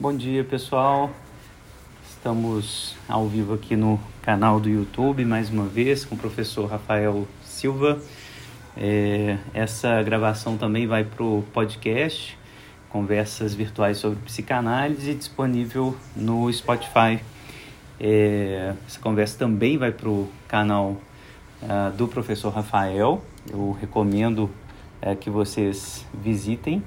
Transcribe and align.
Bom 0.00 0.16
dia, 0.16 0.44
pessoal. 0.44 1.10
Estamos 2.08 2.94
ao 3.08 3.26
vivo 3.26 3.54
aqui 3.54 3.74
no 3.74 3.98
canal 4.22 4.60
do 4.60 4.68
YouTube 4.68 5.24
mais 5.24 5.50
uma 5.50 5.64
vez 5.64 6.04
com 6.04 6.14
o 6.14 6.18
professor 6.18 6.66
Rafael 6.66 7.26
Silva. 7.42 8.00
É, 8.76 9.38
essa 9.52 10.00
gravação 10.04 10.56
também 10.56 10.86
vai 10.86 11.02
para 11.02 11.24
o 11.24 11.42
podcast 11.52 12.38
Conversas 12.88 13.54
Virtuais 13.54 13.98
sobre 13.98 14.20
Psicanálise, 14.20 15.12
disponível 15.16 15.96
no 16.14 16.52
Spotify. 16.52 17.18
É, 17.98 18.74
essa 18.86 19.00
conversa 19.00 19.36
também 19.36 19.76
vai 19.76 19.90
para 19.90 20.08
o 20.08 20.30
canal 20.46 20.96
uh, 21.60 21.90
do 21.96 22.06
professor 22.06 22.50
Rafael. 22.50 23.20
Eu 23.50 23.72
recomendo 23.72 24.48
uh, 25.02 25.16
que 25.16 25.28
vocês 25.28 26.06
visitem, 26.14 26.84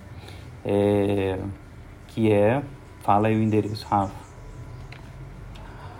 é, 0.63 1.37
que 2.07 2.31
é 2.31 2.63
Fala 3.03 3.27
aí 3.27 3.35
o 3.35 3.41
endereço, 3.41 3.85
Rafa. 3.87 4.13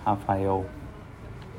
Rafael. 0.06 0.66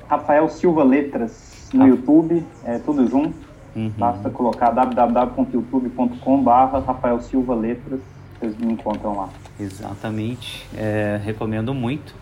Rafael 0.08 0.48
Silva 0.48 0.84
Letras 0.84 1.70
no 1.72 1.84
ah. 1.84 1.88
YouTube, 1.88 2.44
é 2.64 2.78
tudo 2.78 3.06
junto. 3.06 3.34
Uhum. 3.74 3.90
Basta 3.96 4.28
colocar 4.28 4.70
www.youtube.com 4.70 6.42
barra 6.42 6.80
Rafael 6.80 7.20
Silva 7.20 7.54
Letras, 7.54 8.00
vocês 8.38 8.56
me 8.58 8.72
encontram 8.72 9.16
lá. 9.16 9.30
Exatamente, 9.58 10.66
é, 10.76 11.18
recomendo 11.22 11.72
muito 11.72 12.14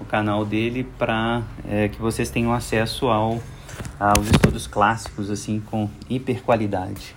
o 0.00 0.04
canal 0.04 0.44
dele 0.44 0.86
para 0.98 1.42
é, 1.68 1.88
que 1.88 2.00
vocês 2.00 2.30
tenham 2.30 2.52
acesso 2.52 3.08
ao, 3.08 3.40
aos 3.98 4.30
estudos 4.30 4.66
clássicos 4.66 5.30
assim 5.30 5.60
com 5.60 5.90
hiper 6.08 6.42
qualidade. 6.42 7.16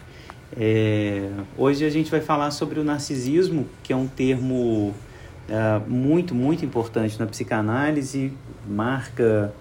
É, 0.57 1.29
hoje 1.57 1.85
a 1.85 1.89
gente 1.89 2.09
vai 2.09 2.21
falar 2.21 2.49
sobre 2.51 2.79
o 2.79 2.83
narcisismo, 2.83 3.67
que 3.83 3.93
é 3.93 3.95
um 3.95 4.07
termo 4.07 4.93
é, 5.49 5.79
muito, 5.87 6.33
muito 6.33 6.65
importante 6.65 7.19
na 7.19 7.25
psicanálise, 7.25 8.33
marca 8.67 9.53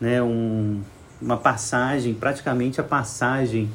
né, 0.00 0.22
um, 0.22 0.80
uma 1.20 1.36
passagem, 1.36 2.14
praticamente 2.14 2.80
a 2.80 2.84
passagem 2.84 3.70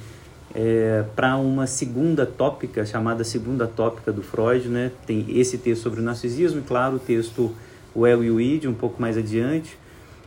é, 0.54 1.04
para 1.16 1.36
uma 1.38 1.66
segunda 1.66 2.26
tópica, 2.26 2.86
chamada 2.86 3.24
segunda 3.24 3.68
tópica 3.68 4.12
do 4.12 4.22
Freud. 4.22 4.68
Né? 4.68 4.92
Tem 5.06 5.26
esse 5.30 5.58
texto 5.58 5.84
sobre 5.84 6.00
o 6.00 6.04
narcisismo 6.04 6.60
e, 6.60 6.64
claro, 6.64 6.98
o 6.98 7.00
texto 7.00 7.54
O 7.96 8.06
El 8.06 8.24
e 8.24 8.32
o 8.32 8.40
Id, 8.40 8.66
um 8.66 8.74
pouco 8.74 9.02
mais 9.02 9.18
adiante. 9.18 9.78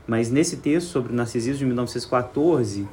Mas 0.06 0.31
nesse 0.31 0.59
texto 0.59 0.89
sobre 0.89 1.12
o 1.12 1.17
narcisismo 1.17 1.59
de 1.59 1.65
1914, 1.67 2.87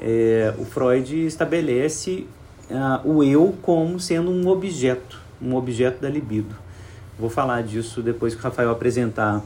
é, 0.00 0.54
o 0.58 0.64
Freud 0.64 1.26
estabelece 1.26 2.26
uh, 2.70 3.08
o 3.08 3.22
eu 3.22 3.54
como 3.62 3.98
sendo 3.98 4.30
um 4.30 4.48
objeto, 4.48 5.20
um 5.40 5.54
objeto 5.54 6.00
da 6.00 6.08
libido. 6.08 6.54
Vou 7.18 7.30
falar 7.30 7.62
disso 7.62 8.02
depois 8.02 8.34
que 8.34 8.40
o 8.40 8.42
Rafael 8.42 8.70
apresentar 8.70 9.42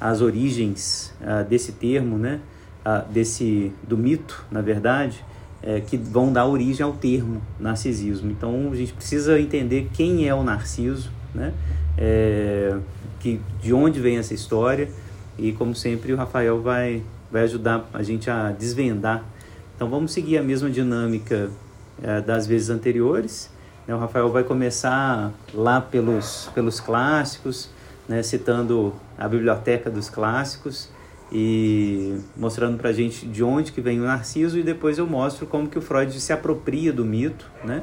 as 0.00 0.20
origens 0.20 1.12
uh, 1.20 1.44
desse 1.48 1.72
termo, 1.72 2.18
né? 2.18 2.40
Uh, 2.84 3.12
desse 3.12 3.72
do 3.82 3.96
mito, 3.96 4.44
na 4.50 4.60
verdade, 4.60 5.24
é, 5.62 5.80
que 5.80 5.96
vão 5.96 6.32
dar 6.32 6.46
origem 6.46 6.84
ao 6.84 6.92
termo 6.92 7.42
narcisismo. 7.58 8.30
Então 8.30 8.70
a 8.72 8.76
gente 8.76 8.92
precisa 8.92 9.40
entender 9.40 9.88
quem 9.92 10.28
é 10.28 10.34
o 10.34 10.44
narciso, 10.44 11.10
né? 11.34 11.52
É, 11.98 12.76
que 13.18 13.40
de 13.60 13.72
onde 13.72 13.98
vem 13.98 14.18
essa 14.18 14.34
história 14.34 14.88
e 15.38 15.52
como 15.52 15.74
sempre 15.74 16.12
o 16.12 16.16
Rafael 16.16 16.60
vai 16.60 17.02
vai 17.32 17.42
ajudar 17.42 17.88
a 17.92 18.02
gente 18.02 18.30
a 18.30 18.52
desvendar. 18.52 19.24
Então 19.74 19.90
vamos 19.90 20.12
seguir 20.12 20.38
a 20.38 20.42
mesma 20.42 20.70
dinâmica 20.70 21.50
é, 22.00 22.20
das 22.20 22.46
vezes 22.46 22.70
anteriores. 22.70 23.50
Né? 23.86 23.94
O 23.94 23.98
Rafael 23.98 24.30
vai 24.30 24.44
começar 24.44 25.32
lá 25.54 25.80
pelos, 25.80 26.50
pelos 26.54 26.80
clássicos, 26.80 27.70
né? 28.08 28.22
citando 28.22 28.94
a 29.18 29.28
biblioteca 29.28 29.90
dos 29.90 30.10
clássicos 30.10 30.88
e 31.32 32.18
mostrando 32.36 32.78
para 32.78 32.90
a 32.90 32.92
gente 32.92 33.26
de 33.26 33.42
onde 33.42 33.72
que 33.72 33.80
vem 33.80 34.00
o 34.00 34.04
Narciso 34.04 34.58
e 34.58 34.62
depois 34.62 34.98
eu 34.98 35.06
mostro 35.06 35.46
como 35.46 35.68
que 35.68 35.78
o 35.78 35.82
Freud 35.82 36.18
se 36.20 36.32
apropria 36.32 36.92
do 36.92 37.04
mito, 37.04 37.50
né? 37.64 37.82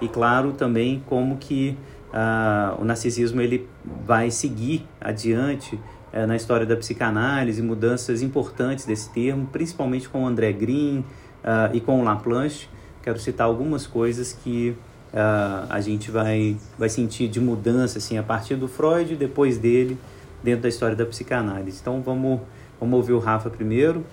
E 0.00 0.08
claro 0.08 0.52
também 0.52 1.02
como 1.06 1.36
que 1.36 1.76
uh, 2.10 2.80
o 2.80 2.84
narcisismo 2.84 3.40
ele 3.40 3.68
vai 4.04 4.30
seguir 4.30 4.86
adiante 5.00 5.74
uh, 6.12 6.26
na 6.26 6.36
história 6.36 6.66
da 6.66 6.76
psicanálise, 6.76 7.62
mudanças 7.62 8.22
importantes 8.22 8.84
desse 8.84 9.10
termo, 9.10 9.46
principalmente 9.46 10.08
com 10.08 10.24
o 10.24 10.26
André 10.26 10.52
Green 10.52 10.98
uh, 10.98 11.74
e 11.74 11.80
com 11.80 12.00
o 12.00 12.04
Laplanche. 12.04 12.68
Quero 13.02 13.18
citar 13.18 13.46
algumas 13.46 13.86
coisas 13.86 14.32
que 14.32 14.76
uh, 15.14 15.66
a 15.70 15.80
gente 15.80 16.10
vai, 16.10 16.56
vai 16.76 16.88
sentir 16.88 17.28
de 17.28 17.40
mudança 17.40 17.98
assim, 17.98 18.18
a 18.18 18.22
partir 18.22 18.56
do 18.56 18.66
Freud 18.66 19.14
e 19.14 19.16
depois 19.16 19.56
dele, 19.56 19.96
dentro 20.42 20.62
da 20.62 20.68
história 20.68 20.96
da 20.96 21.06
psicanálise. 21.06 21.78
Então 21.80 22.02
vamos, 22.02 22.40
vamos 22.78 22.96
ouvir 22.96 23.12
o 23.12 23.18
Rafa 23.18 23.48
primeiro 23.48 24.04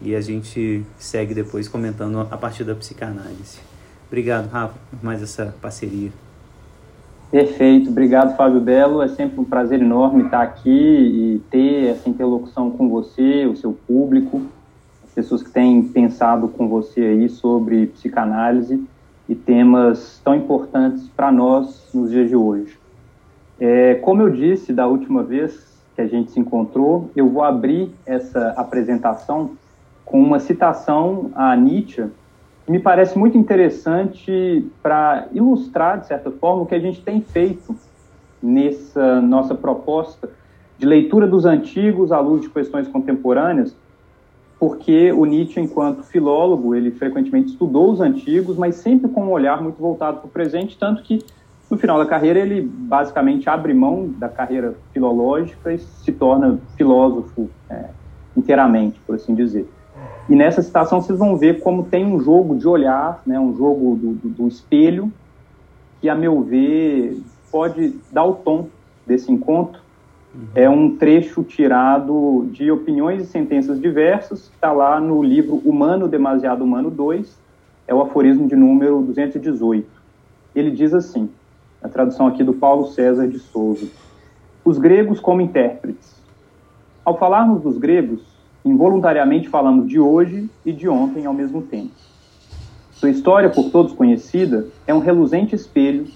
e 0.00 0.14
a 0.14 0.20
gente 0.20 0.84
segue 0.98 1.34
depois 1.34 1.66
comentando 1.66 2.20
a 2.20 2.36
partir 2.36 2.64
da 2.64 2.74
psicanálise. 2.74 3.58
Obrigado, 4.06 4.48
Rafa, 4.50 4.74
por 4.90 5.04
mais 5.04 5.22
essa 5.22 5.54
parceria. 5.60 6.10
Perfeito, 7.30 7.90
obrigado, 7.90 8.36
Fábio 8.36 8.60
Belo. 8.60 9.02
É 9.02 9.08
sempre 9.08 9.38
um 9.38 9.44
prazer 9.44 9.80
enorme 9.80 10.24
estar 10.24 10.42
aqui 10.42 10.68
e 10.68 11.42
ter 11.48 11.86
essa 11.90 12.10
interlocução 12.10 12.72
com 12.72 12.88
você, 12.88 13.46
o 13.46 13.56
seu 13.56 13.72
público, 13.72 14.42
as 15.04 15.10
pessoas 15.14 15.42
que 15.42 15.50
têm 15.50 15.80
pensado 15.80 16.48
com 16.48 16.68
você 16.68 17.00
aí 17.00 17.28
sobre 17.28 17.86
psicanálise 17.86 18.84
e 19.30 19.34
temas 19.36 20.20
tão 20.24 20.34
importantes 20.34 21.08
para 21.10 21.30
nós 21.30 21.88
nos 21.94 22.10
dias 22.10 22.28
de 22.28 22.34
hoje. 22.34 22.76
É, 23.60 23.94
como 23.94 24.22
eu 24.22 24.30
disse 24.30 24.72
da 24.72 24.88
última 24.88 25.22
vez 25.22 25.80
que 25.94 26.00
a 26.00 26.06
gente 26.08 26.32
se 26.32 26.40
encontrou, 26.40 27.12
eu 27.14 27.28
vou 27.28 27.44
abrir 27.44 27.94
essa 28.04 28.48
apresentação 28.56 29.52
com 30.04 30.20
uma 30.20 30.40
citação 30.40 31.30
a 31.32 31.54
Nietzsche, 31.54 32.06
que 32.66 32.72
me 32.72 32.80
parece 32.80 33.16
muito 33.16 33.38
interessante 33.38 34.66
para 34.82 35.28
ilustrar, 35.32 36.00
de 36.00 36.08
certa 36.08 36.32
forma, 36.32 36.62
o 36.62 36.66
que 36.66 36.74
a 36.74 36.80
gente 36.80 37.00
tem 37.00 37.20
feito 37.20 37.76
nessa 38.42 39.20
nossa 39.20 39.54
proposta 39.54 40.28
de 40.76 40.84
leitura 40.84 41.28
dos 41.28 41.44
antigos 41.44 42.10
à 42.10 42.18
luz 42.18 42.40
de 42.40 42.50
questões 42.50 42.88
contemporâneas, 42.88 43.76
porque 44.60 45.10
o 45.10 45.24
Nietzsche, 45.24 45.58
enquanto 45.58 46.02
filólogo, 46.02 46.74
ele 46.74 46.90
frequentemente 46.90 47.52
estudou 47.52 47.90
os 47.90 48.00
antigos, 48.02 48.58
mas 48.58 48.74
sempre 48.74 49.08
com 49.08 49.24
um 49.24 49.30
olhar 49.30 49.62
muito 49.62 49.80
voltado 49.80 50.18
para 50.18 50.26
o 50.26 50.30
presente, 50.30 50.76
tanto 50.78 51.02
que 51.02 51.24
no 51.70 51.78
final 51.78 51.96
da 51.96 52.04
carreira 52.04 52.38
ele 52.38 52.60
basicamente 52.60 53.48
abre 53.48 53.72
mão 53.72 54.12
da 54.18 54.28
carreira 54.28 54.74
filológica 54.92 55.72
e 55.72 55.78
se 55.78 56.12
torna 56.12 56.60
filósofo 56.76 57.48
é, 57.70 57.86
inteiramente, 58.36 59.00
por 59.06 59.14
assim 59.14 59.34
dizer. 59.34 59.66
E 60.28 60.36
nessa 60.36 60.60
citação 60.60 61.00
vocês 61.00 61.18
vão 61.18 61.38
ver 61.38 61.60
como 61.60 61.84
tem 61.84 62.04
um 62.04 62.20
jogo 62.20 62.54
de 62.54 62.68
olhar, 62.68 63.22
né, 63.24 63.40
um 63.40 63.56
jogo 63.56 63.96
do, 63.96 64.12
do, 64.12 64.28
do 64.28 64.46
espelho, 64.46 65.10
que, 66.02 66.08
a 66.08 66.14
meu 66.14 66.42
ver, 66.42 67.18
pode 67.50 67.94
dar 68.12 68.24
o 68.24 68.34
tom 68.34 68.68
desse 69.06 69.32
encontro 69.32 69.80
é 70.54 70.68
um 70.68 70.96
trecho 70.96 71.42
tirado 71.42 72.48
de 72.52 72.70
Opiniões 72.70 73.22
e 73.22 73.26
Sentenças 73.26 73.80
Diversas, 73.80 74.48
que 74.48 74.54
está 74.54 74.70
lá 74.72 75.00
no 75.00 75.22
livro 75.22 75.56
Humano 75.64 76.06
Demasiado 76.06 76.62
Humano 76.62 76.90
2, 76.90 77.36
é 77.88 77.94
o 77.94 78.00
aforismo 78.00 78.46
de 78.46 78.54
número 78.54 79.00
218. 79.02 79.88
Ele 80.54 80.70
diz 80.70 80.94
assim, 80.94 81.28
a 81.82 81.88
tradução 81.88 82.26
aqui 82.28 82.44
do 82.44 82.52
Paulo 82.52 82.86
César 82.88 83.26
de 83.26 83.38
Souza: 83.38 83.88
Os 84.64 84.78
gregos 84.78 85.18
como 85.18 85.40
intérpretes. 85.40 86.20
Ao 87.04 87.18
falarmos 87.18 87.62
dos 87.62 87.76
gregos, 87.76 88.22
involuntariamente 88.64 89.48
falamos 89.48 89.88
de 89.88 89.98
hoje 89.98 90.48
e 90.64 90.72
de 90.72 90.88
ontem 90.88 91.26
ao 91.26 91.34
mesmo 91.34 91.62
tempo. 91.62 91.90
Sua 92.92 93.10
história, 93.10 93.48
por 93.48 93.70
todos 93.70 93.92
conhecida, 93.92 94.68
é 94.86 94.94
um 94.94 94.98
reluzente 95.00 95.56
espelho 95.56 96.06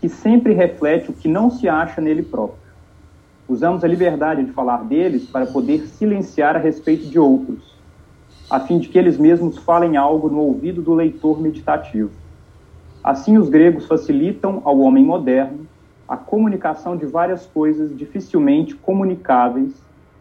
que 0.00 0.08
sempre 0.08 0.54
reflete 0.54 1.10
o 1.10 1.12
que 1.12 1.28
não 1.28 1.50
se 1.50 1.68
acha 1.68 2.00
nele 2.00 2.22
próprio 2.22 2.59
Usamos 3.50 3.82
a 3.82 3.88
liberdade 3.88 4.44
de 4.44 4.52
falar 4.52 4.84
deles 4.84 5.28
para 5.28 5.44
poder 5.44 5.80
silenciar 5.88 6.54
a 6.54 6.60
respeito 6.60 7.06
de 7.06 7.18
outros, 7.18 7.76
a 8.48 8.60
fim 8.60 8.78
de 8.78 8.88
que 8.88 8.96
eles 8.96 9.18
mesmos 9.18 9.58
falem 9.58 9.96
algo 9.96 10.30
no 10.30 10.38
ouvido 10.38 10.80
do 10.80 10.94
leitor 10.94 11.40
meditativo. 11.42 12.12
Assim, 13.02 13.36
os 13.36 13.48
gregos 13.48 13.86
facilitam 13.86 14.62
ao 14.64 14.78
homem 14.78 15.04
moderno 15.04 15.66
a 16.06 16.16
comunicação 16.16 16.96
de 16.96 17.06
várias 17.06 17.44
coisas 17.44 17.96
dificilmente 17.98 18.76
comunicáveis 18.76 19.72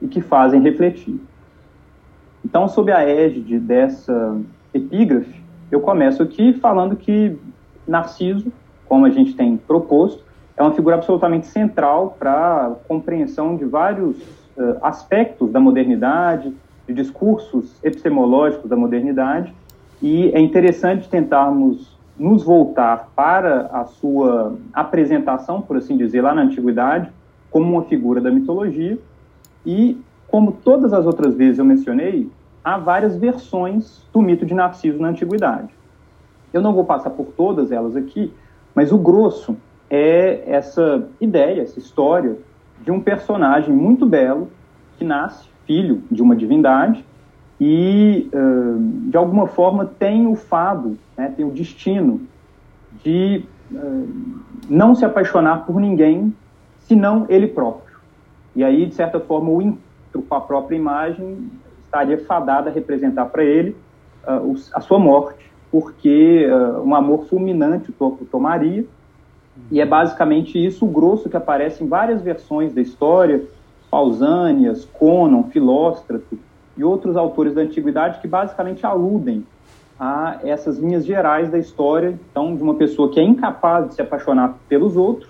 e 0.02 0.08
que 0.08 0.22
fazem 0.22 0.60
refletir. 0.60 1.22
Então, 2.44 2.68
sob 2.68 2.92
a 2.92 3.08
égide 3.08 3.60
dessa 3.60 4.42
epígrafe, 4.74 5.40
eu 5.70 5.82
começo 5.82 6.24
aqui 6.24 6.54
falando 6.54 6.96
que 6.96 7.38
Narciso, 7.88 8.52
como 8.88 9.06
a 9.06 9.12
gente 9.12 9.36
tem 9.36 9.56
proposto, 9.56 10.24
é 10.60 10.64
uma 10.64 10.74
figura 10.74 10.96
absolutamente 10.96 11.48
central 11.48 12.18
para 12.20 12.76
compreensão 12.86 13.56
de 13.56 13.64
vários 13.64 14.18
uh, 14.58 14.78
aspectos 14.82 15.50
da 15.52 15.60
modernidade, 15.60 16.54
de 16.86 16.94
discursos 16.94 17.80
epistemológicos 17.82 18.70
da 18.70 18.76
modernidade, 18.76 19.56
e 20.02 20.30
é 20.34 20.40
interessante 20.40 21.08
tentarmos 21.08 21.98
nos 22.18 22.44
voltar 22.44 23.10
para 23.16 23.68
a 23.68 23.86
sua 23.86 24.58
apresentação, 24.74 25.62
por 25.62 25.78
assim 25.78 25.96
dizer, 25.96 26.22
lá 26.22 26.36
na 26.36 26.42
antiguidade, 26.42 27.10
como 27.50 27.72
uma 27.72 27.84
figura 27.84 28.20
da 28.20 28.30
mitologia 28.30 29.00
e, 29.66 29.98
como 30.28 30.52
todas 30.52 30.92
as 30.92 31.06
outras 31.06 31.36
vezes 31.36 31.58
eu 31.58 31.64
mencionei, 31.64 32.30
há 32.62 32.78
várias 32.78 33.16
versões 33.16 34.06
do 34.12 34.22
mito 34.22 34.46
de 34.46 34.54
Narciso 34.54 35.00
na 35.00 35.08
antiguidade. 35.08 35.74
Eu 36.52 36.62
não 36.62 36.74
vou 36.74 36.84
passar 36.84 37.12
por 37.12 37.28
todas 37.28 37.72
elas 37.72 37.96
aqui, 37.96 38.34
mas 38.76 38.92
o 38.92 38.98
grosso 38.98 39.56
é 39.90 40.44
essa 40.46 41.08
ideia, 41.20 41.62
essa 41.62 41.80
história 41.80 42.38
de 42.82 42.92
um 42.92 43.00
personagem 43.00 43.74
muito 43.74 44.06
belo 44.06 44.50
que 44.98 45.04
nasce 45.04 45.48
filho 45.66 46.04
de 46.10 46.22
uma 46.22 46.36
divindade 46.36 47.06
e, 47.60 48.30
de 49.10 49.18
alguma 49.18 49.48
forma, 49.48 49.86
tem 49.86 50.26
o 50.26 50.36
fado, 50.36 50.98
né, 51.18 51.34
tem 51.36 51.46
o 51.46 51.52
destino 51.52 52.22
de 53.04 53.44
não 54.70 54.96
se 54.96 55.06
apaixonar 55.06 55.66
por 55.66 55.80
ninguém 55.80 56.34
senão 56.90 57.26
ele 57.30 57.48
próprio. 57.48 57.98
E 58.56 58.64
aí, 58.64 58.88
de 58.88 58.96
certa 58.96 59.20
forma, 59.20 59.52
o 59.52 59.62
intro 59.62 60.22
com 60.28 60.36
a 60.36 60.42
própria 60.42 60.76
imagem 60.76 61.50
estaria 61.86 62.18
fadada 62.26 62.70
a 62.70 62.74
representar 62.74 63.26
para 63.28 63.44
ele 63.44 63.76
uh, 64.28 64.56
a 64.74 64.82
sua 64.82 65.00
morte, 65.00 65.52
porque 65.72 66.48
uh, 66.48 66.82
um 66.82 66.96
amor 66.96 67.26
fulminante 67.26 67.92
o 67.92 68.12
tomaria. 68.26 68.86
E 69.72 69.80
é 69.80 69.86
basicamente 69.86 70.64
isso 70.64 70.86
o 70.86 70.90
grosso 70.90 71.30
que 71.30 71.38
aparece 71.38 71.84
em 71.84 71.88
várias 71.88 72.22
versões 72.22 72.74
da 72.74 72.82
história, 72.82 73.44
Pausânias, 73.90 74.86
Conon, 74.86 75.44
Filóstrato 75.44 76.38
e 76.78 76.84
outros 76.84 77.16
autores 77.16 77.54
da 77.54 77.62
antiguidade 77.62 78.20
que 78.20 78.28
basicamente 78.28 78.86
aludem 78.86 79.46
a 80.00 80.40
essas 80.44 80.78
linhas 80.78 81.06
gerais 81.06 81.50
da 81.50 81.58
história, 81.58 82.18
então, 82.32 82.56
de 82.56 82.64
uma 82.64 82.76
pessoa 82.76 83.12
que 83.12 83.20
é 83.20 83.24
incapaz 83.24 83.90
de 83.90 83.96
se 83.96 84.02
apaixonar 84.02 84.58
pelos 84.70 84.96
outros, 84.96 85.30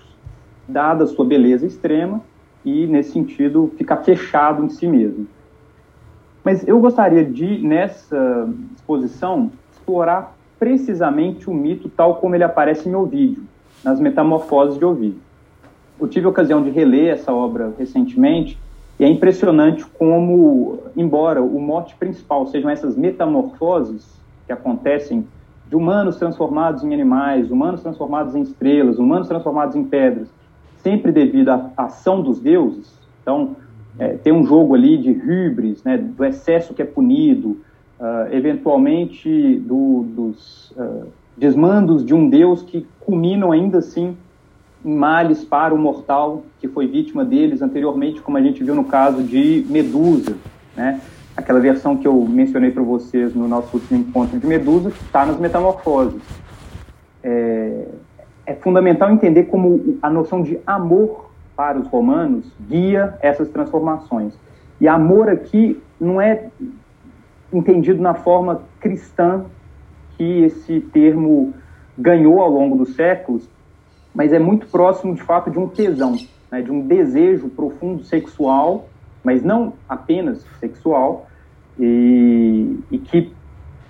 dada 0.68 1.04
a 1.04 1.06
sua 1.08 1.24
beleza 1.24 1.66
extrema, 1.66 2.20
e, 2.64 2.86
nesse 2.86 3.12
sentido, 3.12 3.72
ficar 3.76 3.98
fechado 3.98 4.64
em 4.64 4.68
si 4.68 4.86
mesmo. 4.86 5.26
Mas 6.44 6.66
eu 6.66 6.78
gostaria 6.78 7.24
de, 7.24 7.58
nessa 7.58 8.48
exposição, 8.76 9.50
explorar 9.72 10.36
precisamente 10.58 11.48
o 11.48 11.54
mito 11.54 11.88
tal 11.88 12.16
como 12.16 12.34
ele 12.34 12.44
aparece 12.44 12.88
em 12.88 12.94
Ovídio, 12.94 13.42
nas 13.84 14.00
Metamorfoses 14.00 14.78
de 14.78 14.84
Ovídio. 14.84 15.20
Eu 16.00 16.08
tive 16.08 16.26
a 16.26 16.30
ocasião 16.30 16.62
de 16.62 16.70
reler 16.70 17.12
essa 17.12 17.32
obra 17.32 17.72
recentemente 17.78 18.58
e 18.98 19.04
é 19.04 19.08
impressionante 19.08 19.84
como, 19.98 20.78
embora 20.96 21.42
o 21.42 21.60
mote 21.60 21.94
principal 21.96 22.46
sejam 22.46 22.70
essas 22.70 22.96
metamorfoses 22.96 24.20
que 24.46 24.52
acontecem 24.52 25.26
de 25.68 25.76
humanos 25.76 26.16
transformados 26.16 26.82
em 26.82 26.92
animais, 26.92 27.50
humanos 27.50 27.80
transformados 27.80 28.34
em 28.34 28.42
estrelas, 28.42 28.98
humanos 28.98 29.28
transformados 29.28 29.76
em 29.76 29.84
pedras, 29.84 30.28
sempre 30.78 31.12
devido 31.12 31.50
à 31.50 31.70
ação 31.76 32.20
dos 32.20 32.40
deuses. 32.40 32.92
Então, 33.22 33.56
é, 33.98 34.16
tem 34.16 34.32
um 34.32 34.44
jogo 34.44 34.74
ali 34.74 34.98
de 34.98 35.12
hybris, 35.12 35.84
né, 35.84 35.96
do 35.96 36.24
excesso 36.24 36.74
que 36.74 36.82
é 36.82 36.84
punido, 36.84 37.60
uh, 38.00 38.32
eventualmente 38.32 39.58
do, 39.60 40.04
dos 40.08 40.72
uh, 40.72 41.06
desmandos 41.40 42.04
de 42.04 42.12
um 42.14 42.28
deus 42.28 42.62
que 42.62 42.86
culminam 43.00 43.50
ainda 43.50 43.78
assim 43.78 44.14
em 44.84 44.94
males 44.94 45.42
para 45.42 45.74
o 45.74 45.78
mortal 45.78 46.42
que 46.60 46.68
foi 46.68 46.86
vítima 46.86 47.24
deles 47.24 47.62
anteriormente, 47.62 48.20
como 48.20 48.36
a 48.36 48.42
gente 48.42 48.62
viu 48.62 48.74
no 48.74 48.84
caso 48.84 49.22
de 49.22 49.64
Medusa, 49.70 50.36
né? 50.76 51.00
aquela 51.34 51.58
versão 51.58 51.96
que 51.96 52.06
eu 52.06 52.14
mencionei 52.28 52.70
para 52.70 52.82
vocês 52.82 53.34
no 53.34 53.48
nosso 53.48 53.74
último 53.74 53.98
encontro 53.98 54.38
de 54.38 54.46
Medusa, 54.46 54.90
que 54.90 55.02
está 55.02 55.24
nas 55.24 55.38
Metamorfoses. 55.38 56.20
É, 57.24 57.86
é 58.44 58.54
fundamental 58.56 59.10
entender 59.10 59.44
como 59.44 59.98
a 60.02 60.10
noção 60.10 60.42
de 60.42 60.58
amor 60.66 61.30
para 61.56 61.78
os 61.78 61.86
romanos 61.86 62.44
guia 62.68 63.14
essas 63.22 63.48
transformações. 63.48 64.34
E 64.78 64.86
amor 64.86 65.30
aqui 65.30 65.80
não 65.98 66.20
é 66.20 66.48
entendido 67.50 68.02
na 68.02 68.12
forma 68.12 68.60
cristã 68.78 69.46
que 70.20 70.42
esse 70.42 70.82
termo 70.82 71.54
ganhou 71.96 72.42
ao 72.42 72.50
longo 72.50 72.76
dos 72.76 72.94
séculos, 72.94 73.48
mas 74.14 74.34
é 74.34 74.38
muito 74.38 74.66
próximo, 74.66 75.14
de 75.14 75.22
fato, 75.22 75.50
de 75.50 75.58
um 75.58 75.66
tesão, 75.66 76.14
né, 76.52 76.60
de 76.60 76.70
um 76.70 76.86
desejo 76.86 77.48
profundo 77.48 78.04
sexual, 78.04 78.86
mas 79.24 79.42
não 79.42 79.72
apenas 79.88 80.44
sexual, 80.58 81.26
e, 81.78 82.78
e 82.90 82.98
que, 82.98 83.32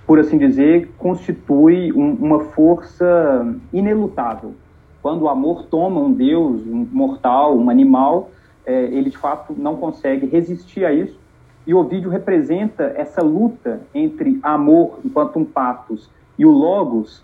por 0.07 0.21
assim 0.21 0.39
dizer, 0.39 0.93
constitui 0.97 1.93
um, 1.93 2.13
uma 2.13 2.39
força 2.45 3.53
inelutável. 3.73 4.55
Quando 5.03 5.23
o 5.23 5.29
amor 5.29 5.65
toma 5.65 6.01
um 6.01 6.13
deus, 6.13 6.65
um 6.65 6.87
mortal, 6.93 7.59
um 7.59 7.69
animal, 7.69 8.31
é, 8.65 8.85
ele 8.85 9.11
de 9.11 9.19
fato 9.19 9.53
não 9.59 9.75
consegue 9.75 10.27
resistir 10.27 10.85
a 10.85 10.93
isso. 10.93 11.19
E 11.67 11.75
o 11.75 11.83
vídeo 11.83 12.09
representa 12.09 12.85
essa 12.97 13.21
luta 13.21 13.81
entre 13.93 14.39
amor 14.45 15.01
enquanto 15.05 15.41
um 15.41 15.45
patos 15.45 16.09
e 16.41 16.47
o 16.47 16.51
logos, 16.51 17.23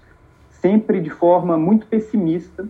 sempre 0.50 1.00
de 1.00 1.08
forma 1.08 1.56
muito 1.56 1.86
pessimista, 1.86 2.68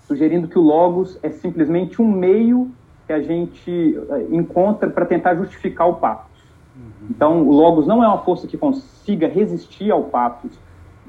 sugerindo 0.00 0.46
que 0.46 0.58
o 0.58 0.60
logos 0.60 1.18
é 1.22 1.30
simplesmente 1.30 2.02
um 2.02 2.12
meio 2.12 2.70
que 3.06 3.12
a 3.14 3.22
gente 3.22 3.98
eh, 4.10 4.26
encontra 4.30 4.90
para 4.90 5.06
tentar 5.06 5.34
justificar 5.36 5.88
o 5.88 5.94
patos. 5.94 6.42
Uhum. 6.76 7.08
Então, 7.08 7.42
o 7.42 7.52
logos 7.52 7.86
não 7.86 8.04
é 8.04 8.06
uma 8.06 8.18
força 8.18 8.46
que 8.46 8.58
consiga 8.58 9.26
resistir 9.28 9.90
ao 9.90 10.02
patos 10.04 10.50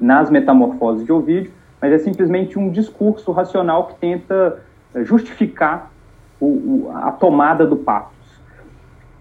nas 0.00 0.30
metamorfoses 0.30 1.04
de 1.04 1.12
Ovídio, 1.12 1.52
mas 1.78 1.92
é 1.92 1.98
simplesmente 1.98 2.58
um 2.58 2.70
discurso 2.70 3.32
racional 3.32 3.86
que 3.88 3.96
tenta 3.96 4.62
eh, 4.94 5.04
justificar 5.04 5.92
o, 6.40 6.46
o, 6.46 6.92
a 6.94 7.12
tomada 7.12 7.66
do 7.66 7.76
patos. 7.76 8.16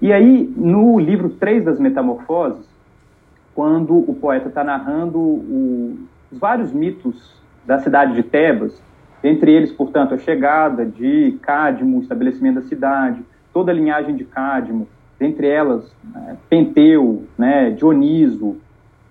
E 0.02 0.14
aí, 0.14 0.54
no 0.56 0.98
livro 0.98 1.28
3 1.32 1.66
das 1.66 1.80
Metamorfoses, 1.82 2.69
quando 3.60 3.98
o 4.10 4.16
poeta 4.16 4.48
está 4.48 4.64
narrando 4.64 5.20
o, 5.20 6.00
os 6.32 6.40
vários 6.40 6.72
mitos 6.72 7.36
da 7.66 7.78
cidade 7.78 8.14
de 8.14 8.24
Tebas, 8.24 8.82
entre 9.22 9.52
eles, 9.52 9.70
portanto, 9.70 10.14
a 10.14 10.18
chegada 10.18 10.86
de 10.86 11.38
Cadmo, 11.42 11.98
o 11.98 12.02
estabelecimento 12.02 12.62
da 12.62 12.62
cidade, 12.62 13.22
toda 13.54 13.74
a 13.74 13.76
linhagem 13.76 14.16
de 14.16 14.24
Cadmo, 14.24 14.88
dentre 15.20 15.50
elas 15.50 15.94
né, 16.06 16.38
Penteu, 16.50 17.26
né, 17.38 17.72
Dioniso 17.72 18.56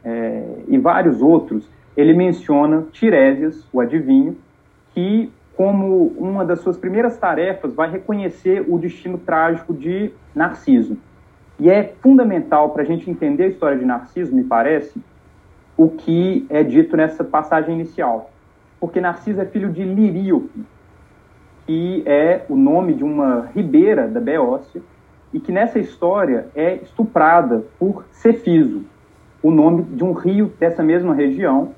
é, 0.03 0.63
e 0.67 0.79
vários 0.79 1.21
outros, 1.21 1.69
ele 1.95 2.15
menciona 2.15 2.87
Tiresias, 2.91 3.69
o 3.71 3.83
adivinho, 3.83 4.35
que, 4.95 5.31
como 5.59 6.07
uma 6.17 6.43
das 6.43 6.61
suas 6.61 6.79
primeiras 6.79 7.19
tarefas, 7.19 7.75
vai 7.75 7.91
reconhecer 7.91 8.65
o 8.67 8.79
destino 8.79 9.19
trágico 9.19 9.75
de 9.75 10.11
Narciso. 10.35 10.97
E 11.59 11.71
é 11.71 11.95
fundamental 12.01 12.71
para 12.71 12.83
a 12.83 12.87
gente 12.87 13.11
entender 13.11 13.45
a 13.45 13.49
história 13.49 13.79
de 13.79 13.85
Narciso, 13.85 14.35
me 14.35 14.45
parece, 14.45 15.01
o 15.77 15.89
que 15.89 16.47
é 16.49 16.63
dito 16.63 16.97
nessa 16.97 17.25
passagem 17.25 17.75
inicial 17.75 18.31
porque 18.81 19.01
Narciso 19.01 19.41
é 19.41 19.45
filho 19.45 19.71
de 19.71 19.83
Liríope, 19.83 20.65
que 21.67 22.03
é 22.07 22.45
o 22.49 22.57
nome 22.57 22.95
de 22.95 23.05
uma 23.05 23.49
ribeira 23.55 24.07
da 24.07 24.21
Beócia, 24.21 24.81
e 25.33 25.39
que 25.39 25.53
nessa 25.53 25.79
história 25.79 26.47
é 26.55 26.77
estuprada 26.77 27.65
por 27.79 28.05
Cefiso, 28.13 28.85
o 29.43 29.51
nome 29.51 29.83
de 29.83 30.03
um 30.03 30.13
rio 30.13 30.53
dessa 30.59 30.83
mesma 30.83 31.15
região, 31.15 31.73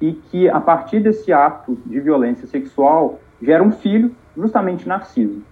e 0.00 0.12
que 0.12 0.48
a 0.48 0.60
partir 0.60 1.00
desse 1.00 1.32
ato 1.32 1.76
de 1.84 2.00
violência 2.00 2.46
sexual 2.46 3.18
gera 3.42 3.62
um 3.62 3.72
filho, 3.72 4.14
justamente 4.36 4.88
Narciso. 4.88 5.42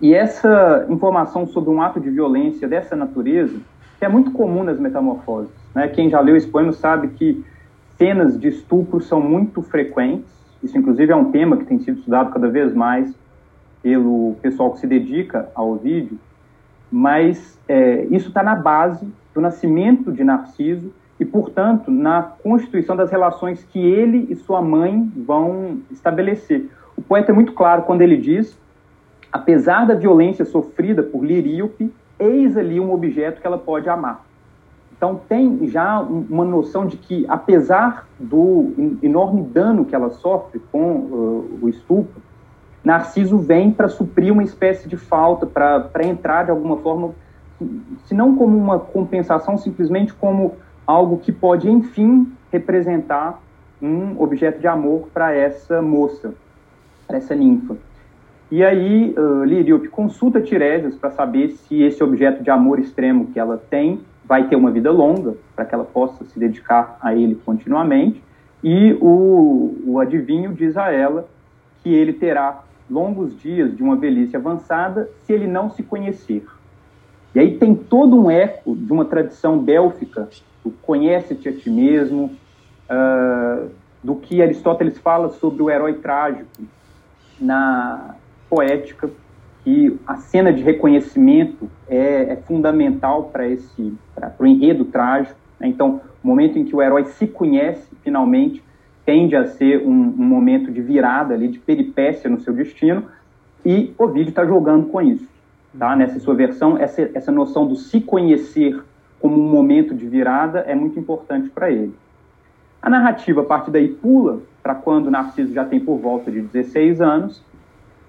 E 0.00 0.14
essa 0.14 0.86
informação 0.88 1.46
sobre 1.46 1.70
um 1.70 1.82
ato 1.82 1.98
de 1.98 2.08
violência 2.08 2.68
dessa 2.68 2.94
natureza, 2.94 3.58
que 3.98 4.04
é 4.04 4.08
muito 4.08 4.30
comum 4.30 4.62
nas 4.62 4.78
metamorfoses, 4.78 5.50
né? 5.74 5.88
quem 5.88 6.08
já 6.08 6.20
leu 6.20 6.36
esse 6.36 6.46
poema 6.46 6.72
sabe 6.72 7.08
que 7.08 7.44
cenas 7.96 8.38
de 8.38 8.48
estupro 8.48 9.00
são 9.00 9.20
muito 9.20 9.60
frequentes. 9.60 10.30
Isso, 10.62 10.78
inclusive, 10.78 11.10
é 11.10 11.16
um 11.16 11.32
tema 11.32 11.56
que 11.56 11.64
tem 11.64 11.80
sido 11.80 11.98
estudado 11.98 12.32
cada 12.32 12.48
vez 12.48 12.72
mais 12.72 13.12
pelo 13.82 14.36
pessoal 14.40 14.72
que 14.72 14.80
se 14.80 14.86
dedica 14.86 15.48
ao 15.54 15.74
vídeo. 15.76 16.16
Mas 16.90 17.58
é, 17.68 18.06
isso 18.10 18.28
está 18.28 18.42
na 18.42 18.54
base 18.54 19.06
do 19.34 19.40
nascimento 19.40 20.12
de 20.12 20.22
Narciso 20.22 20.92
e, 21.18 21.24
portanto, 21.24 21.90
na 21.90 22.22
constituição 22.22 22.94
das 22.94 23.10
relações 23.10 23.64
que 23.64 23.80
ele 23.80 24.28
e 24.30 24.36
sua 24.36 24.62
mãe 24.62 25.10
vão 25.16 25.78
estabelecer. 25.90 26.68
O 26.96 27.02
poeta 27.02 27.32
é 27.32 27.34
muito 27.34 27.52
claro 27.52 27.82
quando 27.82 28.02
ele 28.02 28.16
diz: 28.16 28.56
apesar 29.32 29.86
da 29.86 29.94
violência 29.94 30.44
sofrida 30.44 31.02
por 31.02 31.24
Liríope, 31.24 31.92
eis 32.18 32.56
ali 32.56 32.80
um 32.80 32.92
objeto 32.92 33.40
que 33.40 33.46
ela 33.46 33.58
pode 33.58 33.88
amar. 33.88 34.24
Então, 34.96 35.20
tem 35.28 35.68
já 35.68 36.00
uma 36.00 36.44
noção 36.44 36.84
de 36.84 36.96
que, 36.96 37.24
apesar 37.28 38.08
do 38.18 38.98
enorme 39.00 39.42
dano 39.42 39.84
que 39.84 39.94
ela 39.94 40.10
sofre 40.10 40.60
com 40.72 40.96
uh, 40.96 41.58
o 41.62 41.68
estupro, 41.68 42.20
Narciso 42.82 43.38
vem 43.38 43.70
para 43.70 43.88
suprir 43.88 44.32
uma 44.32 44.42
espécie 44.42 44.88
de 44.88 44.96
falta, 44.96 45.46
para 45.46 46.04
entrar 46.04 46.44
de 46.44 46.50
alguma 46.50 46.78
forma, 46.78 47.14
se 48.06 48.14
não 48.14 48.34
como 48.36 48.56
uma 48.56 48.78
compensação, 48.78 49.56
simplesmente 49.56 50.14
como 50.14 50.54
algo 50.86 51.18
que 51.18 51.30
pode, 51.30 51.70
enfim, 51.70 52.32
representar 52.50 53.40
um 53.80 54.20
objeto 54.20 54.58
de 54.58 54.66
amor 54.66 55.08
para 55.12 55.34
essa 55.34 55.82
moça, 55.82 56.34
para 57.06 57.18
essa 57.18 57.34
ninfa. 57.34 57.76
E 58.50 58.64
aí, 58.64 59.14
uh, 59.16 59.44
Liríope 59.44 59.88
consulta 59.88 60.40
Tiresias 60.40 60.94
para 60.94 61.10
saber 61.10 61.50
se 61.50 61.82
esse 61.82 62.02
objeto 62.02 62.42
de 62.42 62.50
amor 62.50 62.78
extremo 62.78 63.26
que 63.26 63.38
ela 63.38 63.58
tem 63.58 64.00
vai 64.24 64.48
ter 64.48 64.56
uma 64.56 64.70
vida 64.70 64.90
longa, 64.90 65.36
para 65.54 65.64
que 65.64 65.74
ela 65.74 65.84
possa 65.84 66.24
se 66.24 66.38
dedicar 66.38 66.96
a 67.00 67.14
ele 67.14 67.34
continuamente. 67.34 68.22
E 68.62 68.96
o, 69.00 69.76
o 69.86 70.00
adivinho 70.00 70.52
diz 70.52 70.76
a 70.76 70.90
ela 70.90 71.28
que 71.82 71.94
ele 71.94 72.12
terá 72.12 72.62
longos 72.90 73.38
dias 73.38 73.76
de 73.76 73.82
uma 73.82 73.96
velhice 73.96 74.36
avançada 74.36 75.08
se 75.24 75.32
ele 75.32 75.46
não 75.46 75.70
se 75.70 75.82
conhecer. 75.82 76.44
E 77.34 77.40
aí 77.40 77.58
tem 77.58 77.74
todo 77.74 78.18
um 78.18 78.30
eco 78.30 78.74
de 78.74 78.90
uma 78.92 79.04
tradição 79.04 79.58
bélfica, 79.58 80.28
do 80.64 80.70
conhece-te 80.82 81.48
a 81.48 81.52
ti 81.52 81.70
mesmo, 81.70 82.32
uh, 82.90 83.68
do 84.02 84.16
que 84.16 84.40
Aristóteles 84.40 84.98
fala 84.98 85.28
sobre 85.28 85.62
o 85.62 85.70
herói 85.70 85.94
trágico 85.94 86.48
na 87.40 88.14
poética, 88.48 89.10
que 89.64 89.98
a 90.06 90.16
cena 90.16 90.52
de 90.52 90.62
reconhecimento 90.62 91.68
é, 91.88 92.32
é 92.32 92.36
fundamental 92.36 93.24
para 93.24 93.46
esse 93.46 93.94
para 94.14 94.32
o 94.38 94.46
enredo 94.46 94.84
trágico. 94.84 95.38
Né? 95.60 95.68
Então, 95.68 96.00
o 96.22 96.26
momento 96.26 96.58
em 96.58 96.64
que 96.64 96.74
o 96.74 96.82
herói 96.82 97.04
se 97.04 97.26
conhece 97.26 97.86
finalmente 98.02 98.62
tende 99.04 99.34
a 99.34 99.46
ser 99.46 99.86
um, 99.86 99.90
um 99.90 100.24
momento 100.24 100.70
de 100.70 100.82
virada 100.82 101.32
ali, 101.34 101.48
de 101.48 101.58
peripécia 101.58 102.28
no 102.28 102.40
seu 102.40 102.52
destino, 102.52 103.04
e 103.64 103.94
o 103.98 104.06
vídeo 104.06 104.28
está 104.28 104.44
jogando 104.44 104.86
com 104.88 105.00
isso. 105.00 105.26
Tá? 105.78 105.96
Nessa 105.96 106.18
sua 106.20 106.34
versão, 106.34 106.76
essa, 106.76 107.10
essa 107.14 107.32
noção 107.32 107.66
do 107.66 107.74
se 107.74 108.00
conhecer 108.00 108.82
como 109.18 109.36
um 109.36 109.50
momento 109.50 109.94
de 109.94 110.06
virada 110.06 110.60
é 110.60 110.74
muito 110.74 110.98
importante 110.98 111.48
para 111.48 111.70
ele. 111.70 111.94
A 112.80 112.88
narrativa, 112.88 113.40
a 113.40 113.44
partir 113.44 113.70
daí, 113.70 113.88
pula 113.88 114.40
para 114.62 114.74
quando 114.74 115.10
Narciso 115.10 115.52
já 115.52 115.64
tem 115.64 115.80
por 115.80 115.98
volta 115.98 116.30
de 116.30 116.40
16 116.42 117.00
anos. 117.00 117.42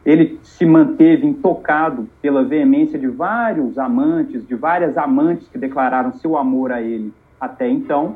Ele 0.10 0.40
se 0.42 0.66
manteve 0.66 1.28
intocado 1.28 2.10
pela 2.20 2.44
veemência 2.44 2.98
de 2.98 3.06
vários 3.06 3.78
amantes, 3.78 4.44
de 4.48 4.56
várias 4.56 4.98
amantes 4.98 5.48
que 5.48 5.58
declararam 5.60 6.14
seu 6.14 6.36
amor 6.36 6.72
a 6.72 6.82
ele 6.82 7.14
até 7.40 7.70
então. 7.70 8.16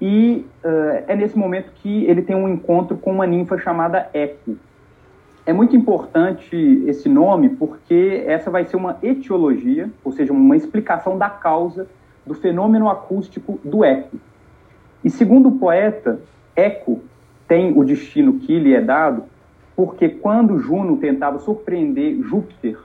E 0.00 0.44
uh, 0.64 1.04
é 1.06 1.14
nesse 1.14 1.38
momento 1.38 1.70
que 1.76 2.04
ele 2.06 2.20
tem 2.20 2.34
um 2.34 2.48
encontro 2.48 2.96
com 2.96 3.12
uma 3.12 3.28
ninfa 3.28 3.56
chamada 3.58 4.10
Eco. 4.12 4.56
É 5.46 5.52
muito 5.52 5.76
importante 5.76 6.56
esse 6.88 7.08
nome 7.08 7.50
porque 7.50 8.24
essa 8.26 8.50
vai 8.50 8.64
ser 8.64 8.76
uma 8.76 8.98
etiologia, 9.00 9.88
ou 10.02 10.10
seja, 10.10 10.32
uma 10.32 10.56
explicação 10.56 11.16
da 11.16 11.30
causa 11.30 11.86
do 12.26 12.34
fenômeno 12.34 12.90
acústico 12.90 13.60
do 13.62 13.84
eco. 13.84 14.16
E 15.04 15.10
segundo 15.10 15.48
o 15.48 15.58
poeta, 15.60 16.20
eco 16.56 17.00
tem 17.46 17.72
o 17.78 17.84
destino 17.84 18.40
que 18.40 18.58
lhe 18.58 18.74
é 18.74 18.80
dado 18.80 19.37
porque 19.78 20.08
quando 20.08 20.58
Juno 20.58 20.96
tentava 20.96 21.38
surpreender 21.38 22.20
Júpiter 22.24 22.76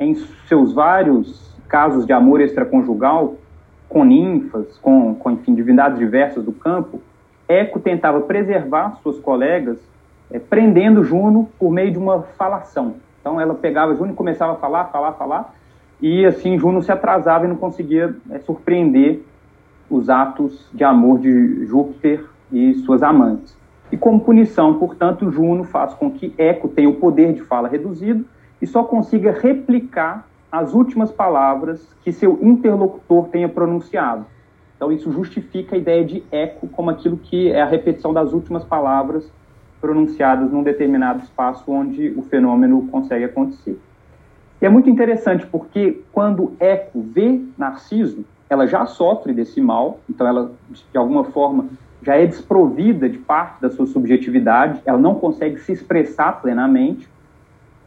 em 0.00 0.16
seus 0.48 0.72
vários 0.72 1.56
casos 1.68 2.04
de 2.04 2.12
amor 2.12 2.40
extraconjugal, 2.40 3.36
com 3.88 4.02
ninfas, 4.02 4.76
com, 4.78 5.14
com 5.14 5.30
enfim, 5.30 5.54
divindades 5.54 6.00
diversas 6.00 6.44
do 6.44 6.50
campo, 6.50 7.00
Eco 7.46 7.78
tentava 7.78 8.22
preservar 8.22 8.98
suas 9.04 9.20
colegas, 9.20 9.78
é, 10.32 10.40
prendendo 10.40 11.04
Juno 11.04 11.48
por 11.60 11.70
meio 11.70 11.92
de 11.92 11.98
uma 11.98 12.22
falação. 12.36 12.96
Então 13.20 13.40
ela 13.40 13.54
pegava 13.54 13.94
Juno 13.94 14.10
e 14.10 14.16
começava 14.16 14.54
a 14.54 14.56
falar, 14.56 14.86
falar, 14.86 15.12
falar, 15.12 15.54
e 16.00 16.26
assim 16.26 16.58
Juno 16.58 16.82
se 16.82 16.90
atrasava 16.90 17.44
e 17.44 17.48
não 17.48 17.56
conseguia 17.56 18.16
é, 18.32 18.40
surpreender 18.40 19.22
os 19.88 20.10
atos 20.10 20.68
de 20.74 20.82
amor 20.82 21.20
de 21.20 21.66
Júpiter 21.66 22.24
e 22.50 22.74
suas 22.84 23.00
amantes. 23.00 23.61
E 23.92 23.96
como 23.98 24.20
punição, 24.20 24.78
portanto, 24.78 25.30
Juno 25.30 25.64
faz 25.64 25.92
com 25.92 26.10
que 26.10 26.34
Eco 26.38 26.66
tenha 26.66 26.88
o 26.88 26.94
poder 26.94 27.34
de 27.34 27.42
fala 27.42 27.68
reduzido 27.68 28.24
e 28.60 28.66
só 28.66 28.82
consiga 28.82 29.30
replicar 29.30 30.26
as 30.50 30.72
últimas 30.72 31.12
palavras 31.12 31.86
que 32.02 32.10
seu 32.10 32.38
interlocutor 32.40 33.28
tenha 33.28 33.50
pronunciado. 33.50 34.24
Então, 34.74 34.90
isso 34.90 35.12
justifica 35.12 35.76
a 35.76 35.78
ideia 35.78 36.04
de 36.04 36.24
eco 36.32 36.66
como 36.68 36.88
aquilo 36.88 37.18
que 37.18 37.52
é 37.52 37.60
a 37.60 37.66
repetição 37.66 38.14
das 38.14 38.32
últimas 38.32 38.64
palavras 38.64 39.30
pronunciadas 39.78 40.50
num 40.50 40.62
determinado 40.62 41.22
espaço 41.22 41.70
onde 41.70 42.14
o 42.16 42.22
fenômeno 42.22 42.88
consegue 42.90 43.24
acontecer. 43.24 43.78
E 44.60 44.64
é 44.64 44.68
muito 44.68 44.88
interessante 44.88 45.46
porque 45.46 46.02
quando 46.12 46.52
Eco 46.58 47.02
vê 47.02 47.42
Narciso, 47.58 48.24
ela 48.48 48.66
já 48.66 48.86
sofre 48.86 49.32
desse 49.32 49.60
mal, 49.60 49.98
então 50.08 50.26
ela, 50.26 50.52
de 50.70 50.96
alguma 50.98 51.24
forma, 51.24 51.66
já 52.02 52.16
é 52.16 52.26
desprovida 52.26 53.08
de 53.08 53.18
parte 53.18 53.60
da 53.60 53.70
sua 53.70 53.86
subjetividade, 53.86 54.80
ela 54.84 54.98
não 54.98 55.14
consegue 55.14 55.58
se 55.60 55.72
expressar 55.72 56.40
plenamente, 56.40 57.08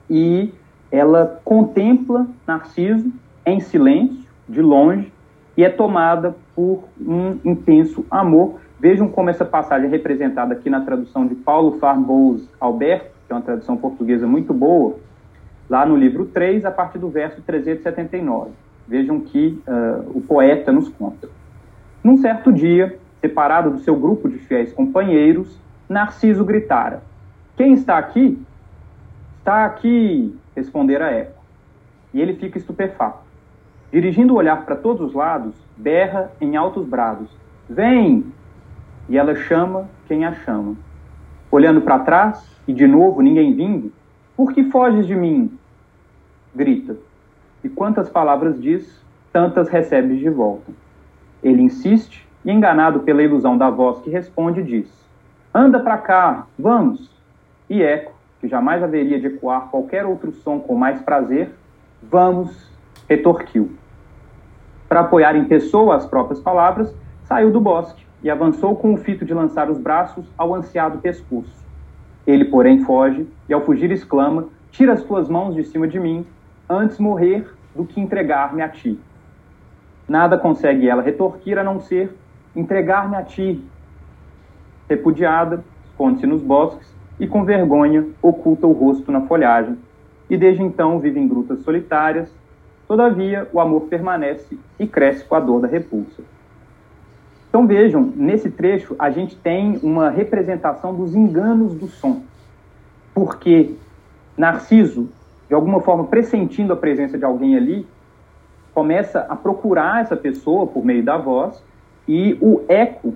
e 0.09 0.53
ela 0.91 1.41
contempla 1.43 2.27
Narciso 2.47 3.11
em 3.45 3.59
silêncio, 3.59 4.25
de 4.47 4.61
longe, 4.61 5.11
e 5.57 5.63
é 5.63 5.69
tomada 5.69 6.35
por 6.55 6.83
um 6.99 7.37
intenso 7.43 8.05
amor. 8.09 8.59
Vejam 8.79 9.07
como 9.07 9.29
essa 9.29 9.45
passagem 9.45 9.87
é 9.87 9.91
representada 9.91 10.53
aqui 10.53 10.69
na 10.69 10.81
tradução 10.81 11.25
de 11.25 11.35
Paulo 11.35 11.79
Farbous 11.79 12.47
Alberto, 12.59 13.11
que 13.25 13.33
é 13.33 13.35
uma 13.35 13.41
tradução 13.41 13.75
portuguesa 13.75 14.27
muito 14.27 14.53
boa, 14.53 14.97
lá 15.69 15.85
no 15.85 15.95
livro 15.95 16.25
3, 16.25 16.65
a 16.65 16.71
partir 16.71 16.99
do 16.99 17.09
verso 17.09 17.41
379. 17.41 18.51
Vejam 18.87 19.19
que 19.19 19.59
uh, 19.67 20.17
o 20.17 20.21
poeta 20.21 20.71
nos 20.71 20.89
conta. 20.89 21.27
Num 22.03 22.17
certo 22.17 22.53
dia, 22.53 22.99
separado 23.25 23.71
do 23.71 23.79
seu 23.79 23.95
grupo 23.95 24.29
de 24.29 24.37
fiéis 24.37 24.71
companheiros, 24.71 25.59
Narciso 25.89 26.45
gritara: 26.45 27.01
Quem 27.57 27.73
está 27.73 27.97
aqui? 27.97 28.39
Está 29.39 29.65
aqui, 29.65 30.35
respondera 30.55 31.11
Eco. 31.11 31.43
E 32.13 32.21
ele 32.21 32.35
fica 32.35 32.57
estupefato. 32.57 33.25
Dirigindo 33.91 34.33
o 34.33 34.37
olhar 34.37 34.63
para 34.65 34.75
todos 34.75 35.09
os 35.09 35.13
lados, 35.13 35.55
berra 35.75 36.31
em 36.39 36.55
altos 36.55 36.85
brados: 36.85 37.29
Vem! 37.67 38.25
E 39.09 39.17
ela 39.17 39.35
chama 39.35 39.89
quem 40.07 40.25
a 40.25 40.33
chama. 40.33 40.75
Olhando 41.51 41.81
para 41.81 41.99
trás, 41.99 42.43
e 42.67 42.73
de 42.73 42.87
novo 42.87 43.21
ninguém 43.21 43.55
vindo, 43.55 43.91
Por 44.35 44.53
que 44.53 44.65
foges 44.65 45.07
de 45.07 45.15
mim? 45.15 45.57
Grita. 46.53 46.95
E 47.63 47.69
quantas 47.69 48.09
palavras 48.09 48.61
diz, 48.61 49.01
tantas 49.31 49.67
recebes 49.69 50.19
de 50.19 50.29
volta. 50.29 50.71
Ele 51.43 51.61
insiste, 51.61 52.24
e 52.45 52.51
enganado 52.51 52.99
pela 52.99 53.23
ilusão 53.23 53.57
da 53.57 53.69
voz 53.69 53.99
que 53.99 54.09
responde, 54.09 54.61
diz: 54.61 54.87
Anda 55.53 55.79
para 55.79 55.97
cá, 55.97 56.45
vamos! 56.57 57.09
E 57.67 57.81
Eco, 57.81 58.13
que 58.39 58.47
jamais 58.47 58.83
haveria 58.83 59.19
de 59.19 59.27
ecoar 59.27 59.69
qualquer 59.69 60.05
outro 60.05 60.31
som 60.31 60.59
com 60.59 60.75
mais 60.75 61.01
prazer, 61.01 61.49
vamos, 62.03 62.69
retorquiu. 63.09 63.71
Para 64.87 64.99
apoiar 64.99 65.35
em 65.35 65.45
pessoa 65.45 65.95
as 65.95 66.05
próprias 66.05 66.39
palavras, 66.39 66.95
saiu 67.23 67.51
do 67.51 67.59
bosque 67.59 68.05
e 68.21 68.29
avançou 68.29 68.75
com 68.75 68.93
o 68.93 68.97
fito 68.97 69.25
de 69.25 69.33
lançar 69.33 69.69
os 69.69 69.79
braços 69.79 70.25
ao 70.37 70.53
ansiado 70.53 70.99
pescoço. 70.99 71.65
Ele, 72.27 72.45
porém, 72.45 72.83
foge 72.83 73.27
e, 73.49 73.53
ao 73.53 73.61
fugir, 73.61 73.91
exclama: 73.91 74.47
Tira 74.71 74.93
as 74.93 75.03
tuas 75.03 75.27
mãos 75.27 75.55
de 75.55 75.63
cima 75.63 75.87
de 75.87 75.99
mim, 75.99 76.25
antes 76.69 76.99
morrer 76.99 77.51
do 77.75 77.85
que 77.85 77.99
entregar-me 77.99 78.61
a 78.61 78.69
ti. 78.69 78.99
Nada 80.07 80.37
consegue 80.37 80.87
ela 80.87 81.01
retorquir 81.01 81.57
a 81.57 81.63
não 81.63 81.79
ser 81.79 82.15
entregar-me 82.55 83.15
a 83.15 83.23
ti. 83.23 83.63
Repudiada, 84.89 85.63
esconde-se 85.85 86.27
nos 86.27 86.41
bosques 86.41 86.87
e, 87.19 87.27
com 87.27 87.43
vergonha, 87.43 88.07
oculta 88.21 88.67
o 88.67 88.71
rosto 88.71 89.11
na 89.11 89.21
folhagem. 89.21 89.77
E 90.29 90.37
desde 90.37 90.63
então 90.63 90.99
vive 90.99 91.19
em 91.19 91.27
grutas 91.27 91.59
solitárias. 91.59 92.29
Todavia, 92.87 93.47
o 93.51 93.59
amor 93.59 93.81
permanece 93.81 94.57
e 94.79 94.87
cresce 94.87 95.23
com 95.23 95.35
a 95.35 95.39
dor 95.39 95.61
da 95.61 95.67
repulsa. 95.67 96.23
Então 97.49 97.65
vejam, 97.65 98.11
nesse 98.15 98.49
trecho 98.49 98.95
a 98.99 99.09
gente 99.09 99.35
tem 99.37 99.79
uma 99.81 100.09
representação 100.09 100.93
dos 100.93 101.15
enganos 101.15 101.73
do 101.73 101.87
som. 101.87 102.21
Porque 103.13 103.75
Narciso, 104.37 105.09
de 105.47 105.55
alguma 105.55 105.79
forma 105.79 106.03
pressentindo 106.03 106.73
a 106.73 106.75
presença 106.75 107.17
de 107.17 107.23
alguém 107.23 107.55
ali, 107.55 107.87
começa 108.73 109.21
a 109.29 109.37
procurar 109.37 110.01
essa 110.01 110.17
pessoa 110.17 110.67
por 110.67 110.83
meio 110.83 111.01
da 111.01 111.15
voz 111.15 111.63
e 112.07 112.37
o 112.41 112.61
eco 112.67 113.15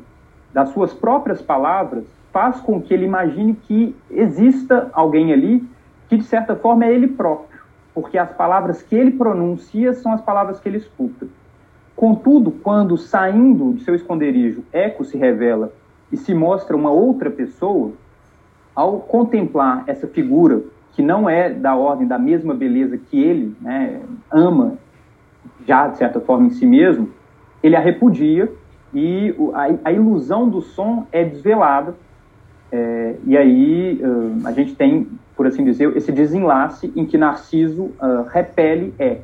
das 0.53 0.69
suas 0.69 0.93
próprias 0.93 1.41
palavras 1.41 2.05
faz 2.31 2.59
com 2.59 2.81
que 2.81 2.93
ele 2.93 3.05
imagine 3.05 3.53
que 3.53 3.95
exista 4.09 4.89
alguém 4.93 5.33
ali 5.33 5.67
que, 6.07 6.17
de 6.17 6.23
certa 6.23 6.55
forma, 6.55 6.85
é 6.85 6.93
ele 6.93 7.07
próprio, 7.07 7.59
porque 7.93 8.17
as 8.17 8.31
palavras 8.31 8.81
que 8.81 8.95
ele 8.95 9.11
pronuncia 9.11 9.93
são 9.93 10.11
as 10.11 10.21
palavras 10.21 10.59
que 10.59 10.67
ele 10.67 10.77
escuta. 10.77 11.27
Contudo, 11.95 12.51
quando 12.51 12.97
saindo 12.97 13.73
do 13.73 13.81
seu 13.81 13.93
esconderijo, 13.93 14.63
Eco 14.71 15.03
se 15.03 15.17
revela 15.17 15.71
e 16.11 16.17
se 16.17 16.33
mostra 16.33 16.75
uma 16.75 16.91
outra 16.91 17.29
pessoa, 17.29 17.91
ao 18.73 18.99
contemplar 18.99 19.83
essa 19.87 20.07
figura 20.07 20.61
que 20.93 21.01
não 21.01 21.29
é 21.29 21.49
da 21.49 21.75
ordem 21.75 22.07
da 22.07 22.17
mesma 22.17 22.53
beleza 22.53 22.97
que 22.97 23.21
ele 23.21 23.55
né, 23.61 24.01
ama, 24.31 24.77
já 25.67 25.87
de 25.87 25.97
certa 25.97 26.19
forma 26.19 26.47
em 26.47 26.51
si 26.51 26.65
mesmo, 26.65 27.09
ele 27.61 27.75
a 27.75 27.79
repudia 27.79 28.49
e 28.93 29.35
a, 29.53 29.89
a 29.89 29.91
ilusão 29.91 30.49
do 30.49 30.61
som 30.61 31.05
é 31.11 31.23
desvelada 31.23 31.95
é, 32.71 33.15
e 33.25 33.37
aí 33.37 34.01
uh, 34.03 34.47
a 34.47 34.51
gente 34.51 34.75
tem 34.75 35.07
por 35.39 35.47
assim 35.47 35.63
dizer, 35.63 35.95
esse 35.95 36.11
desenlace 36.11 36.91
em 36.97 37.05
que 37.05 37.17
Narciso 37.17 37.83
uh, 37.83 38.23
repele 38.29 38.93
Eco. 38.99 39.23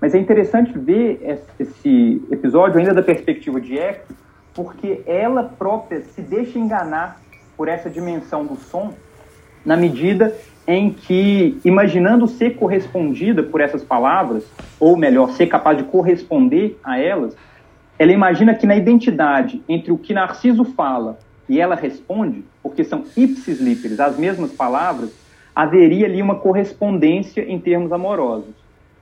Mas 0.00 0.12
é 0.12 0.18
interessante 0.18 0.76
ver 0.76 1.40
esse 1.60 2.20
episódio 2.28 2.80
ainda 2.80 2.92
da 2.92 3.04
perspectiva 3.04 3.60
de 3.60 3.78
Eco, 3.78 4.12
porque 4.52 5.02
ela 5.06 5.44
própria 5.44 6.00
se 6.00 6.20
deixa 6.20 6.58
enganar 6.58 7.20
por 7.56 7.68
essa 7.68 7.88
dimensão 7.88 8.44
do 8.44 8.56
som, 8.56 8.94
na 9.64 9.76
medida 9.76 10.36
em 10.66 10.90
que, 10.90 11.56
imaginando 11.64 12.26
ser 12.26 12.56
correspondida 12.56 13.40
por 13.44 13.60
essas 13.60 13.84
palavras, 13.84 14.44
ou 14.80 14.96
melhor, 14.96 15.30
ser 15.34 15.46
capaz 15.46 15.78
de 15.78 15.84
corresponder 15.84 16.76
a 16.82 16.98
elas, 16.98 17.36
ela 17.98 18.12
imagina 18.12 18.54
que 18.54 18.66
na 18.66 18.76
identidade 18.76 19.62
entre 19.68 19.92
o 19.92 19.98
que 19.98 20.12
Narciso 20.12 20.64
fala 20.64 21.18
e 21.48 21.60
ela 21.60 21.74
responde, 21.74 22.44
porque 22.62 22.82
são 22.82 23.04
ipsis 23.16 23.60
literis, 23.60 24.00
as 24.00 24.18
mesmas 24.18 24.52
palavras, 24.52 25.14
haveria 25.54 26.06
ali 26.06 26.20
uma 26.20 26.36
correspondência 26.36 27.42
em 27.42 27.58
termos 27.58 27.92
amorosos. 27.92 28.54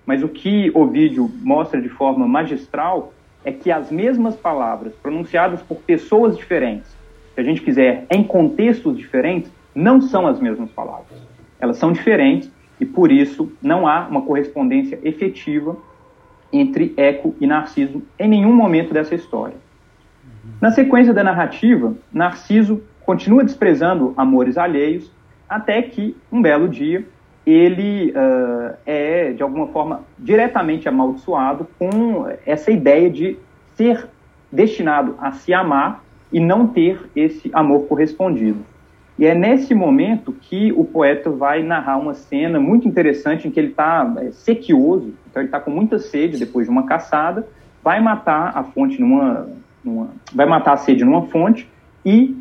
Mas 0.04 0.22
o 0.22 0.28
que 0.28 0.70
Ovídio 0.74 1.30
mostra 1.42 1.80
de 1.80 1.88
forma 1.88 2.26
magistral 2.26 3.14
é 3.44 3.52
que 3.52 3.70
as 3.70 3.90
mesmas 3.90 4.36
palavras 4.36 4.92
pronunciadas 4.94 5.62
por 5.62 5.78
pessoas 5.78 6.36
diferentes, 6.36 6.90
se 7.34 7.40
a 7.40 7.42
gente 7.42 7.62
quiser, 7.62 8.06
em 8.10 8.22
contextos 8.22 8.96
diferentes, 8.98 9.50
não 9.74 10.00
são 10.02 10.26
as 10.26 10.38
mesmas 10.38 10.70
palavras. 10.70 11.18
Elas 11.58 11.78
são 11.78 11.92
diferentes 11.92 12.50
e, 12.78 12.84
por 12.84 13.10
isso, 13.10 13.50
não 13.62 13.86
há 13.86 14.06
uma 14.06 14.22
correspondência 14.22 14.98
efetiva 15.02 15.76
entre 16.52 16.92
Eco 16.96 17.34
e 17.40 17.46
Narciso 17.46 18.02
em 18.18 18.28
nenhum 18.28 18.52
momento 18.52 18.92
dessa 18.92 19.14
história. 19.14 19.56
Na 20.60 20.70
sequência 20.70 21.12
da 21.12 21.24
narrativa, 21.24 21.94
Narciso 22.12 22.82
continua 23.04 23.44
desprezando 23.44 24.12
amores 24.16 24.58
alheios 24.58 25.10
até 25.48 25.82
que, 25.82 26.16
um 26.30 26.40
belo 26.40 26.68
dia, 26.68 27.04
ele 27.44 28.12
uh, 28.12 28.74
é, 28.86 29.32
de 29.32 29.42
alguma 29.42 29.66
forma, 29.68 30.02
diretamente 30.18 30.88
amaldiçoado 30.88 31.66
com 31.78 32.26
essa 32.46 32.70
ideia 32.70 33.10
de 33.10 33.36
ser 33.74 34.08
destinado 34.50 35.16
a 35.18 35.32
se 35.32 35.52
amar 35.52 36.02
e 36.32 36.38
não 36.38 36.66
ter 36.66 37.00
esse 37.14 37.50
amor 37.52 37.86
correspondido. 37.86 38.64
E 39.18 39.26
é 39.26 39.34
nesse 39.34 39.74
momento 39.74 40.32
que 40.32 40.72
o 40.72 40.84
poeta 40.84 41.30
vai 41.30 41.62
narrar 41.62 41.98
uma 41.98 42.14
cena 42.14 42.58
muito 42.58 42.88
interessante 42.88 43.46
em 43.46 43.50
que 43.50 43.60
ele 43.60 43.68
está 43.68 44.10
é, 44.18 44.30
sequioso, 44.32 45.12
então 45.30 45.42
ele 45.42 45.48
está 45.48 45.60
com 45.60 45.70
muita 45.70 45.98
sede 45.98 46.38
depois 46.38 46.66
de 46.66 46.72
uma 46.72 46.86
caçada, 46.86 47.46
vai 47.84 48.00
matar 48.00 48.52
a 48.56 48.64
fonte 48.64 49.00
numa, 49.00 49.48
numa, 49.84 50.10
vai 50.32 50.46
matar 50.46 50.72
a 50.72 50.76
sede 50.76 51.04
numa 51.04 51.22
fonte 51.26 51.68
e 52.04 52.36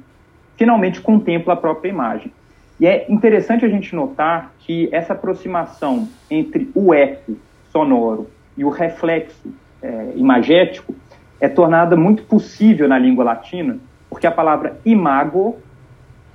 finalmente 0.56 1.02
contempla 1.02 1.54
a 1.54 1.58
própria 1.58 1.90
imagem. 1.90 2.32
E 2.80 2.88
é 2.88 3.06
interessante 3.10 3.66
a 3.66 3.70
gente 3.70 3.96
notar 3.96 4.54
que 4.60 4.90
essa 4.92 5.14
aproximação 5.14 6.08
entre 6.30 6.72
o 6.74 6.94
eco 6.94 7.38
sonoro 7.72 8.28
e 8.58 8.64
o 8.64 8.70
reflexo 8.70 9.54
é, 9.82 10.14
imagético 10.16 10.96
é 11.40 11.48
tornada 11.48 11.96
muito 11.96 12.24
possível 12.24 12.88
na 12.88 12.98
língua 12.98 13.24
latina, 13.24 13.78
porque 14.10 14.28
a 14.28 14.32
palavra 14.32 14.80
imago 14.86 15.58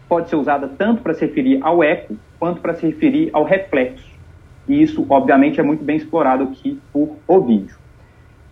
pode 0.09 0.29
ser 0.29 0.37
usada 0.37 0.69
tanto 0.69 1.03
para 1.03 1.15
se 1.15 1.27
referir 1.27 1.59
ao 1.63 1.83
eco 1.83 2.17
quanto 2.39 2.61
para 2.61 2.75
se 2.75 2.87
referir 2.87 3.31
ao 3.33 3.45
reflexo. 3.45 4.07
E 4.69 4.83
isso, 4.83 5.07
obviamente, 5.09 5.61
é 5.61 5.63
muito 5.63 5.85
bem 5.85 5.97
explorado 5.97 6.45
aqui 6.45 6.81
por 6.93 7.17
Ovídio. 7.27 7.77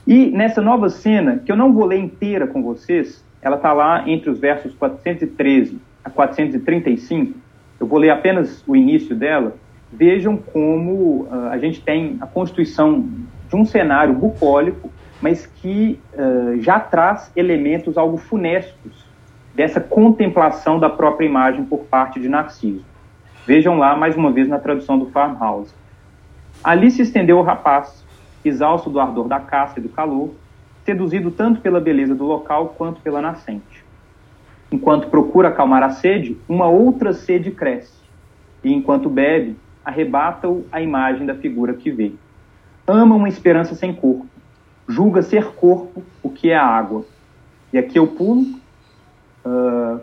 E 0.07 0.31
nessa 0.31 0.61
nova 0.61 0.89
cena, 0.89 1.43
que 1.45 1.51
eu 1.51 1.57
não 1.57 1.73
vou 1.73 1.87
ler 1.87 1.99
inteira 1.99 2.47
com 2.47 2.63
vocês, 2.63 3.25
ela 3.41 3.57
está 3.57 3.73
lá 3.73 4.09
entre 4.09 4.31
os 4.31 4.39
versos 4.39 4.75
413 4.75 5.79
a 6.05 6.11
435, 6.11 7.39
eu 7.81 7.87
vou 7.87 7.99
ler 7.99 8.11
apenas 8.11 8.63
o 8.67 8.77
início 8.77 9.17
dela, 9.17 9.57
vejam 9.91 10.37
como 10.37 11.23
uh, 11.23 11.49
a 11.51 11.59
gente 11.59 11.81
tem 11.81 12.17
a 12.21 12.27
constituição 12.27 13.07
de 13.49 13.57
um 13.57 13.65
cenário 13.65 14.15
bucólico, 14.15 14.91
mas 15.21 15.47
que 15.47 15.99
uh, 16.13 16.61
já 16.61 16.79
traz 16.79 17.33
elementos 17.35 17.97
algo 17.97 18.17
funestos 18.17 19.04
dessa 19.55 19.81
contemplação 19.81 20.79
da 20.79 20.91
própria 20.91 21.27
imagem 21.27 21.65
por 21.65 21.81
parte 21.85 22.19
de 22.19 22.29
Narciso. 22.29 22.85
Vejam 23.47 23.79
lá, 23.79 23.95
mais 23.97 24.17
uma 24.17 24.33
vez, 24.33 24.49
na 24.49 24.59
tradução 24.59 24.99
do 24.99 25.07
Farmhouse. 25.11 25.73
Ali 26.63 26.91
se 26.91 27.03
estendeu 27.03 27.39
o 27.39 27.43
rapaz, 27.43 28.05
exausto 28.45 28.91
do 28.91 28.99
ardor 28.99 29.29
da 29.29 29.39
caça 29.39 29.79
e 29.79 29.83
do 29.83 29.89
calor, 29.89 30.31
seduzido 30.85 31.31
tanto 31.31 31.61
pela 31.61 31.81
beleza 31.81 32.15
do 32.15 32.25
local 32.25 32.75
quanto 32.77 33.01
pela 33.01 33.21
nascente. 33.21 33.85
Enquanto 34.73 35.09
procura 35.09 35.49
acalmar 35.49 35.83
a 35.83 35.91
sede, 35.91 36.37
uma 36.49 36.67
outra 36.67 37.13
sede 37.13 37.51
cresce, 37.51 38.03
e 38.63 38.73
enquanto 38.73 39.09
bebe, 39.09 39.57
arrebata-o 39.85 40.65
a 40.73 40.81
imagem 40.81 41.27
da 41.27 41.35
figura 41.35 41.75
que 41.75 41.91
vê. 41.91 42.13
Ama 42.87 43.15
uma 43.15 43.29
esperança 43.29 43.75
sem 43.75 43.95
corpo, 43.95 44.27
julga 44.89 45.23
ser 45.23 45.53
corpo 45.53 46.03
o 46.23 46.31
que 46.31 46.51
é 46.51 46.57
a 46.57 46.67
água. 46.67 47.05
E 47.73 47.79
aqui 47.79 47.99
eu 47.99 48.07
pulo. 48.07 48.64
Uh, 49.45 50.01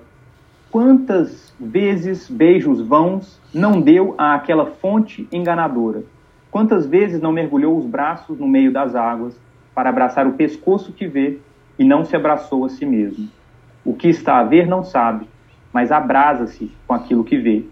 quantas 0.69 1.53
vezes 1.59 2.29
beijos 2.29 2.79
vãos 2.79 3.41
não 3.53 3.81
deu 3.81 4.13
àquela 4.17 4.65
fonte 4.65 5.27
enganadora? 5.31 6.03
Quantas 6.51 6.85
vezes 6.85 7.21
não 7.21 7.31
mergulhou 7.31 7.77
os 7.77 7.85
braços 7.85 8.37
no 8.37 8.47
meio 8.47 8.71
das 8.71 8.93
águas 8.93 9.39
para 9.73 9.89
abraçar 9.89 10.27
o 10.27 10.33
pescoço 10.33 10.91
que 10.91 11.07
vê 11.07 11.39
e 11.79 11.83
não 11.83 12.05
se 12.05 12.15
abraçou 12.15 12.65
a 12.65 12.69
si 12.69 12.85
mesmo? 12.85 13.29
O 13.83 13.93
que 13.93 14.09
está 14.09 14.37
a 14.37 14.43
ver 14.43 14.67
não 14.67 14.83
sabe, 14.83 15.27
mas 15.73 15.91
abrasa-se 15.91 16.71
com 16.85 16.93
aquilo 16.93 17.23
que 17.23 17.37
vê. 17.37 17.65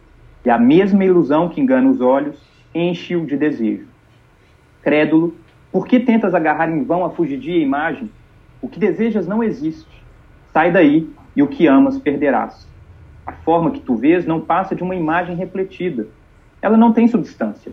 E 0.45 0.49
a 0.49 0.57
mesma 0.57 1.03
ilusão 1.03 1.49
que 1.49 1.61
engana 1.61 1.89
os 1.89 2.01
olhos 2.01 2.41
enche-o 2.73 3.25
de 3.25 3.37
desejo. 3.37 3.85
Crédulo, 4.81 5.35
por 5.71 5.85
que 5.85 5.99
tentas 5.99 6.33
agarrar 6.33 6.69
em 6.69 6.83
vão 6.83 7.05
a 7.05 7.09
fugidia 7.09 7.61
imagem? 7.61 8.09
O 8.61 8.67
que 8.67 8.79
desejas 8.79 9.27
não 9.27 9.43
existe. 9.43 9.87
Sai 10.51 10.71
daí 10.71 11.07
e 11.39 11.41
o 11.41 11.47
que 11.47 11.67
amas 11.67 11.97
perderás. 11.97 12.67
A 13.25 13.31
forma 13.31 13.71
que 13.71 13.79
tu 13.79 13.95
vês 13.95 14.25
não 14.25 14.41
passa 14.41 14.75
de 14.75 14.83
uma 14.83 14.93
imagem 14.93 15.37
refletida. 15.37 16.05
Ela 16.61 16.75
não 16.75 16.91
tem 16.91 17.07
substância. 17.07 17.71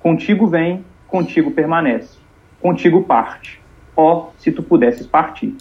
Contigo 0.00 0.48
vem, 0.48 0.84
contigo 1.06 1.52
permanece. 1.52 2.18
Contigo 2.60 3.04
parte. 3.04 3.62
Ó, 3.96 4.16
oh, 4.16 4.32
se 4.36 4.50
tu 4.50 4.64
pudesses 4.64 5.06
partir. 5.06 5.54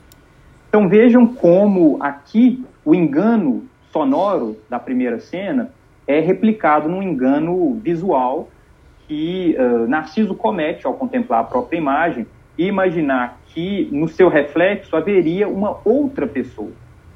Então 0.68 0.89
vejam 0.89 1.28
como 1.28 2.02
aqui 2.02 2.66
o 2.84 2.96
engano 2.96 3.66
sonoro 3.92 4.58
da 4.68 4.80
primeira 4.80 5.20
cena 5.20 5.72
é 6.08 6.20
replicado 6.20 6.89
num 6.89 7.04
engano 7.04 7.76
visual 7.76 8.50
que 9.08 9.56
uh, 9.60 9.88
Narciso 9.88 10.34
comete 10.34 10.88
ao 10.88 10.96
contemplar 10.96 11.42
a 11.42 11.44
própria 11.44 11.78
imagem 11.78 12.26
e 12.58 12.66
imaginar 12.66 13.38
que 13.46 13.88
no 13.92 14.08
seu 14.08 14.28
reflexo 14.28 14.96
haveria 14.96 15.48
uma 15.48 15.78
outra 15.86 16.26
pessoa, 16.26 16.72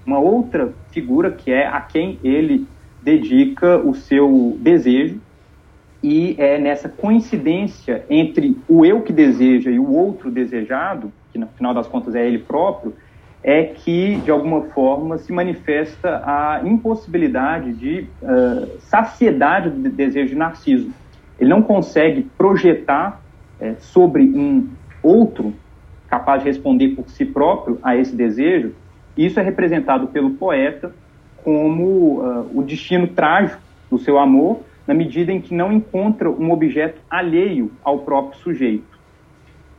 uma 0.07 0.19
outra 0.19 0.73
figura 0.89 1.29
que 1.29 1.51
é 1.51 1.67
a 1.67 1.81
quem 1.81 2.17
ele 2.23 2.65
dedica 3.03 3.77
o 3.77 3.93
seu 3.93 4.57
desejo 4.59 5.19
e 6.01 6.35
é 6.37 6.57
nessa 6.57 6.87
coincidência 6.87 8.05
entre 8.09 8.57
o 8.69 8.85
eu 8.85 9.01
que 9.01 9.11
deseja 9.11 9.69
e 9.69 9.77
o 9.77 9.91
outro 9.91 10.31
desejado, 10.31 11.11
que 11.33 11.37
no 11.37 11.47
final 11.47 11.73
das 11.73 11.87
contas 11.87 12.15
é 12.15 12.25
ele 12.25 12.39
próprio, 12.39 12.93
é 13.43 13.63
que, 13.63 14.15
de 14.17 14.31
alguma 14.31 14.61
forma, 14.67 15.17
se 15.17 15.31
manifesta 15.31 16.21
a 16.25 16.61
impossibilidade 16.65 17.73
de 17.73 18.07
uh, 18.21 18.79
saciedade 18.79 19.69
do 19.69 19.89
desejo 19.89 20.29
de 20.29 20.35
Narciso. 20.35 20.91
Ele 21.39 21.49
não 21.49 21.61
consegue 21.61 22.23
projetar 22.37 23.21
é, 23.59 23.75
sobre 23.79 24.23
um 24.23 24.67
outro 25.03 25.53
capaz 26.07 26.41
de 26.41 26.49
responder 26.49 26.89
por 26.89 27.09
si 27.09 27.25
próprio 27.25 27.79
a 27.83 27.95
esse 27.95 28.15
desejo. 28.15 28.73
Isso 29.17 29.39
é 29.39 29.43
representado 29.43 30.07
pelo 30.07 30.31
poeta 30.31 30.93
como 31.43 32.19
uh, 32.19 32.51
o 32.53 32.61
destino 32.61 33.07
trágico 33.07 33.61
do 33.89 33.97
seu 33.97 34.19
amor, 34.19 34.61
na 34.85 34.93
medida 34.93 35.31
em 35.31 35.41
que 35.41 35.53
não 35.53 35.71
encontra 35.71 36.29
um 36.29 36.51
objeto 36.51 37.01
alheio 37.09 37.71
ao 37.83 37.99
próprio 37.99 38.39
sujeito. 38.41 38.97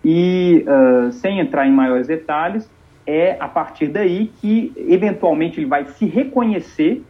E, 0.05 0.65
uh, 0.67 1.13
sem 1.13 1.41
entrar 1.41 1.67
em 1.67 1.73
maiores 1.73 2.07
detalhes, 2.07 2.69
é 3.07 3.37
a 3.39 3.49
partir 3.49 3.89
daí 3.89 4.31
que, 4.41 4.73
eventualmente, 4.77 5.61
ele 5.61 5.67
vai 5.67 5.85
se 5.87 6.07
reconhecer, 6.07 7.03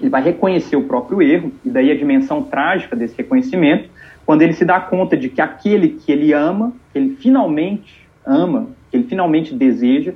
ele 0.00 0.10
vai 0.10 0.22
reconhecer 0.22 0.76
o 0.76 0.84
próprio 0.84 1.20
erro, 1.20 1.52
e 1.64 1.70
daí 1.70 1.90
a 1.90 1.96
dimensão 1.96 2.42
trágica 2.42 2.94
desse 2.94 3.16
reconhecimento, 3.16 3.88
quando 4.24 4.42
ele 4.42 4.52
se 4.52 4.64
dá 4.64 4.78
conta 4.80 5.16
de 5.16 5.28
que 5.28 5.40
aquele 5.40 5.88
que 5.88 6.12
ele 6.12 6.32
ama, 6.32 6.72
que 6.92 6.98
ele 6.98 7.16
finalmente 7.16 8.06
ama, 8.24 8.68
que 8.90 8.96
ele 8.96 9.04
finalmente 9.04 9.54
deseja, 9.54 10.12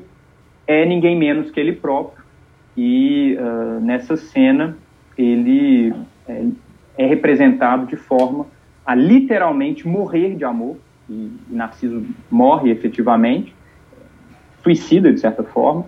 é 0.66 0.85
ninguém 0.85 1.16
menos 1.16 1.51
que 1.51 1.59
ele 1.59 1.72
próprio. 1.72 2.22
E 2.77 3.37
uh, 3.38 3.81
nessa 3.81 4.16
cena, 4.16 4.77
ele 5.16 5.92
é, 6.27 6.46
é, 6.96 7.07
representado 7.07 7.87
de 7.87 7.96
forma 7.96 8.46
a 8.85 8.94
literalmente 8.94 9.87
morrer 9.87 10.35
de 10.35 10.44
amor, 10.44 10.77
e 11.09 11.31
Narciso 11.51 12.05
morre 12.31 12.70
efetivamente, 12.70 13.55
suicida, 14.62 15.12
de 15.12 15.20
certa 15.20 15.42
forma, 15.42 15.85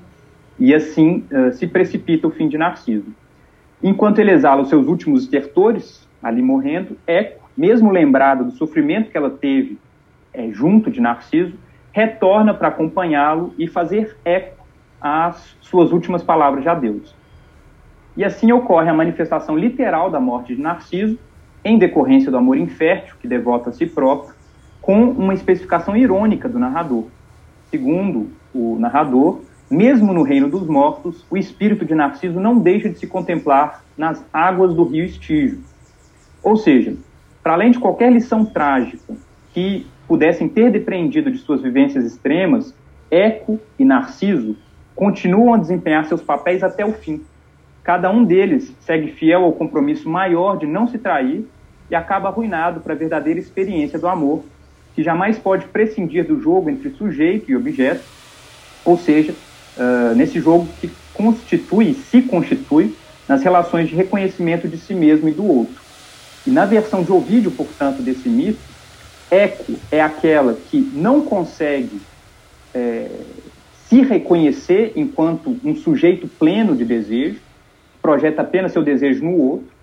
e 0.58 0.74
assim 0.74 1.24
uh, 1.30 1.52
se 1.52 1.66
precipita 1.66 2.26
o 2.26 2.30
fim 2.30 2.48
de 2.48 2.58
Narciso. 2.58 3.12
Enquanto 3.82 4.18
ele 4.18 4.30
exala 4.30 4.62
os 4.62 4.68
seus 4.68 4.87
últimos 4.87 5.24
estertores, 5.24 6.06
ali 6.22 6.42
morrendo, 6.42 6.96
Eco, 7.06 7.48
mesmo 7.56 7.90
lembrada 7.90 8.44
do 8.44 8.52
sofrimento 8.52 9.10
que 9.10 9.16
ela 9.16 9.30
teve 9.30 9.78
é, 10.32 10.50
junto 10.50 10.90
de 10.90 11.00
Narciso, 11.00 11.54
retorna 11.92 12.52
para 12.52 12.68
acompanhá-lo 12.68 13.54
e 13.58 13.68
fazer 13.68 14.16
eco 14.24 14.63
às 15.04 15.54
suas 15.60 15.92
últimas 15.92 16.22
palavras 16.22 16.62
de 16.62 16.68
adeus. 16.70 17.14
E 18.16 18.24
assim 18.24 18.50
ocorre 18.52 18.88
a 18.88 18.94
manifestação 18.94 19.54
literal 19.58 20.10
da 20.10 20.18
morte 20.18 20.56
de 20.56 20.62
Narciso, 20.62 21.18
em 21.62 21.78
decorrência 21.78 22.30
do 22.30 22.38
amor 22.38 22.56
infértil 22.56 23.16
que 23.20 23.28
devota 23.28 23.68
a 23.68 23.72
si 23.72 23.84
próprio, 23.84 24.34
com 24.80 25.10
uma 25.10 25.34
especificação 25.34 25.94
irônica 25.94 26.48
do 26.48 26.58
narrador. 26.58 27.04
Segundo 27.70 28.30
o 28.54 28.78
narrador, 28.78 29.40
mesmo 29.70 30.12
no 30.12 30.22
reino 30.22 30.48
dos 30.48 30.66
mortos, 30.66 31.24
o 31.30 31.36
espírito 31.36 31.84
de 31.84 31.94
Narciso 31.94 32.40
não 32.40 32.58
deixa 32.58 32.88
de 32.88 32.98
se 32.98 33.06
contemplar 33.06 33.84
nas 33.96 34.24
águas 34.32 34.72
do 34.74 34.84
rio 34.84 35.04
Estígio. 35.04 35.60
Ou 36.42 36.56
seja, 36.56 36.96
para 37.42 37.54
além 37.54 37.70
de 37.70 37.78
qualquer 37.78 38.10
lição 38.10 38.44
trágica 38.44 39.14
que 39.52 39.86
pudessem 40.06 40.48
ter 40.48 40.70
depreendido 40.70 41.30
de 41.30 41.38
suas 41.38 41.60
vivências 41.60 42.04
extremas, 42.04 42.74
Eco 43.10 43.58
e 43.78 43.84
Narciso 43.84 44.56
continuam 44.94 45.54
a 45.54 45.59
desempenhar 45.59 46.07
seus 46.07 46.22
papéis 46.22 46.62
até 46.62 46.85
o 46.85 46.92
fim. 46.92 47.22
Cada 47.83 48.11
um 48.11 48.24
deles 48.24 48.72
segue 48.80 49.12
fiel 49.12 49.44
ao 49.44 49.52
compromisso 49.52 50.09
maior 50.09 50.57
de 50.57 50.66
não 50.66 50.88
se 50.88 50.98
trair 50.98 51.44
e 51.90 51.94
acaba 51.94 52.28
arruinado 52.28 52.80
para 52.80 52.94
a 52.94 52.96
verdadeira 52.96 53.38
experiência 53.38 53.98
do 53.98 54.09
amor, 54.09 54.42
que 54.94 55.02
jamais 55.02 55.38
pode 55.38 55.66
prescindir 55.66 56.26
do 56.26 56.40
jogo 56.40 56.70
entre 56.70 56.90
sujeito 56.90 57.50
e 57.50 57.57
objeto, 57.57 58.02
ou 58.85 58.96
seja, 58.96 59.35
uh, 59.76 60.14
nesse 60.14 60.40
jogo 60.40 60.66
que 60.80 60.90
constitui 61.12 61.90
e 61.90 61.94
se 61.94 62.22
constitui 62.22 62.94
nas 63.28 63.42
relações 63.42 63.88
de 63.88 63.94
reconhecimento 63.94 64.68
de 64.68 64.78
si 64.78 64.94
mesmo 64.94 65.28
e 65.28 65.33
do 65.33 65.46
outro. 65.46 65.83
E 66.46 66.50
na 66.50 66.64
versão 66.64 67.02
de 67.02 67.11
Ovídio, 67.11 67.50
portanto, 67.50 68.02
desse 68.02 68.28
mito, 68.28 68.61
Eco 69.30 69.74
é 69.90 70.00
aquela 70.00 70.54
que 70.54 70.78
não 70.94 71.22
consegue 71.22 72.00
é, 72.74 73.09
se 73.88 74.00
reconhecer 74.02 74.92
enquanto 74.96 75.56
um 75.64 75.74
sujeito 75.76 76.26
pleno 76.26 76.74
de 76.74 76.84
desejo, 76.84 77.40
projeta 78.00 78.42
apenas 78.42 78.72
seu 78.72 78.82
desejo 78.82 79.24
no 79.24 79.36
outro, 79.36 79.74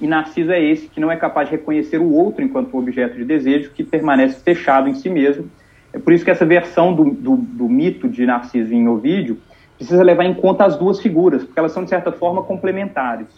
e 0.00 0.06
Narciso 0.06 0.52
é 0.52 0.62
esse 0.62 0.88
que 0.88 1.00
não 1.00 1.10
é 1.10 1.16
capaz 1.16 1.48
de 1.48 1.56
reconhecer 1.56 1.98
o 1.98 2.12
outro 2.12 2.44
enquanto 2.44 2.76
objeto 2.76 3.16
de 3.16 3.24
desejo, 3.24 3.70
que 3.72 3.82
permanece 3.82 4.40
fechado 4.42 4.88
em 4.88 4.94
si 4.94 5.10
mesmo. 5.10 5.50
É 5.92 5.98
por 5.98 6.12
isso 6.12 6.24
que 6.24 6.30
essa 6.30 6.46
versão 6.46 6.94
do, 6.94 7.10
do, 7.10 7.36
do 7.36 7.68
mito 7.68 8.08
de 8.08 8.24
Narciso 8.24 8.72
em 8.72 8.86
Ovídio 8.86 9.38
precisa 9.76 10.02
levar 10.02 10.24
em 10.24 10.34
conta 10.34 10.64
as 10.64 10.76
duas 10.76 11.00
figuras, 11.00 11.42
porque 11.44 11.58
elas 11.58 11.72
são, 11.72 11.82
de 11.82 11.90
certa 11.90 12.12
forma, 12.12 12.42
complementares. 12.42 13.28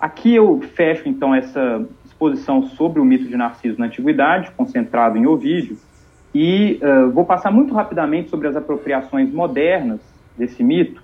Aqui 0.00 0.34
eu 0.34 0.60
fecho, 0.74 1.08
então, 1.08 1.34
essa 1.34 1.84
exposição 2.04 2.62
sobre 2.70 3.00
o 3.00 3.04
mito 3.04 3.24
de 3.24 3.36
Narciso 3.36 3.78
na 3.78 3.86
Antiguidade, 3.86 4.50
concentrado 4.56 5.16
em 5.16 5.26
Ovídio, 5.26 5.78
e 6.34 6.80
uh, 6.82 7.10
vou 7.10 7.24
passar 7.24 7.52
muito 7.52 7.72
rapidamente 7.72 8.28
sobre 8.28 8.48
as 8.48 8.56
apropriações 8.56 9.32
modernas 9.32 10.00
desse 10.36 10.62
mito. 10.64 11.02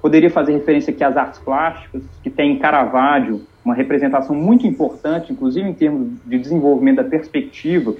Poderia 0.00 0.28
fazer 0.28 0.52
referência 0.52 0.92
aqui 0.92 1.04
às 1.04 1.16
artes 1.16 1.38
plásticas, 1.38 2.02
que 2.22 2.28
tem 2.28 2.52
em 2.52 2.58
Caravaggio 2.58 3.46
uma 3.64 3.74
representação 3.74 4.34
muito 4.34 4.66
importante, 4.66 5.32
inclusive 5.32 5.68
em 5.68 5.72
termos 5.72 6.08
de 6.26 6.38
desenvolvimento 6.38 6.96
da 6.96 7.04
perspectiva. 7.04 7.94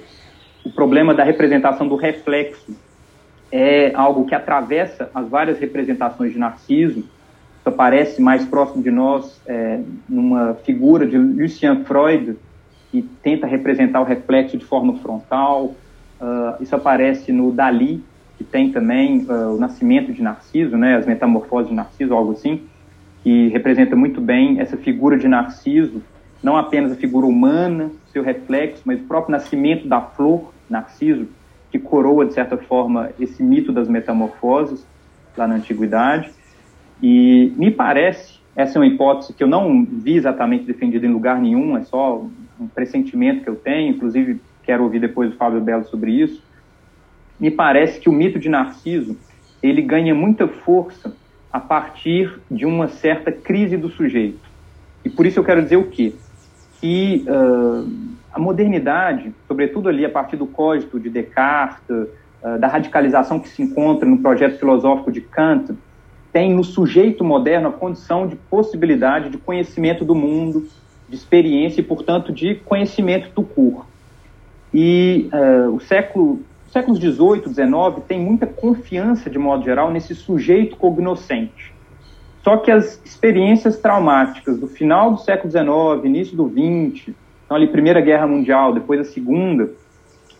O 0.65 0.71
problema 0.71 1.15
da 1.15 1.23
representação 1.23 1.87
do 1.87 1.95
reflexo 1.95 2.77
é 3.53 3.93
algo 3.95 4.25
que 4.25 4.35
atravessa 4.35 5.09
as 5.15 5.29
várias 5.29 5.61
representações 5.61 6.33
de 6.33 6.39
Narciso. 6.39 7.01
Isso 7.01 7.69
aparece 7.69 8.21
mais 8.21 8.45
próximo 8.45 8.83
de 8.83 8.91
nós 8.91 9.41
é, 9.47 9.81
numa 10.09 10.55
figura 10.55 11.07
de 11.07 11.17
Lucien 11.17 11.85
Freud, 11.85 12.37
que 12.91 13.03
tenta 13.23 13.47
representar 13.47 14.01
o 14.01 14.05
reflexo 14.05 14.59
de 14.59 14.65
forma 14.65 14.99
frontal. 14.99 15.77
Uh, 16.23 16.63
isso 16.63 16.77
aparece 16.77 17.33
no 17.33 17.51
Dali, 17.51 18.01
que 18.39 18.45
tem 18.45 18.71
também 18.71 19.27
uh, 19.29 19.57
o 19.57 19.59
nascimento 19.59 20.13
de 20.13 20.23
Narciso, 20.23 20.77
né, 20.77 20.95
as 20.95 21.05
metamorfoses 21.05 21.69
de 21.69 21.75
Narciso, 21.75 22.15
algo 22.15 22.33
assim 22.33 22.63
que 23.25 23.49
representa 23.49 23.95
muito 23.95 24.21
bem 24.21 24.61
essa 24.61 24.77
figura 24.77 25.17
de 25.19 25.29
Narciso, 25.29 26.03
não 26.43 26.57
apenas 26.57 26.93
a 26.93 26.97
figura 26.97 27.27
humana, 27.27 27.91
seu 28.13 28.23
reflexo, 28.23 28.83
mas 28.85 29.01
o 29.01 29.05
próprio 29.05 29.33
nascimento 29.33 29.87
da 29.89 30.01
flor, 30.01 30.53
Narciso, 30.69 31.27
que 31.71 31.79
coroa, 31.79 32.27
de 32.27 32.35
certa 32.35 32.57
forma, 32.57 33.11
esse 33.19 33.43
mito 33.43 33.73
das 33.73 33.89
metamorfoses 33.89 34.87
lá 35.37 35.47
na 35.47 35.55
Antiguidade. 35.55 36.31
E 37.03 37.53
me 37.57 37.71
parece, 37.71 38.41
essa 38.57 38.79
é 38.79 38.81
uma 38.81 38.87
hipótese 38.87 39.33
que 39.33 39.43
eu 39.43 39.49
não 39.49 39.85
vi 39.85 40.17
exatamente 40.17 40.65
defendida 40.65 41.07
em 41.07 41.13
lugar 41.13 41.41
nenhum, 41.41 41.77
é 41.77 41.83
só 41.83 42.27
um 42.61 42.67
pressentimento 42.69 43.45
que 43.45 43.51
eu 43.51 43.57
tenho, 43.57 43.91
inclusive 43.91 44.41
quero 44.63 44.85
ouvir 44.85 45.01
depois 45.01 45.33
o 45.33 45.37
Fábio 45.37 45.61
Belo 45.61 45.85
sobre 45.85 46.13
isso. 46.13 46.43
Me 47.39 47.51
parece 47.51 47.99
que 47.99 48.09
o 48.09 48.13
mito 48.13 48.39
de 48.39 48.49
Narciso 48.49 49.17
ele 49.63 49.83
ganha 49.83 50.15
muita 50.15 50.49
força 50.49 51.15
a 51.53 51.61
partir 51.61 52.41
de 52.51 52.65
uma 52.65 52.89
certa 52.89 53.31
crise 53.31 53.77
do 53.77 53.89
sujeito. 53.89 54.41
E 55.05 55.11
por 55.11 55.27
isso 55.27 55.39
eu 55.39 55.45
quero 55.45 55.63
dizer 55.63 55.77
o 55.77 55.89
quê? 55.89 56.15
Que 56.81 57.25
uh, 57.29 57.91
a 58.33 58.39
modernidade, 58.39 59.33
sobretudo 59.47 59.89
ali 59.89 60.05
a 60.05 60.09
partir 60.09 60.37
do 60.37 60.47
código 60.47 60.99
de 60.99 61.11
Descartes, 61.11 61.89
uh, 61.91 62.59
da 62.59 62.67
radicalização 62.67 63.39
que 63.39 63.49
se 63.49 63.63
encontra 63.63 64.09
no 64.09 64.19
projeto 64.19 64.59
filosófico 64.59 65.13
de 65.13 65.21
Kant, 65.21 65.75
tem 66.33 66.53
no 66.55 66.65
sujeito 66.65 67.23
moderno 67.23 67.69
a 67.69 67.73
condição 67.73 68.27
de 68.27 68.37
possibilidade 68.37 69.29
de 69.29 69.37
conhecimento 69.37 70.05
do 70.05 70.15
mundo, 70.15 70.67
de 71.09 71.15
experiência 71.15 71.81
e, 71.81 71.85
portanto, 71.85 72.33
de 72.33 72.55
conhecimento 72.55 73.31
do 73.35 73.43
cor. 73.43 73.87
E 74.73 75.29
uh, 75.33 75.75
o 75.75 75.81
século 75.81 76.41
séculos 76.73 76.99
18, 76.99 77.51
19 77.51 78.01
tem 78.03 78.19
muita 78.19 78.47
confiança, 78.47 79.29
de 79.29 79.39
modo 79.39 79.63
geral, 79.63 79.91
nesse 79.91 80.15
sujeito 80.15 80.75
cognoscente. 80.77 81.75
Só 82.43 82.57
que 82.57 82.71
as 82.71 83.01
experiências 83.05 83.77
traumáticas 83.79 84.59
do 84.59 84.67
final 84.67 85.13
do 85.13 85.19
século 85.19 85.51
XIX, 85.51 86.05
início 86.05 86.37
do 86.37 86.49
XX, 86.49 87.15
então 87.45 87.57
ali 87.57 87.67
Primeira 87.67 88.01
Guerra 88.01 88.27
Mundial, 88.27 88.73
depois 88.73 89.01
a 89.01 89.05
Segunda, 89.05 89.71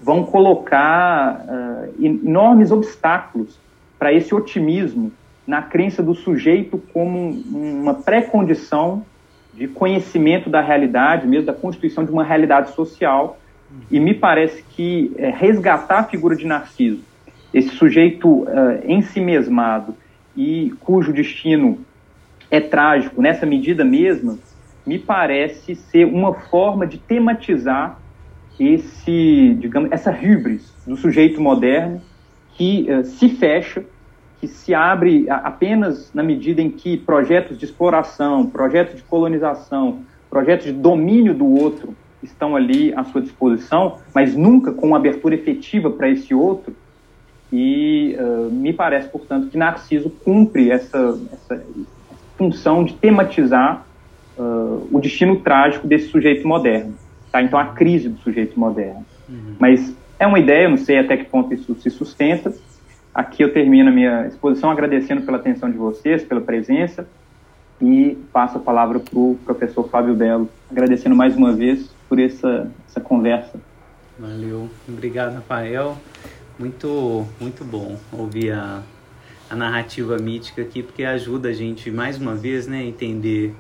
vão 0.03 0.25
colocar 0.25 1.45
uh, 1.47 2.05
enormes 2.05 2.73
obstáculos 2.73 3.61
para 3.99 4.13
esse 4.13 4.35
otimismo 4.35 5.13
na 5.47 5.61
crença 5.61 6.03
do 6.03 6.15
sujeito 6.15 6.83
como 6.93 7.31
uma 7.53 7.95
pré-condição 7.95 9.05
de 9.53 9.69
conhecimento 9.69 10.49
da 10.49 10.63
realidade, 10.63 11.27
mesmo 11.27 11.47
da 11.47 11.53
constituição 11.53 12.05
de 12.05 12.11
uma 12.11 12.25
realidade 12.25 12.73
social 12.73 13.39
e 13.91 14.01
me 14.01 14.15
parece 14.15 14.63
que 14.63 15.13
é, 15.17 15.31
resgatar 15.31 16.01
a 16.01 16.05
figura 16.05 16.37
de 16.37 16.47
Narciso, 16.47 17.03
esse 17.53 17.69
sujeito 17.71 18.45
uh, 18.45 18.49
em 18.85 19.03
si 19.03 19.21
mesmado 19.21 19.95
e 20.35 20.73
cujo 20.81 21.13
destino 21.13 21.79
é 22.51 22.61
trágico 22.61 23.21
nessa 23.21 23.45
medida 23.45 23.85
mesma, 23.85 24.39
me 24.87 24.99
parece 24.99 25.75
ser 25.75 26.07
uma 26.07 26.33
forma 26.33 26.87
de 26.87 26.99
tematizar 26.99 27.99
esse, 28.59 29.57
digamos, 29.61 29.93
essa 29.93 30.11
hybris 30.11 30.73
do 30.87 30.97
sujeito 30.97 31.41
moderno 31.41 32.01
que 32.55 32.87
uh, 32.91 33.05
se 33.05 33.29
fecha, 33.29 33.85
que 34.41 34.49
se 34.49 34.75
abre 34.75 35.27
apenas 35.29 36.11
na 36.13 36.23
medida 36.23 36.61
em 36.63 36.71
que 36.71 36.97
projetos 36.97 37.59
de 37.59 37.67
exploração, 37.67 38.47
projetos 38.47 38.97
de 38.97 39.03
colonização, 39.03 40.01
projetos 40.31 40.67
de 40.67 40.73
domínio 40.73 41.35
do 41.35 41.47
outro 41.47 41.95
estão 42.23 42.55
ali 42.57 42.93
à 42.95 43.05
sua 43.05 43.21
disposição, 43.21 43.99
mas 44.15 44.35
nunca 44.35 44.73
com 44.73 44.89
uma 44.89 44.97
abertura 44.97 45.35
efetiva 45.35 45.91
para 45.91 46.09
esse 46.09 46.35
outro. 46.35 46.75
E 47.53 48.17
uh, 48.19 48.51
me 48.51 48.73
parece, 48.73 49.09
portanto, 49.09 49.49
que 49.49 49.59
Narciso 49.59 50.09
cumpre 50.09 50.71
essa, 50.71 51.19
essa 51.33 51.63
função 52.39 52.83
de 52.83 52.95
tematizar 52.95 53.85
uh, 54.39 54.89
o 54.91 55.01
destino 55.01 55.37
trágico 55.37 55.87
desse 55.87 56.09
sujeito 56.09 56.49
moderno. 56.49 56.95
Tá? 57.31 57.43
Então, 57.43 57.59
a 57.59 57.67
crise 57.67 58.09
do 58.09 58.19
sujeito 58.21 58.59
moderno. 58.59 59.05
Uhum. 59.29 59.57
Mas 59.59 59.95
é 60.19 60.27
uma 60.27 60.39
ideia, 60.39 60.69
não 60.69 60.79
sei 60.79 60.99
até 60.99 61.17
que 61.17 61.25
ponto 61.25 61.53
isso 61.53 61.75
se 61.81 61.91
sustenta. 61.91 62.55
Aqui 63.15 63.43
eu 63.43 63.53
termino 63.53 63.91
a 63.91 63.93
minha 63.93 64.27
exposição 64.27 64.71
agradecendo 64.71 65.23
pela 65.23 65.37
atenção 65.37 65.71
de 65.71 65.77
vocês, 65.77 66.23
pela 66.25 66.41
presença, 66.41 67.07
e 67.81 68.17
passo 68.33 68.57
a 68.57 68.61
palavra 68.61 69.01
para 69.01 69.19
o 69.19 69.37
professor 69.45 69.89
Fábio 69.89 70.15
Belo, 70.15 70.49
agradecendo 70.71 71.15
mais 71.15 71.37
uma 71.37 71.53
vez 71.53 71.91
por 72.13 72.21
essa, 72.21 72.71
essa 72.87 73.01
conversa. 73.01 73.59
Valeu. 74.19 74.69
Obrigado, 74.87 75.33
Rafael. 75.33 75.97
Muito, 76.59 77.27
muito 77.41 77.65
bom 77.65 77.99
ouvir 78.13 78.53
a, 78.53 78.83
a 79.49 79.57
narrativa 79.57 80.19
mítica 80.19 80.61
aqui, 80.61 80.83
porque 80.83 81.05
ajuda 81.05 81.49
a 81.49 81.53
gente, 81.55 81.91
mais 81.91 82.19
uma 82.19 82.35
vez, 82.35 82.67
né, 82.67 82.81
a 82.81 82.85
entender 82.85 83.55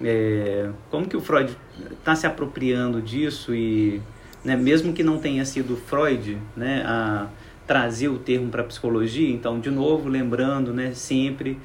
é, 0.00 0.70
como 0.88 1.08
que 1.08 1.16
o 1.16 1.20
Freud 1.20 1.56
está 1.98 2.14
se 2.14 2.28
apropriando 2.28 3.02
disso 3.02 3.52
e, 3.52 4.00
né, 4.44 4.54
mesmo 4.54 4.92
que 4.92 5.02
não 5.02 5.18
tenha 5.18 5.44
sido 5.44 5.76
Freud, 5.76 6.38
né, 6.56 6.84
a 6.86 7.26
trazer 7.66 8.06
o 8.06 8.18
termo 8.18 8.50
para 8.50 8.62
a 8.62 8.66
psicologia, 8.66 9.28
então, 9.28 9.58
de 9.58 9.68
novo, 9.68 10.08
lembrando, 10.08 10.72
né, 10.72 10.92
sempre 10.94 11.58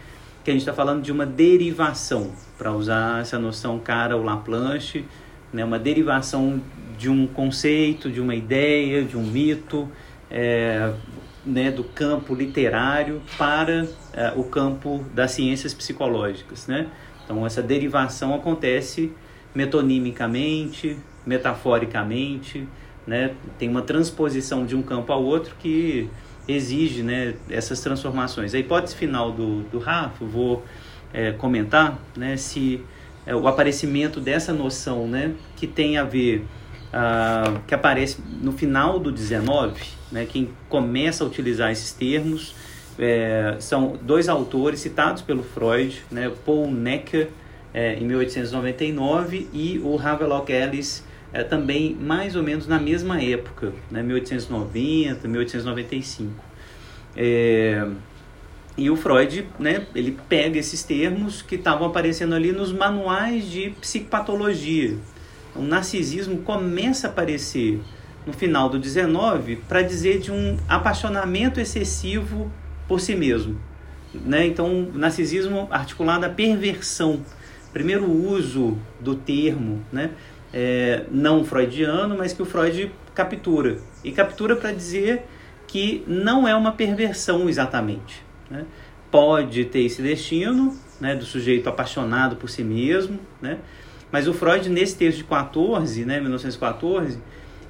que 0.44 0.50
a 0.50 0.54
gente 0.54 0.64
está 0.64 0.74
falando 0.74 1.04
de 1.04 1.12
uma 1.12 1.24
derivação, 1.24 2.32
para 2.58 2.74
usar 2.74 3.22
essa 3.22 3.38
noção 3.38 3.78
cara, 3.78 4.18
o 4.18 4.24
Laplanche, 4.24 5.06
né, 5.54 5.64
uma 5.64 5.80
derivação 5.80 6.62
de 6.98 7.10
um 7.10 7.26
conceito, 7.26 8.10
de 8.10 8.22
uma 8.22 8.36
ideia, 8.36 9.04
de 9.04 9.18
um 9.18 9.24
mito, 9.24 9.90
é, 10.30 10.94
né, 11.46 11.72
do 11.72 11.84
campo 11.84 12.36
literário 12.36 13.22
para 13.38 13.88
é, 14.14 14.32
o 14.36 14.44
campo 14.44 15.04
das 15.14 15.32
ciências 15.32 15.74
psicológicas. 15.74 16.68
Né? 16.68 16.88
Então, 17.24 17.46
essa 17.46 17.62
derivação 17.62 18.34
acontece 18.34 19.12
metonimicamente, 19.54 20.98
metaforicamente, 21.26 22.68
né? 23.06 23.34
tem 23.58 23.68
uma 23.68 23.82
transposição 23.82 24.66
de 24.66 24.76
um 24.76 24.82
campo 24.82 25.12
ao 25.12 25.24
outro 25.24 25.56
que 25.60 26.10
exige 26.48 27.04
né, 27.04 27.36
essas 27.50 27.82
transformações. 27.82 28.54
A 28.54 28.60
hipótese 28.60 28.96
final 28.96 29.32
do, 29.32 29.64
do 29.64 29.80
Rafa, 29.80 30.24
vou 30.24 30.64
é, 31.14 31.32
comentar 31.32 32.00
né, 32.16 32.38
se 32.38 32.84
é, 33.26 33.36
o 33.36 33.48
aparecimento 33.48 34.20
dessa 34.20 34.54
noção 34.54 35.08
né, 35.08 35.34
que 35.56 35.68
tem 35.68 35.98
a 35.98 36.04
ver, 36.04 36.46
uh, 36.94 37.60
que 37.68 37.74
aparece 37.74 38.18
no 38.42 38.52
final 38.52 39.00
do 39.00 39.12
19, 39.12 39.82
né, 40.12 40.26
quem 40.26 40.50
começa 40.68 41.24
a 41.24 41.28
utilizar 41.28 41.72
esses 41.72 41.92
termos 41.92 42.56
é, 43.00 43.56
são 43.60 43.98
dois 44.02 44.28
autores 44.30 44.80
citados 44.80 45.22
pelo 45.22 45.44
Freud, 45.44 46.04
né, 46.12 46.32
Paul 46.46 46.72
Necker, 46.72 47.30
é, 47.74 47.96
em 47.96 48.06
1899, 48.06 49.50
e 49.54 49.80
o 49.84 49.98
Havelock 49.98 50.52
Ellis, 50.52 51.04
é, 51.32 51.44
também 51.44 51.96
mais 51.96 52.36
ou 52.36 52.44
menos 52.44 52.68
na 52.68 52.80
mesma 52.80 53.22
época, 53.22 53.74
né, 53.90 54.04
1890, 54.04 55.28
1895. 55.28 56.32
É, 57.16 57.88
e 58.78 58.90
o 58.90 58.96
Freud, 58.96 59.48
né, 59.60 59.86
ele 59.94 60.18
pega 60.30 60.58
esses 60.58 60.84
termos 60.84 61.42
que 61.42 61.56
estavam 61.56 61.88
aparecendo 61.88 62.34
ali 62.34 62.52
nos 62.52 62.72
manuais 62.72 63.46
de 63.46 63.72
psicopatologia. 63.82 64.98
O 65.56 65.62
narcisismo 65.62 66.38
começa 66.38 67.08
a 67.08 67.10
aparecer 67.10 67.82
no 68.26 68.32
final 68.32 68.70
do 68.70 68.80
19 68.80 69.58
para 69.68 69.82
dizer 69.82 70.20
de 70.20 70.32
um 70.32 70.58
apaixonamento 70.70 71.60
excessivo 71.60 72.50
por 72.88 73.02
si 73.02 73.16
mesmo. 73.16 73.60
Né? 74.14 74.46
Então, 74.48 74.90
o 74.94 74.98
narcisismo 74.98 75.68
articulado 75.70 76.26
à 76.26 76.30
perversão. 76.30 77.22
Primeiro 77.74 78.10
uso 78.10 78.78
do 79.00 79.16
termo, 79.16 79.82
né? 79.92 80.12
É, 80.54 81.06
não 81.10 81.46
freudiano, 81.46 82.18
mas 82.18 82.34
que 82.34 82.42
o 82.42 82.46
Freud 82.46 82.92
captura. 83.16 83.78
E 84.04 84.12
captura 84.12 84.58
para 84.58 84.74
dizer 84.74 85.24
que 85.66 86.04
não 86.06 86.46
é 86.46 86.54
uma 86.54 86.74
perversão 86.74 87.48
exatamente. 87.48 88.22
Né? 88.52 88.66
Pode 89.10 89.66
ter 89.66 89.80
esse 89.80 90.02
destino 90.02 90.78
né, 91.00 91.16
do 91.16 91.26
sujeito 91.26 91.68
apaixonado 91.68 92.36
por 92.36 92.50
si 92.50 92.64
mesmo, 92.64 93.20
né? 93.42 93.58
mas 94.12 94.28
o 94.28 94.34
Freud, 94.34 94.70
nesse 94.70 94.96
texto 94.98 95.20
de 95.20 95.24
14, 95.24 96.06
né, 96.06 96.20
1914, 96.20 97.18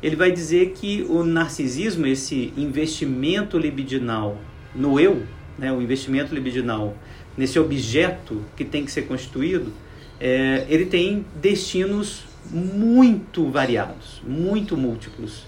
ele 0.02 0.15
vai 0.15 0.32
dizer 0.32 0.72
que 0.72 1.06
o 1.08 1.24
narcisismo, 1.24 2.08
esse 2.08 2.52
investimento 2.58 3.58
libidinal 3.58 4.38
no 4.76 5.00
eu, 5.00 5.24
né, 5.58 5.72
o 5.72 5.82
investimento 5.82 6.34
libidinal 6.34 6.98
nesse 7.38 7.60
objeto 7.60 8.44
que 8.58 8.65
tem 8.65 8.84
que 8.84 8.91
ser 8.91 9.04
constituído, 9.04 9.72
é, 10.20 10.65
ele 10.67 10.88
tem 10.88 11.26
destinos 11.36 12.26
muito 12.50 13.50
variados, 13.50 14.22
muito 14.26 14.76
múltiplos. 14.76 15.46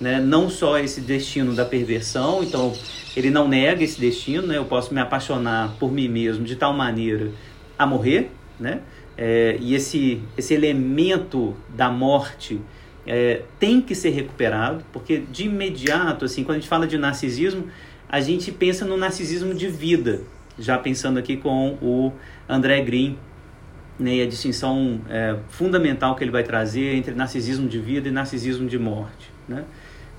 Né? 0.00 0.18
Não 0.18 0.48
só 0.48 0.78
esse 0.78 1.00
destino 1.00 1.54
da 1.54 1.64
perversão, 1.64 2.42
então 2.42 2.72
ele 3.14 3.30
não 3.30 3.46
nega 3.46 3.84
esse 3.84 4.00
destino, 4.00 4.46
né? 4.46 4.56
eu 4.56 4.64
posso 4.64 4.94
me 4.94 5.00
apaixonar 5.00 5.76
por 5.78 5.92
mim 5.92 6.08
mesmo 6.08 6.44
de 6.44 6.56
tal 6.56 6.72
maneira 6.72 7.30
a 7.78 7.86
morrer, 7.86 8.30
né? 8.58 8.80
É, 9.16 9.58
e 9.60 9.74
esse, 9.74 10.22
esse 10.36 10.54
elemento 10.54 11.54
da 11.68 11.90
morte 11.90 12.58
é, 13.06 13.42
tem 13.58 13.80
que 13.82 13.94
ser 13.94 14.10
recuperado, 14.10 14.84
porque 14.92 15.18
de 15.18 15.44
imediato, 15.44 16.24
assim, 16.24 16.42
quando 16.42 16.56
a 16.56 16.60
gente 16.60 16.68
fala 16.68 16.86
de 16.86 16.96
narcisismo, 16.96 17.66
a 18.08 18.20
gente 18.20 18.50
pensa 18.50 18.84
no 18.84 18.96
narcisismo 18.96 19.52
de 19.52 19.68
vida, 19.68 20.22
já 20.58 20.78
pensando 20.78 21.18
aqui 21.18 21.36
com 21.36 21.76
o 21.82 22.12
André 22.48 22.80
Green, 22.82 23.18
né, 23.98 24.16
e 24.16 24.22
a 24.22 24.26
distinção 24.26 25.00
é, 25.10 25.36
fundamental 25.48 26.16
que 26.16 26.24
ele 26.24 26.30
vai 26.30 26.42
trazer 26.42 26.94
entre 26.94 27.14
narcisismo 27.14 27.68
de 27.68 27.78
vida 27.78 28.08
e 28.08 28.10
narcisismo 28.10 28.66
de 28.66 28.78
morte. 28.78 29.30
Né? 29.46 29.64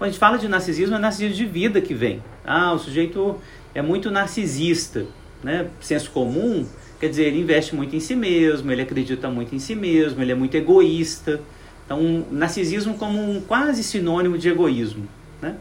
Quando 0.02 0.08
a 0.08 0.12
gente 0.14 0.20
fala 0.20 0.40
de 0.40 0.48
narcisismo, 0.48 0.96
é 0.96 0.98
narcisismo 0.98 1.36
de 1.36 1.46
vida 1.46 1.80
que 1.80 1.94
vem. 1.94 2.24
Ah, 2.44 2.74
o 2.74 2.80
sujeito 2.80 3.40
é 3.72 3.84
muito 3.84 4.10
narcisista. 4.10 5.06
Né? 5.44 5.70
Senso 5.80 6.10
comum, 6.10 6.66
quer 7.00 7.08
dizer, 7.08 7.26
ele 7.26 7.40
investe 7.40 7.76
muito 7.76 7.96
em 7.96 8.00
si 8.00 8.16
mesmo, 8.16 8.72
ele 8.72 8.82
acredita 8.82 9.30
muito 9.30 9.54
em 9.54 9.60
si 9.60 9.76
mesmo, 9.76 10.20
ele 10.20 10.32
é 10.32 10.36
muito 10.36 10.56
egoísta. 10.58 11.40
Então, 11.86 12.26
narcisismo 12.32 12.96
como 12.96 13.22
um 13.22 13.42
quase 13.42 13.84
sinônimo 13.84 14.40
de 14.40 14.50
egoísmo. 14.50 15.08
Né? 15.40 15.56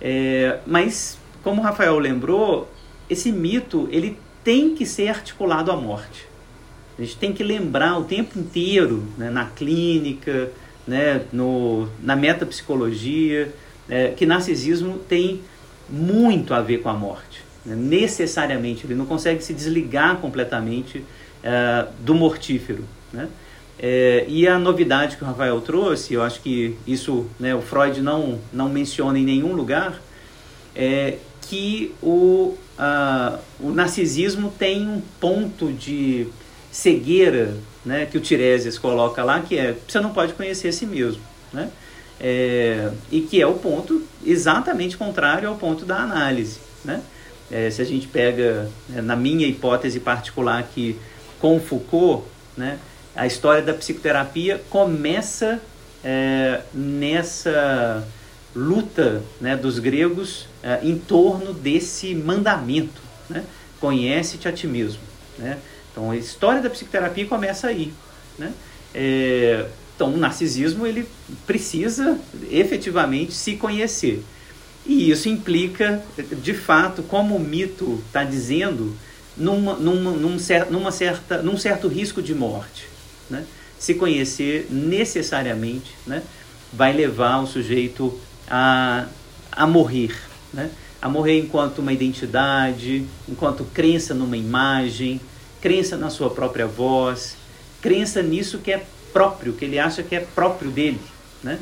É, 0.00 0.60
mas, 0.64 1.18
como 1.42 1.60
o 1.60 1.64
Rafael 1.64 1.98
lembrou, 1.98 2.70
esse 3.10 3.32
mito 3.32 3.88
ele 3.90 4.16
tem 4.44 4.76
que 4.76 4.86
ser 4.86 5.08
articulado 5.08 5.72
à 5.72 5.76
morte. 5.76 6.28
A 6.96 7.02
gente 7.02 7.16
tem 7.16 7.32
que 7.32 7.42
lembrar 7.42 7.98
o 7.98 8.04
tempo 8.04 8.38
inteiro, 8.38 9.02
né, 9.18 9.28
na 9.28 9.46
clínica, 9.46 10.52
né, 10.86 11.22
no, 11.32 11.88
na 12.00 12.14
metapsicologia, 12.14 13.52
é, 13.88 14.08
que 14.08 14.26
narcisismo 14.26 14.98
tem 14.98 15.40
muito 15.88 16.54
a 16.54 16.60
ver 16.60 16.78
com 16.78 16.88
a 16.88 16.94
morte. 16.94 17.44
Né, 17.64 17.74
necessariamente, 17.76 18.86
ele 18.86 18.94
não 18.94 19.06
consegue 19.06 19.42
se 19.42 19.52
desligar 19.52 20.16
completamente 20.16 21.04
é, 21.42 21.86
do 22.00 22.14
mortífero. 22.14 22.84
Né? 23.12 23.28
É, 23.78 24.24
e 24.28 24.46
a 24.46 24.58
novidade 24.58 25.16
que 25.16 25.24
o 25.24 25.26
Rafael 25.26 25.60
trouxe, 25.60 26.14
eu 26.14 26.22
acho 26.22 26.40
que 26.40 26.76
isso 26.86 27.26
né, 27.38 27.54
o 27.54 27.60
Freud 27.60 28.00
não, 28.00 28.38
não 28.52 28.68
menciona 28.68 29.18
em 29.18 29.24
nenhum 29.24 29.54
lugar, 29.54 30.00
é 30.74 31.18
que 31.42 31.94
o, 32.02 32.56
uh, 32.78 33.38
o 33.60 33.70
narcisismo 33.70 34.52
tem 34.56 34.86
um 34.86 35.02
ponto 35.20 35.72
de 35.72 36.28
cegueira 36.70 37.56
né, 37.84 38.06
que 38.06 38.16
o 38.16 38.20
Tiresias 38.20 38.78
coloca 38.78 39.22
lá, 39.22 39.40
que 39.40 39.58
é 39.58 39.76
você 39.86 40.00
não 40.00 40.12
pode 40.12 40.32
conhecer 40.34 40.68
a 40.68 40.72
si 40.72 40.86
mesmo. 40.86 41.22
Né? 41.52 41.68
É, 42.22 42.90
e 43.10 43.20
que 43.20 43.40
é 43.40 43.46
o 43.46 43.54
ponto 43.54 44.02
exatamente 44.24 44.96
contrário 44.96 45.48
ao 45.48 45.56
ponto 45.56 45.84
da 45.84 45.96
análise. 45.96 46.60
Né? 46.84 47.02
É, 47.50 47.68
se 47.70 47.82
a 47.82 47.84
gente 47.84 48.06
pega, 48.06 48.70
né, 48.88 49.02
na 49.02 49.16
minha 49.16 49.46
hipótese 49.46 49.98
particular 49.98 50.60
aqui, 50.60 50.96
com 51.40 51.58
Foucault, 51.58 52.24
né, 52.56 52.78
a 53.14 53.26
história 53.26 53.62
da 53.62 53.74
psicoterapia 53.74 54.62
começa 54.70 55.60
é, 56.04 56.60
nessa 56.72 58.06
luta 58.54 59.22
né, 59.40 59.56
dos 59.56 59.78
gregos 59.78 60.46
é, 60.62 60.80
em 60.82 60.98
torno 60.98 61.52
desse 61.52 62.14
mandamento, 62.14 63.00
né? 63.28 63.44
conhece-te 63.80 64.48
a 64.48 64.52
ti 64.52 64.66
mesmo. 64.66 65.00
Né? 65.38 65.58
Então 65.90 66.10
a 66.10 66.16
história 66.16 66.62
da 66.62 66.70
psicoterapia 66.70 67.26
começa 67.26 67.66
aí. 67.66 67.92
Né? 68.38 68.52
É, 68.94 69.66
então 70.02 70.14
o 70.14 70.18
narcisismo 70.18 70.84
ele 70.84 71.06
precisa 71.46 72.18
efetivamente 72.50 73.32
se 73.32 73.54
conhecer. 73.54 74.24
E 74.84 75.08
isso 75.08 75.28
implica, 75.28 76.02
de 76.42 76.52
fato, 76.54 77.04
como 77.04 77.36
o 77.36 77.40
mito 77.40 78.02
está 78.08 78.24
dizendo, 78.24 78.96
numa, 79.36 79.74
numa, 79.76 80.10
num, 80.10 80.36
numa 80.70 80.90
certa, 80.90 81.40
num 81.40 81.56
certo 81.56 81.86
risco 81.86 82.20
de 82.20 82.34
morte. 82.34 82.88
Né? 83.30 83.44
Se 83.78 83.94
conhecer 83.94 84.66
necessariamente 84.70 85.94
né, 86.04 86.24
vai 86.72 86.92
levar 86.92 87.38
o 87.38 87.46
sujeito 87.46 88.18
a, 88.50 89.06
a 89.52 89.68
morrer. 89.68 90.16
Né? 90.52 90.68
A 91.00 91.08
morrer 91.08 91.38
enquanto 91.38 91.78
uma 91.78 91.92
identidade, 91.92 93.06
enquanto 93.28 93.64
crença 93.72 94.14
numa 94.14 94.36
imagem, 94.36 95.20
crença 95.60 95.96
na 95.96 96.10
sua 96.10 96.28
própria 96.28 96.66
voz, 96.66 97.36
crença 97.80 98.20
nisso 98.20 98.58
que 98.58 98.72
é 98.72 98.84
próprio, 99.12 99.52
que 99.52 99.64
ele 99.64 99.78
acha 99.78 100.02
que 100.02 100.14
é 100.14 100.20
próprio 100.20 100.70
dele, 100.70 101.00
né? 101.42 101.58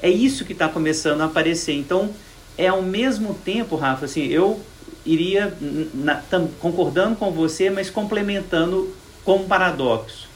É 0.00 0.10
isso 0.10 0.44
que 0.44 0.52
está 0.52 0.68
começando 0.68 1.20
a 1.22 1.24
aparecer. 1.24 1.72
Então, 1.72 2.10
é 2.58 2.68
ao 2.68 2.82
mesmo 2.82 3.34
tempo, 3.34 3.76
Rafa, 3.76 4.04
assim, 4.04 4.26
eu 4.26 4.60
iria 5.04 5.56
na, 5.94 6.16
tam, 6.16 6.48
concordando 6.60 7.16
com 7.16 7.30
você, 7.30 7.70
mas 7.70 7.90
complementando 7.90 8.94
com 9.24 9.36
um 9.36 9.46
paradoxo. 9.46 10.28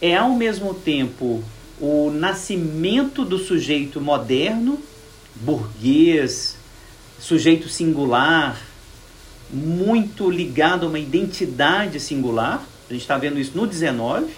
É 0.00 0.16
ao 0.16 0.30
mesmo 0.30 0.74
tempo 0.74 1.42
o 1.80 2.10
nascimento 2.10 3.24
do 3.24 3.38
sujeito 3.38 4.00
moderno, 4.00 4.78
burguês, 5.34 6.56
sujeito 7.18 7.68
singular, 7.68 8.60
muito 9.50 10.30
ligado 10.30 10.86
a 10.86 10.88
uma 10.88 10.98
identidade 10.98 12.00
singular. 12.00 12.64
A 12.88 12.92
gente 12.92 13.02
está 13.02 13.16
vendo 13.16 13.38
isso 13.38 13.52
no 13.56 13.66
19. 13.66 14.32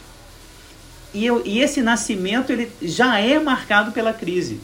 E, 1.12 1.26
eu, 1.26 1.42
e 1.44 1.60
esse 1.60 1.82
nascimento 1.82 2.52
ele 2.52 2.70
já 2.82 3.18
é 3.18 3.38
marcado 3.38 3.92
pela 3.92 4.12
crise. 4.12 4.60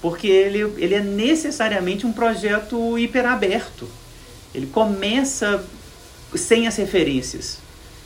Porque 0.00 0.26
ele, 0.26 0.60
ele 0.76 0.94
é 0.94 1.00
necessariamente 1.00 2.06
um 2.06 2.12
projeto 2.12 2.98
hiperaberto. 2.98 3.88
Ele 4.54 4.66
começa 4.66 5.64
sem 6.34 6.66
as 6.66 6.76
referências. 6.76 7.58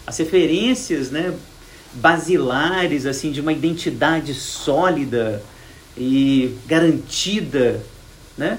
As 0.07 0.19
referências 0.19 1.11
né, 1.11 1.35
basilares 1.93 3.07
assim 3.07 3.31
de 3.31 3.41
uma 3.41 3.53
identidade 3.53 4.35
sólida 4.35 5.43
e 5.97 6.57
garantida, 6.67 7.83
né, 8.37 8.59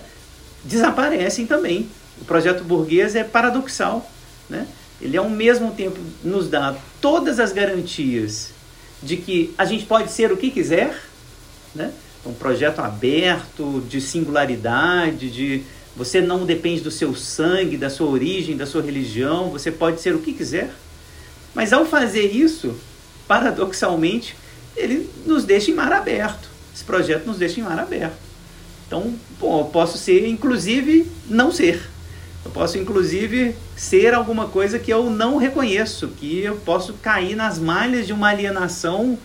desaparecem 0.63 1.45
também. 1.45 1.89
O 2.21 2.25
projeto 2.25 2.63
burguês 2.63 3.15
é 3.15 3.23
paradoxal, 3.23 4.09
né? 4.49 4.67
Ele 5.01 5.17
ao 5.17 5.29
mesmo 5.29 5.71
tempo 5.71 5.99
nos 6.23 6.47
dá 6.47 6.75
todas 7.01 7.39
as 7.39 7.51
garantias 7.51 8.52
de 9.03 9.17
que 9.17 9.53
a 9.57 9.65
gente 9.65 9.85
pode 9.85 10.11
ser 10.11 10.31
o 10.31 10.37
que 10.37 10.49
quiser, 10.49 10.99
né? 11.75 11.91
Um 12.25 12.33
projeto 12.33 12.79
aberto, 12.79 13.83
de 13.89 13.99
singularidade, 13.99 15.29
de 15.29 15.63
você 15.95 16.21
não 16.21 16.45
depende 16.45 16.81
do 16.81 16.89
seu 16.89 17.13
sangue, 17.13 17.77
da 17.77 17.89
sua 17.89 18.07
origem, 18.07 18.57
da 18.57 18.65
sua 18.65 18.81
religião, 18.81 19.49
você 19.49 19.71
pode 19.71 20.01
ser 20.01 20.15
o 20.15 20.19
que 20.19 20.33
quiser. 20.33 20.71
Mas 21.53 21.71
ao 21.71 21.85
fazer 21.85 22.31
isso, 22.31 22.75
paradoxalmente, 23.27 24.35
ele 24.75 25.09
nos 25.25 25.43
deixa 25.43 25.69
em 25.69 25.73
mar 25.73 25.91
aberto. 25.91 26.49
Esse 26.73 26.83
projeto 26.83 27.25
nos 27.25 27.37
deixa 27.37 27.59
em 27.59 27.63
mar 27.63 27.77
aberto. 27.77 28.17
Então, 28.87 29.13
bom, 29.39 29.59
eu 29.59 29.65
posso 29.65 29.97
ser, 29.97 30.27
inclusive, 30.27 31.05
não 31.29 31.51
ser. 31.51 31.92
Eu 32.45 32.51
posso, 32.51 32.77
inclusive, 32.77 33.55
ser 33.75 34.13
alguma 34.13 34.47
coisa 34.47 34.77
que 34.77 34.91
eu 34.91 35.09
não 35.09 35.37
reconheço, 35.37 36.09
que 36.09 36.39
eu 36.39 36.57
posso 36.57 36.93
cair 36.93 37.35
nas 37.35 37.57
malhas 37.57 38.05
de 38.05 38.13
uma 38.13 38.29
alienação 38.29 39.17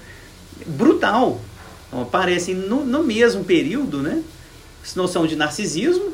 brutal. 0.67 1.41
Então, 1.89 2.03
aparecem 2.03 2.55
no, 2.55 2.85
no 2.85 3.03
mesmo 3.03 3.45
período, 3.45 4.03
né? 4.03 4.23
Essa 4.85 5.01
noção 5.01 5.27
de 5.27 5.35
narcisismo, 5.35 6.13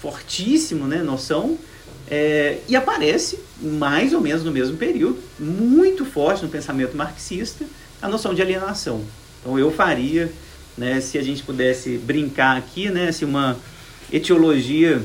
fortíssimo, 0.00 0.86
né? 0.86 1.02
Noção. 1.02 1.58
É, 2.08 2.58
e 2.68 2.76
aparece 2.76 3.38
mais 3.60 4.12
ou 4.12 4.20
menos 4.20 4.44
no 4.44 4.52
mesmo 4.52 4.76
período, 4.76 5.18
muito 5.38 6.04
forte 6.04 6.42
no 6.42 6.48
pensamento 6.48 6.96
marxista, 6.96 7.64
a 8.00 8.08
noção 8.08 8.32
de 8.32 8.40
alienação. 8.40 9.02
Então 9.40 9.58
eu 9.58 9.72
faria, 9.72 10.30
né, 10.76 11.00
se 11.00 11.18
a 11.18 11.22
gente 11.22 11.42
pudesse 11.42 11.98
brincar 11.98 12.56
aqui, 12.56 12.90
né, 12.90 13.10
se 13.10 13.24
uma 13.24 13.56
etiologia 14.12 15.02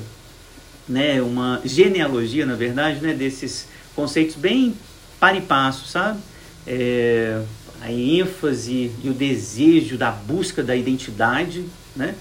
né, 0.91 1.21
uma 1.21 1.61
genealogia, 1.63 2.45
na 2.45 2.55
verdade, 2.55 2.99
né, 2.99 3.13
desses 3.13 3.67
conceitos 3.95 4.35
bem 4.35 4.75
par 5.19 5.35
e 5.35 5.41
passo, 5.41 5.87
sabe? 5.87 6.19
É, 6.67 7.41
a 7.81 7.91
ênfase 7.91 8.91
e 9.03 9.09
o 9.09 9.13
desejo 9.13 9.97
da 9.97 10.11
busca 10.11 10.61
da 10.61 10.75
identidade, 10.75 11.65
né? 11.95 12.13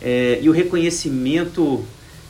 É, 0.00 0.38
e 0.42 0.48
o 0.48 0.52
reconhecimento 0.52 1.84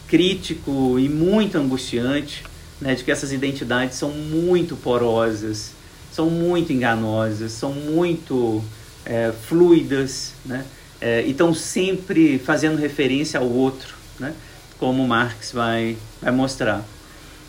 crítico 0.07 0.99
e 1.01 1.09
muito 1.09 1.59
angustiante 1.59 2.45
né, 2.81 2.95
de 2.95 3.03
que 3.03 3.11
essas 3.11 3.33
identidades 3.33 3.97
são 3.97 4.11
muito 4.11 4.77
porosas, 4.77 5.73
são 6.13 6.31
muito 6.31 6.73
enganosas, 6.73 7.51
são 7.53 7.73
muito 7.73 8.63
é, 9.05 9.33
fluidas, 9.33 10.33
né? 10.45 10.65
É, 11.01 11.23
e 11.27 11.31
estão 11.31 11.53
sempre 11.53 12.39
fazendo 12.39 12.77
referência 12.77 13.41
ao 13.41 13.49
outro, 13.49 13.95
né? 14.19 14.33
Como 14.79 15.07
Marx 15.07 15.53
vai, 15.53 15.97
vai 16.21 16.33
mostrar. 16.33 16.85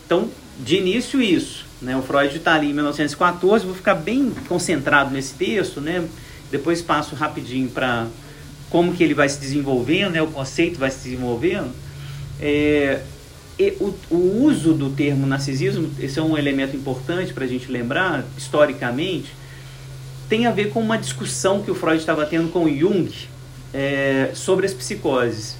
Então, 0.06 0.30
de 0.58 0.76
início, 0.76 1.20
isso. 1.20 1.66
Né? 1.80 1.96
O 1.96 2.02
Freud 2.02 2.36
está 2.36 2.54
ali 2.54 2.70
em 2.70 2.72
1914, 2.72 3.64
vou 3.64 3.74
ficar 3.74 3.94
bem 3.94 4.32
concentrado 4.48 5.10
nesse 5.10 5.34
texto, 5.34 5.80
né? 5.80 6.06
depois 6.50 6.82
passo 6.82 7.14
rapidinho 7.14 7.68
para 7.68 8.06
como 8.70 8.92
que 8.94 9.02
ele 9.02 9.14
vai 9.14 9.28
se 9.28 9.38
desenvolvendo, 9.38 10.12
né? 10.12 10.22
o 10.22 10.26
conceito 10.26 10.78
vai 10.78 10.90
se 10.90 11.04
desenvolvendo. 11.04 11.72
É, 12.40 13.00
o, 13.80 13.94
o, 14.10 14.44
uso 14.44 14.72
do 14.72 14.90
termo 14.90 15.26
narcisismo, 15.26 15.90
esse 15.98 16.18
é 16.18 16.22
um 16.22 16.38
elemento 16.38 16.76
importante 16.76 17.32
para 17.32 17.44
a 17.44 17.48
gente 17.48 17.70
lembrar, 17.70 18.24
historicamente, 18.36 19.32
tem 20.28 20.46
a 20.46 20.50
ver 20.50 20.70
com 20.70 20.80
uma 20.80 20.98
discussão 20.98 21.62
que 21.62 21.70
o 21.70 21.74
Freud 21.74 21.98
estava 21.98 22.24
tendo 22.26 22.50
com 22.50 22.68
Jung 22.68 23.10
é, 23.72 24.30
sobre 24.34 24.66
as 24.66 24.74
psicoses. 24.74 25.56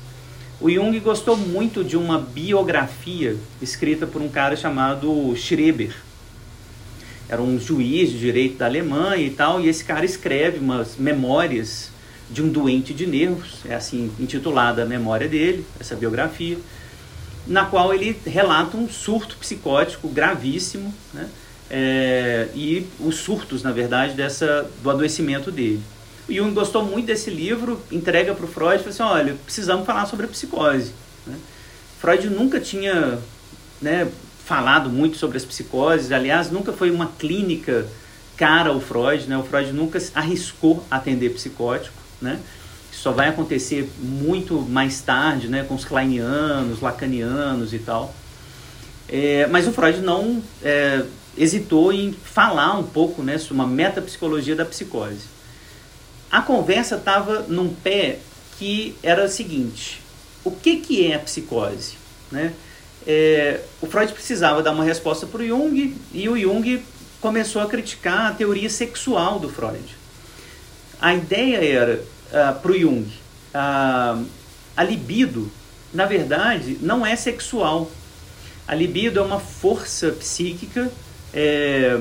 O 0.61 0.68
Jung 0.68 0.99
gostou 0.99 1.37
muito 1.37 1.85
de 1.85 1.97
uma 1.97 2.18
biografia 2.18 3.37
escrita 3.62 4.09
por 4.09 4.21
um 4.21 4.29
cara 4.29 4.57
chamado 4.57 5.33
Schreber. 5.37 5.94
Era 7.29 7.40
um 7.40 7.61
juiz 7.61 8.11
de 8.11 8.18
direito 8.18 8.59
da 8.59 8.66
Alemanha 8.66 9.25
e 9.25 9.31
tal, 9.31 9.61
e 9.61 9.68
esse 9.68 9.85
cara 9.85 10.05
escreve 10.05 10.59
umas 10.59 10.97
memórias 10.97 11.90
de 12.29 12.42
um 12.42 12.49
doente 12.49 12.92
de 12.92 13.07
nervos, 13.07 13.61
é 13.66 13.75
assim 13.75 14.11
intitulada 14.18 14.83
a 14.83 14.87
memória 14.87 15.29
dele, 15.29 15.64
essa 15.79 15.94
biografia, 15.94 16.59
na 17.47 17.64
qual 17.64 17.94
ele 17.94 18.18
relata 18.27 18.77
um 18.77 18.88
surto 18.88 19.37
psicótico 19.37 20.09
gravíssimo, 20.09 20.92
né? 21.14 21.29
É, 21.71 22.49
e 22.55 22.85
os 22.99 23.16
surtos, 23.16 23.62
na 23.62 23.71
verdade, 23.71 24.14
dessa, 24.14 24.68
do 24.83 24.90
adoecimento 24.90 25.53
dele. 25.53 25.83
O 26.28 26.32
Jung 26.32 26.52
gostou 26.52 26.84
muito 26.84 27.06
desse 27.06 27.30
livro, 27.30 27.80
entrega 27.90 28.34
para 28.34 28.44
o 28.44 28.48
Freud 28.48 28.74
e 28.74 28.78
falou 28.78 28.90
assim, 28.90 29.02
olha, 29.02 29.36
precisamos 29.46 29.86
falar 29.86 30.04
sobre 30.04 30.26
a 30.26 30.28
psicose. 30.28 30.92
Né? 31.26 31.34
Freud 31.98 32.28
nunca 32.28 32.60
tinha 32.60 33.18
né, 33.80 34.06
falado 34.44 34.90
muito 34.90 35.16
sobre 35.16 35.38
as 35.38 35.44
psicoses, 35.44 36.12
aliás, 36.12 36.50
nunca 36.50 36.70
foi 36.70 36.90
uma 36.90 37.06
clínica 37.18 37.86
cara 38.36 38.68
ao 38.68 38.78
Freud, 38.78 39.26
né? 39.26 39.38
o 39.38 39.42
Freud 39.42 39.72
nunca 39.72 39.98
arriscou 40.14 40.84
atender 40.90 41.30
psicótico, 41.30 41.96
né? 42.20 42.38
Isso 42.92 43.02
só 43.02 43.12
vai 43.12 43.28
acontecer 43.28 43.90
muito 43.98 44.60
mais 44.60 45.00
tarde, 45.00 45.48
né, 45.48 45.62
com 45.62 45.74
os 45.74 45.84
kleinianos, 45.84 46.80
lacanianos 46.80 47.72
e 47.72 47.78
tal. 47.78 48.14
É, 49.08 49.46
mas 49.46 49.66
o 49.66 49.72
Freud 49.72 50.00
não 50.00 50.42
é, 50.62 51.04
hesitou 51.36 51.92
em 51.92 52.12
falar 52.12 52.78
um 52.78 52.82
pouco 52.82 53.22
né, 53.22 53.38
sobre 53.38 53.54
uma 53.54 53.66
metapsicologia 53.66 54.54
da 54.54 54.64
psicose 54.64 55.38
a 56.30 56.42
conversa 56.42 56.96
estava 56.96 57.40
num 57.48 57.72
pé 57.72 58.18
que 58.58 58.96
era 59.02 59.24
o 59.24 59.28
seguinte: 59.28 60.00
o 60.44 60.50
que, 60.50 60.76
que 60.76 61.10
é 61.10 61.14
a 61.14 61.18
psicose? 61.18 61.94
Né? 62.30 62.52
É, 63.06 63.60
o 63.80 63.86
Freud 63.86 64.12
precisava 64.12 64.62
dar 64.62 64.72
uma 64.72 64.84
resposta 64.84 65.26
para 65.26 65.40
o 65.40 65.46
Jung 65.46 65.96
e 66.12 66.28
o 66.28 66.36
Jung 66.38 66.82
começou 67.20 67.62
a 67.62 67.66
criticar 67.66 68.26
a 68.26 68.34
teoria 68.34 68.68
sexual 68.68 69.38
do 69.38 69.48
Freud. 69.48 69.96
A 71.00 71.14
ideia 71.14 71.64
era 71.64 71.94
uh, 71.94 72.04
ah, 72.32 72.52
para 72.52 72.72
o 72.72 72.78
Jung: 72.78 73.08
uh, 73.08 74.26
a 74.76 74.84
libido, 74.84 75.50
na 75.92 76.06
verdade, 76.06 76.78
não 76.80 77.06
é 77.06 77.16
sexual. 77.16 77.90
A 78.66 78.74
libido 78.74 79.18
é 79.18 79.22
uma 79.22 79.40
força 79.40 80.10
psíquica 80.10 80.92
é, 81.32 81.98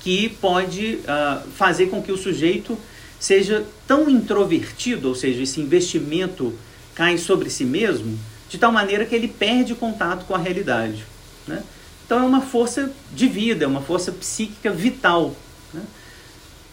que 0.00 0.28
pode 0.28 1.00
uh, 1.00 1.48
fazer 1.50 1.86
com 1.86 2.00
que 2.00 2.12
o 2.12 2.16
sujeito 2.16 2.78
seja 3.24 3.64
tão 3.86 4.10
introvertido, 4.10 5.08
ou 5.08 5.14
seja, 5.14 5.42
esse 5.42 5.58
investimento 5.58 6.52
cai 6.94 7.16
sobre 7.16 7.48
si 7.48 7.64
mesmo, 7.64 8.18
de 8.50 8.58
tal 8.58 8.70
maneira 8.70 9.06
que 9.06 9.14
ele 9.14 9.28
perde 9.28 9.74
contato 9.74 10.26
com 10.26 10.34
a 10.34 10.38
realidade. 10.38 11.06
Né? 11.46 11.64
Então 12.04 12.18
é 12.18 12.22
uma 12.22 12.42
força 12.42 12.92
de 13.14 13.26
vida, 13.26 13.64
é 13.64 13.66
uma 13.66 13.80
força 13.80 14.12
psíquica 14.12 14.70
vital. 14.70 15.34
Né? 15.72 15.80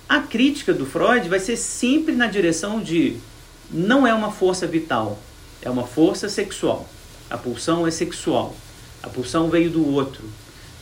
A 0.10 0.20
crítica 0.20 0.74
do 0.74 0.86
Freud 0.86 1.30
vai 1.30 1.40
ser 1.40 1.56
sempre 1.56 2.14
na 2.14 2.28
direção 2.28 2.82
de 2.82 3.16
não 3.72 4.06
é 4.06 4.14
uma 4.14 4.30
força 4.30 4.68
vital, 4.68 5.18
é 5.62 5.70
uma 5.70 5.88
força 5.88 6.28
sexual. 6.28 6.86
A 7.30 7.38
pulsão 7.38 7.88
é 7.88 7.92
sexual. 7.92 8.54
A 9.02 9.08
pulsão 9.08 9.50
veio 9.50 9.70
do 9.70 9.88
outro. 9.88 10.26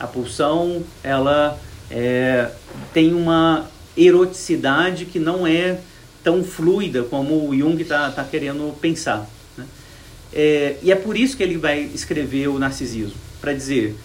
A 0.00 0.06
pulsão 0.08 0.82
ela 1.04 1.56
é, 1.88 2.50
tem 2.92 3.14
uma 3.14 3.70
eroticidade 3.96 5.04
que 5.04 5.18
não 5.18 5.46
é 5.46 5.80
tão 6.22 6.44
fluida 6.44 7.02
como 7.02 7.48
o 7.48 7.56
Jung 7.56 7.80
está 7.80 8.10
tá 8.10 8.24
querendo 8.24 8.74
pensar. 8.80 9.28
Né? 9.56 9.64
É, 10.32 10.76
e 10.82 10.92
é 10.92 10.96
por 10.96 11.16
isso 11.16 11.36
que 11.36 11.42
ele 11.42 11.56
vai 11.56 11.82
escrever 11.94 12.48
o 12.48 12.58
narcisismo 12.58 13.16
para 13.40 13.52
dizer 13.52 13.96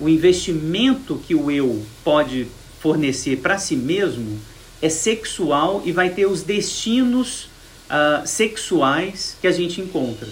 o 0.00 0.08
investimento 0.08 1.20
que 1.26 1.34
o 1.34 1.50
eu 1.50 1.82
pode 2.02 2.46
fornecer 2.80 3.38
para 3.38 3.58
si 3.58 3.76
mesmo 3.76 4.38
é 4.82 4.88
sexual 4.88 5.82
e 5.84 5.92
vai 5.92 6.10
ter 6.10 6.26
os 6.26 6.42
destinos 6.42 7.44
uh, 7.84 8.26
sexuais 8.26 9.36
que 9.40 9.46
a 9.46 9.52
gente 9.52 9.80
encontra. 9.80 10.28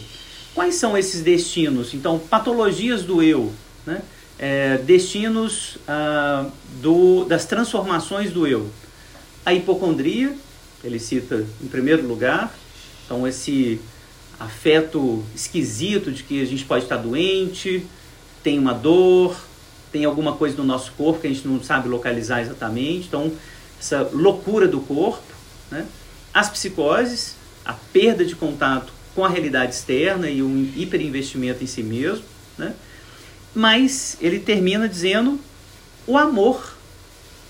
Quais 0.54 0.74
são 0.74 0.98
esses 0.98 1.22
destinos? 1.22 1.94
Então, 1.94 2.18
patologias 2.18 3.02
do 3.02 3.22
eu, 3.22 3.52
né? 3.86 4.02
É, 4.38 4.76
destinos 4.78 5.76
uh, 5.88 6.50
do, 6.80 7.24
das 7.24 7.44
transformações 7.44 8.32
do 8.32 8.46
eu. 8.46 8.68
A 9.44 9.52
hipocondria, 9.52 10.36
ele 10.84 10.98
cita 10.98 11.44
em 11.62 11.66
primeiro 11.66 12.06
lugar, 12.06 12.54
então 13.04 13.26
esse 13.26 13.80
afeto 14.38 15.22
esquisito 15.34 16.10
de 16.10 16.22
que 16.22 16.40
a 16.40 16.44
gente 16.44 16.64
pode 16.64 16.84
estar 16.84 16.96
doente, 16.96 17.86
tem 18.42 18.58
uma 18.58 18.72
dor, 18.72 19.36
tem 19.90 20.04
alguma 20.04 20.34
coisa 20.34 20.56
no 20.56 20.64
nosso 20.64 20.92
corpo 20.92 21.20
que 21.20 21.26
a 21.26 21.30
gente 21.30 21.46
não 21.46 21.62
sabe 21.62 21.88
localizar 21.88 22.40
exatamente, 22.40 23.06
então 23.08 23.32
essa 23.78 24.08
loucura 24.12 24.66
do 24.66 24.80
corpo, 24.80 25.22
né? 25.70 25.86
As 26.32 26.48
psicoses, 26.48 27.34
a 27.64 27.72
perda 27.72 28.24
de 28.24 28.34
contato 28.34 28.92
com 29.14 29.24
a 29.24 29.28
realidade 29.28 29.74
externa 29.74 30.30
e 30.30 30.42
um 30.42 30.72
hiperinvestimento 30.76 31.62
em 31.62 31.66
si 31.66 31.82
mesmo, 31.82 32.24
né? 32.56 32.74
Mas 33.54 34.16
ele 34.20 34.38
termina 34.38 34.88
dizendo 34.88 35.38
o 36.06 36.16
amor 36.16 36.74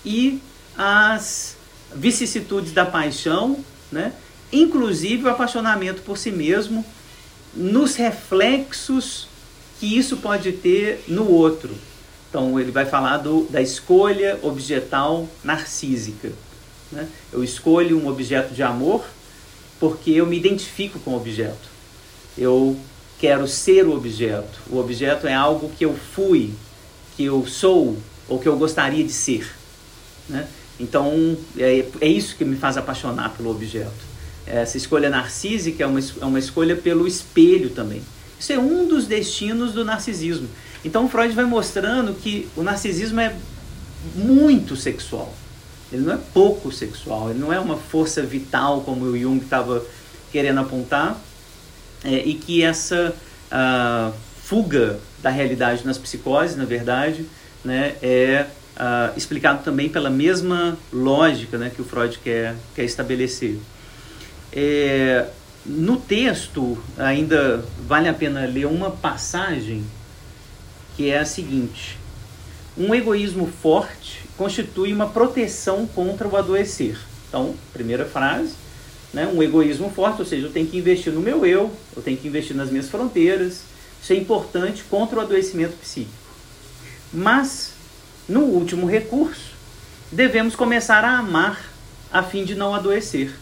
e 0.05 0.41
as 0.77 1.52
vicissitudes 1.95 2.71
da 2.71 2.85
paixão, 2.85 3.63
né? 3.91 4.13
inclusive 4.51 5.23
o 5.23 5.29
apaixonamento 5.29 6.01
por 6.01 6.17
si 6.17 6.31
mesmo, 6.31 6.85
nos 7.55 7.95
reflexos 7.95 9.27
que 9.79 9.97
isso 9.97 10.17
pode 10.17 10.51
ter 10.53 11.03
no 11.07 11.29
outro. 11.29 11.75
Então 12.29 12.59
ele 12.59 12.71
vai 12.71 12.85
falar 12.85 13.17
do, 13.17 13.43
da 13.49 13.61
escolha 13.61 14.39
objetal 14.41 15.27
narcísica. 15.43 16.31
Né? 16.91 17.07
Eu 17.31 17.43
escolho 17.43 17.99
um 17.99 18.07
objeto 18.07 18.53
de 18.53 18.63
amor 18.63 19.05
porque 19.79 20.11
eu 20.11 20.25
me 20.25 20.37
identifico 20.37 20.99
com 20.99 21.11
o 21.11 21.17
objeto. 21.17 21.69
Eu 22.37 22.77
quero 23.19 23.47
ser 23.47 23.85
o 23.85 23.95
objeto. 23.95 24.59
O 24.69 24.77
objeto 24.77 25.27
é 25.27 25.33
algo 25.33 25.69
que 25.77 25.85
eu 25.85 25.95
fui, 25.95 26.53
que 27.15 27.25
eu 27.25 27.45
sou 27.45 27.97
ou 28.27 28.39
que 28.39 28.47
eu 28.47 28.57
gostaria 28.57 29.03
de 29.03 29.11
ser. 29.11 29.53
Né? 30.27 30.47
Então 30.83 31.37
é, 31.57 31.85
é 32.01 32.07
isso 32.07 32.35
que 32.35 32.43
me 32.43 32.55
faz 32.55 32.77
apaixonar 32.77 33.29
pelo 33.31 33.49
objeto. 33.49 34.13
Essa 34.45 34.77
escolha 34.77 35.09
narcísica 35.09 35.83
é 35.83 35.87
uma, 35.87 35.99
é 35.99 36.25
uma 36.25 36.39
escolha 36.39 36.75
pelo 36.75 37.07
espelho 37.07 37.69
também. 37.69 38.01
Isso 38.37 38.51
é 38.51 38.59
um 38.59 38.87
dos 38.87 39.07
destinos 39.07 39.71
do 39.71 39.85
narcisismo. 39.85 40.49
Então 40.83 41.07
Freud 41.07 41.33
vai 41.33 41.45
mostrando 41.45 42.13
que 42.13 42.49
o 42.57 42.61
narcisismo 42.61 43.21
é 43.21 43.33
muito 44.15 44.75
sexual. 44.75 45.33
Ele 45.91 46.01
não 46.01 46.13
é 46.13 46.19
pouco 46.33 46.71
sexual, 46.71 47.29
ele 47.29 47.39
não 47.39 47.53
é 47.53 47.59
uma 47.59 47.77
força 47.77 48.21
vital 48.21 48.81
como 48.81 49.05
o 49.05 49.17
Jung 49.17 49.41
estava 49.41 49.85
querendo 50.31 50.59
apontar, 50.59 51.17
é, 52.03 52.15
e 52.15 52.33
que 52.33 52.63
essa 52.63 53.15
uh, 53.51 54.13
fuga 54.43 54.99
da 55.21 55.29
realidade 55.29 55.85
nas 55.85 55.97
psicoses, 55.97 56.55
na 56.55 56.65
verdade, 56.65 57.25
né, 57.63 57.95
é 58.01 58.47
uh, 58.77 59.17
explicado 59.17 59.63
também 59.63 59.89
pela 59.89 60.09
mesma 60.09 60.77
lógica 60.91 61.57
né, 61.57 61.71
que 61.73 61.81
o 61.81 61.85
Freud 61.85 62.19
quer, 62.19 62.55
quer 62.75 62.83
estabelecer. 62.83 63.57
É, 64.51 65.27
no 65.65 65.97
texto, 65.97 66.77
ainda 66.97 67.63
vale 67.87 68.07
a 68.07 68.13
pena 68.13 68.45
ler 68.45 68.65
uma 68.65 68.91
passagem 68.91 69.83
que 70.95 71.09
é 71.09 71.19
a 71.19 71.25
seguinte: 71.25 71.97
um 72.77 72.93
egoísmo 72.93 73.47
forte 73.47 74.21
constitui 74.37 74.93
uma 74.93 75.07
proteção 75.07 75.87
contra 75.87 76.27
o 76.27 76.35
adoecer. 76.35 76.97
Então, 77.29 77.55
primeira 77.71 78.05
frase, 78.05 78.53
né, 79.13 79.27
um 79.27 79.41
egoísmo 79.41 79.89
forte, 79.91 80.19
ou 80.19 80.25
seja, 80.25 80.47
eu 80.47 80.51
tenho 80.51 80.67
que 80.67 80.77
investir 80.77 81.13
no 81.13 81.21
meu 81.21 81.45
eu, 81.45 81.71
eu 81.95 82.01
tenho 82.01 82.17
que 82.17 82.27
investir 82.27 82.55
nas 82.55 82.69
minhas 82.69 82.89
fronteiras. 82.89 83.61
Isso 84.01 84.11
é 84.11 84.15
importante 84.17 84.83
contra 84.83 85.19
o 85.19 85.21
adoecimento 85.21 85.77
psíquico. 85.77 86.11
Mas, 87.13 87.72
no 88.27 88.41
último 88.41 88.87
recurso, 88.87 89.51
devemos 90.11 90.55
começar 90.55 91.03
a 91.03 91.17
amar 91.17 91.59
a 92.11 92.21
fim 92.23 92.43
de 92.45 92.55
não 92.55 92.73
adoecer 92.73 93.33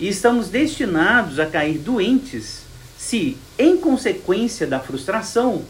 e 0.00 0.08
estamos 0.08 0.48
destinados 0.48 1.38
a 1.38 1.44
cair 1.44 1.78
doentes 1.78 2.62
se, 2.96 3.36
em 3.58 3.76
consequência 3.76 4.66
da 4.66 4.80
frustração, 4.80 5.62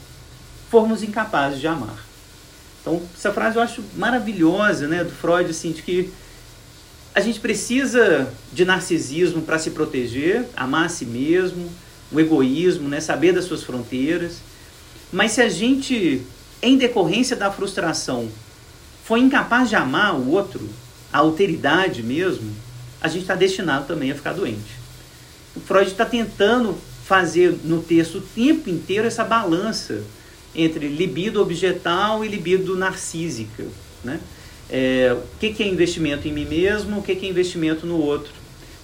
formos 0.71 1.03
incapazes 1.03 1.59
de 1.59 1.67
amar. 1.67 1.99
Então, 2.81 3.03
essa 3.17 3.33
frase 3.33 3.57
eu 3.57 3.63
acho 3.63 3.83
maravilhosa, 3.97 4.87
né, 4.87 5.03
do 5.03 5.11
Freud, 5.11 5.51
assim, 5.51 5.73
de 5.73 5.83
que 5.83 6.13
a 7.13 7.21
gente 7.21 7.41
precisa 7.41 8.33
de 8.53 8.65
narcisismo 8.65 9.43
para 9.43 9.59
se 9.59 9.71
proteger, 9.71 10.47
amar 10.57 10.87
a 10.87 10.89
si 10.89 11.05
mesmo, 11.05 11.69
o 12.13 12.21
egoísmo, 12.21 12.89
né, 12.89 13.01
saber 13.01 13.33
das 13.33 13.45
suas 13.45 13.65
fronteiras. 13.65 14.39
Mas 15.13 15.33
se 15.33 15.43
a 15.43 15.49
gente, 15.49 16.23
em 16.63 16.77
decorrência 16.77 17.37
da 17.37 17.51
frustração, 17.51 18.29
for 19.05 19.17
incapaz 19.17 19.69
de 19.69 19.77
amar 19.77 20.15
o 20.15 20.31
outro, 20.31 20.69
a 21.13 21.19
alteridade 21.19 22.03
mesmo, 22.03 22.53
a 23.01 23.09
gente 23.09 23.23
está 23.23 23.35
destinado 23.35 23.87
também 23.87 24.11
a 24.11 24.15
ficar 24.15 24.33
doente. 24.33 24.79
O 25.57 25.61
Freud 25.61 25.91
está 25.91 26.05
tentando 26.05 26.77
fazer 27.05 27.59
no 27.65 27.83
texto 27.83 28.19
o 28.19 28.21
tempo 28.21 28.71
inteiro 28.71 29.07
essa 29.07 29.25
balança 29.25 30.03
entre 30.55 30.87
libido 30.87 31.41
objetal 31.41 32.25
e 32.25 32.29
libido 32.29 32.77
narcísica. 32.77 33.65
Né? 34.05 34.21
É, 34.69 35.17
o 35.17 35.39
que, 35.39 35.53
que 35.53 35.63
é 35.63 35.67
investimento 35.67 36.29
em 36.29 36.33
mim 36.33 36.45
mesmo, 36.45 36.99
o 36.99 37.03
que, 37.03 37.17
que 37.17 37.27
é 37.27 37.29
investimento 37.29 37.87
no 37.87 37.99
outro. 37.99 38.33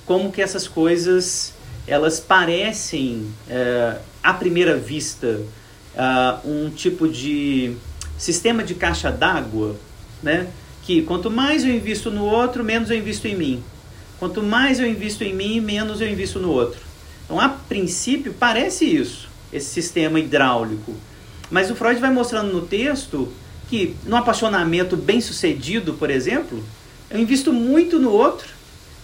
Como 0.04 0.32
que 0.32 0.42
essas 0.42 0.66
coisas 0.66 1.54
elas 1.86 2.18
parecem, 2.18 3.26
é, 3.48 3.98
à 4.22 4.34
primeira 4.34 4.76
vista, 4.76 5.40
uh, 5.96 6.48
um 6.48 6.70
tipo 6.70 7.08
de 7.08 7.74
sistema 8.18 8.62
de 8.62 8.74
caixa 8.74 9.10
d'água, 9.10 9.76
né? 10.22 10.48
que 10.86 11.02
quanto 11.02 11.28
mais 11.28 11.64
eu 11.64 11.74
invisto 11.74 12.12
no 12.12 12.24
outro, 12.24 12.62
menos 12.62 12.90
eu 12.90 12.96
invisto 12.96 13.26
em 13.26 13.36
mim. 13.36 13.64
Quanto 14.20 14.40
mais 14.40 14.78
eu 14.78 14.86
invisto 14.86 15.24
em 15.24 15.34
mim, 15.34 15.60
menos 15.60 16.00
eu 16.00 16.08
invisto 16.08 16.38
no 16.38 16.50
outro. 16.50 16.80
Então, 17.24 17.40
a 17.40 17.48
princípio, 17.48 18.32
parece 18.32 18.84
isso, 18.84 19.28
esse 19.52 19.68
sistema 19.68 20.20
hidráulico. 20.20 20.94
Mas 21.50 21.70
o 21.72 21.74
Freud 21.74 22.00
vai 22.00 22.10
mostrando 22.10 22.52
no 22.52 22.62
texto 22.62 23.32
que, 23.68 23.96
no 24.04 24.16
apaixonamento 24.16 24.96
bem 24.96 25.20
sucedido, 25.20 25.94
por 25.94 26.08
exemplo, 26.08 26.62
eu 27.10 27.18
invisto 27.18 27.52
muito 27.52 27.98
no 27.98 28.12
outro, 28.12 28.46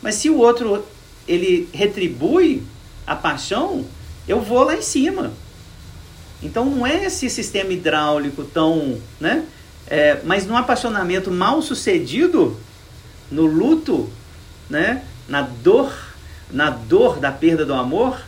mas 0.00 0.14
se 0.14 0.30
o 0.30 0.38
outro 0.38 0.84
ele 1.26 1.68
retribui 1.72 2.62
a 3.04 3.16
paixão, 3.16 3.84
eu 4.26 4.40
vou 4.40 4.62
lá 4.62 4.76
em 4.76 4.82
cima. 4.82 5.32
Então 6.42 6.64
não 6.64 6.86
é 6.86 7.04
esse 7.04 7.30
sistema 7.30 7.72
hidráulico 7.72 8.44
tão, 8.44 8.98
né? 9.20 9.44
É, 9.86 10.20
mas 10.24 10.46
no 10.46 10.56
apaixonamento 10.56 11.30
mal 11.30 11.60
sucedido, 11.62 12.56
no 13.30 13.46
luto, 13.46 14.10
né? 14.68 15.04
Na 15.28 15.42
dor, 15.42 15.92
na 16.50 16.70
dor 16.70 17.18
da 17.18 17.30
perda 17.30 17.64
do 17.64 17.74
amor, 17.74 18.20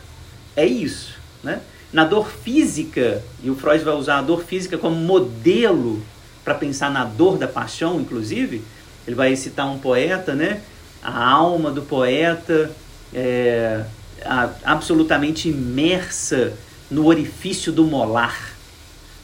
é 0.55 0.65
isso, 0.65 1.15
né? 1.43 1.61
Na 1.91 2.05
dor 2.05 2.29
física, 2.29 3.21
e 3.43 3.49
o 3.49 3.55
Freud 3.55 3.83
vai 3.83 3.95
usar 3.95 4.19
a 4.19 4.21
dor 4.21 4.43
física 4.43 4.77
como 4.77 4.95
modelo 4.95 6.03
para 6.43 6.53
pensar 6.53 6.91
na 6.91 7.03
dor 7.03 7.37
da 7.37 7.47
paixão, 7.47 7.99
inclusive, 7.99 8.61
ele 9.07 9.15
vai 9.15 9.35
citar 9.35 9.67
um 9.67 9.79
poeta, 9.79 10.33
né? 10.33 10.61
A 11.03 11.27
alma 11.29 11.71
do 11.71 11.81
poeta 11.81 12.71
é 13.13 13.83
a, 14.23 14.49
absolutamente 14.63 15.49
imersa 15.49 16.53
no 16.89 17.05
orifício 17.05 17.71
do 17.71 17.83
molar. 17.85 18.55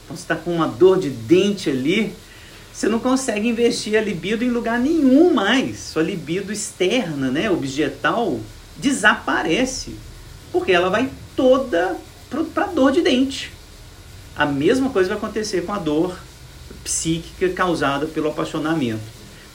Então 0.03 0.15
você 0.15 0.23
está 0.23 0.35
com 0.35 0.55
uma 0.55 0.67
dor 0.67 0.99
de 0.99 1.09
dente 1.09 1.69
ali, 1.69 2.13
você 2.73 2.87
não 2.87 2.99
consegue 2.99 3.47
investir 3.47 3.97
a 3.97 4.01
libido 4.01 4.43
em 4.43 4.49
lugar 4.49 4.79
nenhum 4.79 5.33
mais. 5.33 5.79
Sua 5.79 6.01
libido 6.01 6.51
externa, 6.51 7.29
né, 7.29 7.49
objetal, 7.49 8.39
desaparece. 8.77 9.95
Porque 10.51 10.71
ela 10.71 10.89
vai 10.89 11.09
toda 11.35 11.97
para 12.53 12.67
dor 12.67 12.91
de 12.91 13.01
dente. 13.01 13.51
A 14.35 14.45
mesma 14.45 14.89
coisa 14.89 15.09
vai 15.09 15.17
acontecer 15.17 15.65
com 15.65 15.73
a 15.73 15.77
dor 15.77 16.17
psíquica 16.83 17.49
causada 17.49 18.05
pelo 18.07 18.29
apaixonamento. 18.29 19.01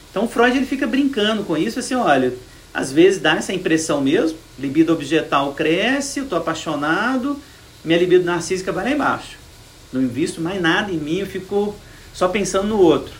Então 0.09 0.27
Freud 0.27 0.55
ele 0.55 0.65
fica 0.65 0.87
brincando 0.87 1.43
com 1.43 1.57
isso, 1.57 1.79
assim, 1.79 1.95
olha, 1.95 2.33
às 2.73 2.91
vezes 2.91 3.19
dá 3.19 3.35
essa 3.35 3.53
impressão 3.53 4.01
mesmo, 4.01 4.37
libido 4.57 4.93
objetal 4.93 5.53
cresce, 5.53 6.19
eu 6.19 6.23
estou 6.23 6.37
apaixonado, 6.37 7.39
minha 7.87 7.99
libido 7.99 8.25
narcísica 8.25 8.73
vai 8.73 8.83
lá 8.83 8.91
embaixo. 8.91 9.37
Não 9.93 10.01
invisto 10.01 10.41
mais 10.41 10.61
nada 10.61 10.91
em 10.91 10.97
mim, 10.97 11.19
eu 11.19 11.25
fico 11.25 11.73
só 12.13 12.27
pensando 12.27 12.67
no 12.67 12.79
outro. 12.79 13.13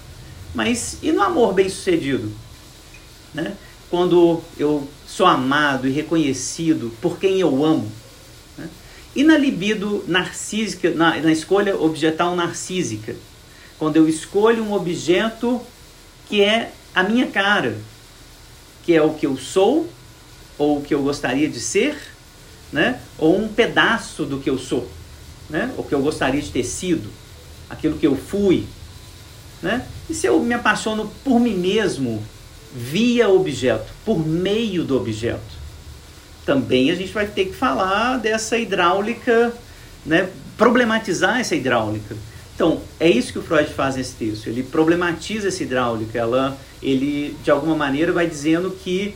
Mas 0.53 0.97
e 1.01 1.09
no 1.13 1.21
amor 1.21 1.53
bem 1.53 1.69
sucedido? 1.69 2.29
Né? 3.33 3.53
Quando 3.89 4.41
eu 4.59 4.85
sou 5.07 5.25
amado 5.25 5.87
e 5.87 5.91
reconhecido 5.91 6.91
por 7.01 7.17
quem 7.17 7.39
eu 7.39 7.63
amo. 7.63 7.89
Né? 8.57 8.67
E 9.15 9.23
na 9.23 9.37
libido 9.37 10.03
narcísica, 10.05 10.91
na, 10.91 11.15
na 11.15 11.31
escolha 11.31 11.77
objetal 11.77 12.35
narcísica? 12.35 13.15
Quando 13.79 13.95
eu 13.95 14.09
escolho 14.09 14.63
um 14.63 14.73
objeto 14.73 15.61
que 16.27 16.41
é 16.41 16.73
a 16.93 17.03
minha 17.03 17.27
cara, 17.27 17.77
que 18.83 18.93
é 18.93 19.01
o 19.01 19.13
que 19.13 19.25
eu 19.25 19.37
sou, 19.37 19.89
ou 20.57 20.79
o 20.79 20.81
que 20.81 20.93
eu 20.93 21.01
gostaria 21.03 21.47
de 21.47 21.59
ser, 21.61 21.95
né? 22.71 22.99
ou 23.17 23.37
um 23.37 23.47
pedaço 23.47 24.25
do 24.25 24.39
que 24.39 24.49
eu 24.49 24.57
sou, 24.57 24.89
né? 25.49 25.73
o 25.77 25.83
que 25.83 25.93
eu 25.93 26.01
gostaria 26.01 26.41
de 26.41 26.49
ter 26.51 26.63
sido, 26.63 27.09
aquilo 27.69 27.97
que 27.97 28.07
eu 28.07 28.15
fui, 28.15 28.65
né? 29.61 29.85
E 30.09 30.13
se 30.13 30.27
eu 30.27 30.39
me 30.39 30.53
apaixono 30.53 31.11
por 31.23 31.39
mim 31.39 31.55
mesmo 31.55 32.23
via 32.73 33.27
objeto, 33.27 33.91
por 34.05 34.25
meio 34.25 34.83
do 34.83 34.95
objeto? 34.95 35.57
Também 36.45 36.91
a 36.91 36.95
gente 36.95 37.11
vai 37.11 37.27
ter 37.27 37.45
que 37.45 37.53
falar 37.53 38.17
dessa 38.17 38.57
hidráulica, 38.57 39.53
né? 40.05 40.29
problematizar 40.57 41.39
essa 41.39 41.55
hidráulica. 41.55 42.15
Então, 42.55 42.81
é 42.99 43.09
isso 43.09 43.31
que 43.31 43.39
o 43.39 43.43
Freud 43.43 43.71
faz 43.71 43.95
nesse 43.95 44.15
texto. 44.15 44.47
Ele 44.47 44.63
problematiza 44.63 45.49
essa 45.49 45.61
hidráulica. 45.61 46.17
Ela, 46.17 46.57
ele, 46.81 47.37
de 47.43 47.51
alguma 47.51 47.75
maneira, 47.75 48.11
vai 48.11 48.25
dizendo 48.25 48.71
que 48.71 49.13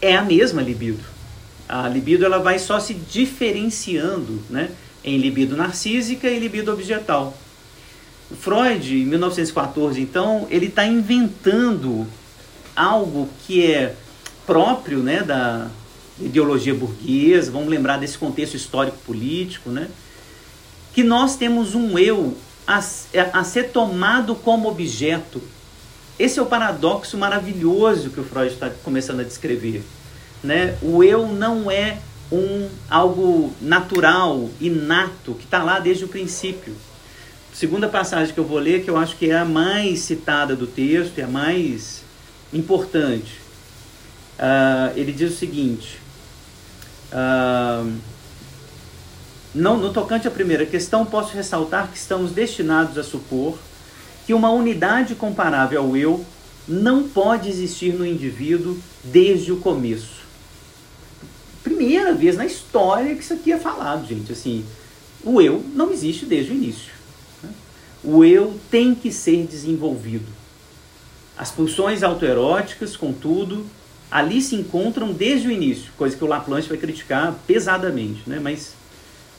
é 0.00 0.16
a 0.16 0.22
mesma 0.22 0.62
libido. 0.62 1.04
A 1.68 1.88
libido 1.88 2.24
ela 2.24 2.38
vai 2.38 2.58
só 2.58 2.80
se 2.80 2.94
diferenciando 2.94 4.42
né? 4.48 4.70
em 5.04 5.18
libido 5.18 5.56
narcísica 5.56 6.28
e 6.28 6.38
libido 6.38 6.72
objetal. 6.72 7.36
Freud, 8.40 8.94
em 8.94 9.06
1914, 9.06 10.00
então, 10.00 10.46
ele 10.50 10.66
está 10.66 10.84
inventando 10.84 12.06
algo 12.76 13.28
que 13.46 13.64
é 13.64 13.94
próprio 14.46 14.98
né, 14.98 15.22
da 15.22 15.68
ideologia 16.20 16.74
burguesa, 16.74 17.50
vamos 17.50 17.68
lembrar 17.68 17.98
desse 17.98 18.18
contexto 18.18 18.54
histórico-político, 18.54 19.70
né, 19.70 19.88
que 20.92 21.02
nós 21.02 21.36
temos 21.36 21.74
um 21.74 21.98
eu 21.98 22.36
a, 22.66 22.78
a 23.32 23.44
ser 23.44 23.70
tomado 23.70 24.34
como 24.34 24.68
objeto. 24.68 25.40
Esse 26.18 26.38
é 26.38 26.42
o 26.42 26.46
paradoxo 26.46 27.16
maravilhoso 27.16 28.10
que 28.10 28.20
o 28.20 28.24
Freud 28.24 28.52
está 28.52 28.68
começando 28.82 29.20
a 29.20 29.24
descrever. 29.24 29.82
Né? 30.42 30.76
O 30.82 31.02
eu 31.02 31.26
não 31.26 31.70
é 31.70 31.98
um 32.30 32.68
algo 32.88 33.52
natural, 33.60 34.50
inato, 34.60 35.34
que 35.34 35.44
está 35.44 35.62
lá 35.62 35.78
desde 35.78 36.04
o 36.04 36.08
princípio. 36.08 36.74
Segunda 37.52 37.88
passagem 37.88 38.32
que 38.32 38.38
eu 38.38 38.44
vou 38.44 38.58
ler, 38.58 38.84
que 38.84 38.90
eu 38.90 38.96
acho 38.96 39.16
que 39.16 39.30
é 39.30 39.38
a 39.38 39.44
mais 39.44 40.00
citada 40.00 40.54
do 40.54 40.66
texto, 40.66 41.18
é 41.18 41.24
a 41.24 41.28
mais 41.28 42.04
importante. 42.52 43.40
Uh, 44.38 44.96
ele 44.96 45.10
diz 45.10 45.32
o 45.32 45.36
seguinte: 45.36 45.98
uh, 47.12 47.92
não, 49.54 49.78
no 49.78 49.92
tocante 49.92 50.28
à 50.28 50.30
primeira 50.30 50.64
questão, 50.66 51.04
posso 51.04 51.34
ressaltar 51.34 51.88
que 51.88 51.96
estamos 51.96 52.30
destinados 52.30 52.96
a 52.96 53.02
supor 53.02 53.58
que 54.26 54.34
uma 54.34 54.50
unidade 54.50 55.14
comparável 55.14 55.80
ao 55.80 55.96
eu 55.96 56.24
não 56.68 57.08
pode 57.08 57.48
existir 57.48 57.94
no 57.94 58.06
indivíduo 58.06 58.78
desde 59.02 59.50
o 59.50 59.56
começo 59.56 60.17
primeira 61.68 62.14
vez 62.14 62.36
na 62.36 62.46
história 62.46 63.14
que 63.14 63.22
isso 63.22 63.34
aqui 63.34 63.52
é 63.52 63.58
falado, 63.58 64.06
gente. 64.06 64.32
Assim, 64.32 64.64
o 65.24 65.40
eu 65.40 65.64
não 65.74 65.90
existe 65.90 66.24
desde 66.24 66.52
o 66.52 66.54
início. 66.54 66.92
Né? 67.42 67.50
O 68.02 68.24
eu 68.24 68.58
tem 68.70 68.94
que 68.94 69.12
ser 69.12 69.46
desenvolvido. 69.46 70.26
As 71.36 71.50
pulsões 71.50 72.02
autoeróticas, 72.02 72.96
contudo, 72.96 73.64
ali 74.10 74.40
se 74.40 74.56
encontram 74.56 75.12
desde 75.12 75.48
o 75.48 75.50
início, 75.50 75.92
coisa 75.96 76.16
que 76.16 76.24
o 76.24 76.26
Laplanche 76.26 76.68
vai 76.68 76.78
criticar 76.78 77.34
pesadamente, 77.46 78.22
né? 78.26 78.40
Mas 78.42 78.74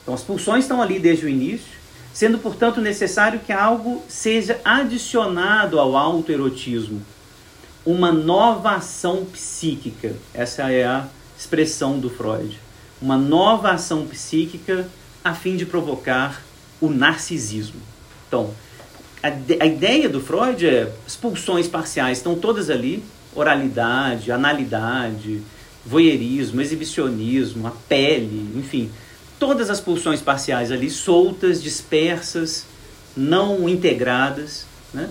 então 0.02 0.14
as 0.14 0.22
pulsões 0.22 0.64
estão 0.64 0.80
ali 0.80 0.98
desde 0.98 1.26
o 1.26 1.28
início, 1.28 1.78
sendo 2.12 2.38
portanto 2.38 2.80
necessário 2.80 3.40
que 3.40 3.52
algo 3.52 4.02
seja 4.08 4.60
adicionado 4.64 5.78
ao 5.78 5.96
autoerotismo, 5.96 7.02
uma 7.84 8.12
nova 8.12 8.76
ação 8.76 9.24
psíquica. 9.26 10.14
Essa 10.32 10.70
é 10.70 10.84
a 10.84 11.06
expressão 11.40 11.98
do 11.98 12.10
Freud, 12.10 12.60
uma 13.00 13.16
nova 13.16 13.70
ação 13.70 14.06
psíquica 14.06 14.86
a 15.24 15.34
fim 15.34 15.56
de 15.56 15.64
provocar 15.64 16.42
o 16.78 16.90
narcisismo. 16.90 17.80
Então, 18.28 18.50
a, 19.22 19.28
a 19.62 19.66
ideia 19.66 20.06
do 20.06 20.20
Freud 20.20 20.66
é 20.66 20.92
as 21.06 21.16
pulsões 21.16 21.66
parciais 21.66 22.18
estão 22.18 22.34
todas 22.34 22.68
ali, 22.68 23.02
oralidade, 23.34 24.30
analidade, 24.30 25.40
voyeurismo, 25.84 26.60
exibicionismo, 26.60 27.66
a 27.66 27.70
pele, 27.88 28.50
enfim, 28.54 28.90
todas 29.38 29.70
as 29.70 29.80
pulsões 29.80 30.20
parciais 30.20 30.70
ali 30.70 30.90
soltas, 30.90 31.62
dispersas, 31.62 32.66
não 33.16 33.66
integradas, 33.66 34.66
né? 34.92 35.08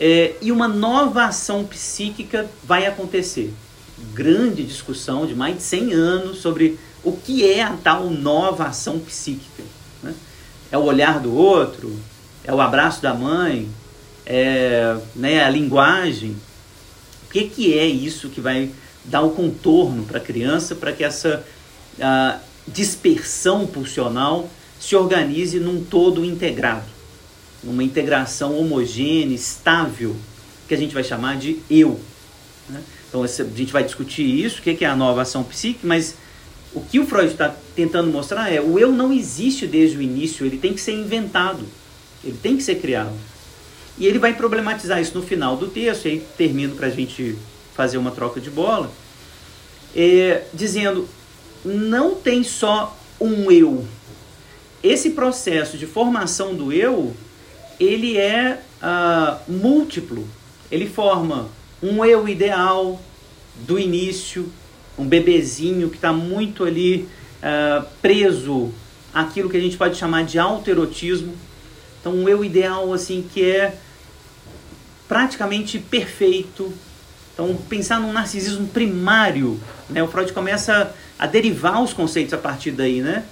É, 0.00 0.34
e 0.42 0.50
uma 0.50 0.66
nova 0.66 1.24
ação 1.24 1.64
psíquica 1.64 2.48
vai 2.64 2.86
acontecer 2.86 3.52
grande 4.12 4.64
discussão 4.64 5.26
de 5.26 5.34
mais 5.34 5.56
de 5.56 5.62
100 5.62 5.92
anos 5.92 6.38
sobre 6.38 6.78
o 7.04 7.12
que 7.12 7.48
é 7.48 7.62
a 7.62 7.76
tal 7.76 8.10
nova 8.10 8.64
ação 8.64 8.98
psíquica. 8.98 9.62
Né? 10.02 10.14
É 10.70 10.78
o 10.78 10.82
olhar 10.82 11.20
do 11.20 11.34
outro, 11.34 11.94
é 12.44 12.52
o 12.52 12.60
abraço 12.60 13.00
da 13.02 13.14
mãe, 13.14 13.68
é 14.26 14.96
né, 15.14 15.44
a 15.44 15.50
linguagem. 15.50 16.36
O 17.26 17.30
que, 17.30 17.44
que 17.44 17.78
é 17.78 17.86
isso 17.86 18.28
que 18.28 18.40
vai 18.40 18.70
dar 19.04 19.22
o 19.22 19.30
contorno 19.30 20.04
para 20.04 20.18
a 20.18 20.20
criança 20.20 20.74
para 20.74 20.92
que 20.92 21.04
essa 21.04 21.44
dispersão 22.66 23.66
pulsional 23.66 24.48
se 24.78 24.94
organize 24.94 25.58
num 25.58 25.82
todo 25.82 26.24
integrado, 26.24 26.86
numa 27.62 27.82
integração 27.82 28.58
homogênea, 28.58 29.34
estável, 29.34 30.14
que 30.68 30.74
a 30.74 30.76
gente 30.76 30.94
vai 30.94 31.02
chamar 31.02 31.36
de 31.36 31.58
eu. 31.68 31.98
Né? 32.68 32.80
Então 33.08 33.22
a 33.22 33.26
gente 33.26 33.72
vai 33.72 33.82
discutir 33.82 34.22
isso, 34.22 34.60
o 34.60 34.62
que 34.62 34.84
é 34.84 34.88
a 34.88 34.96
nova 34.96 35.22
ação 35.22 35.42
psíquica, 35.42 35.86
mas 35.86 36.14
o 36.74 36.80
que 36.80 37.00
o 37.00 37.06
Freud 37.06 37.32
está 37.32 37.54
tentando 37.74 38.10
mostrar 38.10 38.52
é 38.52 38.60
o 38.60 38.78
eu 38.78 38.92
não 38.92 39.12
existe 39.12 39.66
desde 39.66 39.96
o 39.96 40.02
início, 40.02 40.44
ele 40.44 40.58
tem 40.58 40.74
que 40.74 40.80
ser 40.80 40.92
inventado, 40.92 41.64
ele 42.22 42.38
tem 42.42 42.56
que 42.56 42.62
ser 42.62 42.76
criado. 42.76 43.14
E 43.96 44.06
ele 44.06 44.18
vai 44.18 44.34
problematizar 44.34 45.00
isso 45.00 45.18
no 45.18 45.24
final 45.24 45.56
do 45.56 45.68
texto, 45.68 46.06
e 46.06 46.10
aí 46.10 46.26
termino 46.36 46.76
para 46.76 46.86
a 46.86 46.90
gente 46.90 47.36
fazer 47.74 47.96
uma 47.98 48.10
troca 48.10 48.40
de 48.40 48.50
bola, 48.50 48.92
é, 49.96 50.44
dizendo, 50.52 51.08
não 51.64 52.14
tem 52.14 52.44
só 52.44 52.96
um 53.20 53.50
eu. 53.50 53.86
Esse 54.82 55.10
processo 55.10 55.76
de 55.76 55.86
formação 55.86 56.54
do 56.54 56.72
eu, 56.72 57.14
ele 57.80 58.16
é 58.16 58.60
uh, 58.82 59.50
múltiplo. 59.50 60.28
Ele 60.70 60.88
forma 60.88 61.48
um 61.82 62.04
eu 62.04 62.28
ideal 62.28 63.00
do 63.66 63.78
início, 63.78 64.50
um 64.98 65.06
bebezinho 65.06 65.88
que 65.88 65.96
está 65.96 66.12
muito 66.12 66.64
ali 66.64 67.08
uh, 67.38 67.86
preso 68.02 68.72
àquilo 69.12 69.48
que 69.48 69.56
a 69.56 69.60
gente 69.60 69.76
pode 69.76 69.96
chamar 69.96 70.24
de 70.24 70.38
autoerotismo. 70.38 71.34
Então, 72.00 72.12
um 72.12 72.28
eu 72.28 72.44
ideal 72.44 72.92
assim 72.92 73.24
que 73.32 73.44
é 73.44 73.76
praticamente 75.06 75.78
perfeito. 75.78 76.72
Então, 77.32 77.56
pensar 77.68 78.00
num 78.00 78.12
narcisismo 78.12 78.66
primário, 78.68 79.58
né? 79.88 80.02
O 80.02 80.08
Freud 80.08 80.32
começa 80.32 80.94
a 81.18 81.26
derivar 81.26 81.82
os 81.82 81.92
conceitos 81.92 82.34
a 82.34 82.38
partir 82.38 82.72
daí, 82.72 83.00
né? 83.00 83.24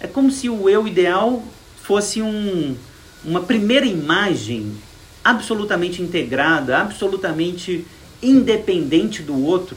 É 0.00 0.06
como 0.06 0.30
se 0.30 0.48
o 0.48 0.68
eu 0.68 0.86
ideal 0.86 1.42
fosse 1.80 2.20
um, 2.20 2.76
uma 3.24 3.40
primeira 3.40 3.86
imagem 3.86 4.76
absolutamente 5.24 6.02
integrada, 6.02 6.78
absolutamente 6.78 7.84
independente 8.22 9.22
do 9.22 9.44
outro. 9.44 9.76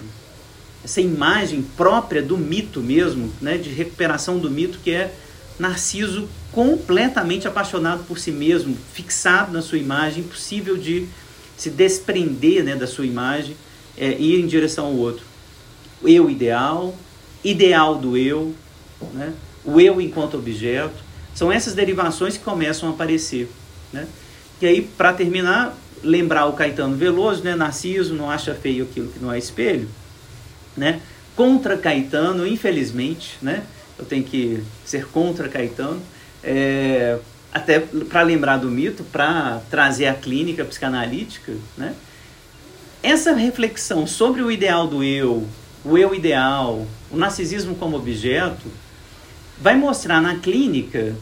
Essa 0.83 1.01
imagem 1.01 1.63
própria 1.75 2.21
do 2.21 2.37
mito 2.37 2.81
mesmo, 2.81 3.31
né, 3.41 3.57
de 3.57 3.69
recuperação 3.69 4.37
do 4.37 4.49
mito, 4.49 4.79
que 4.83 4.91
é 4.91 5.13
Narciso 5.57 6.27
completamente 6.51 7.47
apaixonado 7.47 8.03
por 8.03 8.19
si 8.19 8.29
mesmo, 8.29 8.77
fixado 8.93 9.53
na 9.53 9.61
sua 9.61 9.77
imagem, 9.77 10.23
impossível 10.23 10.77
de 10.77 11.07
se 11.55 11.69
desprender 11.69 12.63
né, 12.63 12.75
da 12.75 12.85
sua 12.85 13.05
imagem 13.05 13.55
é, 13.97 14.11
ir 14.19 14.39
em 14.39 14.47
direção 14.47 14.87
ao 14.87 14.93
outro. 14.93 15.25
Eu 16.03 16.29
ideal, 16.29 16.93
ideal 17.43 17.95
do 17.95 18.17
eu, 18.17 18.53
né, 19.13 19.33
o 19.63 19.79
eu 19.79 20.01
enquanto 20.01 20.37
objeto, 20.37 21.03
são 21.33 21.51
essas 21.51 21.73
derivações 21.73 22.37
que 22.37 22.43
começam 22.43 22.89
a 22.89 22.91
aparecer. 22.91 23.49
Né? 23.91 24.07
E 24.65 24.67
aí, 24.67 24.81
para 24.81 25.13
terminar, 25.13 25.77
lembrar 26.03 26.47
o 26.47 26.53
Caetano 26.53 26.95
Veloso, 26.95 27.43
né? 27.43 27.53
Narciso 27.55 28.15
não 28.15 28.31
acha 28.31 28.55
feio 28.55 28.85
aquilo 28.85 29.09
que 29.11 29.19
não 29.19 29.31
é 29.31 29.37
espelho, 29.37 29.87
né? 30.75 31.01
Contra 31.35 31.77
Caetano, 31.77 32.47
infelizmente, 32.47 33.37
né? 33.43 33.63
Eu 33.95 34.05
tenho 34.05 34.23
que 34.23 34.63
ser 34.83 35.05
contra 35.05 35.47
Caetano, 35.47 36.01
é, 36.43 37.19
até 37.53 37.79
para 37.79 38.23
lembrar 38.23 38.57
do 38.57 38.67
mito, 38.67 39.03
para 39.03 39.61
trazer 39.69 40.07
a 40.07 40.15
clínica 40.15 40.65
psicanalítica, 40.65 41.53
né? 41.77 41.93
Essa 43.03 43.33
reflexão 43.33 44.07
sobre 44.07 44.41
o 44.41 44.51
ideal 44.51 44.87
do 44.87 45.03
eu, 45.03 45.47
o 45.83 45.95
eu 45.95 46.15
ideal, 46.15 46.87
o 47.11 47.15
narcisismo 47.15 47.75
como 47.75 47.97
objeto, 47.97 48.65
vai 49.61 49.75
mostrar 49.75 50.19
na 50.19 50.37
clínica 50.39 51.15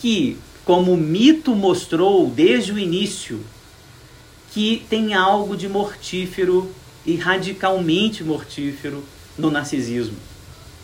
que 0.00 0.38
como 0.68 0.92
o 0.92 0.96
mito 0.98 1.54
mostrou 1.54 2.28
desde 2.28 2.74
o 2.74 2.78
início, 2.78 3.40
que 4.52 4.84
tem 4.90 5.14
algo 5.14 5.56
de 5.56 5.66
mortífero 5.66 6.70
e 7.06 7.16
radicalmente 7.16 8.22
mortífero 8.22 9.02
no 9.38 9.50
narcisismo. 9.50 10.18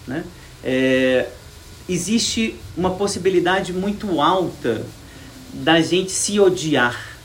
Né? 0.07 0.25
É, 0.65 1.29
existe 1.87 2.57
uma 2.75 2.93
possibilidade 2.93 3.75
muito 3.75 4.23
alta 4.23 4.87
da 5.53 5.83
gente 5.83 6.13
se 6.13 6.41
odiar, 6.41 7.19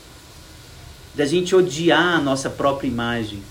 da 1.14 1.24
gente 1.24 1.56
odiar 1.56 2.16
a 2.16 2.20
nossa 2.20 2.50
própria 2.50 2.88
imagem, 2.88 3.42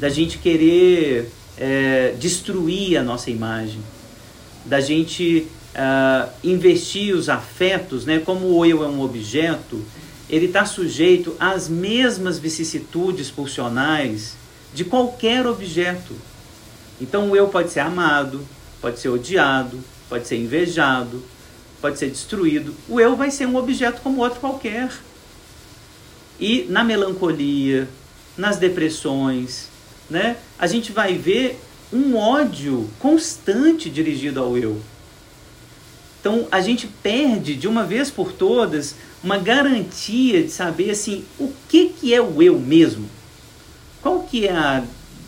da 0.00 0.08
gente 0.08 0.38
querer 0.38 1.30
é, 1.56 2.16
destruir 2.18 2.96
a 2.96 3.04
nossa 3.04 3.30
imagem, 3.30 3.80
da 4.64 4.80
gente 4.80 5.46
uh, 5.74 6.30
investir 6.42 7.14
os 7.14 7.28
afetos, 7.28 8.04
né, 8.04 8.18
como 8.18 8.46
o 8.48 8.64
eu 8.64 8.84
é 8.84 8.86
um 8.86 9.02
objeto, 9.02 9.82
ele 10.28 10.46
está 10.46 10.64
sujeito 10.64 11.36
às 11.38 11.68
mesmas 11.68 12.38
vicissitudes 12.38 13.30
pulsionais 13.30 14.34
de 14.74 14.84
qualquer 14.84 15.46
objeto. 15.46 16.14
Então 17.00 17.30
o 17.30 17.36
eu 17.36 17.48
pode 17.48 17.70
ser 17.70 17.80
amado, 17.80 18.46
pode 18.80 18.98
ser 18.98 19.08
odiado, 19.08 19.78
pode 20.08 20.26
ser 20.26 20.36
invejado, 20.36 21.22
pode 21.80 21.98
ser 21.98 22.08
destruído. 22.10 22.74
O 22.88 23.00
eu 23.00 23.16
vai 23.16 23.30
ser 23.30 23.46
um 23.46 23.56
objeto 23.56 24.00
como 24.00 24.22
outro 24.22 24.40
qualquer. 24.40 24.90
E 26.40 26.66
na 26.68 26.82
melancolia, 26.82 27.88
nas 28.36 28.56
depressões, 28.56 29.68
né, 30.08 30.36
a 30.58 30.66
gente 30.66 30.92
vai 30.92 31.14
ver 31.14 31.60
um 31.92 32.16
ódio 32.16 32.88
constante 32.98 33.90
dirigido 33.90 34.40
ao 34.40 34.56
eu. 34.56 34.80
Então 36.22 36.46
a 36.52 36.60
gente 36.60 36.86
perde 36.86 37.56
de 37.56 37.66
uma 37.66 37.82
vez 37.82 38.08
por 38.08 38.32
todas 38.32 38.94
uma 39.24 39.38
garantia 39.38 40.40
de 40.40 40.50
saber 40.50 40.92
assim 40.92 41.24
o 41.36 41.52
que, 41.68 41.88
que 41.88 42.14
é 42.14 42.22
o 42.22 42.40
eu 42.40 42.60
mesmo. 42.60 43.10
Qual 44.00 44.20
que 44.20 44.46
é 44.46 44.52
a 44.52 44.84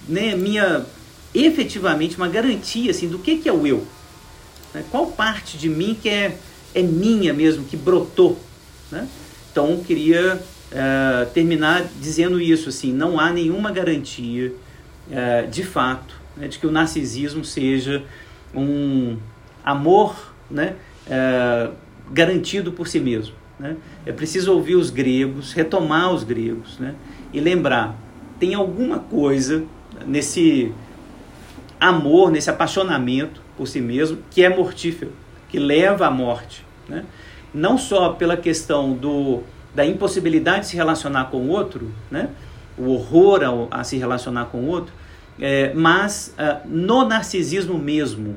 né, 0.08 0.36
minha 0.36 0.86
efetivamente 1.34 2.16
uma 2.16 2.28
garantia 2.28 2.92
assim 2.92 3.08
do 3.08 3.18
que, 3.18 3.38
que 3.38 3.48
é 3.48 3.52
o 3.52 3.66
eu. 3.66 3.84
Né? 4.72 4.84
Qual 4.88 5.08
parte 5.08 5.58
de 5.58 5.68
mim 5.68 5.98
que 6.00 6.08
é, 6.08 6.38
é 6.72 6.80
minha 6.80 7.34
mesmo, 7.34 7.64
que 7.64 7.76
brotou. 7.76 8.38
Né? 8.92 9.08
Então 9.50 9.82
queria 9.84 10.36
uh, 10.36 11.30
terminar 11.32 11.88
dizendo 12.00 12.40
isso 12.40 12.68
assim, 12.68 12.92
não 12.92 13.18
há 13.18 13.32
nenhuma 13.32 13.72
garantia 13.72 14.54
uh, 15.08 15.50
de 15.50 15.64
fato 15.64 16.14
né, 16.36 16.46
de 16.46 16.56
que 16.56 16.68
o 16.68 16.70
narcisismo 16.70 17.44
seja 17.44 18.04
um 18.54 19.16
amor 19.64 20.33
né, 20.54 20.76
uh, 21.06 21.74
garantido 22.10 22.72
por 22.72 22.88
si 22.88 23.00
mesmo. 23.00 23.34
Né? 23.58 23.76
É 24.06 24.12
preciso 24.12 24.52
ouvir 24.52 24.76
os 24.76 24.90
gregos, 24.90 25.52
retomar 25.52 26.12
os 26.12 26.24
gregos 26.24 26.78
né? 26.78 26.94
e 27.32 27.40
lembrar: 27.40 27.96
tem 28.38 28.54
alguma 28.54 28.98
coisa 28.98 29.64
nesse 30.06 30.72
amor, 31.80 32.30
nesse 32.30 32.48
apaixonamento 32.48 33.42
por 33.56 33.68
si 33.68 33.80
mesmo 33.80 34.18
que 34.30 34.42
é 34.42 34.48
mortífero, 34.48 35.12
que 35.48 35.58
leva 35.58 36.06
à 36.06 36.10
morte. 36.10 36.64
Né? 36.88 37.04
Não 37.52 37.78
só 37.78 38.10
pela 38.10 38.36
questão 38.36 38.92
do, 38.92 39.42
da 39.74 39.84
impossibilidade 39.84 40.60
de 40.60 40.66
se 40.68 40.76
relacionar 40.76 41.26
com 41.26 41.38
o 41.38 41.48
outro, 41.48 41.90
né? 42.10 42.30
o 42.76 42.90
horror 42.90 43.44
ao, 43.44 43.68
a 43.70 43.84
se 43.84 43.96
relacionar 43.96 44.46
com 44.46 44.58
o 44.58 44.66
outro, 44.66 44.92
é, 45.40 45.72
mas 45.74 46.34
uh, 46.38 46.68
no 46.68 47.06
narcisismo 47.06 47.78
mesmo, 47.78 48.36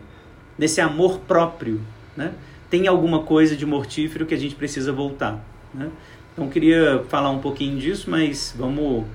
nesse 0.57 0.81
amor 0.81 1.19
próprio, 1.19 1.81
né? 2.17 2.33
tem 2.69 2.87
alguma 2.87 3.23
coisa 3.23 3.55
de 3.55 3.65
mortífero 3.65 4.25
que 4.25 4.33
a 4.33 4.37
gente 4.37 4.55
precisa 4.55 4.91
voltar. 4.91 5.39
Né? 5.73 5.89
Então, 6.33 6.49
queria 6.49 7.03
falar 7.07 7.29
um 7.29 7.39
pouquinho 7.39 7.77
disso, 7.79 8.09
mas 8.09 8.53
vamos 8.57 9.05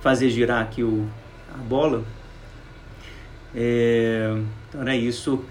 fazer 0.00 0.30
girar 0.30 0.62
aqui 0.62 0.82
o, 0.82 1.06
a 1.54 1.58
bola. 1.58 2.02
É, 3.54 4.36
então, 4.68 4.82
era 4.82 4.96
isso. 4.96 5.44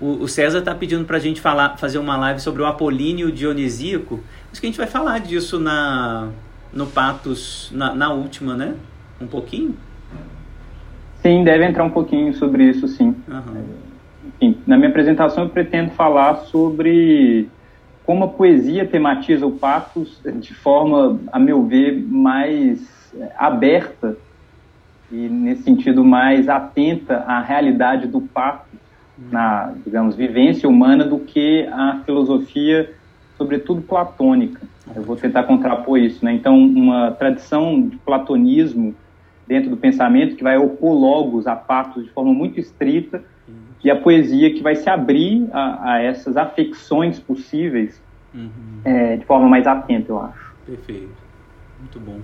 O, 0.00 0.22
o 0.22 0.28
César 0.28 0.58
está 0.58 0.74
pedindo 0.74 1.04
para 1.04 1.16
a 1.16 1.20
gente 1.20 1.40
falar, 1.40 1.76
fazer 1.76 1.98
uma 1.98 2.16
live 2.16 2.40
sobre 2.40 2.62
o 2.62 2.66
Apolíneo 2.66 3.30
Dionisíaco. 3.30 4.20
Acho 4.50 4.60
que 4.60 4.66
a 4.66 4.70
gente 4.70 4.78
vai 4.78 4.86
falar 4.86 5.20
disso 5.20 5.60
na, 5.60 6.30
no 6.72 6.86
Patos, 6.86 7.70
na, 7.72 7.94
na 7.94 8.12
última, 8.12 8.56
né? 8.56 8.74
Um 9.20 9.26
pouquinho? 9.26 9.76
Sim, 11.22 11.44
deve 11.44 11.64
entrar 11.64 11.84
um 11.84 11.90
pouquinho 11.90 12.34
sobre 12.34 12.64
isso, 12.64 12.86
sim. 12.88 13.14
Uhum. 13.28 13.83
Enfim, 14.44 14.58
na 14.66 14.76
minha 14.76 14.90
apresentação 14.90 15.44
eu 15.44 15.50
pretendo 15.50 15.90
falar 15.92 16.36
sobre 16.46 17.48
como 18.04 18.24
a 18.24 18.28
poesia 18.28 18.86
tematiza 18.86 19.46
o 19.46 19.52
patos 19.52 20.20
de 20.22 20.52
forma, 20.52 21.18
a 21.32 21.38
meu 21.38 21.64
ver, 21.64 21.98
mais 22.06 23.14
aberta 23.38 24.16
e 25.10 25.16
nesse 25.16 25.62
sentido 25.62 26.04
mais 26.04 26.48
atenta 26.48 27.18
à 27.26 27.40
realidade 27.40 28.06
do 28.06 28.20
pato 28.20 28.68
na, 29.30 29.72
digamos, 29.84 30.14
vivência 30.14 30.68
humana 30.68 31.04
do 31.04 31.20
que 31.20 31.66
a 31.72 32.02
filosofia, 32.04 32.92
sobretudo 33.38 33.80
platônica. 33.80 34.60
Eu 34.94 35.02
vou 35.02 35.16
tentar 35.16 35.44
contrapor 35.44 35.98
isso, 35.98 36.22
né? 36.22 36.32
Então, 36.34 36.58
uma 36.58 37.12
tradição 37.12 37.88
de 37.88 37.96
platonismo 37.96 38.94
dentro 39.46 39.70
do 39.70 39.76
pensamento 39.76 40.36
que 40.36 40.42
vai 40.42 40.58
opor 40.58 40.92
logos 40.92 41.46
a 41.46 41.56
patos 41.56 42.04
de 42.04 42.10
forma 42.10 42.34
muito 42.34 42.60
estrita 42.60 43.22
e 43.84 43.90
a 43.90 43.96
poesia 43.96 44.52
que 44.52 44.62
vai 44.62 44.74
se 44.74 44.88
abrir 44.88 45.46
a, 45.52 45.92
a 45.92 46.02
essas 46.02 46.38
afecções 46.38 47.20
possíveis 47.20 48.02
uhum. 48.34 48.80
é, 48.82 49.16
de 49.18 49.24
forma 49.26 49.46
mais 49.46 49.66
atenta, 49.66 50.10
eu 50.10 50.20
acho. 50.20 50.54
Perfeito. 50.64 51.12
Muito 51.78 52.00
bom. 52.00 52.18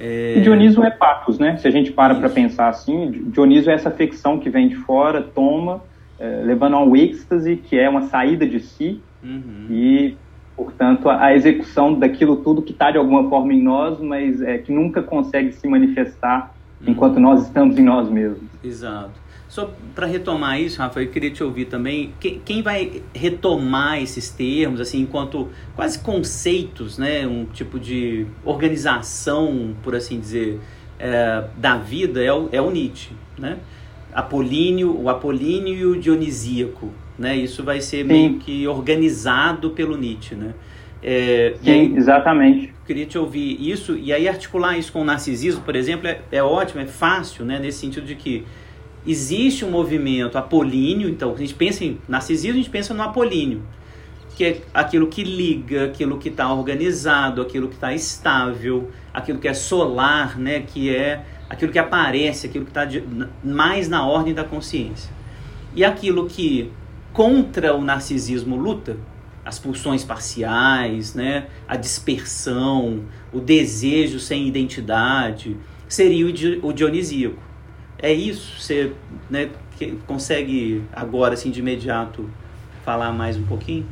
É... 0.00 0.40
Dionísio 0.40 0.82
é 0.82 0.90
patos, 0.90 1.38
né? 1.38 1.56
Se 1.56 1.68
a 1.68 1.70
gente 1.70 1.92
para 1.92 2.16
para 2.16 2.28
pensar 2.28 2.68
assim, 2.68 3.10
Dionísio 3.26 3.70
é 3.70 3.74
essa 3.74 3.88
afecção 3.88 4.38
que 4.38 4.50
vem 4.50 4.68
de 4.68 4.74
fora, 4.74 5.22
toma, 5.22 5.82
é, 6.18 6.42
levando 6.44 6.74
ao 6.74 6.96
êxtase, 6.96 7.56
que 7.56 7.78
é 7.78 7.88
uma 7.88 8.02
saída 8.02 8.46
de 8.46 8.58
si, 8.60 9.00
uhum. 9.22 9.66
e, 9.70 10.16
portanto, 10.56 11.08
a, 11.08 11.26
a, 11.26 11.34
execução 11.34 11.94
daquilo 11.94 12.36
tudo 12.36 12.62
que 12.62 12.72
está 12.72 12.90
de 12.90 12.98
alguma 12.98 13.28
forma 13.28 13.52
em 13.52 13.62
nós, 13.62 14.00
mas 14.00 14.40
é, 14.40 14.58
que 14.58 14.72
nunca 14.72 15.02
consegue 15.02 15.52
se 15.52 15.66
manifestar 15.68 16.52
uhum. 16.80 16.92
enquanto 16.92 17.20
nós 17.20 17.44
estamos 17.44 17.78
em 17.78 17.82
nós 17.82 18.08
mesmos. 18.08 18.48
Exato. 18.64 19.27
Só 19.48 19.72
para 19.94 20.06
retomar 20.06 20.60
isso, 20.60 20.78
Rafa, 20.78 21.00
eu 21.00 21.08
queria 21.08 21.30
te 21.30 21.42
ouvir 21.42 21.64
também. 21.64 22.12
Quem, 22.20 22.40
quem, 22.44 22.62
vai 22.62 23.02
retomar 23.14 24.00
esses 24.00 24.28
termos, 24.28 24.78
assim, 24.78 25.00
enquanto 25.00 25.48
quase 25.74 25.98
conceitos, 26.00 26.98
né, 26.98 27.26
um 27.26 27.46
tipo 27.46 27.80
de 27.80 28.26
organização, 28.44 29.74
por 29.82 29.94
assim 29.94 30.20
dizer, 30.20 30.60
é, 30.98 31.44
da 31.56 31.78
vida 31.78 32.22
é 32.22 32.32
o, 32.32 32.48
é 32.52 32.60
o 32.60 32.70
Nietzsche, 32.70 33.12
né? 33.38 33.56
Apolíneo, 34.12 35.00
o 35.00 35.08
apolíneo 35.08 35.74
e 35.74 35.86
o 35.86 35.98
dionisíaco, 35.98 36.92
né? 37.18 37.36
Isso 37.36 37.62
vai 37.62 37.80
ser 37.80 37.98
Sim. 37.98 38.04
meio 38.04 38.34
que 38.38 38.66
organizado 38.66 39.70
pelo 39.70 39.96
Nietzsche, 39.96 40.34
né? 40.34 40.54
É, 41.02 41.54
Sim, 41.62 41.70
aí, 41.70 41.96
exatamente. 41.96 42.74
Queria 42.86 43.06
te 43.06 43.16
ouvir 43.16 43.56
isso 43.60 43.96
e 43.96 44.12
aí 44.12 44.28
articular 44.28 44.76
isso 44.76 44.92
com 44.92 45.00
o 45.00 45.04
narcisismo, 45.04 45.62
por 45.62 45.76
exemplo, 45.76 46.08
é, 46.08 46.20
é 46.32 46.42
ótimo, 46.42 46.80
é 46.80 46.86
fácil, 46.86 47.44
né? 47.44 47.58
Nesse 47.58 47.78
sentido 47.78 48.06
de 48.06 48.14
que 48.14 48.44
existe 49.06 49.64
um 49.64 49.70
movimento 49.70 50.36
apolíneo, 50.36 51.08
então 51.08 51.34
a 51.34 51.36
gente 51.36 51.54
pensa 51.54 51.84
em 51.84 51.98
narcisismo, 52.08 52.54
a 52.54 52.62
gente 52.62 52.70
pensa 52.70 52.92
no 52.92 53.02
apolíneo, 53.02 53.62
que 54.36 54.44
é 54.44 54.62
aquilo 54.72 55.08
que 55.08 55.24
liga, 55.24 55.86
aquilo 55.86 56.18
que 56.18 56.28
está 56.28 56.52
organizado, 56.52 57.42
aquilo 57.42 57.68
que 57.68 57.74
está 57.74 57.92
estável, 57.92 58.90
aquilo 59.12 59.38
que 59.38 59.48
é 59.48 59.54
solar, 59.54 60.38
né, 60.38 60.60
que 60.60 60.94
é 60.94 61.24
aquilo 61.48 61.72
que 61.72 61.78
aparece, 61.78 62.46
aquilo 62.46 62.64
que 62.64 62.70
está 62.70 62.86
mais 63.42 63.88
na 63.88 64.06
ordem 64.06 64.34
da 64.34 64.44
consciência. 64.44 65.10
E 65.74 65.84
aquilo 65.84 66.26
que 66.26 66.70
contra 67.12 67.74
o 67.74 67.82
narcisismo 67.82 68.56
luta, 68.56 68.96
as 69.44 69.58
pulsões 69.58 70.04
parciais, 70.04 71.14
né, 71.14 71.46
a 71.66 71.74
dispersão, 71.74 73.04
o 73.32 73.40
desejo 73.40 74.20
sem 74.20 74.46
identidade, 74.46 75.56
seria 75.88 76.26
o 76.62 76.72
dionisíaco. 76.72 77.42
É 78.00 78.12
isso? 78.12 78.60
Você 78.60 78.92
né, 79.28 79.48
consegue 80.06 80.82
agora, 80.92 81.34
assim, 81.34 81.50
de 81.50 81.60
imediato, 81.60 82.28
falar 82.84 83.12
mais 83.12 83.36
um 83.36 83.44
pouquinho? 83.44 83.84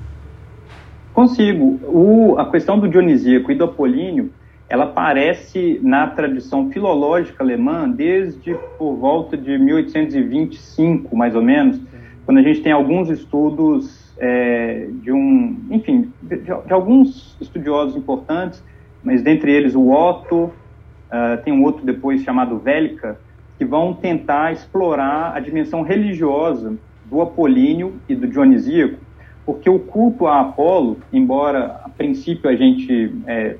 Consigo. 1.12 1.80
O, 1.84 2.38
a 2.38 2.50
questão 2.50 2.78
do 2.78 2.88
dionisíaco 2.88 3.50
e 3.50 3.54
do 3.54 3.64
apolíneo, 3.64 4.30
ela 4.68 4.84
aparece 4.84 5.80
na 5.82 6.06
tradição 6.06 6.70
filológica 6.70 7.42
alemã 7.42 7.88
desde 7.88 8.54
por 8.78 8.94
volta 8.96 9.36
de 9.36 9.58
1825, 9.58 11.16
mais 11.16 11.34
ou 11.34 11.42
menos, 11.42 11.80
quando 12.24 12.38
a 12.38 12.42
gente 12.42 12.60
tem 12.60 12.72
alguns 12.72 13.08
estudos 13.08 14.14
é, 14.18 14.88
de 15.02 15.12
um, 15.12 15.56
enfim, 15.70 16.12
de, 16.22 16.36
de, 16.38 16.72
alguns 16.72 17.36
estudiosos 17.40 17.96
importantes, 17.96 18.62
mas 19.02 19.22
dentre 19.22 19.52
eles 19.52 19.74
o 19.74 19.90
Otto, 19.90 20.44
uh, 20.44 21.42
tem 21.44 21.52
um 21.52 21.62
outro 21.62 21.84
depois 21.84 22.22
chamado 22.22 22.58
Velka, 22.58 23.18
que 23.58 23.64
vão 23.64 23.94
tentar 23.94 24.52
explorar 24.52 25.34
a 25.34 25.40
dimensão 25.40 25.82
religiosa 25.82 26.76
do 27.04 27.20
apolíneo 27.20 27.94
e 28.08 28.14
do 28.14 28.26
dionisíaco, 28.26 28.98
porque 29.44 29.70
o 29.70 29.78
culto 29.78 30.26
a 30.26 30.40
Apolo, 30.40 30.98
embora 31.12 31.80
a 31.84 31.88
princípio 31.88 32.50
a 32.50 32.56
gente 32.56 33.14
é, 33.26 33.56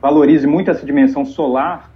valorize 0.00 0.46
muito 0.46 0.70
essa 0.70 0.84
dimensão 0.84 1.24
solar, 1.24 1.90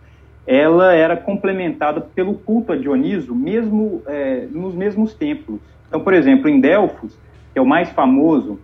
ela 0.47 0.93
era 0.93 1.16
complementada 1.16 2.01
pelo 2.01 2.35
culto 2.35 2.73
a 2.73 2.77
Dioniso, 2.77 3.35
mesmo 3.35 4.03
é, 4.07 4.47
nos 4.51 4.75
mesmos 4.75 5.14
templos. 5.14 5.61
Então, 5.89 6.01
por 6.01 6.14
exemplo, 6.14 6.49
em 6.49 6.59
Delfos, 6.61 7.16
que 7.53 7.59
é 7.59 7.62
o 7.62 7.66
mais 7.66 7.91
famoso 7.91 8.59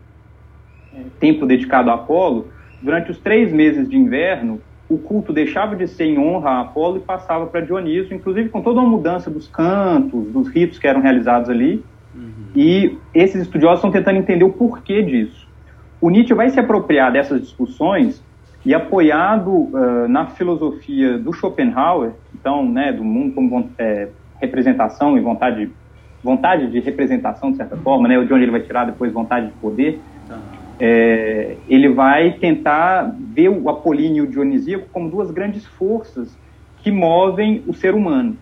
é, 0.94 1.02
templo 1.20 1.46
dedicado 1.46 1.90
a 1.90 1.94
Apolo, 1.94 2.48
durante 2.82 3.10
os 3.10 3.18
três 3.18 3.52
meses 3.52 3.88
de 3.88 3.96
inverno, 3.96 4.60
o 4.88 4.96
culto 4.96 5.32
deixava 5.32 5.76
de 5.76 5.86
ser 5.86 6.04
em 6.04 6.18
honra 6.18 6.50
a 6.50 6.60
Apolo 6.60 6.96
e 6.96 7.00
passava 7.00 7.46
para 7.46 7.60
Dioniso, 7.60 8.14
inclusive 8.14 8.48
com 8.48 8.62
toda 8.62 8.80
uma 8.80 8.88
mudança 8.88 9.30
dos 9.30 9.46
cantos, 9.46 10.26
dos 10.32 10.48
ritos 10.48 10.78
que 10.78 10.86
eram 10.86 11.00
realizados 11.00 11.50
ali. 11.50 11.84
Uhum. 12.14 12.30
E 12.56 12.98
esses 13.14 13.42
estudiosos 13.42 13.78
estão 13.78 13.90
tentando 13.90 14.18
entender 14.18 14.44
o 14.44 14.52
porquê 14.52 15.02
disso. 15.02 15.46
O 16.00 16.08
Nietzsche 16.08 16.32
vai 16.32 16.48
se 16.48 16.58
apropriar 16.58 17.12
dessas 17.12 17.40
discussões 17.40 18.22
e 18.64 18.74
apoiado 18.74 19.50
uh, 19.50 20.08
na 20.08 20.26
filosofia 20.26 21.18
do 21.18 21.32
Schopenhauer, 21.32 22.12
então, 22.34 22.66
né, 22.68 22.92
do 22.92 23.04
mundo 23.04 23.34
como 23.34 23.70
é, 23.78 24.08
representação 24.40 25.16
e 25.16 25.20
vontade, 25.20 25.70
vontade 26.22 26.70
de 26.70 26.80
representação, 26.80 27.50
de 27.50 27.56
certa 27.56 27.76
forma, 27.76 28.08
né, 28.08 28.22
de 28.24 28.32
onde 28.32 28.42
ele 28.42 28.50
vai 28.50 28.60
tirar 28.60 28.84
depois 28.84 29.12
vontade 29.12 29.46
de 29.46 29.52
poder, 29.52 30.00
é, 30.80 31.56
ele 31.68 31.88
vai 31.88 32.32
tentar 32.32 33.14
ver 33.18 33.48
o 33.48 33.68
apolíneo 33.68 34.24
e 34.24 34.28
o 34.28 34.30
dionisíaco 34.30 34.88
como 34.92 35.10
duas 35.10 35.30
grandes 35.30 35.66
forças 35.66 36.36
que 36.82 36.90
movem 36.90 37.62
o 37.66 37.74
ser 37.74 37.94
humano. 37.94 38.36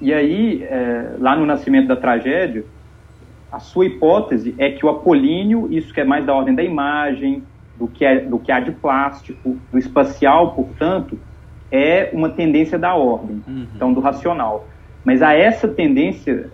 E 0.00 0.12
aí, 0.12 0.64
é, 0.64 1.14
lá 1.18 1.36
no 1.36 1.46
Nascimento 1.46 1.86
da 1.86 1.96
Tragédia, 1.96 2.64
a 3.52 3.60
sua 3.60 3.86
hipótese 3.86 4.54
é 4.58 4.70
que 4.70 4.84
o 4.84 4.88
apolíneo, 4.88 5.68
isso 5.70 5.92
que 5.94 6.00
é 6.00 6.04
mais 6.04 6.24
da 6.24 6.34
ordem 6.34 6.54
da 6.54 6.62
imagem, 6.62 7.44
do 7.78 7.86
que, 7.86 8.04
é, 8.04 8.20
do 8.20 8.38
que 8.38 8.50
há 8.50 8.58
de 8.58 8.72
plástico, 8.72 9.56
do 9.70 9.78
espacial, 9.78 10.54
portanto, 10.54 11.18
é 11.70 12.10
uma 12.12 12.28
tendência 12.28 12.78
da 12.78 12.94
ordem, 12.94 13.42
uhum. 13.46 13.66
então 13.74 13.92
do 13.92 14.00
racional. 14.00 14.66
Mas 15.04 15.22
a 15.22 15.32
essa 15.32 15.68
tendência 15.68 16.50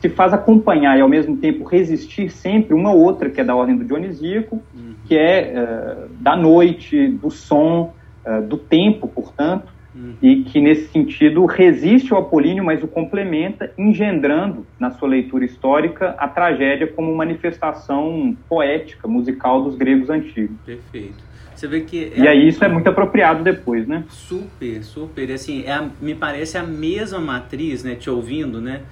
se, 0.00 0.08
faz 0.08 0.32
acompanhar 0.32 0.96
e 0.98 1.00
ao 1.00 1.08
mesmo 1.08 1.36
tempo 1.36 1.64
resistir 1.64 2.30
sempre 2.30 2.74
uma 2.74 2.92
outra 2.92 3.30
que 3.30 3.40
é 3.40 3.44
da 3.44 3.54
ordem 3.54 3.76
do 3.76 3.84
dionisíaco, 3.84 4.62
uhum. 4.74 4.94
que 5.06 5.16
é 5.16 5.52
uh, 5.54 6.08
da 6.20 6.36
noite, 6.36 7.08
do 7.08 7.30
som, 7.30 7.94
uh, 8.26 8.42
do 8.42 8.56
tempo, 8.56 9.08
portanto, 9.08 9.72
uhum. 9.94 10.14
e 10.22 10.42
que 10.44 10.60
nesse 10.60 10.88
sentido 10.88 11.44
resiste 11.46 12.12
ao 12.12 12.20
apolíneo, 12.20 12.64
mas 12.64 12.82
o 12.82 12.88
complementa, 12.88 13.72
engendrando 13.76 14.66
na 14.78 14.90
sua 14.90 15.08
leitura 15.08 15.44
histórica 15.44 16.14
a 16.18 16.28
tragédia 16.28 16.86
como 16.86 17.14
manifestação 17.14 18.36
poética, 18.48 19.08
musical 19.08 19.62
dos 19.62 19.76
gregos 19.76 20.10
antigos. 20.10 20.56
Perfeito. 20.64 21.26
Você 21.56 21.66
vê 21.66 21.80
que. 21.80 22.12
É 22.14 22.20
e 22.20 22.28
aí 22.28 22.48
isso 22.48 22.62
é 22.62 22.68
muito 22.68 22.86
apropriado 22.88 23.42
depois, 23.42 23.88
né? 23.88 24.04
Super, 24.10 24.84
super. 24.84 25.32
Assim, 25.32 25.64
é 25.64 25.72
a, 25.72 25.88
me 26.02 26.14
parece 26.14 26.58
a 26.58 26.62
mesma 26.62 27.18
matriz, 27.18 27.82
né? 27.82 27.94
Te 27.94 28.10
ouvindo, 28.10 28.60
né? 28.60 28.82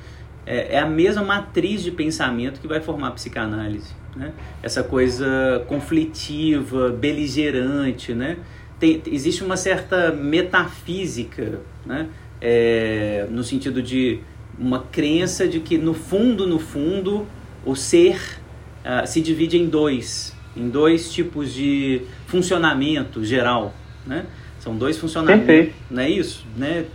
É, 0.47 0.77
é, 0.77 0.79
a 0.79 0.87
mesma 0.87 1.23
matriz 1.23 1.83
de 1.83 1.91
pensamento 1.91 2.61
que 2.61 2.69
vai 2.69 2.81
formar 2.81 3.09
a 3.09 3.11
psicanálise, 3.13 3.95
né? 4.15 4.33
Essa 4.63 4.83
coisa 4.83 5.65
conflitiva, 5.67 6.91
beligerante, 6.91 8.13
né? 8.13 8.37
Tem, 8.79 9.03
existe 9.07 9.43
uma 9.43 9.57
certa 9.57 10.13
metafísica, 10.13 11.61
né? 11.87 12.09
É, 12.41 13.27
no 13.31 13.43
sentido 13.43 13.83
de 13.83 14.21
uma 14.59 14.81
crença 14.81 15.49
de 15.49 15.61
que 15.61 15.79
no 15.79 15.95
fundo, 15.95 16.47
no 16.47 16.59
fundo, 16.59 17.27
o 17.65 17.75
ser 17.75 18.17
uh, 18.85 19.07
se 19.07 19.21
divide 19.21 19.57
em 19.57 19.67
dois, 19.67 20.35
em 20.57 20.69
dois 20.69 21.13
tipos 21.13 21.53
de 21.53 22.03
funcionamento 22.27 23.25
geral, 23.25 23.75
né? 24.07 24.27
São 24.59 24.77
dois 24.77 24.97
funcionamentos, 24.97 25.47
Perfeito. 25.47 25.75
não 25.91 26.03
é 26.03 26.11
isso, 26.11 26.47
né? 26.57 26.87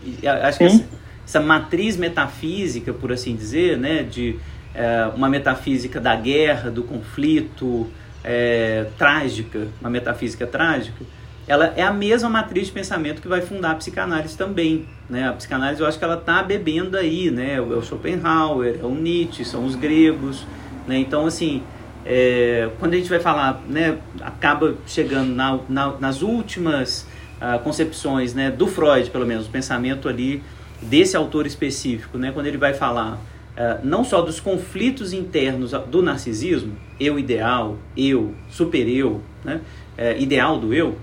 Acho 0.43 0.57
Sim. 0.57 0.79
que 0.79 0.85
essa, 1.29 1.39
matriz 1.39 1.95
metafísica, 1.95 2.91
por 2.91 3.11
assim 3.11 3.35
dizer, 3.35 3.77
né, 3.77 4.03
de 4.03 4.37
é, 4.73 5.09
uma 5.15 5.29
metafísica 5.29 5.99
da 5.99 6.15
guerra, 6.15 6.71
do 6.71 6.83
conflito, 6.83 7.87
é, 8.23 8.87
trágica, 8.97 9.67
uma 9.79 9.89
metafísica 9.89 10.47
trágica, 10.47 11.05
ela 11.47 11.73
é 11.75 11.83
a 11.83 11.93
mesma 11.93 12.29
matriz 12.29 12.67
de 12.67 12.73
pensamento 12.73 13.21
que 13.21 13.27
vai 13.27 13.41
fundar 13.41 13.71
a 13.71 13.75
psicanálise 13.75 14.37
também, 14.37 14.85
né? 15.09 15.29
A 15.29 15.33
psicanálise 15.33 15.81
eu 15.81 15.87
acho 15.87 15.97
que 15.97 16.03
ela 16.03 16.13
está 16.13 16.43
bebendo 16.43 16.95
aí, 16.95 17.31
né? 17.31 17.55
É 17.55 17.59
o 17.61 17.81
Schopenhauer, 17.81 18.77
é 18.79 18.85
o 18.85 18.93
Nietzsche, 18.93 19.43
são 19.43 19.65
os 19.65 19.73
gregos, 19.73 20.45
né? 20.87 20.99
Então 20.99 21.25
assim 21.25 21.63
é, 22.05 22.69
quando 22.79 22.93
a 22.93 22.97
gente 22.97 23.09
vai 23.09 23.19
falar, 23.19 23.61
né, 23.67 23.97
acaba 24.21 24.75
chegando 24.87 25.33
na, 25.33 25.59
na, 25.67 25.97
nas 25.99 26.21
últimas 26.21 27.05
uh, 27.41 27.59
concepções 27.59 28.33
né, 28.33 28.49
do 28.49 28.67
Freud, 28.67 29.09
pelo 29.09 29.25
menos, 29.25 29.47
o 29.47 29.49
pensamento 29.49 30.07
ali 30.07 30.41
desse 30.81 31.15
autor 31.15 31.45
específico, 31.45 32.17
né, 32.17 32.31
quando 32.31 32.45
ele 32.45 32.57
vai 32.57 32.73
falar 32.73 33.15
uh, 33.15 33.79
não 33.83 34.03
só 34.03 34.21
dos 34.21 34.39
conflitos 34.39 35.13
internos 35.13 35.71
do 35.87 36.01
narcisismo, 36.01 36.75
eu 36.99 37.19
ideal, 37.19 37.77
eu, 37.95 38.33
super 38.49 38.87
eu, 38.87 39.21
né, 39.43 39.61
uh, 39.97 40.21
ideal 40.21 40.57
do 40.57 40.73
eu, 40.73 40.97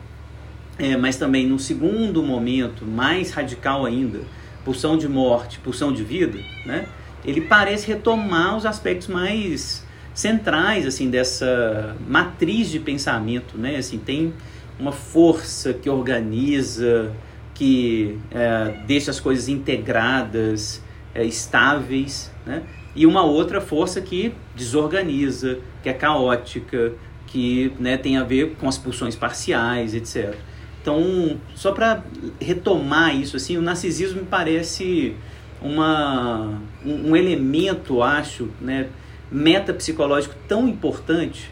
é, 0.78 0.96
mas 0.96 1.16
também 1.16 1.46
no 1.46 1.58
segundo 1.58 2.22
momento, 2.22 2.84
mais 2.84 3.30
radical 3.30 3.86
ainda, 3.86 4.20
pulsão 4.64 4.98
de 4.98 5.08
morte, 5.08 5.58
pulsão 5.58 5.92
de 5.92 6.02
vida, 6.02 6.38
né, 6.66 6.86
ele 7.24 7.40
parece 7.40 7.86
retomar 7.86 8.56
os 8.56 8.66
aspectos 8.66 9.08
mais 9.08 9.84
centrais 10.16 10.86
assim 10.86 11.10
dessa 11.10 11.94
matriz 12.08 12.70
de 12.70 12.80
pensamento, 12.80 13.58
né? 13.58 13.76
Assim 13.76 13.98
tem 13.98 14.32
uma 14.80 14.90
força 14.90 15.74
que 15.74 15.90
organiza, 15.90 17.12
que 17.56 18.18
é, 18.30 18.74
deixa 18.86 19.10
as 19.10 19.18
coisas 19.18 19.48
integradas, 19.48 20.82
é, 21.14 21.24
estáveis, 21.24 22.30
né? 22.44 22.62
E 22.94 23.06
uma 23.06 23.22
outra 23.24 23.60
força 23.60 24.00
que 24.00 24.32
desorganiza, 24.54 25.58
que 25.82 25.88
é 25.88 25.92
caótica, 25.92 26.92
que 27.26 27.72
né, 27.78 27.96
tem 27.96 28.16
a 28.16 28.24
ver 28.24 28.56
com 28.58 28.68
as 28.68 28.78
pulsões 28.78 29.16
parciais, 29.16 29.94
etc. 29.94 30.34
Então, 30.80 31.38
só 31.54 31.72
para 31.72 32.02
retomar 32.40 33.14
isso, 33.14 33.36
assim, 33.36 33.56
o 33.56 33.62
narcisismo 33.62 34.20
me 34.20 34.26
parece 34.26 35.16
uma, 35.60 36.60
um, 36.84 37.10
um 37.10 37.16
elemento, 37.16 38.02
acho, 38.02 38.48
né, 38.60 38.88
metapsicológico 39.30 40.34
tão 40.46 40.68
importante, 40.68 41.50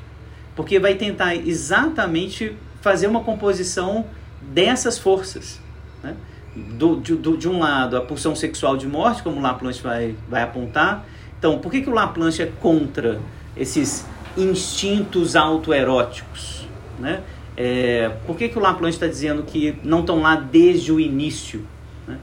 porque 0.55 0.79
vai 0.79 0.95
tentar 0.95 1.35
exatamente 1.35 2.57
fazer 2.81 3.07
uma 3.07 3.25
composição 3.25 4.07
dessas 4.41 4.99
forças. 4.99 5.64
Né? 6.05 6.15
Do, 6.55 7.01
de, 7.01 7.17
do, 7.17 7.37
de 7.37 7.49
um 7.49 7.59
lado, 7.59 7.97
a 7.97 8.01
pulsão 8.01 8.37
sexual 8.37 8.77
de 8.77 8.87
morte, 8.87 9.23
como 9.23 9.39
o 9.39 9.41
Laplanche 9.41 9.83
vai, 9.83 10.15
vai 10.29 10.43
apontar. 10.43 11.05
Então, 11.39 11.59
por 11.59 11.73
que, 11.73 11.81
que 11.81 11.89
o 11.89 11.95
Laplanche 11.95 12.43
é 12.43 12.47
contra 12.61 13.21
esses 13.57 14.07
instintos 14.37 15.35
autoeróticos? 15.35 16.69
Né? 16.99 17.23
É, 17.57 18.13
por 18.27 18.37
que, 18.37 18.49
que 18.49 18.59
o 18.59 18.63
Laplanche 18.63 18.97
está 18.97 19.07
dizendo 19.07 19.43
que 19.43 19.75
não 19.83 20.01
estão 20.01 20.21
lá 20.21 20.37
desde 20.37 20.93
o 20.93 21.01
início? 21.01 21.67
Né? 22.07 22.19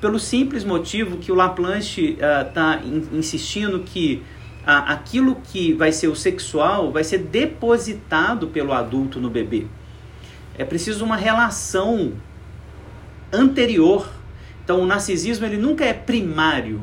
Pelo 0.00 0.18
simples 0.18 0.64
motivo 0.64 1.18
que 1.18 1.30
o 1.30 1.34
Laplanche 1.34 2.16
está 2.20 2.80
uh, 2.82 2.86
in, 2.86 3.18
insistindo 3.18 3.80
que 3.80 4.22
a, 4.66 4.92
aquilo 4.92 5.36
que 5.36 5.72
vai 5.72 5.92
ser 5.92 6.08
o 6.08 6.16
sexual 6.16 6.90
vai 6.90 7.04
ser 7.04 7.18
depositado 7.18 8.48
pelo 8.48 8.72
adulto 8.72 9.20
no 9.20 9.30
bebê. 9.30 9.66
É 10.56 10.64
preciso 10.64 11.04
uma 11.04 11.16
relação 11.16 12.14
anterior. 13.32 14.08
Então, 14.64 14.80
o 14.80 14.86
narcisismo 14.86 15.46
ele 15.46 15.56
nunca 15.56 15.84
é 15.84 15.92
primário, 15.92 16.82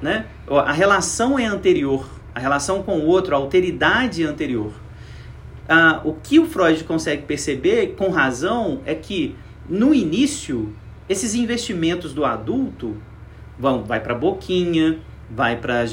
né? 0.00 0.26
A 0.48 0.72
relação 0.72 1.38
é 1.38 1.46
anterior, 1.46 2.06
a 2.34 2.40
relação 2.40 2.82
com 2.82 2.98
o 2.98 3.06
outro, 3.06 3.34
a 3.34 3.38
alteridade 3.38 4.22
é 4.22 4.26
anterior. 4.26 4.72
Ah, 5.68 6.00
o 6.04 6.14
que 6.14 6.38
o 6.38 6.46
Freud 6.46 6.84
consegue 6.84 7.22
perceber, 7.22 7.94
com 7.96 8.10
razão, 8.10 8.80
é 8.84 8.94
que 8.94 9.34
no 9.68 9.94
início 9.94 10.74
esses 11.08 11.34
investimentos 11.34 12.12
do 12.12 12.24
adulto 12.24 12.96
vão 13.58 13.84
vai 13.84 14.00
para 14.00 14.14
a 14.14 14.18
boquinha, 14.18 14.98
vai 15.30 15.56
para 15.56 15.84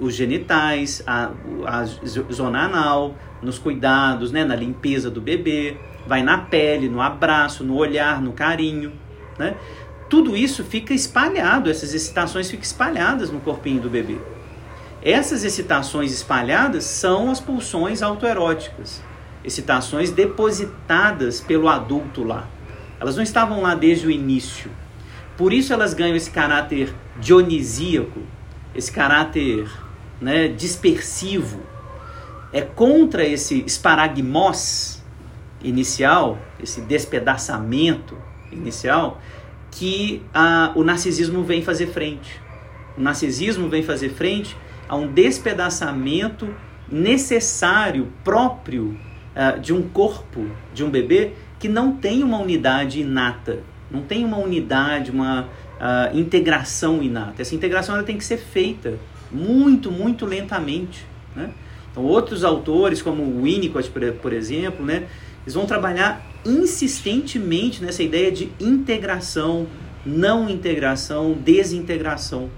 os 0.00 0.14
genitais, 0.14 1.02
a, 1.06 1.30
a 1.66 1.84
zona 1.84 2.64
anal, 2.64 3.14
nos 3.42 3.58
cuidados, 3.58 4.32
né, 4.32 4.44
na 4.44 4.56
limpeza 4.56 5.10
do 5.10 5.20
bebê, 5.20 5.76
vai 6.06 6.22
na 6.22 6.38
pele, 6.38 6.88
no 6.88 7.00
abraço, 7.00 7.64
no 7.64 7.76
olhar, 7.76 8.20
no 8.20 8.32
carinho, 8.32 8.92
né? 9.38 9.54
Tudo 10.08 10.36
isso 10.36 10.64
fica 10.64 10.92
espalhado, 10.92 11.70
essas 11.70 11.94
excitações 11.94 12.50
ficam 12.50 12.64
espalhadas 12.64 13.30
no 13.30 13.40
corpinho 13.40 13.80
do 13.80 13.88
bebê. 13.88 14.18
Essas 15.02 15.44
excitações 15.44 16.12
espalhadas 16.12 16.84
são 16.84 17.30
as 17.30 17.40
pulsões 17.40 18.02
autoeróticas, 18.02 19.02
excitações 19.44 20.10
depositadas 20.10 21.40
pelo 21.40 21.68
adulto 21.68 22.24
lá. 22.24 22.48
Elas 22.98 23.16
não 23.16 23.22
estavam 23.22 23.62
lá 23.62 23.74
desde 23.74 24.06
o 24.06 24.10
início. 24.10 24.70
Por 25.36 25.52
isso 25.52 25.72
elas 25.72 25.94
ganham 25.94 26.16
esse 26.16 26.30
caráter 26.30 26.92
dionisíaco, 27.18 28.20
esse 28.74 28.92
caráter 28.92 29.70
né, 30.20 30.48
dispersivo, 30.48 31.60
é 32.52 32.60
contra 32.60 33.24
esse 33.24 33.64
esparagmos 33.64 34.99
inicial, 35.62 36.38
esse 36.62 36.80
despedaçamento 36.80 38.16
inicial, 38.52 39.20
que 39.70 40.22
o 40.74 40.82
narcisismo 40.82 41.44
vem 41.44 41.62
fazer 41.62 41.88
frente. 41.88 42.40
O 42.96 43.00
narcisismo 43.00 43.68
vem 43.68 43.82
fazer 43.82 44.10
frente 44.10 44.56
a 44.88 44.96
um 44.96 45.06
despedaçamento 45.06 46.52
necessário, 46.90 48.08
próprio 48.24 48.98
uh, 49.36 49.60
de 49.60 49.72
um 49.72 49.82
corpo, 49.82 50.44
de 50.74 50.82
um 50.82 50.90
bebê, 50.90 51.32
que 51.58 51.68
não 51.68 51.92
tem 51.92 52.24
uma 52.24 52.38
unidade 52.38 53.00
inata, 53.00 53.60
não 53.90 54.02
tem 54.02 54.24
uma 54.24 54.38
unidade, 54.38 55.10
uma 55.10 55.42
uh, 55.42 56.18
integração 56.18 57.02
inata. 57.02 57.42
Essa 57.42 57.54
integração 57.54 57.94
ela 57.94 58.04
tem 58.04 58.18
que 58.18 58.24
ser 58.24 58.38
feita 58.38 58.98
muito, 59.30 59.92
muito 59.92 60.26
lentamente. 60.26 61.06
Né? 61.36 61.50
Então, 61.90 62.04
outros 62.04 62.42
autores, 62.42 63.00
como 63.00 63.22
o 63.22 63.42
Winnicott, 63.42 63.90
por 64.20 64.32
exemplo, 64.32 64.84
né, 64.84 65.06
eles 65.42 65.54
vão 65.54 65.66
trabalhar 65.66 66.24
insistentemente 66.44 67.82
nessa 67.82 68.02
ideia 68.02 68.30
de 68.30 68.50
integração, 68.58 69.66
não 70.04 70.48
integração, 70.48 71.32
desintegração. 71.32 72.50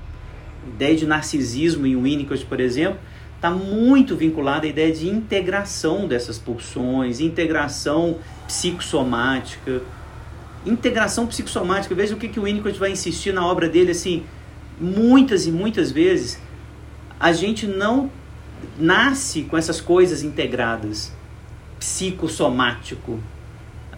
A 0.64 0.68
ideia 0.68 0.96
de 0.96 1.06
narcisismo 1.06 1.86
em 1.86 2.00
Winnicott, 2.00 2.44
por 2.46 2.60
exemplo, 2.60 2.98
está 3.36 3.50
muito 3.50 4.16
vinculada 4.16 4.66
à 4.66 4.68
ideia 4.68 4.92
de 4.92 5.08
integração 5.08 6.06
dessas 6.06 6.38
pulsões, 6.38 7.18
integração 7.18 8.18
psicossomática, 8.46 9.82
integração 10.64 11.26
psicossomática. 11.26 11.92
Veja 11.94 12.14
o 12.14 12.18
que, 12.18 12.28
que 12.28 12.38
o 12.38 12.44
Winnicott 12.44 12.78
vai 12.78 12.92
insistir 12.92 13.32
na 13.32 13.44
obra 13.44 13.68
dele, 13.68 13.90
assim, 13.90 14.24
muitas 14.80 15.46
e 15.46 15.50
muitas 15.50 15.90
vezes. 15.90 16.40
A 17.18 17.32
gente 17.32 17.66
não 17.66 18.10
nasce 18.78 19.42
com 19.42 19.56
essas 19.56 19.80
coisas 19.80 20.22
integradas. 20.22 21.12
Psicossomático, 21.82 23.18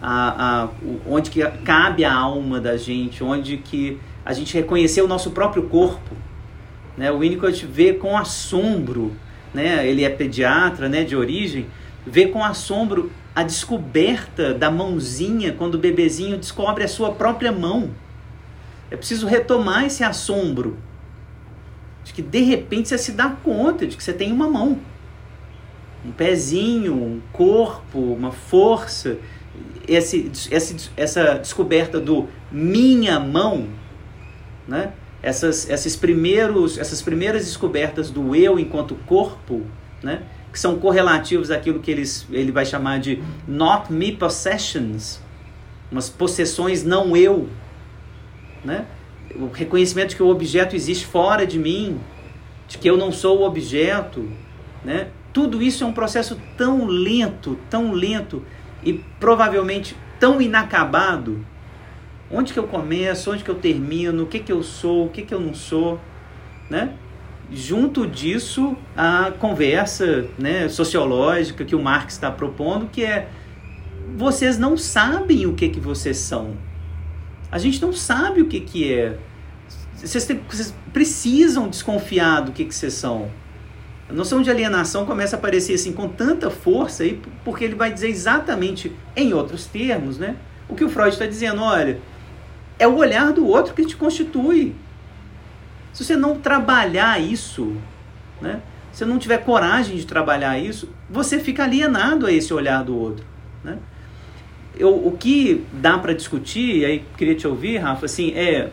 a, 0.00 0.62
a, 0.62 0.68
onde 1.06 1.28
que 1.28 1.46
cabe 1.62 2.02
a 2.02 2.14
alma 2.14 2.58
da 2.58 2.78
gente, 2.78 3.22
onde 3.22 3.58
que 3.58 4.00
a 4.24 4.32
gente 4.32 4.54
reconhecer 4.54 5.02
o 5.02 5.06
nosso 5.06 5.32
próprio 5.32 5.64
corpo. 5.64 6.16
Né? 6.96 7.12
O 7.12 7.18
Winnicott 7.18 7.66
vê 7.66 7.92
com 7.92 8.16
assombro, 8.16 9.14
né? 9.52 9.86
ele 9.86 10.02
é 10.02 10.08
pediatra 10.08 10.88
né, 10.88 11.04
de 11.04 11.14
origem, 11.14 11.66
vê 12.06 12.26
com 12.26 12.42
assombro 12.42 13.12
a 13.34 13.42
descoberta 13.42 14.54
da 14.54 14.70
mãozinha 14.70 15.52
quando 15.52 15.74
o 15.74 15.78
bebezinho 15.78 16.38
descobre 16.38 16.84
a 16.84 16.88
sua 16.88 17.12
própria 17.12 17.52
mão. 17.52 17.90
É 18.90 18.96
preciso 18.96 19.26
retomar 19.26 19.84
esse 19.84 20.02
assombro 20.02 20.78
de 22.02 22.14
que 22.14 22.22
de 22.22 22.40
repente 22.40 22.88
você 22.88 22.96
se 22.96 23.12
dá 23.12 23.28
conta 23.28 23.86
de 23.86 23.94
que 23.94 24.02
você 24.02 24.14
tem 24.14 24.32
uma 24.32 24.48
mão, 24.48 24.78
um 26.04 26.12
pezinho, 26.12 26.94
um 26.94 27.20
corpo, 27.32 27.98
uma 27.98 28.32
força. 28.32 29.18
Esse, 29.86 30.30
esse, 30.50 30.90
essa 30.96 31.34
descoberta 31.34 32.00
do 32.00 32.28
minha 32.50 33.20
mão, 33.20 33.68
né? 34.66 34.92
essas, 35.22 35.68
esses 35.70 35.96
primeiros, 35.96 36.76
essas 36.78 37.00
primeiras 37.00 37.44
descobertas 37.44 38.10
do 38.10 38.34
eu 38.34 38.58
enquanto 38.58 38.94
corpo, 39.06 39.62
né? 40.02 40.22
que 40.52 40.60
são 40.60 40.78
correlativos 40.78 41.50
àquilo 41.50 41.80
que 41.80 41.90
eles, 41.90 42.26
ele 42.30 42.52
vai 42.52 42.64
chamar 42.64 43.00
de 43.00 43.22
not 43.48 43.92
me 43.92 44.12
possessions, 44.12 45.20
umas 45.90 46.08
possessões 46.08 46.84
não 46.84 47.16
eu, 47.16 47.48
né? 48.64 48.86
o 49.34 49.48
reconhecimento 49.48 50.10
de 50.10 50.16
que 50.16 50.22
o 50.22 50.28
objeto 50.28 50.76
existe 50.76 51.06
fora 51.06 51.46
de 51.46 51.58
mim, 51.58 51.98
de 52.68 52.78
que 52.78 52.88
eu 52.88 52.96
não 52.96 53.10
sou 53.10 53.40
o 53.40 53.46
objeto, 53.46 54.28
né? 54.84 55.08
Tudo 55.34 55.60
isso 55.60 55.82
é 55.82 55.86
um 55.86 55.92
processo 55.92 56.40
tão 56.56 56.86
lento, 56.86 57.58
tão 57.68 57.90
lento 57.92 58.42
e 58.84 58.94
provavelmente 59.18 59.96
tão 60.18 60.40
inacabado. 60.40 61.44
Onde 62.30 62.52
que 62.52 62.58
eu 62.58 62.68
começo, 62.68 63.32
onde 63.32 63.42
que 63.42 63.50
eu 63.50 63.56
termino, 63.56 64.22
o 64.22 64.26
que 64.26 64.38
que 64.38 64.52
eu 64.52 64.62
sou, 64.62 65.06
o 65.06 65.10
que 65.10 65.22
que 65.22 65.34
eu 65.34 65.40
não 65.40 65.52
sou, 65.52 66.00
né? 66.70 66.94
Junto 67.52 68.06
disso, 68.06 68.76
a 68.96 69.32
conversa 69.38 70.24
né, 70.38 70.68
sociológica 70.68 71.64
que 71.64 71.74
o 71.74 71.82
Marx 71.82 72.14
está 72.14 72.30
propondo, 72.30 72.86
que 72.86 73.04
é 73.04 73.28
vocês 74.16 74.56
não 74.56 74.76
sabem 74.76 75.46
o 75.46 75.54
que 75.54 75.68
que 75.68 75.80
vocês 75.80 76.16
são. 76.16 76.56
A 77.50 77.58
gente 77.58 77.82
não 77.82 77.92
sabe 77.92 78.40
o 78.40 78.46
que, 78.46 78.60
que 78.60 78.92
é. 78.92 79.18
Vocês, 79.96 80.24
vocês 80.48 80.74
precisam 80.92 81.68
desconfiar 81.68 82.40
do 82.42 82.52
que, 82.52 82.64
que 82.64 82.74
vocês 82.74 82.94
são. 82.94 83.30
A 84.08 84.12
noção 84.12 84.42
de 84.42 84.50
alienação 84.50 85.06
começa 85.06 85.36
a 85.36 85.38
aparecer 85.38 85.74
assim 85.74 85.92
com 85.92 86.08
tanta 86.08 86.50
força 86.50 87.02
aí, 87.02 87.20
porque 87.44 87.64
ele 87.64 87.74
vai 87.74 87.92
dizer 87.92 88.08
exatamente, 88.08 88.92
em 89.16 89.32
outros 89.32 89.66
termos, 89.66 90.18
né, 90.18 90.36
o 90.68 90.74
que 90.74 90.84
o 90.84 90.90
Freud 90.90 91.10
está 91.10 91.26
dizendo. 91.26 91.62
Olha, 91.62 91.98
é 92.78 92.86
o 92.86 92.96
olhar 92.96 93.32
do 93.32 93.46
outro 93.46 93.74
que 93.74 93.84
te 93.84 93.96
constitui. 93.96 94.74
Se 95.92 96.04
você 96.04 96.16
não 96.16 96.38
trabalhar 96.38 97.20
isso, 97.20 97.76
né, 98.40 98.60
se 98.92 99.04
não 99.04 99.18
tiver 99.18 99.38
coragem 99.38 99.96
de 99.96 100.06
trabalhar 100.06 100.58
isso, 100.58 100.88
você 101.08 101.38
fica 101.38 101.64
alienado 101.64 102.26
a 102.26 102.32
esse 102.32 102.52
olhar 102.52 102.84
do 102.84 102.96
outro. 102.96 103.24
Né? 103.62 103.78
eu, 104.76 104.94
o 105.06 105.16
que 105.16 105.64
dá 105.72 105.98
para 105.98 106.12
discutir, 106.12 106.84
aí 106.84 107.04
queria 107.16 107.34
te 107.34 107.46
ouvir, 107.46 107.78
Rafa, 107.78 108.06
assim, 108.06 108.32
é, 108.34 108.70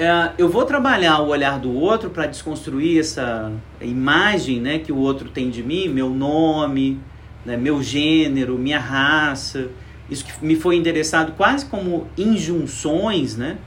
é 0.00 0.32
eu 0.38 0.48
vou 0.48 0.64
trabalhar 0.64 1.20
o 1.20 1.28
olhar 1.28 1.58
do 1.58 1.70
outro 1.74 2.08
para 2.08 2.24
desconstruir 2.24 2.98
essa 2.98 3.52
imagem 3.82 4.58
né, 4.58 4.78
que 4.78 4.90
o 4.90 4.96
outro 4.96 5.28
tem 5.28 5.50
de 5.50 5.62
mim, 5.62 5.88
meu 5.88 6.08
nome, 6.08 6.98
né, 7.44 7.54
meu 7.54 7.82
gênero, 7.82 8.58
minha 8.58 8.78
raça, 8.78 9.68
isso 10.08 10.24
que 10.24 10.32
me 10.42 10.56
foi 10.56 10.76
endereçado 10.76 11.32
quase 11.32 11.66
como 11.66 12.08
injunções, 12.16 13.36
né, 13.36 13.58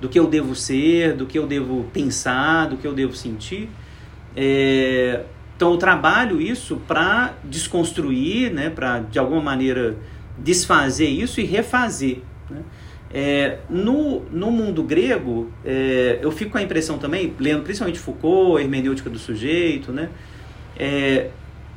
do 0.00 0.08
que 0.08 0.16
eu 0.16 0.28
devo 0.28 0.54
ser, 0.54 1.16
do 1.16 1.26
que 1.26 1.36
eu 1.36 1.46
devo 1.48 1.82
pensar, 1.92 2.68
do 2.68 2.76
que 2.76 2.86
eu 2.86 2.92
devo 2.92 3.16
sentir. 3.16 3.68
É, 4.36 5.24
então 5.56 5.72
eu 5.72 5.76
trabalho 5.76 6.40
isso 6.40 6.76
para 6.86 7.34
desconstruir, 7.42 8.52
né, 8.52 8.70
para 8.70 9.00
de 9.00 9.18
alguma 9.18 9.42
maneira 9.42 9.96
desfazer 10.38 11.08
isso 11.08 11.40
e 11.40 11.44
refazer. 11.44 12.22
É, 13.12 13.58
no, 13.68 14.20
no 14.30 14.52
mundo 14.52 14.84
grego, 14.84 15.50
é, 15.64 16.20
eu 16.22 16.30
fico 16.30 16.52
com 16.52 16.58
a 16.58 16.62
impressão 16.62 16.96
também, 16.96 17.34
lendo 17.40 17.62
principalmente 17.62 17.98
Foucault, 17.98 18.62
hermenêutica 18.62 19.10
do 19.10 19.18
sujeito, 19.18 19.92
né? 19.92 20.10
É, 20.78 21.30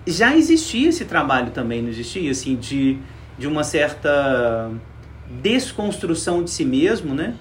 já 0.06 0.36
existia 0.36 0.90
esse 0.90 1.06
trabalho 1.06 1.52
também, 1.52 1.82
não 1.82 1.90
existia? 1.90 2.30
Assim, 2.30 2.56
de, 2.56 2.98
de 3.38 3.48
uma 3.48 3.64
certa 3.64 4.72
desconstrução 5.42 6.44
de 6.44 6.52
si 6.52 6.66
mesmo, 6.66 7.16
né? 7.16 7.36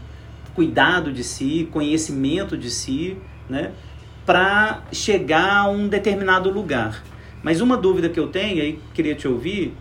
Cuidado 0.54 1.12
de 1.12 1.22
si, 1.22 1.68
conhecimento 1.70 2.56
de 2.56 2.70
si, 2.70 3.16
né? 3.48 3.72
Para 4.24 4.84
chegar 4.92 5.58
a 5.58 5.68
um 5.68 5.86
determinado 5.86 6.50
lugar. 6.50 7.02
Mas 7.42 7.60
uma 7.60 7.76
dúvida 7.76 8.08
que 8.08 8.18
eu 8.18 8.28
tenho, 8.28 8.62
aí 8.62 8.78
queria 8.94 9.14
te 9.14 9.28
ouvir, 9.28 9.74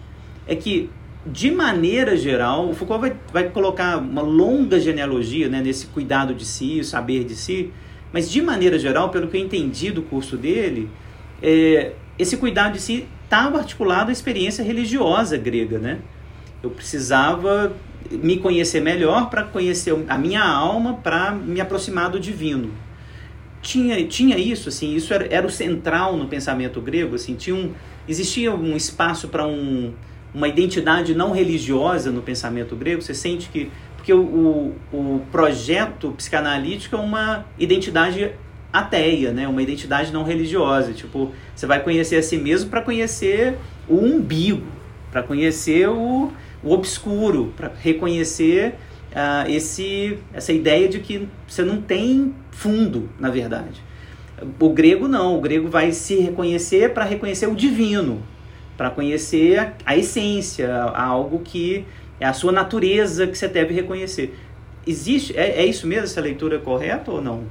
é 0.48 0.56
que 0.56 0.90
de 1.26 1.52
maneira 1.52 2.18
geral, 2.18 2.70
o 2.70 2.74
Foucault 2.74 3.02
vai, 3.02 3.16
vai 3.32 3.50
colocar 3.50 3.98
uma 3.98 4.22
longa 4.22 4.80
genealogia 4.80 5.48
né, 5.48 5.62
nesse 5.62 5.88
cuidado 5.88 6.34
de 6.34 6.46
si, 6.46 6.80
o 6.80 6.84
saber 6.84 7.24
de 7.24 7.36
si, 7.36 7.72
mas 8.12 8.30
de 8.30 8.42
maneira 8.42 8.80
geral, 8.80 9.10
pelo 9.10 9.28
que 9.28 9.38
eu 9.38 9.42
entendi 9.42 9.92
do 9.92 10.02
curso 10.02 10.36
dele, 10.36 10.90
é, 11.42 11.94
esse 12.18 12.38
cuidado 12.38 12.74
de 12.74 12.82
si 12.82 13.08
estava 13.24 13.60
articulado 13.60 14.10
à 14.10 14.12
experiência 14.12 14.64
religiosa 14.64 15.38
grega, 15.38 15.78
né? 15.80 16.00
Eu 16.62 16.70
precisava 16.70 17.76
me 18.10 18.38
conhecer 18.38 18.82
melhor 18.82 19.30
para 19.30 19.44
conhecer 19.44 19.96
a 20.10 20.18
minha 20.18 20.44
alma, 20.44 20.96
para 20.96 21.32
me 21.32 21.62
aproximar 21.62 22.10
do 22.10 22.20
divino. 22.20 22.72
Tinha, 23.62 24.04
tinha 24.06 24.38
isso, 24.38 24.70
assim, 24.70 24.96
isso 24.96 25.14
era, 25.14 25.28
era 25.28 25.46
o 25.46 25.50
central 25.50 26.18
no 26.18 26.28
pensamento 26.28 26.82
grego, 26.82 27.16
assim, 27.16 27.36
tinha 27.36 27.56
um, 27.56 27.72
existia 28.08 28.54
um 28.54 28.76
espaço 28.76 29.28
para 29.28 29.46
um 29.48 29.94
uma 30.34 30.48
identidade 30.48 31.14
não 31.14 31.32
religiosa 31.32 32.12
no 32.12 32.22
pensamento 32.22 32.76
grego? 32.76 33.02
Você 33.02 33.14
sente 33.14 33.50
que. 33.50 33.72
Porque 33.96 34.14
o, 34.14 34.74
o, 34.92 35.22
projeto 35.32 36.12
psicanalítico 36.18 36.96
é 36.96 37.00
uma 37.00 37.46
identidade 37.60 38.32
ateia, 38.74 39.32
né? 39.32 39.48
uma 39.48 39.62
identidade 39.62 40.12
não 40.12 40.24
religiosa. 40.24 40.92
Tipo, 40.92 41.32
você 41.54 41.68
vai 41.68 41.84
conhecer 41.84 42.16
a 42.16 42.24
si 42.24 42.38
mesmo 42.38 42.72
para 42.72 42.82
conhecer 42.82 43.58
o 43.88 43.98
umbigo, 43.98 44.66
para 45.12 45.22
conhecer 45.22 45.88
o, 45.88 46.32
o 46.64 46.72
obscuro, 46.74 47.54
para 47.56 47.72
reconhecer 47.80 48.76
uh, 49.12 49.50
esse, 49.50 50.18
essa 50.34 50.52
ideia 50.52 50.88
de 50.88 51.00
que 51.00 51.28
você 51.48 51.64
não 51.64 51.82
tem 51.82 52.34
fundo, 52.52 53.10
na 53.20 53.30
verdade. 53.30 53.84
O 54.60 54.70
grego 54.70 55.08
não, 55.08 55.38
o 55.38 55.42
grego 55.42 55.70
vai 55.70 55.92
se 55.92 56.16
reconhecer 56.16 56.94
para 56.94 57.06
reconhecer 57.06 57.48
o 57.48 57.56
divino, 57.56 58.24
para 58.82 58.90
conhecer 58.90 59.74
a, 59.86 59.96
essência, 59.96 60.74
algo 60.96 61.38
que 61.38 61.86
é 62.20 62.26
a 62.26 62.34
sua 62.34 62.52
natureza 62.52 63.28
que 63.28 63.38
você 63.38 63.48
deve 63.48 63.76
reconhecer. 63.76 64.36
Existe, 64.88 65.38
é, 65.38 65.62
é 65.62 65.66
isso 65.68 65.86
mesmo, 65.86 66.06
essa 66.06 66.20
leitura 66.20 66.58
correta 66.58 67.12
ou 67.12 67.22
não? 67.22 67.44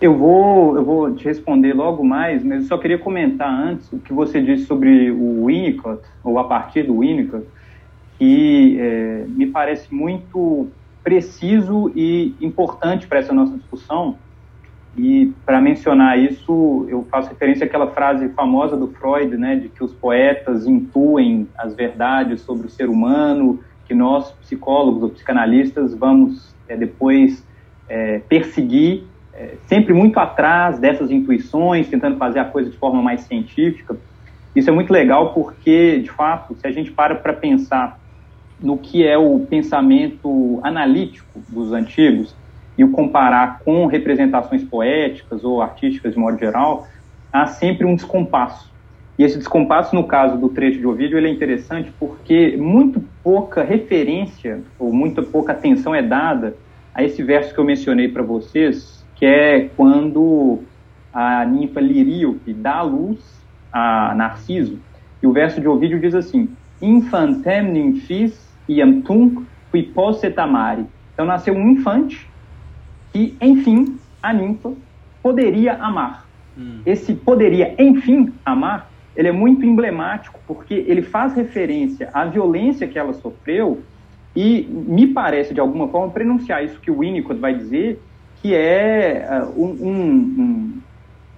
Eu 0.00 0.16
vou, 0.16 0.74
eu 0.74 0.82
vou 0.82 1.14
te 1.14 1.26
responder 1.26 1.74
logo 1.74 2.02
mais, 2.02 2.42
mas 2.42 2.62
eu 2.62 2.68
só 2.68 2.78
queria 2.78 2.96
comentar 2.96 3.50
antes 3.50 3.92
o 3.92 3.98
que 3.98 4.10
você 4.10 4.40
disse 4.40 4.64
sobre 4.64 5.10
o 5.10 5.44
Winnicott, 5.44 6.00
ou 6.24 6.38
a 6.38 6.44
partir 6.44 6.84
do 6.84 7.00
Winnicott, 7.00 7.44
que 8.18 8.78
é, 8.80 9.26
me 9.28 9.48
parece 9.48 9.94
muito 9.94 10.68
preciso 11.04 11.92
e 11.94 12.34
importante 12.40 13.06
para 13.06 13.18
essa 13.18 13.34
nossa 13.34 13.54
discussão, 13.54 14.16
e 14.96 15.32
para 15.46 15.60
mencionar 15.60 16.18
isso, 16.18 16.86
eu 16.88 17.06
faço 17.10 17.28
referência 17.28 17.64
àquela 17.64 17.88
frase 17.88 18.28
famosa 18.30 18.76
do 18.76 18.88
Freud, 18.88 19.36
né, 19.36 19.56
de 19.56 19.68
que 19.68 19.84
os 19.84 19.92
poetas 19.92 20.66
intuem 20.66 21.48
as 21.56 21.74
verdades 21.74 22.40
sobre 22.40 22.66
o 22.66 22.70
ser 22.70 22.88
humano, 22.88 23.60
que 23.86 23.94
nós, 23.94 24.30
psicólogos 24.42 25.02
ou 25.02 25.10
psicanalistas, 25.10 25.94
vamos 25.94 26.54
é, 26.68 26.76
depois 26.76 27.44
é, 27.88 28.20
perseguir, 28.28 29.04
é, 29.32 29.54
sempre 29.66 29.94
muito 29.94 30.18
atrás 30.18 30.78
dessas 30.78 31.10
intuições, 31.10 31.88
tentando 31.88 32.16
fazer 32.16 32.40
a 32.40 32.44
coisa 32.44 32.68
de 32.68 32.76
forma 32.76 33.00
mais 33.00 33.22
científica. 33.22 33.96
Isso 34.54 34.68
é 34.68 34.72
muito 34.72 34.92
legal 34.92 35.32
porque, 35.32 36.00
de 36.00 36.10
fato, 36.10 36.56
se 36.56 36.66
a 36.66 36.72
gente 36.72 36.90
para 36.90 37.14
para 37.14 37.32
pensar 37.32 37.98
no 38.60 38.76
que 38.76 39.06
é 39.06 39.16
o 39.16 39.40
pensamento 39.40 40.60
analítico 40.62 41.40
dos 41.48 41.72
antigos, 41.72 42.34
e 42.80 42.84
o 42.84 42.88
comparar 42.88 43.58
com 43.58 43.84
representações 43.84 44.64
poéticas 44.64 45.44
ou 45.44 45.60
artísticas 45.60 46.14
de 46.14 46.18
modo 46.18 46.38
geral, 46.38 46.88
há 47.30 47.44
sempre 47.44 47.84
um 47.84 47.94
descompasso. 47.94 48.72
E 49.18 49.22
esse 49.22 49.36
descompasso, 49.36 49.94
no 49.94 50.04
caso 50.04 50.38
do 50.38 50.48
trecho 50.48 50.78
de 50.78 50.86
Ovídio, 50.86 51.18
ele 51.18 51.28
é 51.28 51.30
interessante 51.30 51.92
porque 52.00 52.56
muito 52.56 53.04
pouca 53.22 53.62
referência 53.62 54.62
ou 54.78 54.90
muito 54.90 55.22
pouca 55.22 55.52
atenção 55.52 55.94
é 55.94 56.00
dada 56.00 56.56
a 56.94 57.04
esse 57.04 57.22
verso 57.22 57.52
que 57.52 57.60
eu 57.60 57.64
mencionei 57.64 58.08
para 58.08 58.22
vocês, 58.22 59.04
que 59.14 59.26
é 59.26 59.68
quando 59.76 60.60
a 61.12 61.44
ninfa 61.44 61.82
Liríope 61.82 62.54
dá 62.54 62.76
a 62.76 62.82
luz 62.82 63.20
a 63.70 64.14
Narciso. 64.14 64.78
E 65.22 65.26
o 65.26 65.32
verso 65.34 65.60
de 65.60 65.68
Ovídio 65.68 66.00
diz 66.00 66.14
assim: 66.14 66.48
Infantem 66.80 67.62
nymphis 67.62 68.50
iam 68.66 69.02
tunc 69.02 69.44
qui 69.70 69.82
posset 69.82 70.40
amare. 70.40 70.86
Então 71.12 71.26
nasceu 71.26 71.52
um 71.52 71.72
infante 71.72 72.29
que, 73.12 73.36
enfim, 73.40 73.98
a 74.22 74.32
ninfa 74.32 74.72
poderia 75.22 75.74
amar. 75.74 76.26
Hum. 76.56 76.80
Esse 76.84 77.14
poderia, 77.14 77.74
enfim, 77.78 78.32
amar 78.44 78.90
ele 79.16 79.28
é 79.28 79.32
muito 79.32 79.66
emblemático 79.66 80.40
porque 80.46 80.72
ele 80.72 81.02
faz 81.02 81.34
referência 81.34 82.08
à 82.12 82.24
violência 82.24 82.86
que 82.86 82.98
ela 82.98 83.12
sofreu 83.12 83.82
e 84.34 84.66
me 84.70 85.08
parece, 85.08 85.52
de 85.52 85.60
alguma 85.60 85.88
forma, 85.88 86.10
pronunciar 86.12 86.64
isso 86.64 86.80
que 86.80 86.90
o 86.90 87.00
Winnicott 87.00 87.40
vai 87.40 87.52
dizer, 87.52 88.00
que 88.40 88.54
é 88.54 89.42
uh, 89.42 89.62
um, 89.62 89.88
um, 89.88 90.80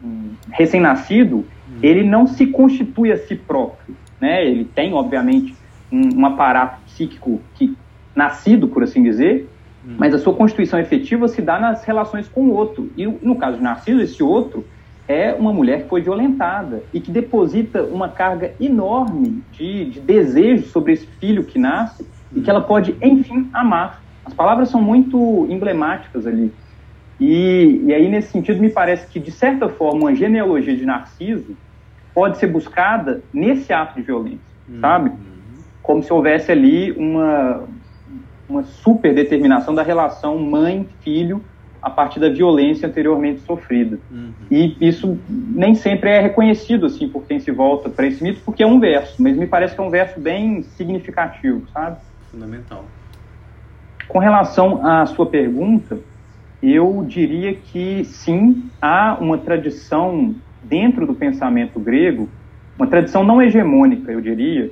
um 0.05 0.31
recém-nascido, 0.51 1.39
hum. 1.39 1.79
ele 1.83 2.05
não 2.05 2.27
se 2.27 2.47
constitui 2.47 3.11
a 3.11 3.17
si 3.17 3.35
próprio, 3.35 3.97
né? 4.21 4.47
Ele 4.47 4.65
tem, 4.65 4.93
obviamente, 4.93 5.57
um, 5.91 6.21
um 6.21 6.27
aparato 6.27 6.83
psíquico 6.83 7.41
que 7.55 7.75
nascido, 8.15 8.69
por 8.69 8.83
assim 8.83 9.03
dizer, 9.03 9.49
hum. 9.87 9.97
mas 9.99 10.15
a 10.15 10.19
sua 10.19 10.35
constituição 10.35 10.79
efetiva 10.79 11.29
se 11.29 11.43
dá 11.43 11.59
nas 11.59 11.85
relações 11.85 12.29
com 12.29 12.43
o 12.43 12.53
outro. 12.53 12.91
E 12.97 13.07
no 13.07 13.37
caso 13.37 13.59
de 13.59 13.63
Narciso, 13.63 14.01
esse 14.01 14.23
outro 14.23 14.65
é 15.09 15.35
uma 15.35 15.53
mulher 15.53 15.83
que 15.83 15.89
foi 15.89 16.01
violentada 16.01 16.83
e 16.93 17.01
que 17.01 17.11
deposita 17.11 17.83
uma 17.83 18.09
carga 18.09 18.53
enorme 18.61 19.43
de, 19.53 19.87
de 19.87 20.01
desejo 20.01 20.67
sobre 20.69 20.93
esse 20.93 21.07
filho 21.07 21.45
que 21.45 21.59
nasce 21.59 22.07
e 22.35 22.41
que 22.41 22.49
ela 22.49 22.61
pode, 22.61 22.97
enfim, 23.03 23.49
amar. 23.53 24.03
As 24.25 24.33
palavras 24.33 24.69
são 24.69 24.81
muito 24.81 25.47
emblemáticas 25.51 26.27
ali. 26.27 26.53
E, 27.21 27.83
e 27.87 27.95
aí, 27.95 28.09
nesse 28.09 28.33
sentido, 28.33 28.61
me 28.61 28.71
parece 28.71 29.07
que, 29.07 29.21
de 29.21 29.31
certa 29.31 29.69
forma, 29.69 30.01
uma 30.01 30.15
genealogia 30.15 30.77
de 30.77 30.85
Narciso 30.85 31.57
pode 32.15 32.39
ser 32.39 32.47
buscada 32.47 33.23
nesse 33.33 33.73
ato 33.73 33.97
de 33.97 34.03
violência, 34.03 34.41
uhum. 34.69 34.81
sabe? 34.81 35.13
Como 35.83 36.03
se 36.03 36.13
houvesse 36.13 36.53
ali 36.53 36.93
uma, 36.93 37.65
uma 38.53 38.63
super 38.63 39.15
determinação 39.15 39.75
da 39.75 39.83
relação 39.83 40.39
mãe-filho 40.39 41.43
a 41.81 41.91
partir 41.91 42.21
da 42.21 42.29
violência 42.29 42.87
anteriormente 42.87 43.41
sofrida. 43.41 43.99
Uhum. 44.11 44.33
E 44.51 44.77
isso 44.81 45.19
nem 45.29 45.75
sempre 45.75 46.11
é 46.11 46.21
reconhecido 46.21 46.87
assim 46.87 47.09
por 47.09 47.25
quem 47.25 47.41
se 47.41 47.51
volta 47.51 47.89
para 47.89 48.07
esse 48.07 48.23
mito, 48.23 48.41
porque 48.45 48.63
é 48.63 48.67
um 48.67 48.79
verso, 48.79 49.21
mas 49.21 49.37
me 49.37 49.47
parece 49.47 49.75
que 49.75 49.81
é 49.81 49.85
um 49.85 49.91
verso 49.91 50.21
bem 50.21 50.63
significativo, 50.63 51.63
sabe? 51.73 51.97
Fundamental. 52.31 52.85
Com 54.07 54.19
relação 54.19 54.87
à 54.87 55.05
sua 55.07 55.27
pergunta, 55.27 55.99
eu 56.63 57.05
diria 57.09 57.55
que 57.55 58.05
sim, 58.05 58.71
há 58.81 59.17
uma 59.21 59.39
tradição 59.39 60.35
dentro 60.63 61.05
do 61.05 61.15
pensamento 61.15 61.81
grego, 61.81 62.29
uma 62.79 62.87
tradição 62.87 63.25
não 63.25 63.43
hegemônica, 63.43 64.13
eu 64.13 64.21
diria, 64.21 64.71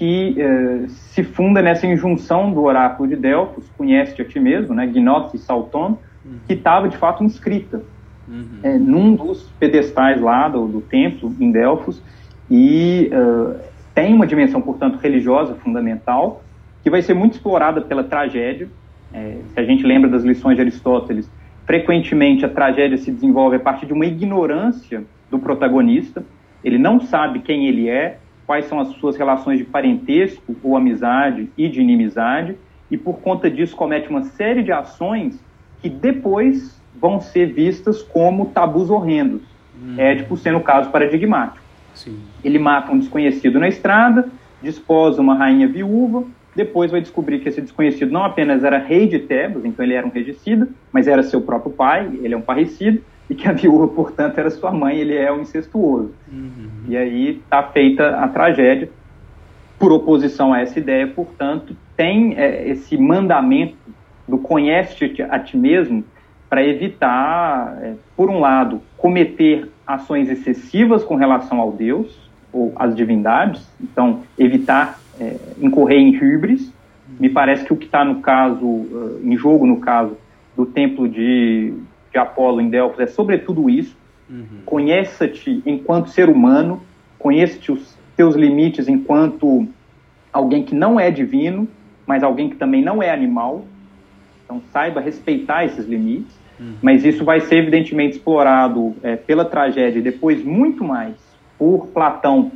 que 0.00 0.34
eh, 0.40 0.86
se 0.88 1.22
funda 1.22 1.60
nessa 1.60 1.86
injunção 1.86 2.50
do 2.50 2.62
oráculo 2.62 3.06
de 3.06 3.16
Delfos, 3.16 3.68
conhece 3.76 4.22
a 4.22 4.24
ti 4.24 4.40
mesmo, 4.40 4.74
né, 4.74 4.86
Gnote 4.86 5.36
e 5.36 5.38
Salton, 5.38 5.98
uhum. 6.24 6.38
que 6.46 6.54
estava 6.54 6.88
de 6.88 6.96
fato 6.96 7.22
inscrita 7.22 7.82
uhum. 8.26 8.60
eh, 8.62 8.78
num 8.78 9.14
dos 9.14 9.42
pedestais 9.58 10.18
lá 10.18 10.48
do, 10.48 10.66
do 10.66 10.80
templo 10.80 11.36
em 11.38 11.52
Delfos 11.52 12.02
e 12.50 13.10
uh, 13.12 13.60
tem 13.94 14.14
uma 14.14 14.26
dimensão, 14.26 14.62
portanto, 14.62 14.96
religiosa 14.96 15.54
fundamental 15.56 16.42
que 16.82 16.88
vai 16.88 17.02
ser 17.02 17.12
muito 17.12 17.34
explorada 17.34 17.82
pela 17.82 18.02
tragédia. 18.02 18.70
É, 19.12 19.36
se 19.52 19.60
a 19.60 19.64
gente 19.64 19.84
lembra 19.84 20.08
das 20.08 20.24
lições 20.24 20.56
de 20.56 20.62
Aristóteles, 20.62 21.30
frequentemente 21.66 22.42
a 22.42 22.48
tragédia 22.48 22.96
se 22.96 23.12
desenvolve 23.12 23.56
a 23.56 23.60
partir 23.60 23.84
de 23.84 23.92
uma 23.92 24.06
ignorância 24.06 25.04
do 25.30 25.38
protagonista. 25.38 26.24
Ele 26.64 26.78
não 26.78 27.00
sabe 27.00 27.40
quem 27.40 27.66
ele 27.66 27.86
é, 27.86 28.18
quais 28.50 28.64
são 28.64 28.80
as 28.80 28.88
suas 28.96 29.16
relações 29.16 29.58
de 29.58 29.64
parentesco 29.64 30.56
ou 30.60 30.76
amizade 30.76 31.48
e 31.56 31.68
de 31.68 31.80
inimizade, 31.80 32.56
e 32.90 32.98
por 32.98 33.20
conta 33.20 33.48
disso 33.48 33.76
comete 33.76 34.10
uma 34.10 34.24
série 34.24 34.64
de 34.64 34.72
ações 34.72 35.40
que 35.80 35.88
depois 35.88 36.82
vão 37.00 37.20
ser 37.20 37.52
vistas 37.52 38.02
como 38.02 38.46
tabus 38.46 38.90
horrendos. 38.90 39.42
Hum. 39.80 39.94
Édipo 39.96 40.36
sendo 40.36 40.58
o 40.58 40.62
caso 40.64 40.90
paradigmático. 40.90 41.64
Sim. 41.94 42.18
Ele 42.42 42.58
mata 42.58 42.90
um 42.90 42.98
desconhecido 42.98 43.60
na 43.60 43.68
estrada, 43.68 44.28
desposa 44.60 45.22
uma 45.22 45.36
rainha 45.36 45.68
viúva, 45.68 46.24
depois 46.56 46.90
vai 46.90 47.00
descobrir 47.00 47.38
que 47.38 47.48
esse 47.50 47.60
desconhecido 47.60 48.10
não 48.10 48.24
apenas 48.24 48.64
era 48.64 48.78
rei 48.78 49.06
de 49.06 49.20
Tebas, 49.20 49.64
então 49.64 49.84
ele 49.84 49.94
era 49.94 50.04
um 50.04 50.10
regicida, 50.10 50.68
mas 50.92 51.06
era 51.06 51.22
seu 51.22 51.40
próprio 51.40 51.70
pai, 51.70 52.10
ele 52.20 52.34
é 52.34 52.36
um 52.36 52.42
parricida, 52.42 53.00
e 53.30 53.34
que 53.36 53.48
a 53.48 53.52
viúva, 53.52 53.86
portanto, 53.86 54.36
era 54.38 54.50
sua 54.50 54.72
mãe, 54.72 54.98
ele 54.98 55.16
é 55.16 55.32
um 55.32 55.42
incestuoso. 55.42 56.12
Uhum. 56.30 56.68
E 56.88 56.96
aí 56.96 57.38
está 57.38 57.62
feita 57.62 58.16
a 58.16 58.26
tragédia. 58.26 58.90
Por 59.78 59.92
oposição 59.92 60.52
a 60.52 60.60
essa 60.60 60.78
ideia, 60.80 61.06
portanto, 61.06 61.76
tem 61.96 62.34
é, 62.36 62.68
esse 62.68 62.98
mandamento 62.98 63.76
do 64.26 64.36
conhece-te 64.36 65.22
a 65.22 65.38
ti 65.38 65.56
mesmo 65.56 66.04
para 66.48 66.66
evitar, 66.66 67.78
é, 67.80 67.94
por 68.16 68.28
um 68.28 68.40
lado, 68.40 68.82
cometer 68.98 69.70
ações 69.86 70.28
excessivas 70.28 71.04
com 71.04 71.14
relação 71.14 71.60
ao 71.60 71.70
Deus 71.70 72.18
ou 72.52 72.72
às 72.74 72.96
divindades, 72.96 73.64
então 73.80 74.22
evitar 74.36 74.98
é, 75.20 75.36
incorrer 75.60 75.98
em 75.98 76.12
híbris. 76.12 76.72
Me 77.18 77.28
parece 77.28 77.64
que 77.64 77.72
o 77.72 77.76
que 77.76 77.86
está 77.86 78.04
no 78.04 78.20
caso, 78.20 78.64
uh, 78.66 79.20
em 79.22 79.36
jogo 79.36 79.66
no 79.66 79.78
caso 79.78 80.16
do 80.56 80.66
templo 80.66 81.08
de, 81.08 81.74
de 82.12 82.18
Apolo 82.18 82.60
em 82.60 82.68
Delfos 82.68 83.00
é 83.00 83.06
sobretudo 83.06 83.68
isso. 83.68 83.96
Uhum. 84.28 84.62
Conheça-te 84.64 85.62
enquanto 85.66 86.10
ser 86.10 86.28
humano, 86.28 86.82
conheça-te 87.18 87.72
os 87.72 87.96
teus 88.16 88.34
limites 88.34 88.88
enquanto 88.88 89.66
alguém 90.32 90.62
que 90.62 90.74
não 90.74 90.98
é 90.98 91.10
divino, 91.10 91.68
mas 92.06 92.22
alguém 92.22 92.48
que 92.48 92.56
também 92.56 92.82
não 92.82 93.02
é 93.02 93.10
animal. 93.10 93.64
Então 94.44 94.60
saiba 94.72 95.00
respeitar 95.00 95.64
esses 95.64 95.86
limites. 95.86 96.38
Uhum. 96.58 96.74
Mas 96.82 97.04
isso 97.04 97.24
vai 97.24 97.40
ser 97.40 97.56
evidentemente 97.56 98.16
explorado 98.16 98.94
é, 99.02 99.16
pela 99.16 99.44
tragédia 99.44 99.98
e 99.98 100.02
depois 100.02 100.44
muito 100.44 100.84
mais 100.84 101.14
por 101.58 101.88
Platão, 101.88 102.52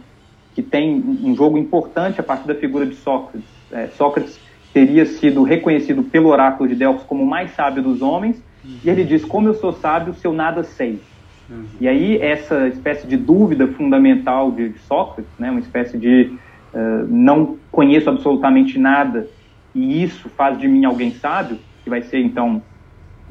que 0.55 0.63
tem 0.63 1.03
um 1.23 1.35
jogo 1.35 1.59
importante 1.59 2.21
a 2.21 2.23
partir 2.23 2.47
da 2.47 2.55
figura 2.55 2.87
de 2.87 2.95
Sócrates. 2.95 3.49
É, 3.73 3.89
Sócrates 3.89 4.39
teria 4.73 5.07
sido 5.07 5.43
reconhecido 5.43 6.03
pelo 6.03 6.29
oráculo 6.29 6.69
de 6.69 6.75
Delfos 6.75 7.05
como 7.05 7.23
o 7.23 7.27
mais 7.27 7.53
sábio 7.53 7.83
dos 7.83 8.03
homens, 8.03 8.43
e 8.65 8.89
ele 8.89 9.05
diz: 9.05 9.25
Como 9.25 9.49
eu 9.49 9.55
sou 9.55 9.73
sábio, 9.73 10.15
se 10.15 10.27
eu 10.27 10.33
nada 10.33 10.63
sei. 10.63 11.01
Uhum. 11.49 11.65
E 11.81 11.87
aí, 11.87 12.19
essa 12.19 12.69
espécie 12.69 13.07
de 13.07 13.17
dúvida 13.17 13.67
fundamental 13.69 14.51
de, 14.51 14.73
Sócrates, 14.79 15.31
né, 15.39 15.51
uma 15.51 15.61
espécie 15.61 15.99
de 15.99 16.33
uh, 16.73 17.07
não 17.09 17.59
conheço 17.71 18.09
absolutamente 18.09 18.79
nada 18.79 19.29
e 19.75 20.03
isso 20.03 20.29
faz 20.31 20.57
de 20.59 20.69
mim 20.69 20.85
alguém 20.85 21.11
sábio, 21.11 21.59
que 21.83 21.91
vai 21.91 22.01
ser 22.01 22.21
então 22.21 22.63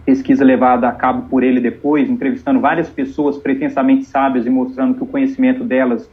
pesquisa 0.06 0.44
levada 0.44 0.88
a 0.88 0.92
cabo 0.92 1.30
por 1.30 1.44
ele 1.44 1.62
depois, 1.62 2.10
entrevistando 2.10 2.60
várias 2.60 2.90
pessoas 2.90 3.38
pretensamente 3.38 4.04
sábias 4.04 4.46
e 4.46 4.50
mostrando 4.50 4.96
que 4.96 5.04
o 5.04 5.08
conhecimento 5.08 5.64
delas 5.64 6.10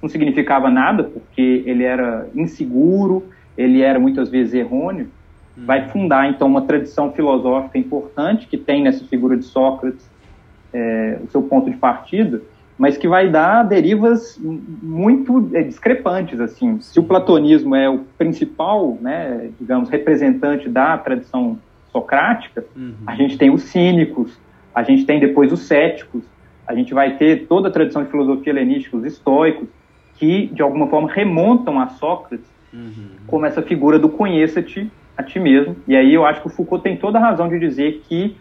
não 0.00 0.08
significava 0.08 0.70
nada, 0.70 1.02
porque 1.02 1.64
ele 1.66 1.82
era 1.82 2.28
inseguro, 2.34 3.24
ele 3.58 3.82
era 3.82 3.98
muitas 3.98 4.30
vezes 4.30 4.54
errôneo 4.54 5.08
vai 5.56 5.88
fundar 5.88 6.28
então 6.28 6.48
uma 6.48 6.62
tradição 6.62 7.12
filosófica 7.12 7.78
importante 7.78 8.46
que 8.46 8.56
tem 8.56 8.82
nessa 8.82 9.04
figura 9.04 9.36
de 9.36 9.44
Sócrates 9.44 10.08
é, 10.72 11.18
o 11.22 11.30
seu 11.30 11.42
ponto 11.42 11.70
de 11.70 11.76
partida, 11.76 12.42
mas 12.76 12.96
que 12.96 13.06
vai 13.06 13.28
dar 13.28 13.62
derivas 13.62 14.36
muito 14.40 15.48
é, 15.54 15.62
discrepantes 15.62 16.40
assim. 16.40 16.80
Se 16.80 16.98
o 16.98 17.04
platonismo 17.04 17.76
é 17.76 17.88
o 17.88 18.00
principal, 18.18 18.98
né, 19.00 19.50
digamos, 19.60 19.88
representante 19.88 20.68
da 20.68 20.98
tradição 20.98 21.56
socrática, 21.92 22.64
uhum. 22.74 22.94
a 23.06 23.14
gente 23.14 23.38
tem 23.38 23.50
os 23.50 23.62
cínicos, 23.62 24.36
a 24.74 24.82
gente 24.82 25.06
tem 25.06 25.20
depois 25.20 25.52
os 25.52 25.60
céticos, 25.60 26.24
a 26.66 26.74
gente 26.74 26.92
vai 26.92 27.16
ter 27.16 27.46
toda 27.46 27.68
a 27.68 27.70
tradição 27.70 28.02
de 28.02 28.10
filosofia 28.10 28.52
helenística, 28.52 28.96
os 28.96 29.04
estoicos, 29.04 29.68
que 30.16 30.48
de 30.48 30.62
alguma 30.62 30.88
forma 30.88 31.08
remontam 31.08 31.78
a 31.78 31.86
Sócrates 31.88 32.46
uhum. 32.72 33.10
como 33.28 33.46
essa 33.46 33.62
figura 33.62 34.00
do 34.00 34.08
conheça-te 34.08 34.90
a 35.16 35.22
ti 35.22 35.38
mesmo. 35.38 35.76
E 35.86 35.96
aí 35.96 36.12
eu 36.12 36.24
acho 36.24 36.40
que 36.40 36.48
o 36.48 36.50
Foucault 36.50 36.82
tem 36.82 36.96
toda 36.96 37.18
a 37.18 37.20
razão 37.20 37.48
de 37.48 37.58
dizer 37.58 38.02
que 38.08 38.36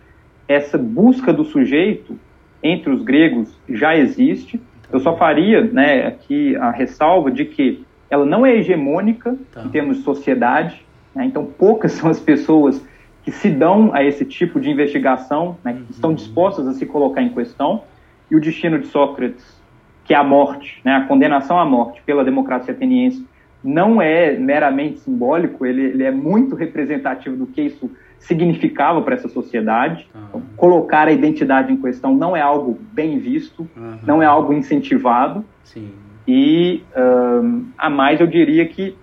essa 0.47 0.77
busca 0.77 1.31
do 1.31 1.43
sujeito 1.45 2.17
entre 2.61 2.91
os 2.91 3.01
gregos 3.01 3.57
já 3.69 3.95
existe. 3.95 4.61
Eu 4.91 4.99
só 4.99 5.15
faria 5.17 5.63
né, 5.63 6.07
aqui 6.07 6.55
a 6.55 6.71
ressalva 6.71 7.31
de 7.31 7.45
que 7.45 7.83
ela 8.09 8.25
não 8.25 8.45
é 8.45 8.55
hegemônica 8.55 9.35
tá. 9.51 9.63
em 9.63 9.69
termos 9.69 9.97
de 9.97 10.03
sociedade, 10.03 10.85
né, 11.15 11.25
então 11.25 11.45
poucas 11.45 11.93
são 11.93 12.09
as 12.09 12.19
pessoas 12.19 12.83
que 13.23 13.31
se 13.31 13.49
dão 13.49 13.93
a 13.93 14.03
esse 14.03 14.25
tipo 14.25 14.59
de 14.59 14.69
investigação, 14.69 15.57
né, 15.63 15.73
que 15.73 15.79
uhum. 15.79 15.85
estão 15.89 16.13
dispostas 16.13 16.67
a 16.67 16.73
se 16.73 16.85
colocar 16.85 17.21
em 17.21 17.29
questão, 17.29 17.83
e 18.29 18.35
o 18.35 18.39
destino 18.39 18.79
de 18.79 18.87
Sócrates 18.87 19.61
que 20.03 20.13
a 20.13 20.23
morte, 20.23 20.81
né, 20.83 20.95
a 20.95 21.05
condenação 21.05 21.57
à 21.57 21.65
morte 21.65 22.01
pela 22.05 22.23
democracia 22.23 22.73
ateniense 22.73 23.25
não 23.63 24.01
é 24.01 24.37
meramente 24.37 24.99
simbólico, 24.99 25.65
ele, 25.65 25.83
ele 25.83 26.03
é 26.03 26.11
muito 26.11 26.55
representativo 26.55 27.35
do 27.37 27.45
que 27.45 27.61
isso 27.61 27.89
significava 28.19 29.01
para 29.01 29.15
essa 29.15 29.29
sociedade. 29.29 30.07
Uhum. 30.13 30.21
Então, 30.29 30.41
colocar 30.55 31.07
a 31.07 31.11
identidade 31.11 31.71
em 31.71 31.77
questão 31.77 32.15
não 32.15 32.35
é 32.35 32.41
algo 32.41 32.77
bem 32.91 33.19
visto, 33.19 33.67
uhum. 33.75 33.97
não 34.05 34.21
é 34.21 34.25
algo 34.25 34.53
incentivado. 34.53 35.45
Sim. 35.63 35.91
E 36.27 36.83
um, 36.95 37.65
a 37.77 37.89
mais 37.89 38.19
eu 38.19 38.27
diria 38.27 38.65
que 38.65 38.95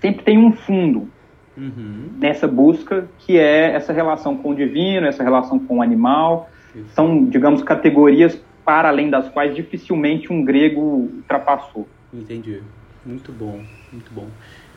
sempre 0.00 0.24
tem 0.24 0.38
um 0.38 0.52
fundo 0.52 1.08
uhum. 1.56 2.10
nessa 2.18 2.46
busca 2.46 3.08
que 3.18 3.38
é 3.38 3.72
essa 3.72 3.92
relação 3.92 4.36
com 4.36 4.50
o 4.50 4.54
divino, 4.54 5.06
essa 5.06 5.22
relação 5.22 5.58
com 5.58 5.78
o 5.78 5.82
animal. 5.82 6.48
São, 6.88 7.24
digamos, 7.24 7.62
categorias 7.62 8.40
para 8.64 8.88
além 8.88 9.08
das 9.08 9.28
quais 9.28 9.54
dificilmente 9.54 10.32
um 10.32 10.44
grego 10.44 10.80
ultrapassou. 10.80 11.86
Entendi. 12.12 12.60
Muito 13.04 13.32
bom, 13.32 13.62
muito 13.92 14.12
bom. 14.12 14.28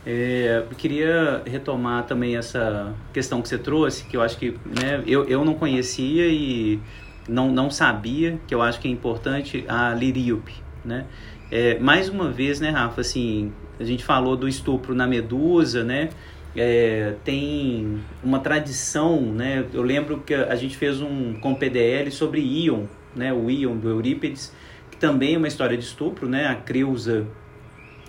É, 0.05 0.63
queria 0.77 1.41
retomar 1.45 2.05
também 2.05 2.37
essa 2.37 2.93
questão 3.13 3.41
que 3.41 3.49
você 3.49 3.57
trouxe, 3.57 4.05
que 4.05 4.15
eu 4.15 4.21
acho 4.21 4.37
que 4.37 4.51
né, 4.65 5.03
eu, 5.05 5.25
eu 5.25 5.43
não 5.43 5.53
conhecia 5.53 6.27
e 6.27 6.79
não, 7.27 7.51
não 7.51 7.69
sabia, 7.69 8.39
que 8.47 8.55
eu 8.55 8.61
acho 8.61 8.79
que 8.79 8.87
é 8.87 8.91
importante, 8.91 9.65
a 9.67 9.93
Liríope, 9.93 10.53
né? 10.83 11.05
É, 11.51 11.79
mais 11.79 12.09
uma 12.09 12.29
vez, 12.29 12.59
né, 12.59 12.69
Rafa, 12.69 13.01
assim, 13.01 13.51
a 13.79 13.83
gente 13.83 14.03
falou 14.03 14.35
do 14.35 14.47
estupro 14.47 14.93
na 14.93 15.07
Medusa, 15.07 15.83
né? 15.83 16.09
É, 16.55 17.15
tem 17.23 17.99
uma 18.23 18.39
tradição, 18.39 19.21
né? 19.21 19.65
Eu 19.73 19.83
lembro 19.83 20.19
que 20.21 20.33
a 20.33 20.55
gente 20.55 20.75
fez 20.75 21.01
um 21.01 21.33
com 21.39 21.53
PDL 21.53 22.11
sobre 22.11 22.41
Ion, 22.41 22.85
né? 23.15 23.31
O 23.31 23.49
Ion 23.49 23.77
do 23.77 23.89
Eurípides, 23.89 24.53
que 24.89 24.97
também 24.97 25.35
é 25.35 25.37
uma 25.37 25.47
história 25.47 25.77
de 25.77 25.83
estupro, 25.83 26.27
né? 26.27 26.47
A 26.47 26.55
Creusa 26.55 27.27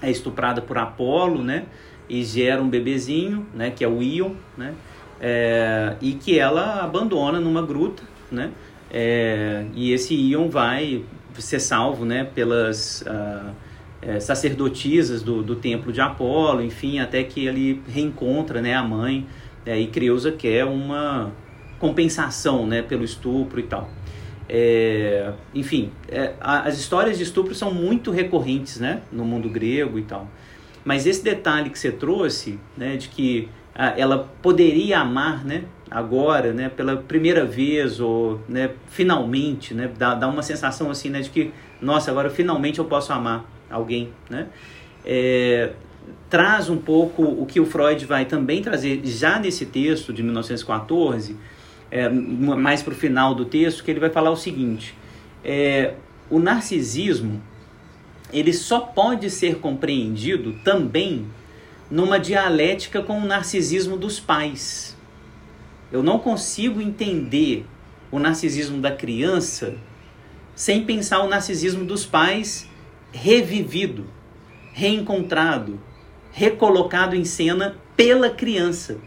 é 0.03 0.11
estuprada 0.11 0.61
por 0.61 0.79
Apolo, 0.79 1.43
né? 1.43 1.67
E 2.09 2.25
gera 2.25 2.63
um 2.63 2.69
bebezinho, 2.69 3.47
né? 3.55 3.71
Que 3.71 3.85
é 3.85 3.89
o 3.89 4.03
Ion, 4.03 4.33
né? 4.57 4.75
É, 5.21 5.97
e 6.01 6.13
que 6.13 6.39
ela 6.39 6.83
abandona 6.83 7.41
numa 7.41 7.63
gruta, 7.63 8.03
né? 8.31 8.51
É, 8.91 9.67
e 9.75 9.93
esse 9.93 10.15
Ion 10.15 10.49
vai 10.49 11.05
ser 11.39 11.61
salvo, 11.61 12.05
né? 12.05 12.25
Pelas 12.25 13.03
uh, 13.03 13.51
é, 14.01 14.21
sacerdotisas 14.21 15.23
do, 15.23 15.43
do 15.43 15.57
templo 15.57 15.93
de 15.93 16.01
Apolo, 16.01 16.63
enfim, 16.63 16.99
até 16.99 17.23
que 17.23 17.47
ele 17.47 17.83
reencontra, 17.89 18.63
né? 18.63 18.75
A 18.75 18.83
mãe 18.83 19.27
é, 19.67 19.79
e 19.79 19.87
Creusa 19.89 20.33
quer 20.33 20.65
uma 20.65 21.33
compensação, 21.79 22.67
né? 22.67 22.83
Pelo 22.83 23.05
estupro 23.05 23.61
e 23.61 23.65
tal. 23.65 23.91
É, 24.49 25.31
enfim, 25.55 25.91
é, 26.09 26.33
as 26.41 26.79
histórias 26.79 27.19
de 27.19 27.25
estupro 27.25 27.55
são 27.55 27.73
muito 27.73 28.11
recorrentes 28.11 28.81
né, 28.81 29.03
no 29.13 29.25
mundo 29.25 29.49
grego 29.49 29.99
e 29.99 30.03
tal. 30.03 30.27
Mas 30.85 31.07
esse 31.07 31.23
detalhe 31.23 31.69
que 31.69 31.79
você 31.79 31.93
trouxe, 31.93 32.59
né, 32.77 32.97
de 32.97 33.09
que 33.09 33.49
a, 33.75 33.99
ela 33.99 34.31
poderia 34.41 35.01
amar 35.01 35.45
né, 35.45 35.65
agora, 35.91 36.53
né, 36.53 36.71
pela 36.71 36.97
primeira 36.97 37.45
vez, 37.45 38.01
ou 38.01 38.41
né, 38.49 38.71
finalmente, 38.89 39.75
né, 39.75 39.91
dá, 39.99 40.15
dá 40.15 40.27
uma 40.27 40.43
sensação 40.43 40.91
assim 40.91 41.11
né, 41.11 41.21
de 41.21 41.29
que, 41.29 41.53
nossa, 41.81 42.11
agora 42.11 42.31
finalmente 42.31 42.79
eu 42.79 42.87
posso 42.87 43.13
amar 43.13 43.45
alguém. 43.71 44.11
Né? 44.31 44.47
É, 45.05 45.73
traz 46.31 46.71
um 46.71 46.79
pouco 46.79 47.23
o 47.23 47.45
que 47.45 47.61
o 47.61 47.67
Freud 47.67 48.05
vai 48.07 48.25
também 48.25 48.63
trazer 48.63 49.03
já 49.05 49.39
nesse 49.39 49.67
texto 49.67 50.11
de 50.11 50.23
1914 50.23 51.37
é, 51.91 52.09
mais 52.09 52.83
para 52.83 52.93
o 52.93 52.97
final 52.97 53.35
do 53.35 53.45
texto, 53.45 53.83
que 53.83 53.91
ele 53.91 54.01
vai 54.01 54.11
falar 54.11 54.31
o 54.31 54.37
seguinte: 54.37 54.95
é, 55.45 55.95
o 56.31 56.39
narcisismo 56.39 57.43
ele 58.33 58.53
só 58.53 58.81
pode 58.81 59.31
ser 59.31 59.57
compreendido 59.57 60.53
também 60.63 61.27
numa 61.91 62.19
dialética 62.19 63.03
com 63.03 63.19
o 63.19 63.27
narcisismo 63.27 63.97
dos 63.97 64.21
pais. 64.21 64.97
Eu 65.91 66.03
não 66.03 66.19
consigo 66.19 66.81
entender 66.83 67.65
o 68.11 68.19
narcisismo 68.19 68.81
da 68.81 68.91
criança 68.91 69.77
sem 70.55 70.85
pensar 70.85 71.21
o 71.21 71.29
narcisismo 71.29 71.85
dos 71.85 72.05
pais 72.05 72.69
revivido, 73.13 74.07
reencontrado, 74.73 75.81
recolocado 76.31 77.17
em 77.17 77.25
cena 77.25 77.77
pela 77.97 78.29
criança. 78.29 78.99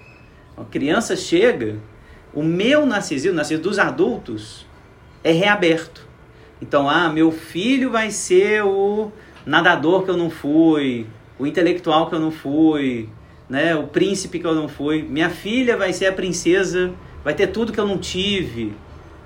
A 0.57 0.63
criança 0.63 1.15
chega 1.15 1.79
o 2.33 2.43
meu 2.43 2.85
narcisismo, 2.85 3.33
o 3.33 3.35
narcisismo 3.35 3.63
dos 3.63 3.79
adultos, 3.79 4.65
é 5.23 5.31
reaberto. 5.31 6.07
Então, 6.61 6.89
ah, 6.89 7.09
meu 7.09 7.31
filho 7.31 7.89
vai 7.89 8.11
ser 8.11 8.63
o 8.63 9.11
nadador 9.45 10.03
que 10.03 10.11
eu 10.11 10.17
não 10.17 10.29
fui, 10.29 11.07
o 11.37 11.47
intelectual 11.47 12.07
que 12.07 12.15
eu 12.15 12.19
não 12.19 12.31
fui, 12.31 13.09
né, 13.49 13.75
o 13.75 13.87
príncipe 13.87 14.39
que 14.39 14.45
eu 14.45 14.55
não 14.55 14.67
fui. 14.67 15.01
Minha 15.01 15.29
filha 15.29 15.75
vai 15.75 15.91
ser 15.91 16.05
a 16.05 16.13
princesa, 16.13 16.93
vai 17.23 17.33
ter 17.33 17.47
tudo 17.47 17.73
que 17.73 17.79
eu 17.79 17.87
não 17.87 17.97
tive. 17.97 18.73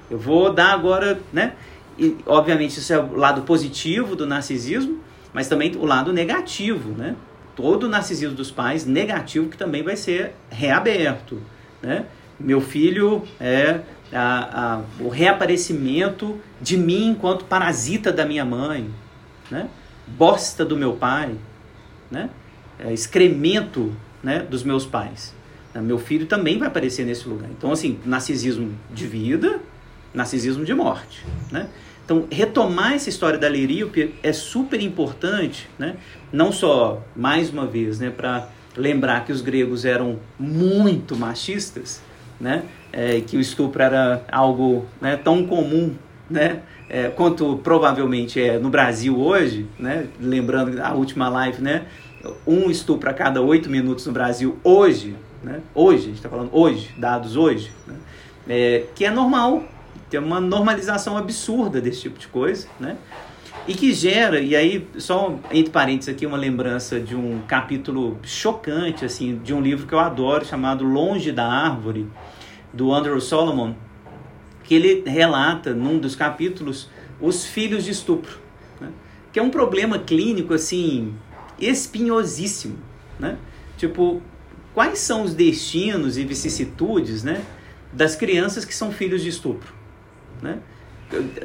Eu 0.10 0.18
vou 0.18 0.52
dar 0.52 0.72
agora, 0.72 1.20
né? 1.34 1.54
E, 1.98 2.18
obviamente, 2.26 2.80
isso 2.80 2.94
é 2.94 2.98
o 2.98 3.16
lado 3.16 3.42
positivo 3.42 4.16
do 4.16 4.26
narcisismo, 4.26 5.00
mas 5.34 5.48
também 5.48 5.76
o 5.76 5.86
lado 5.86 6.12
negativo, 6.14 6.90
né? 6.92 7.16
Todo 7.56 7.84
o 7.84 7.90
narcisismo 7.90 8.36
dos 8.36 8.52
pais 8.52 8.86
negativo 8.86 9.50
que 9.50 9.58
também 9.58 9.84
vai 9.84 9.96
ser 9.96 10.34
reaberto, 10.50 11.42
né? 11.82 12.06
Meu 12.40 12.60
filho 12.62 13.24
é 13.40 13.82
a, 14.14 14.76
a, 14.76 14.82
o 15.00 15.10
reaparecimento 15.10 16.40
de 16.62 16.78
mim 16.78 17.10
enquanto 17.10 17.46
parasita 17.46 18.12
da 18.12 18.26
minha 18.26 18.46
mãe, 18.46 18.90
né? 19.50 19.70
bosta 20.08 20.64
do 20.64 20.78
meu 20.78 20.94
pai, 20.94 21.36
né? 22.12 22.30
É, 22.78 22.94
excremento 22.94 23.96
né, 24.22 24.40
dos 24.40 24.64
meus 24.64 24.86
pais. 24.86 25.34
Meu 25.82 26.00
filho 26.00 26.26
também 26.26 26.58
vai 26.58 26.70
aparecer 26.70 27.06
nesse 27.06 27.28
lugar. 27.28 27.50
Então, 27.50 27.72
assim, 27.72 28.00
narcisismo 28.06 28.74
de 28.94 29.06
vida, 29.06 29.60
narcisismo 30.14 30.64
de 30.64 30.74
morte. 30.74 31.26
Né? 31.52 31.68
Então, 32.04 32.28
retomar 32.32 32.94
essa 32.94 33.10
história 33.10 33.38
da 33.38 33.50
Liríope 33.50 34.16
é 34.24 34.32
super 34.32 34.82
importante, 34.82 35.68
né? 35.78 35.98
não 36.32 36.52
só, 36.52 37.04
mais 37.16 37.50
uma 37.50 37.66
vez, 37.66 38.00
né, 38.00 38.10
para 38.10 38.48
lembrar 38.78 39.26
que 39.26 39.34
os 39.34 39.42
gregos 39.42 39.84
eram 39.84 40.20
muito 40.40 41.16
machistas, 41.16 42.02
né? 42.40 42.64
É, 42.92 43.22
que 43.22 43.38
o 43.38 43.40
estupro 43.40 43.82
era 43.82 44.24
algo 44.32 44.86
né, 45.02 45.18
tão 45.18 45.46
comum, 45.46 45.96
né? 46.30 46.62
É, 46.88 47.10
quanto 47.10 47.58
provavelmente 47.64 48.40
é 48.40 48.60
no 48.60 48.70
Brasil 48.70 49.20
hoje, 49.20 49.68
né? 49.78 50.08
Lembrando 50.20 50.80
a 50.82 50.94
última 50.94 51.28
live, 51.30 51.62
né? 51.62 51.86
Um 52.46 52.70
estupro 52.70 53.10
a 53.10 53.14
cada 53.14 53.42
oito 53.42 53.70
minutos 53.70 54.06
no 54.06 54.14
Brasil 54.14 54.58
hoje, 54.64 55.16
né? 55.44 55.62
Hoje, 55.74 56.04
a 56.04 56.06
gente 56.08 56.16
está 56.18 56.30
falando 56.30 56.50
hoje, 56.52 56.94
dados 56.98 57.36
hoje, 57.36 57.72
né? 57.88 57.96
É, 58.48 58.86
que 58.94 59.06
é 59.06 59.10
normal, 59.10 59.64
tem 60.10 60.20
uma 60.20 60.40
normalização 60.40 61.18
absurda 61.18 61.82
desse 61.82 62.02
tipo 62.02 62.20
de 62.20 62.28
coisa, 62.28 62.68
né? 62.80 62.98
E 63.68 63.74
que 63.74 63.94
gera, 63.94 64.40
e 64.40 64.56
aí, 64.56 64.88
só 64.98 65.40
entre 65.52 65.72
parênteses 65.72 66.14
aqui, 66.14 66.26
uma 66.26 66.38
lembrança 66.38 67.00
de 67.00 67.16
um 67.16 67.42
capítulo 67.48 68.20
chocante, 68.22 69.04
assim, 69.04 69.40
de 69.44 69.56
um 69.56 69.62
livro 69.62 69.88
que 69.88 69.94
eu 69.94 70.00
adoro, 70.00 70.46
chamado 70.46 70.84
Longe 70.84 71.32
da 71.32 71.48
Árvore, 71.48 72.08
do 72.72 72.94
Andrew 72.94 73.20
Solomon, 73.20 73.74
que 74.64 74.76
ele 74.76 75.04
relata 75.08 75.74
num 75.74 75.98
dos 75.98 76.16
capítulos 76.16 76.90
os 77.20 77.46
filhos 77.46 77.86
de 77.86 77.92
estupro, 77.92 78.38
né? 78.80 78.90
que 79.34 79.40
é 79.40 79.42
um 79.42 79.50
problema 79.50 79.98
clínico, 79.98 80.54
assim, 80.54 81.16
espinhosíssimo, 81.60 82.78
né? 83.20 83.38
Tipo, 83.78 84.22
quais 84.74 85.00
são 85.00 85.24
os 85.24 85.34
destinos 85.34 86.18
e 86.18 86.24
vicissitudes, 86.24 87.24
né, 87.24 87.44
das 87.92 88.16
crianças 88.16 88.66
que 88.66 88.76
são 88.76 88.92
filhos 88.92 89.22
de 89.22 89.30
estupro, 89.30 89.74
né? 90.42 90.60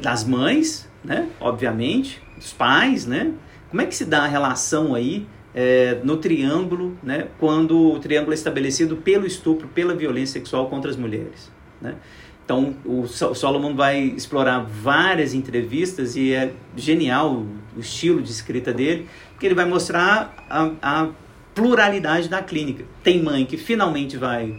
Das 0.01 0.23
mães, 0.23 0.89
né? 1.03 1.27
Obviamente, 1.39 2.21
dos 2.35 2.53
pais, 2.53 3.05
né? 3.05 3.31
Como 3.69 3.81
é 3.81 3.85
que 3.85 3.95
se 3.95 4.05
dá 4.05 4.23
a 4.23 4.27
relação 4.27 4.93
aí 4.93 5.25
é, 5.53 5.99
no 6.03 6.17
triângulo, 6.17 6.97
né? 7.01 7.27
Quando 7.39 7.93
o 7.93 7.99
triângulo 7.99 8.31
é 8.31 8.35
estabelecido 8.35 8.97
pelo 8.97 9.25
estupro, 9.25 9.67
pela 9.67 9.95
violência 9.95 10.39
sexual 10.39 10.69
contra 10.69 10.89
as 10.89 10.97
mulheres, 10.97 11.51
né? 11.81 11.95
Então, 12.43 12.75
o 12.83 13.07
Solomon 13.07 13.75
vai 13.75 14.01
explorar 14.01 14.59
várias 14.59 15.33
entrevistas 15.33 16.17
e 16.17 16.33
é 16.33 16.51
genial 16.75 17.45
o 17.77 17.79
estilo 17.79 18.21
de 18.21 18.29
escrita 18.29 18.73
dele, 18.73 19.07
porque 19.31 19.45
ele 19.45 19.55
vai 19.55 19.63
mostrar 19.63 20.35
a, 20.49 20.71
a 20.81 21.09
pluralidade 21.55 22.27
da 22.27 22.41
clínica. 22.41 22.83
Tem 23.01 23.23
mãe 23.23 23.45
que 23.45 23.55
finalmente 23.55 24.17
vai 24.17 24.53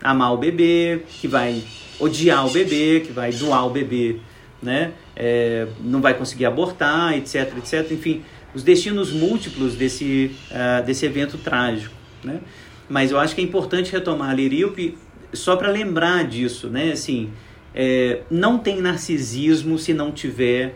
amar 0.00 0.34
o 0.34 0.36
bebê, 0.36 1.02
que 1.08 1.26
vai 1.26 1.64
odiar 1.98 2.46
o 2.46 2.50
bebê, 2.50 3.02
que 3.04 3.12
vai 3.12 3.32
doar 3.32 3.66
o 3.66 3.70
bebê 3.70 4.20
né? 4.62 4.92
É, 5.14 5.66
não 5.80 6.00
vai 6.00 6.14
conseguir 6.14 6.46
abortar, 6.46 7.16
etc, 7.16 7.56
etc. 7.58 7.90
Enfim, 7.92 8.22
os 8.54 8.62
destinos 8.62 9.12
múltiplos 9.12 9.74
desse, 9.74 10.34
uh, 10.50 10.84
desse 10.84 11.06
evento 11.06 11.38
trágico, 11.38 11.94
né? 12.22 12.40
Mas 12.88 13.10
eu 13.10 13.18
acho 13.18 13.34
que 13.34 13.40
é 13.40 13.44
importante 13.44 13.90
retomar 13.90 14.30
a 14.30 14.34
Liríope 14.34 14.98
só 15.32 15.56
para 15.56 15.70
lembrar 15.70 16.24
disso, 16.24 16.68
né? 16.68 16.92
Assim, 16.92 17.30
é, 17.74 18.20
não 18.30 18.58
tem 18.58 18.80
narcisismo 18.80 19.78
se 19.78 19.94
não 19.94 20.12
tiver 20.12 20.74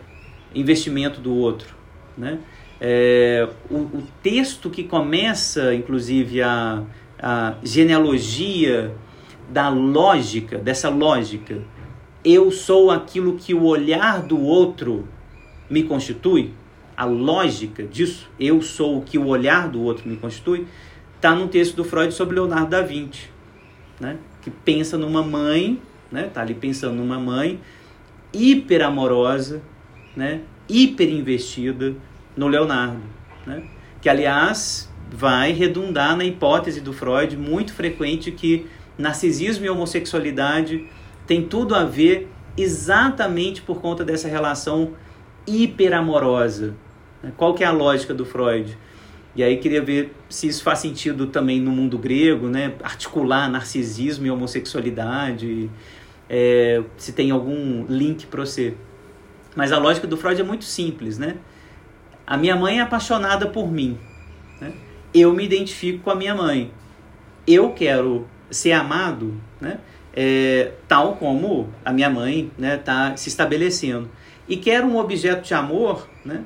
investimento 0.53 1.19
do 1.19 1.35
outro, 1.35 1.75
né? 2.17 2.39
É, 2.79 3.47
o, 3.69 3.77
o, 3.77 4.03
texto 4.21 4.69
que 4.69 4.83
começa, 4.83 5.73
inclusive, 5.73 6.41
a, 6.43 6.83
a 7.19 7.55
genealogia 7.63 8.95
da 9.49 9.69
lógica, 9.69 10.57
dessa 10.57 10.89
lógica, 10.89 11.61
eu 12.27 12.51
sou 12.51 12.91
aquilo 12.91 13.37
que 13.37 13.53
o 13.53 13.63
olhar 13.63 14.21
do 14.21 14.37
outro 14.37 15.07
me 15.69 15.83
constitui, 15.83 16.51
a 16.95 17.05
lógica 17.05 17.83
disso, 17.83 18.29
eu 18.37 18.61
sou 18.61 18.97
o 18.97 19.01
que 19.01 19.17
o 19.17 19.27
olhar 19.27 19.69
do 19.69 19.81
outro 19.81 20.09
me 20.09 20.17
constitui, 20.17 20.67
está 21.15 21.33
no 21.33 21.47
texto 21.47 21.75
do 21.75 21.85
Freud 21.85 22.13
sobre 22.13 22.35
Leonardo 22.35 22.71
da 22.71 22.81
Vinci, 22.81 23.29
né? 23.97 24.17
que 24.41 24.51
pensa 24.51 24.97
numa 24.97 25.23
mãe, 25.23 25.81
né? 26.11 26.23
tá 26.23 26.41
ali 26.41 26.53
pensando 26.53 26.95
numa 26.95 27.17
mãe 27.17 27.61
hiper 28.33 28.81
amorosa, 28.81 29.61
né? 30.13 30.41
hiper 30.67 31.09
investida 31.09 31.95
no 32.35 32.49
Leonardo, 32.49 33.01
né? 33.45 33.63
que 34.01 34.09
aliás 34.09 34.91
vai 35.09 35.53
redundar 35.53 36.17
na 36.17 36.25
hipótese 36.25 36.81
do 36.81 36.91
Freud 36.91 37.37
muito 37.37 37.73
frequente 37.73 38.31
que 38.31 38.65
narcisismo 38.97 39.65
e 39.65 39.69
homossexualidade 39.69 40.89
tem 41.27 41.43
tudo 41.43 41.75
a 41.75 41.83
ver 41.83 42.31
exatamente 42.57 43.61
por 43.61 43.81
conta 43.81 44.03
dessa 44.03 44.27
relação 44.27 44.93
hiperamorosa. 45.45 46.73
Né? 47.21 47.31
Qual 47.37 47.53
que 47.53 47.63
é 47.63 47.67
a 47.67 47.71
lógica 47.71 48.13
do 48.13 48.25
Freud? 48.25 48.77
E 49.35 49.43
aí 49.43 49.57
queria 49.57 49.81
ver 49.83 50.15
se 50.29 50.47
isso 50.47 50.63
faz 50.63 50.79
sentido 50.79 51.27
também 51.27 51.61
no 51.61 51.69
mundo 51.69 51.95
grego, 51.97 52.47
né? 52.47 52.73
Articular 52.81 53.47
narcisismo 53.47 54.25
e 54.25 54.31
homossexualidade, 54.31 55.69
é, 56.27 56.81
se 56.97 57.13
tem 57.13 57.29
algum 57.29 57.85
link 57.87 58.25
para 58.25 58.43
você. 58.43 58.73
Mas 59.55 59.71
a 59.71 59.77
lógica 59.77 60.07
do 60.07 60.17
Freud 60.17 60.41
é 60.41 60.43
muito 60.43 60.65
simples, 60.65 61.19
né? 61.19 61.35
A 62.25 62.35
minha 62.35 62.55
mãe 62.55 62.79
é 62.79 62.81
apaixonada 62.81 63.47
por 63.47 63.71
mim. 63.71 63.99
Né? 64.59 64.73
Eu 65.13 65.33
me 65.33 65.45
identifico 65.45 65.99
com 65.99 66.09
a 66.09 66.15
minha 66.15 66.33
mãe. 66.33 66.71
Eu 67.45 67.71
quero 67.73 68.27
ser 68.49 68.71
amado, 68.71 69.39
né? 69.61 69.79
É, 70.19 70.71
tal 70.87 71.15
como 71.17 71.69
a 71.85 71.93
minha 71.93 72.09
mãe 72.09 72.51
está 72.51 72.61
né, 72.61 72.77
tá 72.77 73.15
se 73.15 73.29
estabelecendo. 73.29 74.09
E 74.49 74.57
quero 74.57 74.87
um 74.87 74.97
objeto 74.97 75.43
de 75.43 75.53
amor 75.53 76.09
né, 76.25 76.43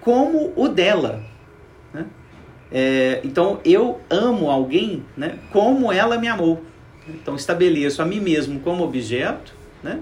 como 0.00 0.52
o 0.56 0.68
dela. 0.68 1.22
Né? 1.92 2.06
É, 2.72 3.20
então 3.22 3.60
eu 3.64 4.00
amo 4.10 4.50
alguém 4.50 5.04
né, 5.16 5.38
como 5.52 5.92
ela 5.92 6.18
me 6.18 6.26
amou. 6.26 6.64
Então 7.08 7.36
estabeleço 7.36 8.02
a 8.02 8.04
mim 8.04 8.18
mesmo 8.18 8.58
como 8.58 8.82
objeto 8.82 9.54
né, 9.80 10.00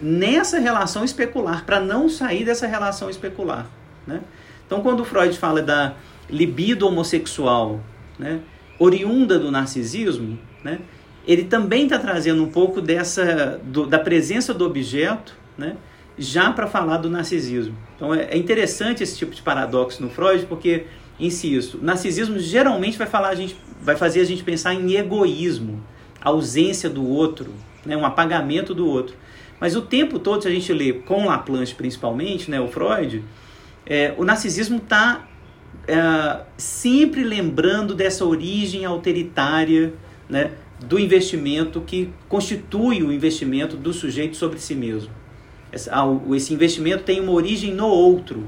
nessa 0.00 0.58
relação 0.58 1.04
especular, 1.04 1.64
para 1.64 1.80
não 1.80 2.06
sair 2.06 2.44
dessa 2.44 2.66
relação 2.66 3.08
especular. 3.08 3.66
Né? 4.06 4.20
Então 4.66 4.82
quando 4.82 5.06
Freud 5.06 5.38
fala 5.38 5.62
da 5.62 5.94
libido 6.28 6.86
homossexual 6.86 7.80
né, 8.18 8.40
oriunda 8.78 9.38
do 9.38 9.50
narcisismo, 9.50 10.38
né, 10.62 10.80
ele 11.26 11.44
também 11.44 11.84
está 11.84 11.98
trazendo 11.98 12.42
um 12.42 12.48
pouco 12.48 12.80
dessa 12.80 13.60
do, 13.64 13.86
da 13.86 13.98
presença 13.98 14.52
do 14.52 14.64
objeto, 14.64 15.34
né, 15.56 15.76
já 16.18 16.52
para 16.52 16.66
falar 16.66 16.98
do 16.98 17.08
narcisismo. 17.08 17.76
Então 17.96 18.14
é, 18.14 18.24
é, 18.30 18.36
interessante 18.36 19.02
esse 19.02 19.16
tipo 19.16 19.34
de 19.34 19.42
paradoxo 19.42 20.02
no 20.02 20.10
Freud, 20.10 20.46
porque 20.46 20.86
insisto, 21.18 21.78
narcisismo 21.80 22.38
geralmente 22.38 22.98
vai 22.98 23.06
falar 23.06 23.28
a 23.28 23.34
gente, 23.34 23.56
vai 23.80 23.96
fazer 23.96 24.20
a 24.20 24.24
gente 24.24 24.42
pensar 24.42 24.74
em 24.74 24.94
egoísmo, 24.94 25.82
ausência 26.20 26.90
do 26.90 27.06
outro, 27.06 27.52
né, 27.84 27.96
um 27.96 28.04
apagamento 28.04 28.74
do 28.74 28.86
outro. 28.86 29.14
Mas 29.60 29.76
o 29.76 29.82
tempo 29.82 30.18
todo, 30.18 30.42
se 30.42 30.48
a 30.48 30.50
gente 30.50 30.72
lê 30.72 30.92
com 30.92 31.26
Laplanche 31.26 31.74
principalmente, 31.74 32.50
né, 32.50 32.60
o 32.60 32.66
Freud, 32.66 33.22
é, 33.86 34.12
o 34.18 34.24
narcisismo 34.24 34.78
está 34.78 35.28
é, 35.86 36.40
sempre 36.56 37.22
lembrando 37.22 37.94
dessa 37.94 38.24
origem 38.24 38.84
autoritária, 38.84 39.94
né, 40.28 40.52
do 40.84 40.98
investimento 40.98 41.80
que 41.80 42.12
constitui 42.28 43.02
o 43.02 43.12
investimento 43.12 43.76
do 43.76 43.92
sujeito 43.92 44.36
sobre 44.36 44.58
si 44.58 44.74
mesmo. 44.74 45.10
Esse 45.72 46.52
investimento 46.52 47.04
tem 47.04 47.20
uma 47.20 47.32
origem 47.32 47.72
no 47.72 47.86
outro, 47.86 48.46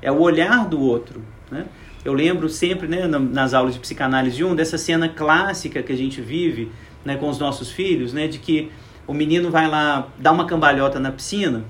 é 0.00 0.12
o 0.12 0.20
olhar 0.20 0.68
do 0.68 0.80
outro. 0.80 1.22
Né? 1.50 1.66
Eu 2.04 2.12
lembro 2.12 2.48
sempre, 2.48 2.86
né, 2.86 3.06
nas 3.06 3.54
aulas 3.54 3.74
de 3.74 3.80
psicanálise 3.80 4.36
de 4.36 4.44
um, 4.44 4.54
dessa 4.54 4.78
cena 4.78 5.08
clássica 5.08 5.82
que 5.82 5.92
a 5.92 5.96
gente 5.96 6.20
vive 6.20 6.70
né, 7.04 7.16
com 7.16 7.28
os 7.28 7.38
nossos 7.38 7.70
filhos, 7.70 8.12
né, 8.12 8.28
de 8.28 8.38
que 8.38 8.70
o 9.06 9.14
menino 9.14 9.50
vai 9.50 9.68
lá 9.68 10.08
dar 10.18 10.32
uma 10.32 10.46
cambalhota 10.46 11.00
na 11.00 11.10
piscina 11.10 11.64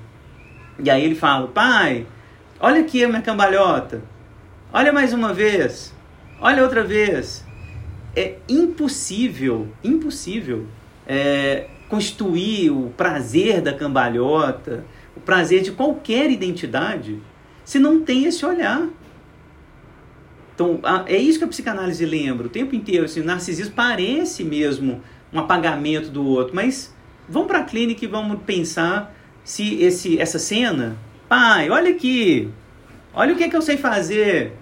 e 0.79 0.91
aí 0.91 1.05
ele 1.05 1.15
fala: 1.15 1.49
Pai, 1.49 2.07
olha 2.61 2.81
aqui 2.81 3.05
a 3.05 3.09
minha 3.09 3.23
cambalhota, 3.23 4.03
olha 4.73 4.93
mais 4.93 5.13
uma 5.13 5.33
vez, 5.33 5.95
olha 6.41 6.63
outra 6.63 6.83
vez 6.83 7.42
é 8.15 8.37
impossível, 8.49 9.69
impossível 9.83 10.67
é, 11.07 11.69
constituir 11.89 12.71
o 12.71 12.93
prazer 12.97 13.61
da 13.61 13.73
cambalhota, 13.73 14.85
o 15.17 15.21
prazer 15.21 15.63
de 15.63 15.73
qualquer 15.73 16.31
identidade, 16.31 17.19
se 17.65 17.79
não 17.79 18.03
tem 18.03 18.25
esse 18.25 18.45
olhar. 18.45 18.89
Então, 20.55 20.81
a, 20.83 21.05
é 21.07 21.17
isso 21.17 21.39
que 21.39 21.45
a 21.45 21.49
psicanálise 21.49 22.05
lembra 22.05 22.47
o 22.47 22.51
tempo 22.51 22.75
inteiro. 22.75 23.05
Assim, 23.05 23.21
o 23.21 23.25
narcisismo 23.25 23.75
parece 23.75 24.45
mesmo 24.45 25.03
um 25.33 25.39
apagamento 25.39 26.11
do 26.11 26.27
outro, 26.27 26.55
mas 26.55 26.95
vamos 27.29 27.49
para 27.49 27.61
a 27.61 27.65
clínica 27.65 28.05
e 28.05 28.09
vamos 28.09 28.43
pensar 28.43 29.15
se 29.43 29.83
esse, 29.83 30.21
essa 30.21 30.39
cena, 30.39 30.97
pai, 31.29 31.71
olha 31.71 31.91
aqui, 31.91 32.51
olha 33.15 33.33
o 33.33 33.37
que, 33.37 33.45
é 33.45 33.49
que 33.49 33.57
eu 33.57 33.63
sei 33.63 33.77
fazer, 33.77 34.53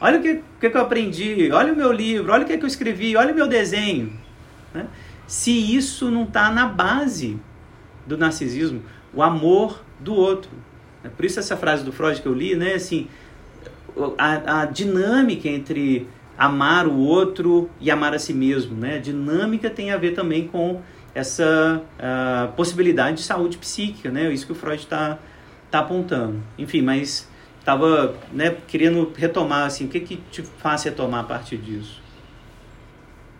Olha 0.00 0.18
o 0.18 0.22
que, 0.22 0.40
que, 0.60 0.68
que 0.68 0.76
eu 0.76 0.82
aprendi, 0.82 1.50
olha 1.52 1.72
o 1.72 1.76
meu 1.76 1.90
livro, 1.90 2.32
olha 2.32 2.44
o 2.44 2.46
que, 2.46 2.56
que 2.56 2.62
eu 2.62 2.68
escrevi, 2.68 3.16
olha 3.16 3.32
o 3.32 3.34
meu 3.34 3.48
desenho. 3.48 4.12
Né? 4.74 4.86
Se 5.26 5.50
isso 5.74 6.10
não 6.10 6.24
está 6.24 6.50
na 6.50 6.66
base 6.66 7.38
do 8.06 8.18
narcisismo, 8.18 8.82
o 9.14 9.22
amor 9.22 9.82
do 9.98 10.14
outro. 10.14 10.50
É 11.02 11.08
por 11.08 11.24
isso 11.24 11.38
essa 11.40 11.56
frase 11.56 11.82
do 11.82 11.92
Freud 11.92 12.20
que 12.20 12.26
eu 12.26 12.34
li, 12.34 12.54
né? 12.54 12.74
Assim, 12.74 13.08
a, 14.18 14.62
a 14.62 14.64
dinâmica 14.66 15.48
entre 15.48 16.06
amar 16.36 16.86
o 16.86 16.98
outro 16.98 17.70
e 17.80 17.90
amar 17.90 18.14
a 18.14 18.18
si 18.18 18.34
mesmo, 18.34 18.76
né? 18.76 18.96
A 18.96 18.98
dinâmica 18.98 19.70
tem 19.70 19.92
a 19.92 19.96
ver 19.96 20.12
também 20.12 20.46
com 20.46 20.82
essa 21.14 21.82
uh, 21.98 22.52
possibilidade 22.52 23.18
de 23.18 23.22
saúde 23.22 23.56
psíquica, 23.56 24.10
né? 24.10 24.30
Isso 24.32 24.46
que 24.46 24.52
o 24.52 24.54
Freud 24.54 24.82
está 24.82 25.18
tá 25.70 25.78
apontando. 25.78 26.42
Enfim, 26.58 26.82
mas 26.82 27.29
estava 27.60 28.14
né, 28.32 28.56
querendo 28.66 29.12
retomar, 29.14 29.66
assim, 29.66 29.84
o 29.84 29.88
que, 29.88 30.00
que 30.00 30.16
te 30.16 30.42
faz 30.42 30.82
retomar 30.82 31.20
a 31.20 31.24
partir 31.24 31.58
disso? 31.58 32.02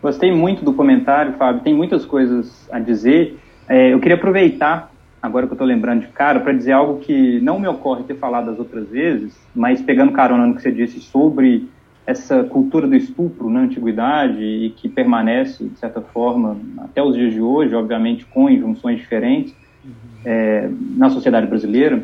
Gostei 0.02 0.32
muito 0.32 0.64
do 0.64 0.72
comentário, 0.72 1.34
Fábio, 1.34 1.62
tem 1.62 1.74
muitas 1.74 2.06
coisas 2.06 2.68
a 2.70 2.78
dizer. 2.78 3.38
É, 3.68 3.92
eu 3.92 4.00
queria 4.00 4.16
aproveitar, 4.16 4.92
agora 5.20 5.46
que 5.46 5.52
eu 5.52 5.56
estou 5.56 5.66
lembrando 5.66 6.02
de 6.02 6.08
cara, 6.08 6.40
para 6.40 6.52
dizer 6.52 6.72
algo 6.72 7.00
que 7.00 7.40
não 7.40 7.58
me 7.58 7.68
ocorre 7.68 8.04
ter 8.04 8.16
falado 8.16 8.50
as 8.50 8.58
outras 8.58 8.88
vezes, 8.88 9.36
mas 9.54 9.82
pegando 9.82 10.12
carona 10.12 10.46
no 10.46 10.54
que 10.54 10.62
você 10.62 10.72
disse 10.72 11.00
sobre 11.00 11.68
essa 12.06 12.42
cultura 12.44 12.86
do 12.86 12.96
estupro 12.96 13.50
na 13.50 13.60
antiguidade 13.60 14.42
e 14.42 14.70
que 14.70 14.88
permanece, 14.88 15.64
de 15.64 15.78
certa 15.78 16.00
forma, 16.00 16.56
até 16.78 17.02
os 17.02 17.14
dias 17.14 17.32
de 17.32 17.40
hoje, 17.40 17.74
obviamente 17.74 18.24
com 18.24 18.48
injunções 18.48 18.98
diferentes, 18.98 19.54
uhum. 19.84 19.90
é, 20.24 20.70
na 20.96 21.10
sociedade 21.10 21.46
brasileira 21.46 22.02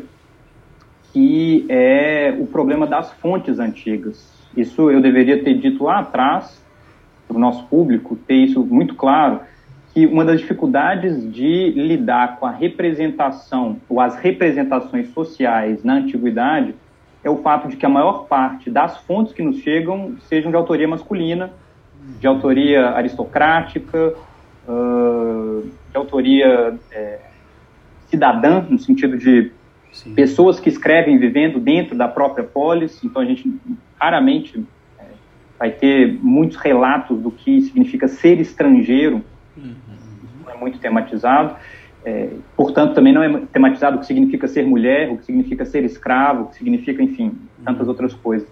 que 1.13 1.65
é 1.69 2.35
o 2.39 2.45
problema 2.45 2.85
das 2.85 3.11
fontes 3.13 3.59
antigas. 3.59 4.31
Isso 4.55 4.89
eu 4.91 5.01
deveria 5.01 5.43
ter 5.43 5.55
dito 5.55 5.83
lá 5.83 5.99
atrás, 5.99 6.61
para 7.27 7.37
o 7.37 7.39
nosso 7.39 7.65
público, 7.65 8.15
ter 8.15 8.35
isso 8.35 8.63
muito 8.63 8.95
claro, 8.95 9.41
que 9.93 10.05
uma 10.05 10.23
das 10.23 10.39
dificuldades 10.39 11.31
de 11.31 11.71
lidar 11.71 12.37
com 12.37 12.45
a 12.45 12.51
representação 12.51 13.77
ou 13.89 13.99
as 13.99 14.15
representações 14.15 15.09
sociais 15.09 15.83
na 15.83 15.95
antiguidade 15.95 16.75
é 17.23 17.29
o 17.29 17.37
fato 17.37 17.67
de 17.67 17.75
que 17.75 17.85
a 17.85 17.89
maior 17.89 18.25
parte 18.27 18.69
das 18.69 18.97
fontes 18.99 19.33
que 19.33 19.41
nos 19.41 19.57
chegam 19.57 20.15
sejam 20.29 20.51
de 20.51 20.57
autoria 20.57 20.87
masculina, 20.87 21.51
de 22.19 22.27
autoria 22.27 22.89
aristocrática, 22.91 24.13
de 24.67 25.97
autoria 25.97 26.77
é, 26.91 27.19
cidadã, 28.07 28.65
no 28.69 28.79
sentido 28.79 29.17
de 29.17 29.51
Sim. 29.91 30.13
pessoas 30.13 30.59
que 30.59 30.69
escrevem 30.69 31.17
vivendo 31.17 31.59
dentro 31.59 31.95
da 31.95 32.07
própria 32.07 32.43
polis, 32.43 33.03
então 33.03 33.21
a 33.21 33.25
gente 33.25 33.51
raramente 33.99 34.63
é, 34.99 35.03
vai 35.57 35.71
ter 35.71 36.17
muitos 36.21 36.57
relatos 36.57 37.19
do 37.19 37.31
que 37.31 37.61
significa 37.61 38.07
ser 38.07 38.39
estrangeiro, 38.39 39.23
uhum. 39.57 39.73
não 40.43 40.51
é 40.51 40.57
muito 40.57 40.77
tematizado, 40.77 41.55
é, 42.05 42.29
portanto 42.55 42.93
também 42.93 43.11
não 43.11 43.23
é 43.23 43.41
tematizado 43.51 43.97
o 43.97 43.99
que 43.99 44.05
significa 44.05 44.47
ser 44.47 44.65
mulher, 44.65 45.09
o 45.09 45.17
que 45.17 45.25
significa 45.25 45.65
ser 45.65 45.83
escravo, 45.83 46.43
o 46.43 46.45
que 46.47 46.55
significa, 46.55 47.01
enfim, 47.01 47.33
tantas 47.65 47.83
uhum. 47.83 47.89
outras 47.89 48.13
coisas. 48.13 48.47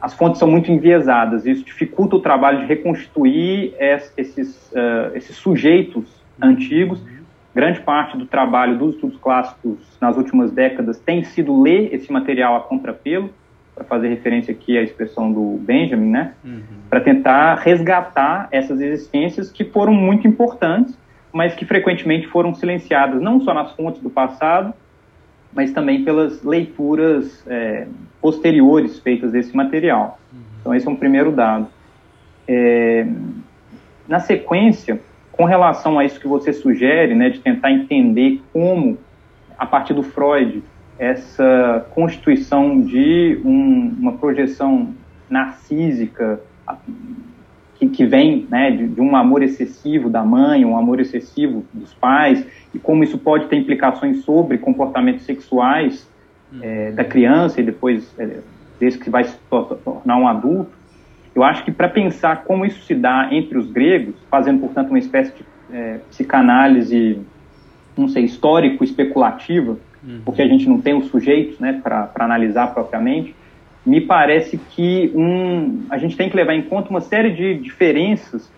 As 0.00 0.14
fontes 0.14 0.38
são 0.38 0.50
muito 0.50 0.70
enviesadas, 0.72 1.46
isso 1.46 1.64
dificulta 1.64 2.16
o 2.16 2.20
trabalho 2.20 2.60
de 2.60 2.66
reconstituir 2.66 3.74
esses, 3.78 4.70
uh, 4.72 5.14
esses 5.14 5.36
sujeitos 5.36 6.04
uhum. 6.42 6.48
antigos, 6.50 7.00
grande 7.54 7.80
parte 7.80 8.16
do 8.16 8.26
trabalho 8.26 8.78
dos 8.78 8.94
estudos 8.94 9.18
clássicos 9.18 9.78
nas 10.00 10.16
últimas 10.16 10.50
décadas 10.50 10.98
tem 10.98 11.22
sido 11.24 11.60
ler 11.60 11.94
esse 11.94 12.10
material 12.10 12.56
a 12.56 12.60
contrapelo, 12.60 13.30
para 13.74 13.84
fazer 13.84 14.08
referência 14.08 14.52
aqui 14.52 14.76
à 14.76 14.82
expressão 14.82 15.32
do 15.32 15.58
Benjamin, 15.58 16.10
né? 16.10 16.34
Uhum. 16.44 16.60
Para 16.90 17.00
tentar 17.00 17.54
resgatar 17.56 18.48
essas 18.50 18.80
existências 18.80 19.50
que 19.50 19.64
foram 19.64 19.94
muito 19.94 20.28
importantes, 20.28 20.96
mas 21.32 21.54
que 21.54 21.64
frequentemente 21.64 22.26
foram 22.26 22.54
silenciadas, 22.54 23.20
não 23.20 23.40
só 23.40 23.54
nas 23.54 23.72
fontes 23.72 24.02
do 24.02 24.10
passado, 24.10 24.74
mas 25.54 25.72
também 25.72 26.04
pelas 26.04 26.42
leituras 26.42 27.42
é, 27.46 27.86
posteriores 28.20 28.98
feitas 28.98 29.32
desse 29.32 29.56
material. 29.56 30.18
Uhum. 30.32 30.40
Então, 30.60 30.74
esse 30.74 30.86
é 30.86 30.90
um 30.90 30.96
primeiro 30.96 31.32
dado. 31.32 31.66
É, 32.46 33.06
na 34.06 34.20
sequência, 34.20 35.00
com 35.32 35.44
relação 35.44 35.98
a 35.98 36.04
isso 36.04 36.20
que 36.20 36.28
você 36.28 36.52
sugere, 36.52 37.14
né, 37.14 37.30
de 37.30 37.40
tentar 37.40 37.72
entender 37.72 38.40
como, 38.52 38.98
a 39.58 39.66
partir 39.66 39.94
do 39.94 40.02
Freud, 40.02 40.62
essa 40.98 41.86
constituição 41.90 42.80
de 42.80 43.40
um, 43.44 43.94
uma 43.98 44.12
projeção 44.12 44.94
narcísica 45.28 46.40
que, 47.76 47.88
que 47.88 48.04
vem 48.04 48.46
né, 48.48 48.70
de, 48.70 48.86
de, 48.86 49.00
um 49.00 49.16
amor 49.16 49.42
excessivo 49.42 50.08
da 50.08 50.22
mãe, 50.22 50.64
um 50.64 50.76
amor 50.76 51.00
excessivo 51.00 51.64
dos 51.72 51.92
pais, 51.94 52.46
e 52.72 52.78
como 52.78 53.02
isso 53.02 53.18
pode 53.18 53.46
ter 53.46 53.56
implicações 53.56 54.22
sobre 54.24 54.58
comportamentos 54.58 55.24
sexuais 55.24 56.08
é, 56.60 56.92
da 56.92 57.04
criança 57.04 57.60
e 57.60 57.64
depois 57.64 58.14
é, 58.18 58.40
desde 58.78 58.98
que 58.98 59.08
vai 59.08 59.24
se 59.24 59.36
tornar 59.48 60.16
um 60.16 60.28
adulto. 60.28 60.81
Eu 61.34 61.42
acho 61.42 61.64
que 61.64 61.72
para 61.72 61.88
pensar 61.88 62.44
como 62.44 62.64
isso 62.64 62.82
se 62.82 62.94
dá 62.94 63.28
entre 63.32 63.56
os 63.58 63.70
gregos, 63.70 64.14
fazendo, 64.30 64.60
portanto, 64.60 64.88
uma 64.88 64.98
espécie 64.98 65.32
de 65.34 65.44
é, 65.72 66.00
psicanálise, 66.10 67.20
não 67.96 68.08
sei, 68.08 68.24
histórico, 68.24 68.84
especulativa, 68.84 69.78
uhum. 70.04 70.20
porque 70.24 70.42
a 70.42 70.46
gente 70.46 70.68
não 70.68 70.80
tem 70.80 70.94
os 70.94 71.06
sujeitos 71.06 71.58
né, 71.58 71.80
para 71.82 72.10
analisar 72.16 72.74
propriamente, 72.74 73.34
me 73.84 74.00
parece 74.00 74.58
que 74.58 75.10
um, 75.14 75.84
a 75.90 75.98
gente 75.98 76.16
tem 76.16 76.30
que 76.30 76.36
levar 76.36 76.54
em 76.54 76.62
conta 76.62 76.90
uma 76.90 77.00
série 77.00 77.30
de 77.30 77.54
diferenças 77.54 78.50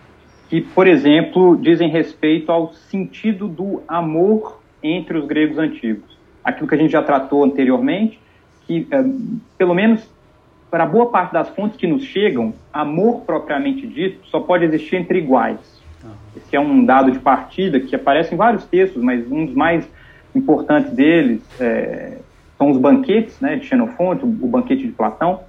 que, 0.49 0.61
por 0.61 0.87
exemplo, 0.87 1.57
dizem 1.57 1.89
respeito 1.89 2.51
ao 2.51 2.73
sentido 2.73 3.47
do 3.47 3.81
amor 3.87 4.61
entre 4.83 5.17
os 5.17 5.25
gregos 5.25 5.57
antigos. 5.57 6.15
Aquilo 6.43 6.67
que 6.67 6.75
a 6.75 6.77
gente 6.77 6.91
já 6.91 7.01
tratou 7.01 7.43
anteriormente, 7.43 8.19
que, 8.67 8.85
é, 8.91 9.03
pelo 9.57 9.73
menos 9.73 10.07
para 10.75 10.85
boa 10.85 11.05
parte 11.05 11.31
das 11.31 11.47
fontes 11.47 11.77
que 11.77 11.87
nos 11.87 12.03
chegam, 12.03 12.53
amor 12.73 13.21
propriamente 13.21 13.87
dito 13.87 14.27
só 14.27 14.41
pode 14.41 14.65
existir 14.65 14.97
entre 14.97 15.19
iguais. 15.19 15.81
Esse 16.35 16.53
é 16.53 16.59
um 16.59 16.83
dado 16.83 17.11
de 17.11 17.19
partida 17.19 17.79
que 17.79 17.95
aparece 17.95 18.33
em 18.33 18.37
vários 18.37 18.65
textos, 18.65 19.01
mas 19.01 19.25
um 19.31 19.45
dos 19.45 19.55
mais 19.55 19.89
importantes 20.35 20.91
deles 20.91 21.41
é, 21.61 22.17
são 22.57 22.71
os 22.71 22.77
banquetes 22.77 23.39
né, 23.39 23.55
de 23.55 23.65
Xenofonte, 23.65 24.25
o, 24.25 24.27
o, 24.27 24.47
banquete 24.49 24.85
de 24.85 24.91
Platão, 24.91 25.43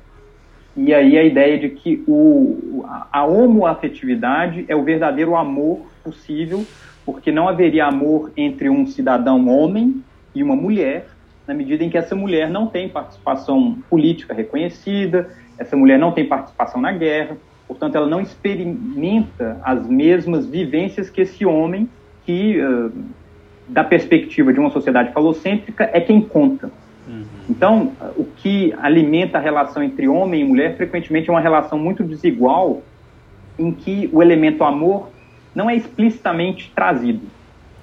e 0.77 0.95
aí 0.95 1.19
a 1.19 1.25
ideia 1.25 1.59
de 1.59 1.71
que 1.71 2.05
o, 2.07 2.85
a 3.13 3.27
homoafetividade 3.27 4.65
é 4.69 4.77
o 4.77 4.85
verdadeiro 4.85 5.35
amor 5.35 5.87
possível, 6.05 6.65
porque 7.05 7.33
não 7.33 7.49
haveria 7.49 7.87
amor 7.87 8.31
entre 8.37 8.71
um 8.71 8.87
cidadão 8.87 9.49
homem 9.49 10.05
e 10.33 10.41
uma 10.41 10.55
mulher, 10.55 11.09
na 11.47 11.55
medida 11.55 11.85
em 11.85 11.91
que 11.91 11.97
essa 11.97 12.15
mulher 12.15 12.51
não 12.51 12.67
tem 12.67 12.89
participação 12.89 13.79
política 13.89 14.35
reconhecida, 14.35 15.31
essa 15.59 15.77
mulher 15.77 15.99
não 15.99 16.13
tem 16.13 16.27
participação 16.27 16.81
na 16.81 16.93
guerra, 16.93 17.37
portanto, 17.67 17.97
ela 17.97 18.07
não 18.07 18.21
experimenta 18.21 19.61
as 19.63 19.87
mesmas 19.87 20.47
vivências 20.47 21.09
que 21.09 21.21
esse 21.21 21.47
homem, 21.47 21.89
que, 22.25 22.61
uh, 22.61 22.93
da 23.69 23.85
perspectiva 23.85 24.53
de 24.53 24.61
uma 24.61 24.71
sociedade 24.71 25.13
falocêntrica, 25.13 25.89
é 25.93 26.01
quem 26.01 26.21
conta. 26.21 26.71
Uhum. 27.09 27.25
Então, 27.49 27.93
o 28.17 28.25
que 28.25 28.75
alimenta 28.79 29.39
a 29.39 29.41
relação 29.41 29.83
entre 29.83 30.09
homem 30.09 30.41
e 30.41 30.45
mulher 30.45 30.77
frequentemente 30.77 31.29
é 31.29 31.33
uma 31.33 31.41
relação 31.41 31.79
muito 31.79 32.03
desigual, 32.03 32.83
em 33.59 33.73
que 33.73 34.11
o 34.13 34.23
elemento 34.23 34.65
amor 34.65 35.09
não 35.55 35.71
é 35.71 35.75
explicitamente 35.75 36.71
trazido, 36.75 37.23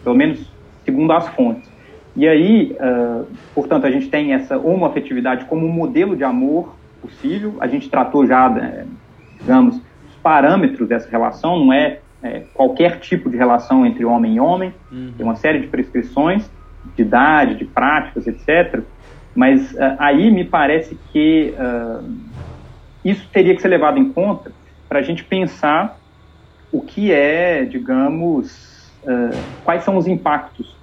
pelo 0.03 0.15
menos 0.15 0.45
segundo 0.85 1.11
as 1.11 1.27
fontes. 1.29 1.72
E 2.15 2.27
aí, 2.27 2.75
uh, 2.79 3.25
portanto, 3.55 3.87
a 3.87 3.91
gente 3.91 4.07
tem 4.07 4.33
essa 4.33 4.57
homoafetividade 4.57 5.45
como 5.45 5.65
um 5.65 5.71
modelo 5.71 6.15
de 6.15 6.23
amor 6.23 6.75
possível. 7.01 7.57
A 7.59 7.67
gente 7.67 7.89
tratou 7.89 8.25
já, 8.25 8.47
né, 8.49 8.85
digamos, 9.39 9.77
os 9.77 10.15
parâmetros 10.21 10.87
dessa 10.87 11.09
relação, 11.09 11.59
não 11.59 11.73
é, 11.73 11.99
é, 12.21 12.43
qualquer 12.53 12.99
tipo 12.99 13.29
de 13.29 13.37
relação 13.37 13.85
entre 13.85 14.05
homem 14.05 14.35
e 14.35 14.39
homem, 14.39 14.73
uhum. 14.91 15.11
tem 15.17 15.25
uma 15.25 15.35
série 15.35 15.59
de 15.59 15.67
prescrições 15.67 16.49
de 16.95 17.01
idade, 17.01 17.55
de 17.55 17.65
práticas, 17.65 18.27
etc. 18.27 18.81
Mas 19.33 19.71
uh, 19.73 19.95
aí 19.97 20.29
me 20.29 20.43
parece 20.43 20.95
que 21.11 21.55
uh, 21.57 22.07
isso 23.03 23.27
teria 23.33 23.55
que 23.55 23.61
ser 23.61 23.69
levado 23.69 23.97
em 23.97 24.11
conta 24.13 24.51
para 24.87 24.99
a 24.99 25.01
gente 25.01 25.23
pensar 25.23 25.97
o 26.71 26.81
que 26.81 27.11
é, 27.11 27.65
digamos, 27.65 28.91
quais 29.63 29.83
são 29.83 29.95
os 29.95 30.07
impactos 30.07 30.75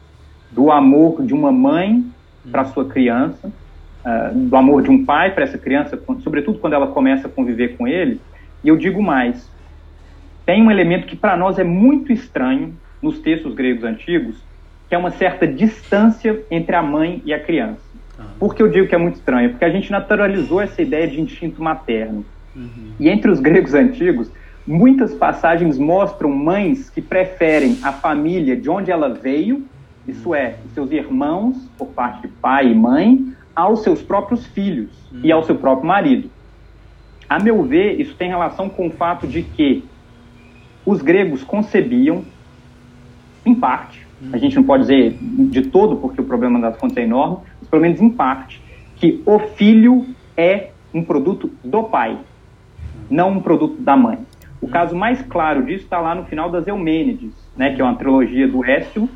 do 0.51 0.71
amor 0.71 1.23
de 1.25 1.35
uma 1.35 1.53
mãe 1.53 2.05
para 2.51 2.65
sua 2.65 2.85
criança, 2.85 3.53
do 4.35 4.57
amor 4.57 4.83
de 4.83 4.91
um 4.91 5.05
pai 5.05 5.35
para 5.35 5.45
essa 5.45 5.59
criança, 5.59 6.01
sobretudo 6.23 6.59
quando 6.59 6.73
ela 6.73 6.89
começa 6.89 7.29
a 7.29 7.31
conviver 7.31 7.77
com 7.77 7.87
ele, 7.87 8.21
e 8.65 8.69
eu 8.69 8.77
digo 8.77 9.03
mais: 9.03 9.51
tem 10.47 10.63
um 10.63 10.71
elemento 10.71 11.07
que 11.07 11.17
para 11.17 11.37
nós 11.37 11.59
é 11.59 11.65
muito 11.65 12.13
estranho 12.13 12.75
nos 13.03 13.19
textos 13.19 13.55
gregos 13.55 13.85
antigos, 13.85 14.37
que 14.89 14.95
é 14.95 14.99
uma 14.99 15.11
certa 15.11 15.47
distância 15.47 16.41
entre 16.51 16.75
a 16.75 16.83
mãe 16.83 17.23
e 17.25 17.33
a 17.33 17.39
criança. 17.39 17.91
Por 18.39 18.55
que 18.55 18.63
eu 18.63 18.69
digo 18.69 18.87
que 18.87 18.95
é 18.95 18.99
muito 18.99 19.17
estranho? 19.17 19.51
Porque 19.51 19.65
a 19.65 19.71
gente 19.71 19.91
naturalizou 19.91 20.61
essa 20.61 20.83
ideia 20.83 21.07
de 21.07 21.21
instinto 21.21 21.63
materno. 21.63 22.25
Uhum. 22.55 22.93
E 22.99 23.09
entre 23.09 23.31
os 23.31 23.41
gregos 23.41 23.75
antigos, 23.75 24.31
muitas 24.67 25.15
passagens 25.15 25.79
mostram 25.79 26.31
mães 26.31 26.91
que 26.91 27.01
preferem 27.01 27.79
a 27.83 27.93
família 27.93 28.57
de 28.57 28.69
onde 28.69 28.91
ela 28.91 29.09
veio, 29.09 29.65
isso 30.11 30.35
é, 30.35 30.57
seus 30.75 30.91
irmãos, 30.91 31.57
por 31.79 31.89
parte 31.89 32.23
de 32.23 32.29
pai 32.29 32.71
e 32.71 32.75
mãe, 32.75 33.33
aos 33.55 33.83
seus 33.83 34.03
próprios 34.03 34.47
filhos 34.47 34.91
e 35.23 35.33
ao 35.33 35.43
seu 35.43 35.55
próprio 35.57 35.87
marido. 35.87 36.31
A 37.29 37.39
meu 37.39 37.63
ver, 37.63 38.01
isso 38.01 38.15
tem 38.15 38.29
relação 38.29 38.69
com 38.69 38.89
o 38.89 38.91
fato 38.91 39.27
de 39.27 39.43
que 39.43 39.85
os 40.85 41.01
gregos 41.01 41.43
concebiam, 41.43 42.25
em 43.45 43.55
parte, 43.55 44.07
a 44.33 44.37
gente 44.37 44.55
não 44.57 44.65
pode 44.65 44.83
dizer 44.83 45.17
de 45.21 45.63
todo, 45.63 45.97
porque 45.97 46.21
o 46.21 46.25
problema 46.25 46.61
das 46.61 46.79
fontes 46.79 46.97
é 46.99 47.03
enorme, 47.03 47.39
mas 47.59 47.69
pelo 47.71 47.83
menos 47.83 48.01
em 48.01 48.11
parte, 48.11 48.61
que 48.97 49.23
o 49.25 49.39
filho 49.39 50.07
é 50.37 50.71
um 50.93 51.03
produto 51.03 51.51
do 51.65 51.85
pai, 51.85 52.19
não 53.09 53.31
um 53.31 53.41
produto 53.41 53.81
da 53.81 53.97
mãe. 53.97 54.19
O 54.61 54.69
caso 54.69 54.95
mais 54.95 55.23
claro 55.23 55.65
disso 55.65 55.85
está 55.85 56.01
lá 56.01 56.15
no 56.15 56.25
final 56.25 56.51
das 56.51 56.67
Eumênides, 56.67 57.33
né, 57.57 57.75
que 57.75 57.81
é 57.81 57.85
uma 57.85 57.95
trilogia 57.95 58.47
do 58.47 58.63
Écio, 58.63 59.09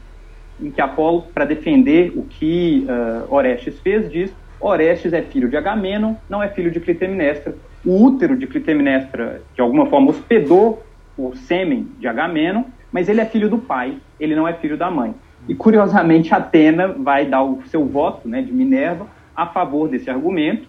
em 0.60 0.70
que 0.70 0.80
Apolo, 0.80 1.22
para 1.34 1.44
defender 1.44 2.12
o 2.16 2.22
que 2.22 2.86
uh, 2.88 3.32
Orestes 3.34 3.78
fez, 3.80 4.10
diz 4.10 4.34
Orestes 4.60 5.12
é 5.12 5.20
filho 5.20 5.48
de 5.48 5.56
Agamenon, 5.56 6.14
não 6.28 6.42
é 6.42 6.48
filho 6.48 6.70
de 6.70 6.80
Clitemnestra, 6.80 7.54
o 7.84 8.02
útero 8.02 8.36
de 8.36 8.46
Clitemnestra, 8.46 9.42
de 9.54 9.60
alguma 9.60 9.86
forma, 9.86 10.10
hospedou 10.10 10.82
o 11.18 11.34
sêmen 11.34 11.88
de 11.98 12.08
Agamenon, 12.08 12.64
mas 12.90 13.08
ele 13.08 13.20
é 13.20 13.26
filho 13.26 13.48
do 13.48 13.58
pai, 13.58 13.98
ele 14.18 14.34
não 14.34 14.48
é 14.48 14.54
filho 14.54 14.76
da 14.76 14.90
mãe. 14.90 15.14
E, 15.46 15.54
curiosamente, 15.54 16.34
Atena 16.34 16.88
vai 16.88 17.26
dar 17.26 17.42
o 17.42 17.62
seu 17.66 17.84
voto 17.84 18.26
né, 18.26 18.40
de 18.40 18.52
Minerva 18.52 19.06
a 19.36 19.46
favor 19.46 19.88
desse 19.88 20.08
argumento, 20.08 20.66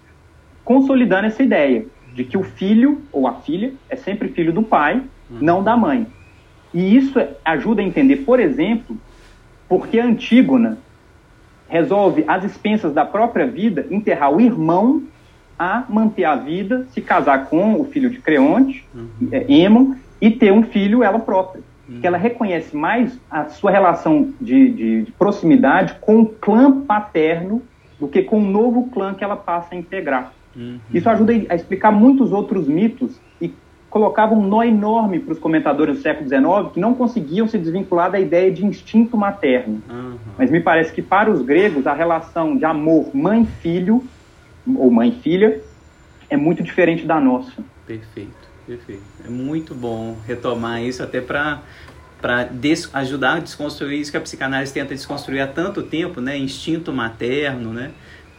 consolidando 0.63 1.27
essa 1.27 1.41
ideia 1.41 1.85
de 2.13 2.23
que 2.23 2.37
o 2.37 2.43
filho 2.43 3.01
ou 3.11 3.27
a 3.27 3.35
filha 3.35 3.73
é 3.89 3.95
sempre 3.95 4.29
filho 4.29 4.51
do 4.51 4.63
pai, 4.63 5.01
não 5.29 5.63
da 5.63 5.77
mãe. 5.77 6.05
E 6.73 6.97
isso 6.97 7.17
ajuda 7.45 7.81
a 7.81 7.85
entender, 7.85 8.17
por 8.17 8.39
exemplo, 8.39 8.97
porque 9.67 9.99
Antígona 9.99 10.77
resolve, 11.67 12.23
às 12.27 12.43
expensas 12.43 12.93
da 12.93 13.05
própria 13.05 13.45
vida, 13.45 13.87
enterrar 13.89 14.31
o 14.31 14.39
irmão 14.39 15.03
a 15.57 15.83
manter 15.89 16.25
a 16.25 16.35
vida, 16.35 16.85
se 16.91 17.01
casar 17.01 17.45
com 17.45 17.79
o 17.79 17.85
filho 17.85 18.09
de 18.09 18.19
Creonte, 18.19 18.85
uhum. 18.93 19.29
É, 19.31 19.45
e 20.21 20.31
ter 20.31 20.51
um 20.51 20.63
filho 20.63 21.03
ela 21.03 21.19
própria. 21.19 21.63
Uhum. 21.87 21.99
Que 21.99 22.07
ela 22.07 22.17
reconhece 22.17 22.75
mais 22.75 23.17
a 23.29 23.45
sua 23.45 23.71
relação 23.71 24.33
de, 24.41 24.69
de, 24.69 25.01
de, 25.03 25.11
proximidade 25.13 25.95
com 26.01 26.21
o 26.21 26.25
clã 26.25 26.81
paterno 26.81 27.61
do 27.99 28.07
que 28.07 28.21
com 28.21 28.39
o 28.39 28.45
novo 28.45 28.89
clã 28.89 29.13
que 29.13 29.23
ela 29.23 29.35
passa 29.35 29.75
a 29.75 29.77
integrar. 29.77 30.33
Uhum. 30.55 30.79
Isso 30.93 31.09
ajuda 31.09 31.33
a 31.49 31.55
explicar 31.55 31.91
muitos 31.91 32.31
outros 32.31 32.67
mitos 32.67 33.19
colocava 33.95 34.33
um 34.33 34.45
nó 34.45 34.61
enorme 34.61 35.21
para 35.21 35.31
os 35.31 35.39
comentadores 35.39 35.95
do 35.95 36.01
século 36.01 36.27
XIX 36.27 36.73
que 36.73 36.81
não 36.81 36.93
conseguiam 36.93 37.47
se 37.47 37.57
desvincular 37.57 38.11
da 38.11 38.19
ideia 38.19 38.51
de 38.51 38.65
instinto 38.65 39.15
materno. 39.15 39.81
Uhum. 39.89 40.17
Mas 40.37 40.51
me 40.51 40.59
parece 40.59 40.91
que 40.91 41.01
para 41.01 41.31
os 41.31 41.41
gregos 41.41 41.87
a 41.87 41.93
relação 41.93 42.57
de 42.57 42.65
amor 42.65 43.15
mãe-filho 43.15 44.03
ou 44.75 44.91
mãe-filha, 44.91 45.61
é 46.29 46.35
muito 46.35 46.61
diferente 46.61 47.05
da 47.05 47.21
nossa. 47.21 47.53
Perfeito, 47.87 48.49
perfeito. 48.67 49.01
É 49.25 49.29
muito 49.29 49.73
bom 49.73 50.17
retomar 50.27 50.83
isso 50.83 51.01
até 51.01 51.21
para 51.21 51.61
para 52.21 52.49
ajudar 52.95 53.35
a 53.35 53.39
desconstruir 53.39 54.01
isso 54.01 54.11
que 54.11 54.17
a 54.17 54.21
psicanálise 54.21 54.73
tenta 54.73 54.93
desconstruir 54.93 55.39
há 55.39 55.47
tanto 55.47 55.81
tempo, 55.83 56.19
né? 56.19 56.37
Instinto 56.37 56.91
materno, 56.91 57.71
né? 57.71 57.91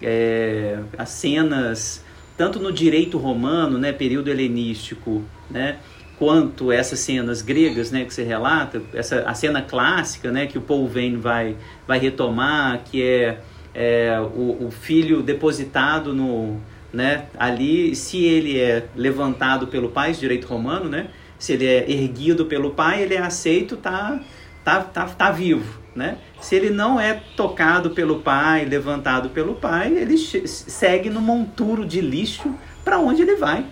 É, 0.02 0.80
as 0.98 1.08
cenas 1.08 2.04
tanto 2.36 2.58
no 2.58 2.70
direito 2.70 3.16
romano, 3.16 3.78
né, 3.78 3.92
período 3.92 4.28
helenístico, 4.28 5.24
né, 5.50 5.78
quanto 6.18 6.72
essas 6.72 6.98
cenas 7.00 7.42
gregas, 7.42 7.90
né, 7.90 8.04
que 8.04 8.12
você 8.12 8.22
relata, 8.22 8.82
essa 8.94 9.20
a 9.22 9.34
cena 9.34 9.62
clássica, 9.62 10.30
né, 10.30 10.46
que 10.46 10.58
o 10.58 10.60
Paul 10.60 10.86
Vane 10.88 11.16
vai 11.16 11.56
vai 11.86 11.98
retomar, 11.98 12.82
que 12.84 13.02
é, 13.02 13.38
é 13.74 14.20
o, 14.20 14.66
o, 14.66 14.70
filho 14.70 15.22
depositado 15.22 16.14
no, 16.14 16.58
né, 16.92 17.26
ali, 17.38 17.94
se 17.94 18.24
ele 18.24 18.58
é 18.58 18.86
levantado 18.96 19.66
pelo 19.66 19.90
pai, 19.90 20.12
direito 20.12 20.46
romano, 20.46 20.88
né, 20.88 21.08
se 21.38 21.52
ele 21.52 21.66
é 21.66 21.90
erguido 21.90 22.46
pelo 22.46 22.70
pai, 22.70 23.02
ele 23.02 23.14
é 23.14 23.20
aceito, 23.20 23.76
tá 23.76 24.18
tá 24.64 24.80
tá, 24.80 25.04
tá 25.04 25.30
vivo, 25.30 25.78
né? 25.94 26.18
Se 26.40 26.56
ele 26.56 26.70
não 26.70 26.98
é 26.98 27.22
tocado 27.36 27.90
pelo 27.90 28.20
pai, 28.20 28.64
levantado 28.64 29.30
pelo 29.30 29.54
pai, 29.54 29.92
ele 29.92 30.18
segue 30.18 31.08
no 31.08 31.20
monturo 31.20 31.86
de 31.86 32.00
lixo 32.00 32.52
para 32.84 32.98
onde 32.98 33.22
ele 33.22 33.36
vai? 33.36 33.64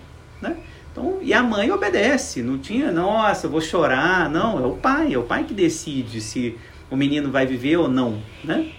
Então, 0.95 1.19
e 1.21 1.35
a 1.35 1.43
mãe 1.43 1.73
obedece, 1.73 2.41
não 2.41 2.57
tinha, 2.57 2.93
nossa, 2.93 3.49
eu 3.49 3.51
vou 3.51 3.61
chorar, 3.61 4.31
não, 4.31 4.63
é 4.63 4.67
o 4.67 4.77
pai, 4.77 5.13
é 5.13 5.19
o 5.19 5.25
pai 5.25 5.43
que 5.43 5.53
decide 5.53 6.21
se 6.21 6.57
o 6.89 6.95
menino 6.95 7.33
vai 7.33 7.45
viver 7.45 7.79
ou 7.79 7.89
não, 7.89 8.23
né? 8.45 8.71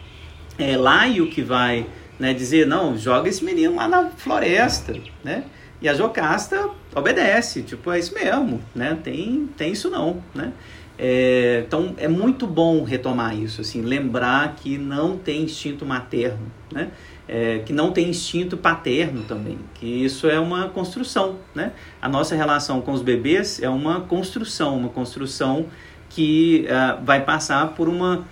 É 0.58 0.78
Laio 0.78 1.30
que 1.30 1.42
vai 1.42 1.86
né, 2.18 2.34
dizer, 2.34 2.66
não, 2.66 2.98
joga 2.98 3.28
esse 3.28 3.44
menino 3.44 3.76
lá 3.76 3.90
na 3.90 4.12
floresta, 4.12 4.96
né? 5.26 5.44
E 5.82 5.90
a 5.90 5.94
Jocasta 5.94 6.70
obedece, 6.96 7.62
tipo, 7.64 7.92
é 7.92 8.00
isso 8.00 8.14
mesmo, 8.14 8.62
né? 8.74 8.98
Tem, 9.04 9.50
tem 9.58 9.74
isso 9.74 9.90
não, 9.90 10.24
né? 10.34 10.54
É, 10.98 11.64
então 11.68 11.94
é 11.98 12.08
muito 12.08 12.48
bom 12.48 12.84
retomar 12.84 13.38
isso, 13.38 13.62
assim, 13.62 13.82
lembrar 13.82 14.56
que 14.56 14.78
não 14.78 15.18
tem 15.18 15.44
instinto 15.44 15.86
materno, 15.86 16.52
né? 16.72 16.92
É, 17.28 17.60
que 17.66 17.74
não 17.74 17.92
tem 17.92 18.10
instinto 18.10 18.56
paterno 18.56 19.24
também, 19.24 19.58
que 19.74 19.86
isso 19.86 20.30
é 20.30 20.40
uma 20.40 20.70
construção, 20.70 21.40
né? 21.56 21.74
A 22.02 22.08
nossa 22.08 22.36
relação 22.36 22.82
com 22.82 22.92
os 22.92 23.02
bebês 23.02 23.62
é 23.62 23.68
uma 23.68 24.02
construção, 24.02 24.78
uma 24.78 24.90
construção 24.90 25.66
que 26.10 26.68
uh, 26.70 27.04
vai 27.04 27.26
passar 27.26 27.74
por 27.74 27.90
uma 27.90 28.26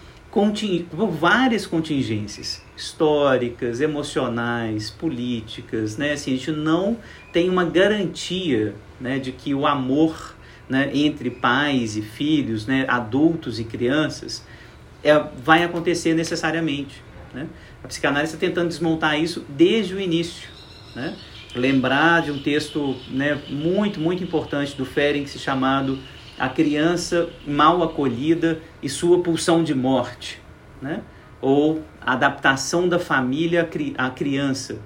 por 0.90 1.08
várias 1.10 1.68
contingências 1.68 2.64
históricas, 2.76 3.82
emocionais, 3.82 4.90
políticas, 4.90 5.96
né? 5.96 6.14
Assim, 6.14 6.34
a 6.34 6.38
gente 6.38 6.52
não 6.52 6.98
tem 7.32 7.50
uma 7.50 7.64
garantia, 7.64 8.74
né, 9.00 9.20
de 9.20 9.32
que 9.32 9.54
o 9.54 9.68
amor 9.68 10.33
né, 10.70 10.90
entre 10.94 11.30
pais 11.30 11.98
e 11.98 12.02
filhos, 12.02 12.66
né, 12.66 12.86
adultos 12.88 13.60
e 13.60 13.64
crianças, 13.64 14.46
é, 15.04 15.22
vai 15.44 15.64
acontecer 15.64 16.14
necessariamente. 16.14 17.04
Né? 17.34 17.48
A 17.84 17.88
psicanálise 17.88 18.34
está 18.34 18.48
tentando 18.48 18.70
desmontar 18.70 19.20
isso 19.20 19.46
desde 19.50 19.94
o 19.94 20.00
início. 20.00 20.50
Né? 20.96 21.16
Lembrar 21.56 22.22
de 22.22 22.32
um 22.32 22.42
texto 22.42 22.96
né, 23.10 23.42
muito, 23.50 24.00
muito 24.00 24.24
importante 24.24 24.76
do 24.76 24.86
Ferenc 24.86 25.30
chamado 25.38 26.00
A 26.40 26.48
Criança 26.50 27.30
Mal 27.46 27.84
Acolhida 27.84 28.60
e 28.82 28.90
Sua 28.90 29.22
Pulsão 29.22 29.64
de 29.64 29.76
Morte. 29.76 30.40
Né? 30.82 31.02
Ou 31.42 31.84
Adaptação 32.02 32.88
da 32.88 33.00
Família 33.00 33.70
à 33.98 34.10
Criança. 34.10 34.80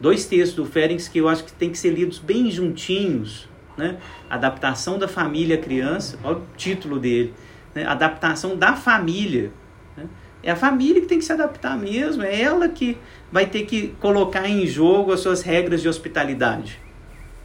Dois 0.00 0.26
textos 0.26 0.56
do 0.56 0.66
Ferenc 0.66 1.08
que 1.10 1.18
eu 1.18 1.28
acho 1.28 1.44
que 1.44 1.52
tem 1.52 1.70
que 1.70 1.78
ser 1.78 1.90
lidos 1.90 2.18
bem 2.18 2.50
juntinhos 2.50 3.48
né? 3.76 3.96
Adaptação 4.28 4.98
da 4.98 5.08
família 5.08 5.56
à 5.56 5.58
criança, 5.58 6.18
olha 6.22 6.38
o 6.38 6.42
título 6.56 6.98
dele, 6.98 7.34
né? 7.74 7.84
Adaptação 7.86 8.56
da 8.56 8.74
família. 8.74 9.50
Né? 9.96 10.04
É 10.42 10.50
a 10.50 10.56
família 10.56 11.00
que 11.00 11.06
tem 11.06 11.18
que 11.18 11.24
se 11.24 11.32
adaptar 11.32 11.76
mesmo, 11.76 12.22
é 12.22 12.40
ela 12.40 12.68
que 12.68 12.96
vai 13.32 13.46
ter 13.46 13.64
que 13.64 13.88
colocar 14.00 14.48
em 14.48 14.66
jogo 14.66 15.12
as 15.12 15.20
suas 15.20 15.42
regras 15.42 15.82
de 15.82 15.88
hospitalidade. 15.88 16.78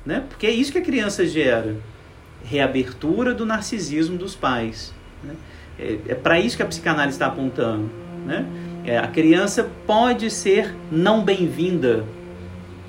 Né? 0.06 0.23
Porque 0.27 0.47
é 0.47 0.51
isso 0.51 0.72
que 0.72 0.77
a 0.77 0.84
criança 0.84 1.26
gera. 1.26 1.76
Reabertura 2.43 3.34
do 3.34 3.45
narcisismo 3.45 4.18
dos 4.18 4.35
pais. 4.35 4.93
Né? 5.23 5.35
É, 5.77 5.97
é 6.10 6.15
para 6.15 6.39
isso 6.39 6.56
que 6.56 6.64
a 6.64 6.65
psicanálise 6.65 7.15
está 7.15 7.27
apontando. 7.27 7.89
Né? 8.26 8.45
É, 8.85 8.97
a 8.97 9.07
criança 9.07 9.69
pode 9.85 10.30
ser 10.30 10.76
não 10.91 11.23
bem-vinda, 11.23 12.06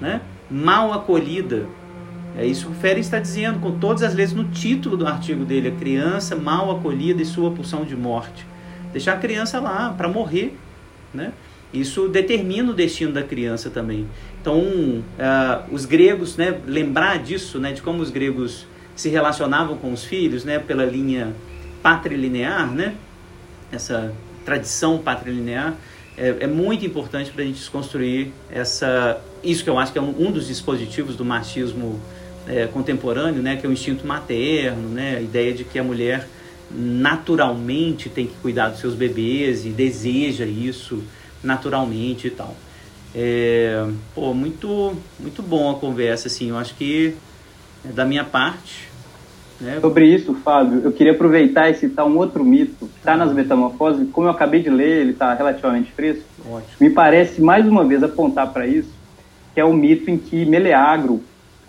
né? 0.00 0.20
mal 0.50 0.92
acolhida, 0.92 1.66
é 2.36 2.47
isso 2.47 2.66
que 2.66 2.73
o 2.73 2.74
Ferry 2.74 3.01
está 3.01 3.19
dizendo 3.19 3.59
com 3.59 3.78
todas 3.78 4.02
as 4.02 4.15
letras 4.15 4.35
no 4.35 4.44
título 4.44 4.97
do 4.97 5.07
artigo 5.07 5.44
dele: 5.44 5.69
a 5.69 5.73
criança 5.73 6.36
mal 6.36 6.70
acolhida 6.70 7.20
e 7.20 7.24
sua 7.24 7.51
pulsão 7.51 7.85
de 7.85 7.97
morte. 7.97 8.47
Deixar 8.93 9.15
a 9.15 9.16
criança 9.16 9.61
lá 9.61 9.94
para 9.97 10.09
morrer, 10.09 10.57
né? 11.12 11.32
Isso 11.73 12.09
determina 12.09 12.73
o 12.73 12.74
destino 12.74 13.12
da 13.12 13.23
criança 13.23 13.70
também. 13.70 14.09
Então, 14.40 14.59
uh, 14.59 15.05
os 15.70 15.85
gregos, 15.85 16.36
né, 16.36 16.59
lembrar 16.66 17.19
disso, 17.19 17.61
né, 17.61 17.73
de 17.73 17.81
como 17.81 18.02
os 18.02 18.11
gregos 18.11 18.66
se 18.97 19.09
relacionavam 19.09 19.77
com 19.77 19.93
os 19.93 20.02
filhos, 20.02 20.44
né, 20.44 20.59
pela 20.59 20.85
linha 20.85 21.32
patrilinear, 21.81 22.69
né, 22.69 22.94
essa 23.70 24.12
tradição 24.44 24.98
patrilinear, 24.98 25.77
é, 26.19 26.39
é 26.40 26.47
muito 26.48 26.85
importante 26.85 27.31
para 27.31 27.43
a 27.43 27.47
gente 27.47 27.59
desconstruir 27.59 28.32
essa, 28.51 29.20
isso 29.44 29.62
que 29.62 29.70
eu 29.70 29.78
acho 29.78 29.93
que 29.93 29.98
é 29.98 30.02
um, 30.02 30.27
um 30.27 30.32
dos 30.32 30.48
dispositivos 30.48 31.15
do 31.15 31.24
machismo 31.24 32.01
é, 32.46 32.66
contemporâneo, 32.66 33.42
né, 33.42 33.56
que 33.56 33.66
é 33.66 33.68
o 33.68 33.72
instinto 33.72 34.06
materno, 34.06 34.88
né, 34.88 35.16
a 35.16 35.20
ideia 35.20 35.52
de 35.52 35.64
que 35.64 35.78
a 35.78 35.84
mulher 35.84 36.26
naturalmente 36.70 38.08
tem 38.08 38.26
que 38.26 38.34
cuidar 38.40 38.68
dos 38.68 38.80
seus 38.80 38.94
bebês 38.94 39.66
e 39.66 39.70
deseja 39.70 40.44
isso 40.44 41.02
naturalmente 41.42 42.28
e 42.28 42.30
tal. 42.30 42.54
É, 43.14 43.86
pô, 44.14 44.32
muito, 44.32 44.94
muito 45.18 45.42
bom 45.42 45.70
a 45.70 45.74
conversa, 45.74 46.28
assim, 46.28 46.50
eu 46.50 46.58
acho 46.58 46.74
que 46.74 47.14
é 47.84 47.92
da 47.92 48.04
minha 48.04 48.24
parte. 48.24 48.88
Né? 49.60 49.78
Sobre 49.80 50.06
isso, 50.06 50.32
Fábio, 50.34 50.80
eu 50.84 50.92
queria 50.92 51.12
aproveitar 51.12 51.68
e 51.68 51.74
citar 51.74 52.06
um 52.06 52.16
outro 52.16 52.44
mito 52.44 52.86
que 52.86 52.98
está 52.98 53.16
nas 53.16 53.32
metamorfoses, 53.32 54.08
como 54.10 54.26
eu 54.26 54.30
acabei 54.30 54.62
de 54.62 54.70
ler, 54.70 55.00
ele 55.00 55.10
está 55.10 55.34
relativamente 55.34 55.92
fresco. 55.92 56.24
Ótimo. 56.46 56.72
Me 56.80 56.88
parece, 56.88 57.42
mais 57.42 57.66
uma 57.66 57.84
vez, 57.84 58.02
apontar 58.02 58.52
para 58.52 58.66
isso, 58.66 58.90
que 59.52 59.60
é 59.60 59.64
o 59.64 59.72
mito 59.72 60.10
em 60.10 60.16
que 60.16 60.46
Meleagro 60.46 61.20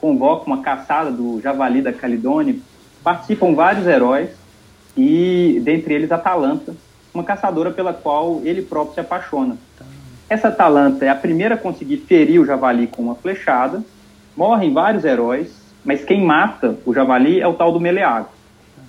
convoca 0.02 0.48
uma 0.48 0.62
caçada 0.62 1.12
do 1.12 1.40
javali 1.40 1.82
da 1.82 1.94
Calidônia, 1.94 2.56
participam 3.04 3.54
vários 3.54 3.86
heróis 3.86 4.32
e 4.98 5.62
dentre 5.64 5.94
eles 5.94 6.12
Atalanta, 6.12 6.76
uma 7.14 7.24
caçadora 7.24 7.72
pela 7.72 7.94
qual 7.94 8.42
ele 8.44 8.64
próprio 8.64 8.96
se 8.96 9.00
apaixona. 9.00 9.58
Essa 10.28 10.48
Atalanta 10.48 11.06
é 11.06 11.10
a 11.10 11.16
primeira 11.16 11.56
a 11.56 11.58
conseguir 11.58 11.98
ferir 11.98 12.42
o 12.42 12.46
javali 12.46 12.88
com 12.88 13.04
uma 13.04 13.16
flechada, 13.16 13.84
morrem 14.36 14.74
vários 14.74 15.06
heróis, 15.06 15.54
mas 15.84 16.04
quem 16.04 16.26
mata 16.26 16.78
o 16.86 16.94
javali 16.94 17.40
é 17.40 17.48
o 17.48 17.54
tal 17.54 17.72
do 17.72 17.80
Meleagro. 17.80 18.30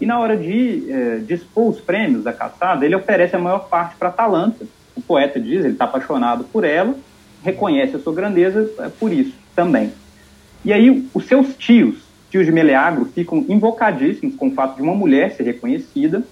E 0.01 0.07
na 0.07 0.19
hora 0.19 0.37
de 0.37 0.91
eh, 0.91 1.21
dispor 1.27 1.69
os 1.69 1.81
prêmios 1.81 2.25
da 2.25 2.33
caçada, 2.33 2.85
ele 2.85 2.95
oferece 2.97 3.37
a 3.37 3.39
maior 3.39 3.69
parte 3.69 3.97
para 3.97 4.09
Atalanta. 4.09 4.65
O 4.97 5.01
poeta 5.01 5.39
diz, 5.39 5.65
ele 5.65 5.75
está 5.75 5.85
apaixonado 5.85 6.45
por 6.45 6.65
ela, 6.65 6.95
reconhece 7.43 7.97
a 7.97 7.99
sua 7.99 8.13
grandeza 8.13 8.69
é, 8.79 8.89
por 8.89 9.13
isso 9.13 9.35
também. 9.55 9.93
E 10.65 10.73
aí 10.73 11.09
os 11.13 11.27
seus 11.27 11.57
tios, 11.57 11.97
tios 12.31 12.47
de 12.47 12.53
Meleagro, 12.53 13.05
ficam 13.05 13.45
invocadíssimos 13.49 14.37
com 14.37 14.49
o 14.49 14.53
fato 14.53 14.77
de 14.77 14.83
uma 14.83 14.95
mulher 14.95 15.33
ser 15.33 15.43
reconhecida, 15.43 16.23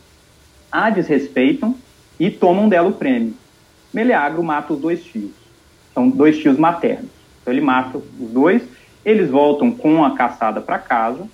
a 0.70 0.88
desrespeitam 0.90 1.74
e 2.18 2.30
tomam 2.30 2.68
dela 2.68 2.88
o 2.88 2.92
prêmio. 2.92 3.34
Meleagro 3.92 4.42
mata 4.42 4.72
os 4.72 4.80
dois 4.80 5.02
tios. 5.02 5.32
São 5.92 6.08
dois 6.08 6.38
tios 6.38 6.56
maternos. 6.56 7.10
Então 7.40 7.52
ele 7.52 7.60
mata 7.60 7.98
os 7.98 8.30
dois, 8.30 8.62
eles 9.04 9.30
voltam 9.30 9.72
com 9.72 10.04
a 10.04 10.14
caçada 10.14 10.60
para 10.60 10.78
casa 10.78 11.26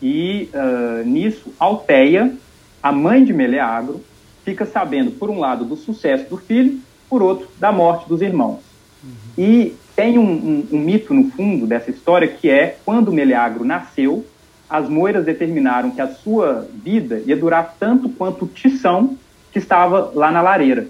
e 0.00 0.48
uh, 0.54 1.04
nisso 1.06 1.52
Alteia, 1.58 2.34
a 2.82 2.90
mãe 2.90 3.22
de 3.24 3.32
Meleagro, 3.32 4.00
fica 4.44 4.64
sabendo, 4.64 5.10
por 5.10 5.28
um 5.28 5.38
lado, 5.38 5.64
do 5.64 5.76
sucesso 5.76 6.28
do 6.30 6.38
filho, 6.38 6.80
por 7.08 7.22
outro, 7.22 7.48
da 7.58 7.70
morte 7.70 8.08
dos 8.08 8.22
irmãos. 8.22 8.60
Uhum. 9.02 9.10
E 9.36 9.74
tem 10.00 10.18
um, 10.18 10.22
um, 10.22 10.68
um, 10.72 10.78
mito 10.78 11.12
no 11.12 11.30
fundo 11.30 11.66
dessa 11.66 11.90
história 11.90 12.26
que 12.26 12.48
é 12.48 12.78
quando 12.86 13.12
Meleagro 13.12 13.66
nasceu, 13.66 14.24
as 14.66 14.88
moiras 14.88 15.26
determinaram 15.26 15.90
que 15.90 16.00
a 16.00 16.08
sua 16.08 16.66
vida 16.72 17.22
ia 17.26 17.36
durar 17.36 17.76
tanto 17.78 18.08
quanto 18.08 18.46
o 18.46 18.48
tição 18.48 19.18
que 19.52 19.58
estava 19.58 20.10
lá 20.14 20.30
na 20.30 20.40
lareira. 20.40 20.88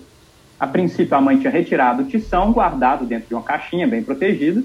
A 0.60 0.64
princípio, 0.64 1.16
a 1.16 1.20
mãe 1.20 1.36
tinha 1.38 1.50
retirado 1.50 2.02
o 2.02 2.06
tição, 2.06 2.52
guardado 2.52 3.04
dentro 3.04 3.26
de 3.26 3.34
uma 3.34 3.42
caixinha 3.42 3.84
bem 3.84 4.00
protegida, 4.00 4.62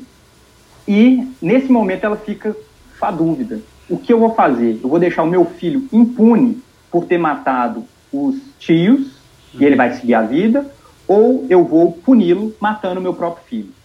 e 0.88 1.28
nesse 1.42 1.72
momento 1.72 2.04
ela 2.04 2.18
fica 2.18 2.56
com 3.00 3.06
a 3.08 3.10
dúvida: 3.10 3.62
o 3.90 3.98
que 3.98 4.14
eu 4.14 4.20
vou 4.20 4.36
fazer? 4.36 4.80
Eu 4.84 4.90
vou 4.90 5.00
deixar 5.00 5.24
o 5.24 5.28
meu 5.28 5.46
filho 5.46 5.88
impune 5.92 6.62
por 6.92 7.06
ter 7.06 7.18
matado 7.18 7.84
os 8.14 8.36
tios, 8.60 9.18
e 9.56 9.66
ele 9.66 9.76
vai 9.76 9.94
seguir 9.94 10.14
a 10.14 10.22
vida, 10.22 10.72
ou 11.08 11.48
eu 11.50 11.64
vou 11.64 11.94
puni-lo 11.94 12.54
matando 12.62 13.02
meu 13.02 13.16
próprio 13.16 13.44
filho? 13.48 13.85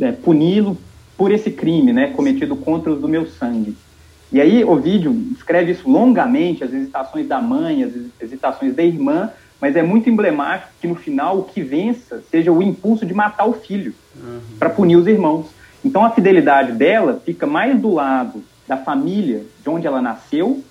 É, 0.00 0.12
puni-lo 0.12 0.76
por 1.16 1.30
esse 1.30 1.50
crime 1.50 1.92
né, 1.92 2.08
cometido 2.08 2.56
contra 2.56 2.90
os 2.90 3.00
do 3.00 3.08
meu 3.08 3.26
sangue. 3.26 3.76
E 4.32 4.40
aí 4.40 4.64
Ovídio 4.64 5.12
escreve 5.36 5.72
isso 5.72 5.88
longamente, 5.88 6.64
as 6.64 6.72
hesitações 6.72 7.28
da 7.28 7.40
mãe, 7.40 7.84
as 7.84 7.92
hesitações 8.20 8.74
da 8.74 8.82
irmã, 8.82 9.30
mas 9.60 9.76
é 9.76 9.82
muito 9.82 10.08
emblemático 10.08 10.72
que 10.80 10.88
no 10.88 10.94
final 10.94 11.38
o 11.38 11.44
que 11.44 11.62
vença 11.62 12.22
seja 12.30 12.50
o 12.50 12.62
impulso 12.62 13.04
de 13.04 13.12
matar 13.12 13.44
o 13.44 13.52
filho 13.52 13.94
uhum. 14.16 14.40
para 14.58 14.70
punir 14.70 14.96
os 14.96 15.06
irmãos. 15.06 15.46
Então 15.84 16.04
a 16.04 16.10
fidelidade 16.10 16.72
dela 16.72 17.20
fica 17.24 17.46
mais 17.46 17.78
do 17.78 17.92
lado 17.92 18.42
da 18.66 18.76
família 18.76 19.42
de 19.62 19.68
onde 19.68 19.86
ela 19.86 20.00
nasceu 20.00 20.62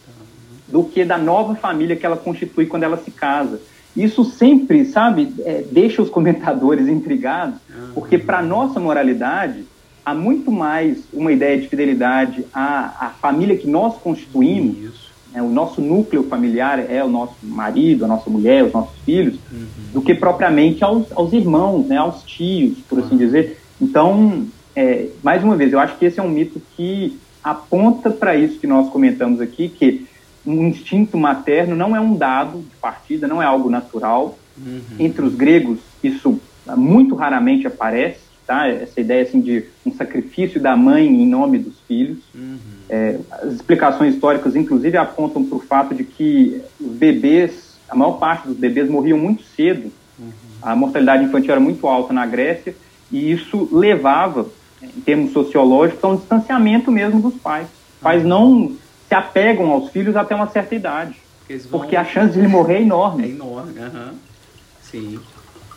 do 0.68 0.84
que 0.84 1.04
da 1.06 1.18
nova 1.18 1.54
família 1.54 1.96
que 1.96 2.06
ela 2.06 2.18
constitui 2.18 2.66
quando 2.66 2.84
ela 2.84 2.98
se 2.98 3.12
casa. 3.12 3.62
Isso 3.96 4.24
sempre, 4.24 4.86
sabe, 4.86 5.34
é, 5.40 5.64
deixa 5.70 6.02
os 6.02 6.10
comentadores 6.10 6.88
intrigados, 6.90 7.60
porque 7.94 8.18
para 8.18 8.42
nossa 8.42 8.80
moralidade 8.80 9.66
há 10.06 10.14
muito 10.14 10.52
mais 10.52 10.98
uma 11.14 11.32
ideia 11.32 11.60
de 11.60 11.68
fidelidade 11.68 12.46
à, 12.54 13.08
à 13.08 13.10
família 13.10 13.58
que 13.58 13.68
nós 13.68 13.98
constituímos, 13.98 15.12
né, 15.34 15.42
o 15.42 15.50
nosso 15.50 15.82
núcleo 15.82 16.24
familiar 16.24 16.80
é 16.90 17.04
o 17.04 17.10
nosso 17.10 17.36
marido, 17.44 18.06
a 18.06 18.08
nossa 18.08 18.30
mulher, 18.30 18.64
os 18.66 18.74
nossos 18.74 18.98
filhos, 19.06 19.36
uhum. 19.52 19.68
do 19.94 20.02
que 20.02 20.14
propriamente 20.14 20.84
aos, 20.84 21.06
aos 21.16 21.32
irmãos, 21.34 21.88
né, 21.88 21.98
aos 21.98 22.24
tios, 22.24 22.78
por 22.80 23.00
assim 23.00 23.16
dizer. 23.16 23.60
Então, 23.80 24.46
é, 24.76 25.08
mais 25.24 25.44
uma 25.44 25.56
vez, 25.56 25.72
eu 25.72 25.80
acho 25.80 25.98
que 25.98 26.06
esse 26.06 26.20
é 26.20 26.24
um 26.24 26.30
mito 26.30 26.62
que 26.76 27.18
aponta 27.44 28.10
para 28.10 28.36
isso 28.36 28.60
que 28.60 28.68
nós 28.68 28.90
comentamos 28.90 29.40
aqui, 29.42 29.70
que 29.70 30.06
um 30.46 30.68
instinto 30.68 31.18
materno 31.18 31.76
não 31.76 31.96
é 31.96 32.00
um 32.00 32.16
dado 32.16 32.60
de 32.60 32.76
partida, 32.82 33.28
não 33.28 33.42
é 33.42 33.46
algo 33.46 33.70
natural. 33.70 34.38
Uhum. 34.58 34.82
Entre 35.00 35.24
os 35.24 35.36
gregos, 35.36 35.80
isso 36.04 36.40
muito 36.76 37.16
raramente 37.16 37.68
aparece, 37.68 38.20
tá? 38.46 38.68
Essa 38.68 39.00
ideia 39.00 39.24
assim 39.24 39.40
de 39.40 39.66
um 39.86 39.94
sacrifício 39.94 40.60
da 40.60 40.76
mãe 40.76 41.06
em 41.06 41.28
nome 41.28 41.58
dos 41.60 41.80
filhos. 41.88 42.20
Uhum. 42.34 42.58
É, 42.90 43.18
as 43.32 43.54
explicações 43.54 44.14
históricas, 44.14 44.56
inclusive, 44.56 44.98
apontam 44.98 45.44
para 45.44 45.58
o 45.58 45.62
fato 45.62 45.96
de 45.96 46.04
que 46.04 46.62
os 46.80 46.92
bebês, 46.92 47.78
a 47.90 47.96
maior 47.96 48.14
parte 48.14 48.48
dos 48.48 48.58
bebês 48.58 48.90
morriam 48.90 49.18
muito 49.18 49.44
cedo. 49.44 49.92
Uhum. 50.20 50.32
A 50.62 50.76
mortalidade 50.76 51.24
infantil 51.24 51.52
era 51.52 51.60
muito 51.60 51.88
alta 51.88 52.14
na 52.14 52.26
Grécia 52.26 52.76
e 53.12 53.32
isso 53.32 53.70
levava, 53.72 54.48
em 54.82 55.02
termos 55.02 55.32
sociológicos, 55.32 56.04
a 56.04 56.08
um 56.08 56.16
distanciamento 56.16 56.92
mesmo 56.92 57.22
dos 57.22 57.36
pais. 57.36 57.68
Os 57.96 58.02
pais 58.02 58.24
não 58.24 58.76
se 59.12 59.16
apegam 59.16 59.70
aos 59.70 59.90
filhos 59.90 60.16
até 60.16 60.34
uma 60.34 60.48
certa 60.48 60.74
idade. 60.74 61.18
Porque, 61.40 61.58
vão... 61.58 61.80
porque 61.82 61.96
a 61.98 62.06
chance 62.06 62.32
de 62.32 62.40
ele 62.40 62.48
morrer 62.48 62.76
é 62.76 62.82
enorme. 62.82 63.26
É 63.26 63.28
enorme, 63.28 63.74
uhum. 63.78 64.14
sim. 64.82 65.20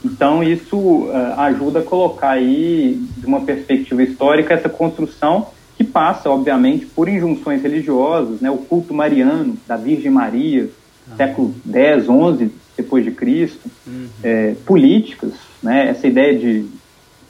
Então 0.04 0.44
isso 0.44 0.76
uh, 0.76 1.40
ajuda 1.40 1.80
a 1.80 1.82
colocar 1.82 2.30
aí, 2.30 2.96
de 3.16 3.26
uma 3.26 3.40
perspectiva 3.40 4.04
histórica, 4.04 4.54
essa 4.54 4.68
construção 4.68 5.48
que 5.76 5.82
passa, 5.82 6.30
obviamente, 6.30 6.86
por 6.86 7.08
injunções 7.08 7.60
religiosas, 7.60 8.40
né? 8.40 8.48
o 8.52 8.58
culto 8.58 8.94
mariano 8.94 9.56
da 9.66 9.76
Virgem 9.76 10.12
Maria, 10.12 10.70
uhum. 11.08 11.16
século 11.16 11.54
X, 11.72 12.04
XI 12.04 12.52
depois 12.76 13.04
de 13.04 13.10
Cristo, 13.10 13.68
uhum. 13.84 14.06
é, 14.22 14.54
políticas, 14.64 15.32
né? 15.60 15.88
essa 15.88 16.06
ideia 16.06 16.38
de 16.38 16.68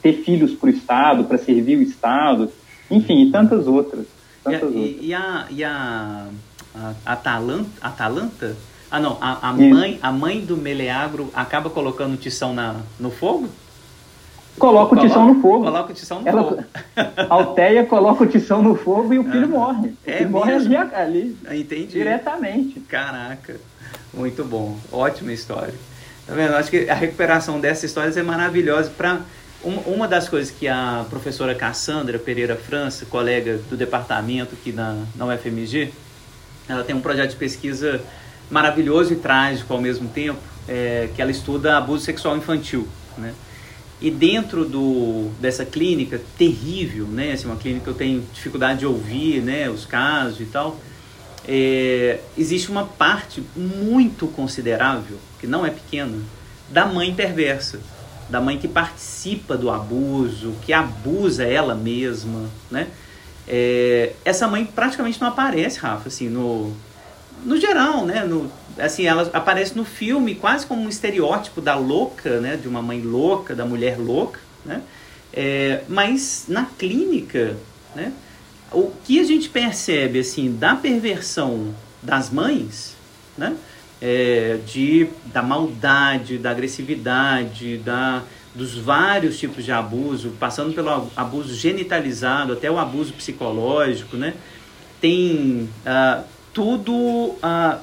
ter 0.03 0.13
filhos 0.23 0.53
para 0.53 0.67
o 0.67 0.69
Estado, 0.69 1.23
para 1.23 1.39
servir 1.39 1.79
o 1.79 1.81
Estado, 1.81 2.51
enfim, 2.91 3.23
e 3.23 3.31
tantas 3.31 3.65
outras. 3.65 4.14
Tantas 4.45 4.61
e, 4.61 4.77
outras. 4.77 4.95
E, 5.01 5.13
a, 5.13 5.45
e 5.49 5.63
a, 5.63 6.27
a 6.73 6.93
Atalanta, 7.05 7.69
Atalanta? 7.81 8.55
Ah, 8.89 8.99
não, 8.99 9.17
a, 9.19 9.49
a 9.49 9.51
mãe, 9.51 9.99
a 10.01 10.11
mãe 10.11 10.39
do 10.39 10.55
Meleagro 10.55 11.29
acaba 11.33 11.69
colocando 11.69 12.13
o 12.13 12.17
tição 12.17 12.53
na, 12.53 12.77
no 12.97 13.11
fogo? 13.11 13.49
Coloca 14.57 14.95
o 14.95 14.99
tição 14.99 15.27
no 15.27 15.41
fogo. 15.41 15.65
Coloca 15.65 15.91
o 15.91 15.93
tição 15.93 16.21
no 16.21 16.29
Ela, 16.29 16.43
fogo. 16.43 16.63
Alteia 17.29 17.85
coloca 17.85 18.23
o 18.23 18.27
tição 18.27 18.61
no 18.61 18.75
fogo 18.75 19.13
e 19.13 19.19
o 19.19 19.23
filho 19.23 19.49
morre. 19.49 19.89
O 19.89 19.97
é 20.05 20.17
filho 20.19 20.29
morre 20.29 20.53
ali, 20.53 21.37
ali 21.45 21.61
Entendi. 21.61 21.87
diretamente. 21.87 22.79
Caraca, 22.81 23.59
muito 24.13 24.45
bom. 24.45 24.77
Ótima 24.91 25.33
história. 25.33 25.73
Tá 26.25 26.33
vendo? 26.33 26.55
Acho 26.55 26.71
que 26.71 26.89
a 26.89 26.95
recuperação 26.95 27.59
dessas 27.59 27.85
histórias 27.85 28.15
é 28.15 28.23
maravilhosa 28.23 28.89
para 28.95 29.19
uma 29.65 30.07
das 30.07 30.29
coisas 30.29 30.51
que 30.51 30.67
a 30.67 31.05
professora 31.09 31.55
Cassandra 31.55 32.19
Pereira 32.19 32.55
França, 32.55 33.05
colega 33.05 33.59
do 33.69 33.75
departamento 33.75 34.53
aqui 34.53 34.71
na, 34.71 35.05
na 35.15 35.25
UFMG, 35.25 35.91
ela 36.69 36.83
tem 36.83 36.95
um 36.95 37.01
projeto 37.01 37.31
de 37.31 37.35
pesquisa 37.35 38.01
maravilhoso 38.49 39.13
e 39.13 39.15
trágico 39.15 39.73
ao 39.73 39.81
mesmo 39.81 40.07
tempo, 40.09 40.39
é, 40.67 41.09
que 41.15 41.21
ela 41.21 41.31
estuda 41.31 41.77
abuso 41.77 42.05
sexual 42.05 42.37
infantil, 42.37 42.87
né? 43.17 43.33
E 43.99 44.11
dentro 44.11 44.65
do, 44.65 45.31
dessa 45.39 45.65
clínica 45.65 46.21
terrível, 46.37 47.07
né? 47.07 47.31
Assim, 47.31 47.47
uma 47.47 47.55
clínica 47.55 47.85
que 47.85 47.89
eu 47.89 47.95
tenho 47.95 48.23
dificuldade 48.33 48.79
de 48.79 48.85
ouvir, 48.85 49.41
né? 49.41 49.69
Os 49.69 49.85
casos 49.85 50.41
e 50.41 50.45
tal. 50.45 50.77
É, 51.47 52.19
existe 52.37 52.69
uma 52.69 52.85
parte 52.85 53.43
muito 53.55 54.27
considerável, 54.27 55.17
que 55.39 55.47
não 55.47 55.65
é 55.65 55.69
pequena, 55.69 56.17
da 56.69 56.85
mãe 56.85 57.13
perversa 57.13 57.79
da 58.29 58.41
mãe 58.41 58.57
que 58.57 58.67
participa 58.67 59.57
do 59.57 59.69
abuso, 59.69 60.55
que 60.65 60.73
abusa 60.73 61.43
ela 61.43 61.75
mesma, 61.75 62.49
né? 62.71 62.87
É, 63.47 64.13
essa 64.23 64.47
mãe 64.47 64.65
praticamente 64.65 65.21
não 65.21 65.27
aparece, 65.27 65.79
Rafa, 65.79 66.07
assim, 66.07 66.27
no, 66.29 66.73
no 67.43 67.59
geral, 67.59 68.05
né? 68.05 68.23
No, 68.23 68.51
assim, 68.77 69.05
ela 69.05 69.29
aparece 69.33 69.75
no 69.75 69.85
filme 69.85 70.35
quase 70.35 70.65
como 70.65 70.81
um 70.81 70.89
estereótipo 70.89 71.61
da 71.61 71.75
louca, 71.75 72.39
né? 72.39 72.57
De 72.57 72.67
uma 72.67 72.81
mãe 72.81 73.01
louca, 73.01 73.55
da 73.55 73.65
mulher 73.65 73.99
louca, 73.99 74.39
né? 74.65 74.81
É, 75.31 75.83
mas 75.87 76.45
na 76.47 76.65
clínica, 76.65 77.55
né? 77.95 78.11
O 78.71 78.91
que 79.03 79.19
a 79.19 79.23
gente 79.23 79.47
percebe, 79.49 80.19
assim, 80.19 80.55
da 80.55 80.75
perversão 80.75 81.73
das 82.01 82.29
mães, 82.31 82.95
né? 83.37 83.55
É, 84.01 84.59
de, 84.65 85.07
da 85.25 85.41
maldade, 85.41 86.37
da 86.37 86.51
agressividade, 86.51 87.77
da, 87.77 88.23
dos 88.53 88.77
vários 88.77 89.37
tipos 89.37 89.63
de 89.63 89.71
abuso, 89.71 90.31
passando 90.39 90.73
pelo 90.73 91.09
abuso 91.15 91.53
genitalizado 91.55 92.53
até 92.53 92.69
o 92.69 92.77
abuso 92.77 93.13
psicológico, 93.13 94.17
né? 94.17 94.33
Tem 95.01 95.69
uh, 95.85 96.23
tudo. 96.53 96.93
Uh, 96.93 97.79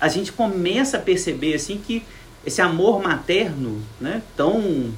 a 0.00 0.08
gente 0.08 0.32
começa 0.32 0.96
a 0.96 1.00
perceber 1.00 1.54
assim 1.54 1.80
que 1.84 2.02
esse 2.46 2.62
amor 2.62 3.02
materno, 3.02 3.82
né, 4.00 4.22
tão 4.36 4.92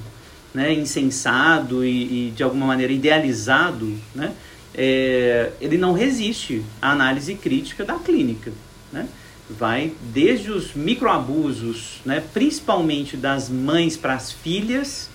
né, 0.53 0.73
insensado 0.73 1.83
e, 1.83 2.27
e 2.27 2.31
de 2.31 2.43
alguma 2.43 2.67
maneira 2.67 2.93
idealizado, 2.93 3.97
né, 4.13 4.31
é, 4.73 5.51
ele 5.59 5.77
não 5.77 5.91
resiste 5.91 6.63
à 6.81 6.91
análise 6.91 7.35
crítica 7.35 7.83
da 7.83 7.95
clínica, 7.95 8.51
né? 8.91 9.07
Vai 9.51 9.93
desde 10.01 10.51
os 10.51 10.73
microabusos, 10.73 12.01
né, 12.05 12.23
principalmente 12.33 13.15
das 13.15 13.49
mães 13.49 13.95
para 13.95 14.13
as 14.15 14.31
filhas, 14.31 15.09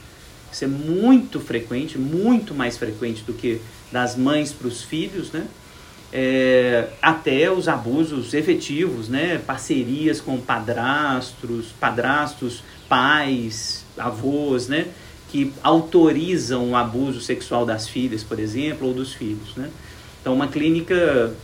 isso 0.57 0.65
é 0.65 0.69
muito 0.69 1.39
frequente, 1.39 1.99
muito 1.99 2.55
mais 2.55 2.79
frequente 2.79 3.23
do 3.23 3.35
que 3.35 3.61
das 3.93 4.17
mães 4.17 4.53
para 4.53 4.69
os 4.69 4.83
filhos, 4.83 5.31
né? 5.31 5.47
É, 6.13 6.89
até 7.03 7.51
os 7.51 7.69
abusos 7.69 8.33
efetivos, 8.33 9.09
né? 9.09 9.39
Parcerias 9.39 10.21
com 10.21 10.41
padrastros, 10.41 11.67
padrastos, 11.79 12.63
pais, 12.89 13.85
avós, 13.99 14.69
né? 14.69 14.87
Que 15.29 15.53
autorizam 15.63 16.71
o 16.71 16.77
abuso 16.77 17.21
sexual 17.21 17.67
das 17.67 17.87
filhas, 17.87 18.23
por 18.23 18.39
exemplo, 18.39 18.89
ou 18.89 18.95
dos 18.95 19.13
filhos, 19.13 19.55
né? 19.57 19.71
Então, 20.23 20.33
uma 20.33 20.49
clínica 20.49 21.35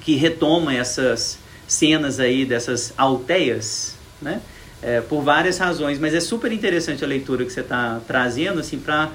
que 0.00 0.16
retoma 0.16 0.74
essas 0.74 1.38
cenas 1.72 2.20
aí 2.20 2.44
dessas 2.44 2.92
alteias, 2.96 3.96
né? 4.20 4.40
É, 4.82 5.00
por 5.00 5.22
várias 5.22 5.58
razões, 5.58 5.98
mas 5.98 6.12
é 6.12 6.20
super 6.20 6.50
interessante 6.50 7.04
a 7.04 7.06
leitura 7.06 7.44
que 7.44 7.52
você 7.52 7.60
está 7.60 8.00
trazendo, 8.06 8.58
assim, 8.58 8.78
para 8.78 9.10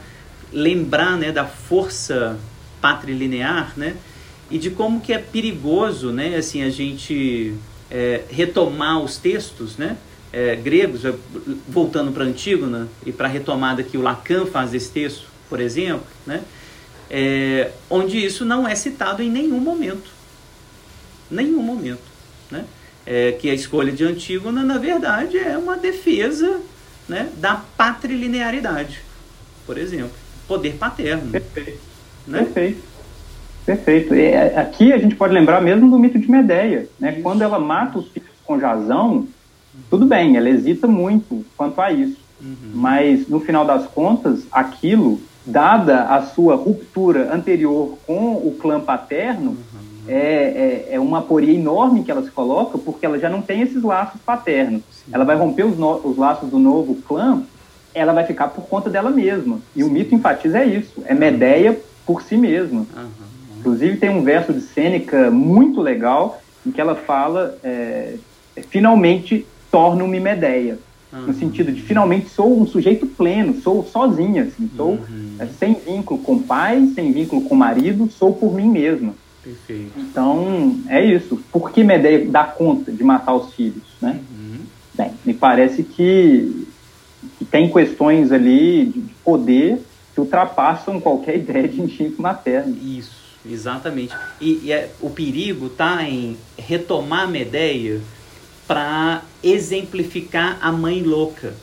lembrar, 0.51 1.17
né, 1.17 1.29
da 1.29 1.45
força 1.45 2.37
patrilinear, 2.79 3.73
né, 3.75 3.97
e 4.49 4.57
de 4.57 4.69
como 4.69 5.01
que 5.01 5.11
é 5.11 5.17
perigoso, 5.17 6.09
né, 6.11 6.37
assim, 6.37 6.63
a 6.63 6.69
gente 6.69 7.53
é, 7.91 8.23
retomar 8.29 9.01
os 9.01 9.17
textos, 9.17 9.75
né, 9.75 9.97
é, 10.31 10.55
gregos, 10.55 11.03
é, 11.03 11.13
voltando 11.67 12.13
para 12.13 12.23
Antígona 12.23 12.87
e 13.05 13.11
para 13.11 13.27
a 13.27 13.29
retomada 13.29 13.83
que 13.83 13.97
o 13.97 14.01
Lacan 14.01 14.45
faz 14.45 14.71
desse 14.71 14.89
texto, 14.89 15.25
por 15.49 15.59
exemplo, 15.59 16.07
né, 16.25 16.43
é, 17.09 17.71
onde 17.89 18.25
isso 18.25 18.45
não 18.45 18.65
é 18.65 18.73
citado 18.73 19.21
em 19.21 19.29
nenhum 19.29 19.59
momento, 19.59 20.09
nenhum 21.29 21.61
momento 21.61 22.16
né? 22.51 22.65
É, 23.05 23.31
que 23.31 23.49
a 23.49 23.53
escolha 23.53 23.91
de 23.91 24.03
Antígona, 24.03 24.63
na 24.63 24.77
verdade, 24.77 25.37
é 25.37 25.57
uma 25.57 25.77
defesa 25.77 26.59
né, 27.07 27.29
da 27.37 27.55
patrilinearidade, 27.77 28.99
por 29.65 29.77
exemplo, 29.77 30.11
poder 30.47 30.73
paterno. 30.75 31.31
Perfeito. 31.31 31.79
Né? 32.27 32.39
Perfeito. 32.39 32.83
Perfeito. 33.65 34.15
E 34.15 34.21
é, 34.21 34.59
aqui 34.59 34.91
a 34.91 34.97
gente 34.97 35.15
pode 35.15 35.33
lembrar 35.33 35.61
mesmo 35.61 35.89
do 35.89 35.99
mito 35.99 36.19
de 36.19 36.29
Medeia, 36.29 36.87
né? 36.99 37.13
Isso. 37.13 37.21
Quando 37.21 37.41
ela 37.41 37.59
mata 37.59 37.99
os 37.99 38.07
filhos 38.09 38.29
com 38.45 38.59
Jazão, 38.59 39.27
tudo 39.89 40.05
bem, 40.05 40.37
ela 40.37 40.49
hesita 40.49 40.87
muito 40.87 41.45
quanto 41.55 41.79
a 41.81 41.91
isso. 41.91 42.17
Uhum. 42.41 42.71
Mas, 42.73 43.27
no 43.27 43.39
final 43.39 43.65
das 43.65 43.85
contas, 43.87 44.45
aquilo, 44.51 45.19
dada 45.45 46.03
a 46.03 46.21
sua 46.23 46.55
ruptura 46.55 47.33
anterior 47.33 47.97
com 48.05 48.33
o 48.35 48.55
clã 48.59 48.79
paterno, 48.79 49.51
uhum 49.51 49.57
é, 50.07 50.87
é, 50.89 50.95
é, 50.95 50.99
uma 50.99 51.19
aporia 51.19 51.53
enorme 51.53 52.03
que 52.03 52.11
ela 52.11 52.23
se 52.23 52.31
coloca, 52.31 52.77
porque 52.77 53.05
ela 53.05 53.19
já 53.19 53.29
não 53.29 53.41
tem 53.41 53.61
esses 53.61 53.83
laços 53.83 54.21
paternos. 54.21 54.81
Sim. 54.91 55.11
Ela 55.11 55.25
vai 55.25 55.35
romper 55.35 55.65
os, 55.65 55.77
no, 55.77 55.97
os 56.03 56.17
laços 56.17 56.49
do 56.49 56.59
novo 56.59 56.95
clã 57.07 57.43
ela 57.97 58.13
vai 58.13 58.25
ficar 58.25 58.49
por 58.49 58.65
conta 58.65 58.89
dela 58.89 59.09
mesma. 59.09 59.59
E 59.75 59.83
o 59.83 59.89
mito 59.89 60.13
enfatiza 60.13 60.59
é 60.59 60.65
isso, 60.65 61.01
é 61.05 61.13
Medeia 61.13 61.77
por 62.05 62.21
si 62.21 62.37
mesma. 62.37 62.85
Uhum. 62.95 63.07
Inclusive 63.59 63.97
tem 63.97 64.09
um 64.09 64.23
verso 64.23 64.53
de 64.53 64.61
Sêneca 64.61 65.31
muito 65.31 65.81
legal 65.81 66.41
em 66.65 66.71
que 66.71 66.79
ela 66.79 66.95
fala 66.95 67.57
é, 67.63 68.15
finalmente 68.69 69.45
torno-me 69.71 70.19
Medeia. 70.19 70.77
Uhum. 71.11 71.27
No 71.27 71.33
sentido 71.33 71.71
de 71.71 71.81
finalmente 71.81 72.29
sou 72.29 72.59
um 72.59 72.67
sujeito 72.67 73.07
pleno, 73.07 73.59
sou 73.61 73.83
sozinha, 73.83 74.43
assim, 74.43 74.69
sou 74.75 74.91
uhum. 74.91 75.35
é, 75.39 75.47
sem 75.47 75.73
vínculo 75.73 76.19
com 76.21 76.39
pai, 76.39 76.91
sem 76.93 77.11
vínculo 77.11 77.41
com 77.43 77.55
marido, 77.55 78.09
sou 78.11 78.33
por 78.33 78.53
mim 78.53 78.69
mesma. 78.69 79.13
Perfeito. 79.47 79.93
Então, 79.97 80.81
é 80.89 81.03
isso. 81.05 81.41
Por 81.49 81.71
que 81.71 81.81
Medeia 81.81 82.27
dá 82.29 82.43
conta 82.43 82.91
de 82.91 83.01
matar 83.01 83.33
os 83.33 83.53
filhos, 83.53 83.83
né? 84.01 84.19
Uhum. 84.29 84.59
Bem, 84.93 85.13
me 85.23 85.33
parece 85.33 85.83
que, 85.83 86.67
que, 87.37 87.45
tem 87.45 87.71
questões 87.71 88.33
ali 88.33 88.87
de 88.87 88.99
poder 89.23 89.81
que 90.13 90.19
ultrapassam 90.19 90.99
qualquer 90.99 91.37
ideia 91.39 91.65
de 91.65 91.81
instinto 91.81 92.21
materno. 92.21 92.75
Isso, 92.75 93.15
exatamente. 93.49 94.13
E, 94.41 94.59
e 94.65 94.71
é, 94.73 94.89
o 94.99 95.09
perigo 95.09 95.67
está 95.67 96.03
em 96.03 96.35
retomar 96.57 97.29
Medeia 97.29 98.01
para 98.67 99.21
exemplificar 99.41 100.57
a 100.61 100.73
mãe 100.73 101.03
louca, 101.03 101.53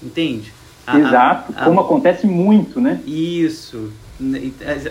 entende? 0.00 0.52
A, 0.86 1.00
Exato, 1.00 1.52
a, 1.56 1.62
a, 1.62 1.64
como 1.64 1.80
acontece 1.80 2.28
muito, 2.28 2.80
né? 2.80 3.00
Isso. 3.04 3.90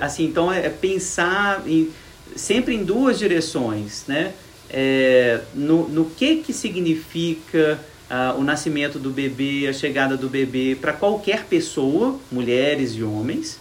Assim, 0.02 0.26
então 0.26 0.52
é 0.52 0.68
pensar 0.68 1.64
em, 1.66 1.90
sempre 2.36 2.76
em 2.76 2.84
duas 2.84 3.20
direções, 3.20 4.04
né? 4.08 4.34
É, 4.70 5.42
no, 5.54 5.88
no 5.88 6.06
que 6.06 6.38
que 6.38 6.52
significa 6.52 7.80
uh, 8.10 8.40
o 8.40 8.44
nascimento 8.44 8.98
do 8.98 9.10
bebê, 9.10 9.68
a 9.68 9.74
chegada 9.74 10.18
do 10.18 10.30
bebê 10.30 10.76
para 10.80 10.94
qualquer 10.94 11.46
pessoa, 11.46 12.20
mulheres 12.32 12.96
e 12.96 13.04
homens. 13.04 13.60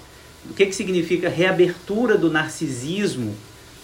O 0.51 0.55
que 0.55 0.67
que 0.67 0.75
significa 0.75 1.29
reabertura 1.29 2.19
do 2.19 2.31
narcisismo 2.31 3.35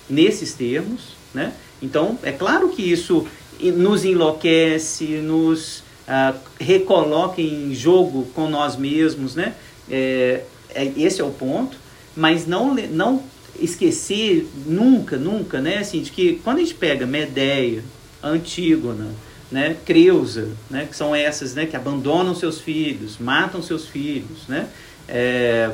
nesses 0.08 0.54
termos, 0.54 1.16
né? 1.32 1.52
Então, 1.80 2.18
é 2.22 2.32
claro 2.32 2.70
que 2.70 2.82
isso 2.82 3.26
nos 3.60 4.04
enlouquece, 4.04 5.04
nos 5.18 5.78
uh, 6.08 6.36
recoloca 6.58 7.40
em 7.40 7.74
jogo 7.74 8.26
com 8.34 8.48
nós 8.48 8.76
mesmos, 8.76 9.34
né? 9.34 9.54
É, 9.90 10.42
é, 10.74 10.92
esse 10.96 11.20
é 11.20 11.24
o 11.24 11.30
ponto, 11.30 11.76
mas 12.16 12.46
não, 12.46 12.74
não 12.74 13.22
esquecer 13.58 14.48
nunca, 14.66 15.16
nunca, 15.16 15.60
né? 15.60 15.78
Assim, 15.78 16.02
de 16.02 16.10
que 16.10 16.40
quando 16.44 16.58
a 16.58 16.60
gente 16.60 16.74
pega 16.74 17.06
Medeia, 17.06 17.82
Antígona, 18.22 19.10
né? 19.50 19.76
Creusa, 19.84 20.50
né? 20.70 20.86
Que 20.86 20.96
são 20.96 21.14
essas, 21.14 21.54
né? 21.54 21.66
Que 21.66 21.76
abandonam 21.76 22.34
seus 22.34 22.60
filhos, 22.60 23.18
matam 23.18 23.62
seus 23.62 23.86
filhos, 23.86 24.46
né? 24.48 24.68
É, 25.08 25.70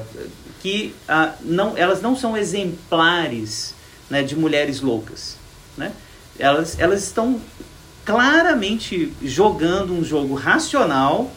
que 0.60 0.94
ah, 1.08 1.34
não, 1.42 1.76
elas 1.76 2.00
não 2.00 2.16
são 2.16 2.36
exemplares 2.36 3.74
né, 4.08 4.22
de 4.22 4.36
mulheres 4.36 4.80
loucas, 4.80 5.36
né? 5.76 5.92
Elas, 6.38 6.78
elas 6.78 7.02
estão 7.02 7.40
claramente 8.04 9.12
jogando 9.22 9.92
um 9.92 10.04
jogo 10.04 10.34
racional, 10.34 11.32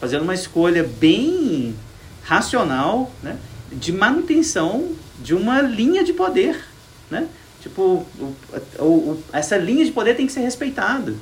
fazendo 0.00 0.22
uma 0.22 0.34
escolha 0.34 0.82
bem 0.82 1.74
racional, 2.22 3.12
né? 3.22 3.36
De 3.72 3.92
manutenção 3.92 4.92
de 5.22 5.34
uma 5.34 5.60
linha 5.60 6.02
de 6.02 6.12
poder, 6.12 6.64
né? 7.10 7.28
Tipo, 7.60 8.06
o, 8.18 8.36
o, 8.78 8.84
o, 8.84 9.24
essa 9.32 9.56
linha 9.56 9.84
de 9.84 9.92
poder 9.92 10.14
tem 10.14 10.26
que 10.26 10.32
ser 10.32 10.40
respeitada. 10.40 11.14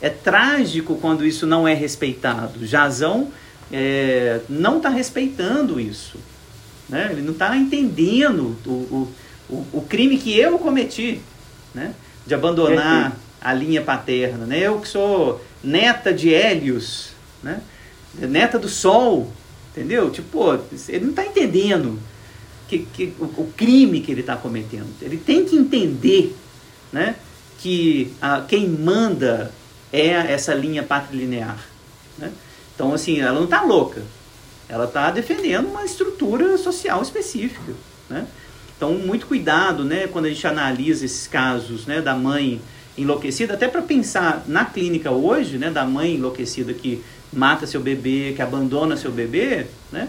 É 0.00 0.10
trágico 0.10 0.96
quando 0.96 1.24
isso 1.24 1.46
não 1.46 1.66
é 1.66 1.74
respeitado. 1.74 2.66
Jazão 2.66 3.28
é, 3.70 4.40
não 4.48 4.78
está 4.78 4.88
respeitando 4.88 5.78
isso. 5.78 6.18
Né? 6.88 7.08
Ele 7.12 7.22
não 7.22 7.32
está 7.32 7.56
entendendo 7.56 8.56
o, 8.66 9.08
o, 9.48 9.66
o, 9.72 9.82
crime 9.88 10.18
que 10.18 10.36
eu 10.36 10.58
cometi, 10.58 11.20
né? 11.72 11.94
de 12.26 12.34
abandonar 12.34 13.16
a 13.40 13.54
linha 13.54 13.80
paterna. 13.80 14.44
Né? 14.44 14.58
Eu 14.58 14.80
que 14.80 14.88
sou 14.88 15.42
neta 15.62 16.12
de 16.12 16.34
Hélios, 16.34 17.10
né? 17.40 17.60
neta 18.18 18.58
do 18.58 18.68
Sol, 18.68 19.32
entendeu? 19.70 20.10
Tipo, 20.10 20.58
ele 20.88 21.04
não 21.04 21.10
está 21.10 21.24
entendendo 21.24 21.98
que, 22.78 22.86
que 22.92 23.14
o, 23.18 23.24
o, 23.24 23.52
crime 23.54 24.00
que 24.00 24.10
ele 24.10 24.20
está 24.22 24.36
cometendo. 24.36 24.88
Ele 25.00 25.16
tem 25.16 25.44
que 25.44 25.56
entender 25.56 26.34
né, 26.92 27.16
que 27.58 28.12
a, 28.20 28.40
quem 28.40 28.68
manda 28.68 29.52
é 29.92 30.08
essa 30.08 30.54
linha 30.54 30.82
patrilinear. 30.82 31.58
Né? 32.16 32.32
Então, 32.74 32.94
assim, 32.94 33.20
ela 33.20 33.34
não 33.34 33.44
está 33.44 33.62
louca. 33.62 34.02
Ela 34.68 34.86
está 34.86 35.10
defendendo 35.10 35.66
uma 35.66 35.84
estrutura 35.84 36.56
social 36.56 37.02
específica. 37.02 37.74
Né? 38.08 38.26
Então, 38.76 38.94
muito 38.94 39.26
cuidado 39.26 39.84
né, 39.84 40.06
quando 40.06 40.26
a 40.26 40.28
gente 40.30 40.46
analisa 40.46 41.04
esses 41.04 41.26
casos 41.26 41.86
né, 41.86 42.00
da 42.00 42.14
mãe 42.14 42.60
enlouquecida, 42.96 43.54
até 43.54 43.68
para 43.68 43.82
pensar 43.82 44.44
na 44.46 44.64
clínica 44.64 45.10
hoje, 45.10 45.58
né, 45.58 45.70
da 45.70 45.84
mãe 45.84 46.14
enlouquecida 46.14 46.72
que 46.72 47.02
mata 47.32 47.66
seu 47.66 47.80
bebê, 47.80 48.32
que 48.34 48.42
abandona 48.42 48.96
seu 48.96 49.10
bebê, 49.10 49.66
né? 49.90 50.08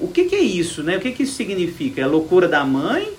O 0.00 0.08
que, 0.08 0.24
que, 0.24 0.34
é 0.34 0.40
isso, 0.40 0.82
né? 0.82 0.96
O 0.96 1.00
que, 1.00 1.12
que 1.12 1.22
isso 1.22 1.34
significa? 1.34 2.00
É 2.00 2.04
a 2.04 2.08
loucura 2.08 2.48
da 2.48 2.64
mãe? 2.64 3.12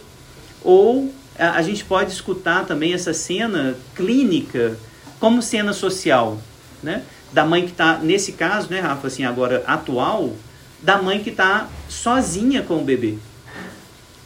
Ou 0.63 1.13
a, 1.37 1.51
a 1.51 1.61
gente 1.61 1.83
pode 1.83 2.11
escutar 2.11 2.65
também 2.65 2.93
essa 2.93 3.13
cena 3.13 3.75
clínica 3.95 4.77
como 5.19 5.41
cena 5.41 5.73
social, 5.73 6.39
né? 6.81 7.03
Da 7.31 7.45
mãe 7.45 7.65
que 7.65 7.71
está, 7.71 7.97
nesse 7.97 8.33
caso, 8.33 8.69
né, 8.69 8.79
Rafa, 8.79 9.07
assim, 9.07 9.23
agora 9.23 9.63
atual, 9.65 10.33
da 10.81 11.01
mãe 11.01 11.23
que 11.23 11.29
está 11.29 11.67
sozinha 11.89 12.61
com 12.61 12.75
o 12.75 12.83
bebê. 12.83 13.17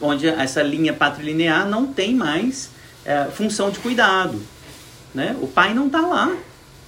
Onde 0.00 0.26
essa 0.26 0.62
linha 0.62 0.92
patrilinear 0.92 1.68
não 1.68 1.86
tem 1.86 2.14
mais 2.14 2.70
é, 3.04 3.24
função 3.26 3.70
de 3.70 3.78
cuidado. 3.78 4.40
Né? 5.14 5.36
O 5.40 5.46
pai 5.46 5.72
não 5.72 5.86
está 5.86 6.00
lá. 6.00 6.36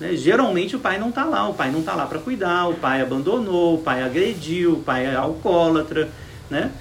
Né? 0.01 0.17
Geralmente 0.17 0.75
o 0.75 0.81
pai 0.81 0.99
não 0.99 1.11
está 1.11 1.25
lá, 1.25 1.47
o 1.47 1.55
pai 1.55 1.71
não 1.71 1.81
está 1.81 1.95
lá 1.95 2.07
para 2.07 2.19
cuidar, 2.19 2.69
o 2.69 2.75
pai 2.75 3.03
abandonou, 3.03 3.75
o 3.75 3.83
pai 3.83 4.03
agrediu, 4.03 4.73
o 4.73 4.83
pai 4.83 5.05
é 5.05 5.15
alcoólatra. 5.15 6.09
Né? 6.49 6.73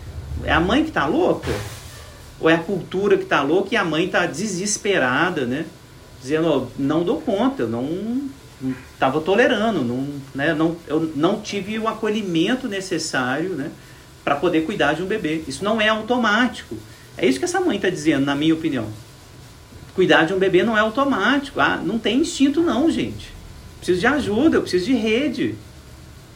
É 0.46 0.54
a 0.54 0.60
mãe 0.60 0.84
que 0.84 0.90
está 0.90 1.06
louca? 1.06 1.52
Ou 2.40 2.50
é 2.50 2.56
a 2.56 2.60
cultura 2.60 3.18
que 3.18 3.24
está 3.24 3.42
louca 3.42 3.70
e 3.74 3.78
a 3.78 3.84
mãe 3.84 4.06
está 4.06 4.26
desesperada, 4.26 5.46
né? 5.46 5.66
dizendo: 6.22 6.48
oh, 6.48 6.82
não 6.82 7.04
dou 7.04 7.20
conta, 7.20 7.68
não 7.68 8.30
estava 8.94 9.20
tolerando, 9.20 9.84
não, 9.84 10.08
né? 10.34 10.54
não, 10.54 10.76
eu 10.88 11.12
não 11.16 11.42
tive 11.42 11.78
o 11.78 11.88
acolhimento 11.88 12.68
necessário 12.68 13.50
né? 13.50 13.72
para 14.24 14.38
poder 14.38 14.62
cuidar 14.62 14.94
de 14.94 15.04
um 15.04 15.06
bebê. 15.06 15.44
Isso 15.46 15.64
não 15.64 15.82
é 15.82 15.90
automático. 15.90 16.78
É 17.18 17.26
isso 17.26 17.38
que 17.38 17.46
essa 17.46 17.60
mãe 17.60 17.76
está 17.76 17.90
dizendo, 17.90 18.26
na 18.26 18.36
minha 18.36 18.54
opinião 18.54 18.88
cuidar 20.00 20.24
de 20.24 20.34
um 20.34 20.40
bebê 20.40 20.64
não 20.64 20.78
é 20.78 20.80
automático. 20.80 21.60
Ah, 21.60 21.76
não 21.76 22.00
tem 22.00 22.22
instinto 22.22 22.62
não, 22.62 22.90
gente. 22.90 23.34
Preciso 23.80 24.00
de 24.00 24.08
ajuda, 24.08 24.56
eu 24.56 24.62
preciso 24.62 24.86
de 24.86 24.94
rede. 24.94 25.56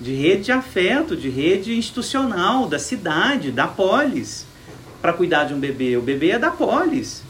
De 0.02 0.14
rede 0.14 0.44
de 0.44 0.52
afeto, 0.52 1.16
de 1.16 1.30
rede 1.30 1.74
institucional, 1.74 2.68
da 2.68 2.78
cidade, 2.78 3.52
da 3.52 3.66
polis, 3.66 4.46
para 5.02 5.14
cuidar 5.14 5.46
de 5.46 5.54
um 5.54 5.62
bebê. 5.62 5.96
O 5.96 6.02
bebê 6.02 6.32
é 6.32 6.40
da 6.40 6.52
polis. 6.52 7.24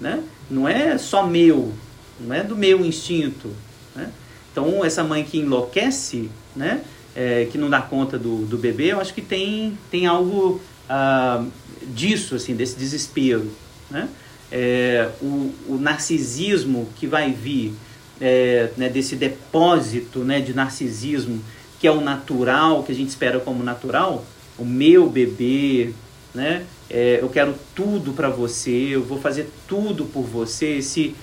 Né? 0.00 0.22
Não 0.50 0.66
é 0.66 0.96
só 0.96 1.26
meu, 1.26 1.74
não 2.18 2.34
é 2.34 2.42
do 2.42 2.56
meu 2.56 2.82
instinto. 2.82 3.50
Né? 3.94 4.10
Então, 4.50 4.82
essa 4.82 5.04
mãe 5.04 5.24
que 5.24 5.36
enlouquece, 5.36 6.30
né? 6.56 6.80
É, 7.14 7.46
que 7.52 7.58
não 7.58 7.68
dá 7.68 7.82
conta 7.82 8.18
do, 8.18 8.46
do 8.46 8.56
bebê, 8.56 8.92
eu 8.92 9.00
acho 9.00 9.12
que 9.12 9.20
tem, 9.20 9.78
tem 9.90 10.06
algo 10.06 10.58
ah, 10.88 11.44
disso, 11.82 12.34
assim, 12.34 12.56
desse 12.56 12.76
desespero. 12.76 13.52
Né? 13.90 14.08
É, 14.56 15.10
o, 15.20 15.52
o, 15.66 15.78
narcisismo 15.80 16.88
que 16.94 17.08
vai 17.08 17.32
vir 17.32 17.74
é, 18.20 18.70
né, 18.76 18.88
desse 18.88 19.16
depósito 19.16 20.20
né, 20.20 20.40
de 20.40 20.54
narcisismo 20.54 21.42
que 21.80 21.88
é 21.88 21.90
o 21.90 22.00
natural, 22.00 22.84
que 22.84 22.92
a 22.92 22.94
gente 22.94 23.08
espera 23.08 23.40
como 23.40 23.64
natural, 23.64 24.24
o 24.56 24.64
meu 24.64 25.10
bebê, 25.10 25.90
né, 26.32 26.64
é, 26.88 27.18
eu 27.20 27.28
quero 27.28 27.56
tudo 27.74 28.12
para 28.12 28.30
você, 28.30 28.70
eu 28.70 29.02
vou 29.02 29.18
fazer 29.18 29.50
tudo 29.66 30.04
por 30.04 30.22
você, 30.22 30.76
esse 30.76 31.16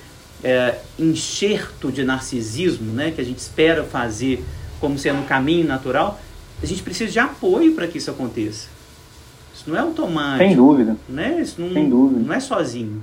é, 0.44 0.80
enxerto 1.00 1.90
de 1.90 2.04
narcisismo 2.04 2.92
né, 2.92 3.12
que 3.12 3.22
a 3.22 3.24
gente 3.24 3.40
espera 3.40 3.86
fazer 3.86 4.44
como 4.82 5.00
sendo 5.00 5.20
um 5.20 5.26
caminho 5.26 5.66
natural, 5.66 6.20
a 6.62 6.66
gente 6.66 6.84
precisa 6.84 7.10
de 7.10 7.20
apoio 7.20 7.74
para 7.76 7.88
que 7.88 7.98
isso 7.98 8.12
aconteça. 8.12 8.68
Isso 9.56 9.70
não 9.70 9.78
é 9.78 9.80
automático. 9.80 10.44
Sem 10.44 10.56
dúvida. 10.56 10.98
Né? 11.08 11.40
Isso 11.42 11.62
não, 11.62 11.72
Sem 11.72 11.90
dúvida. 11.90 12.20
não 12.20 12.34
é 12.34 12.40
sozinho. 12.42 13.02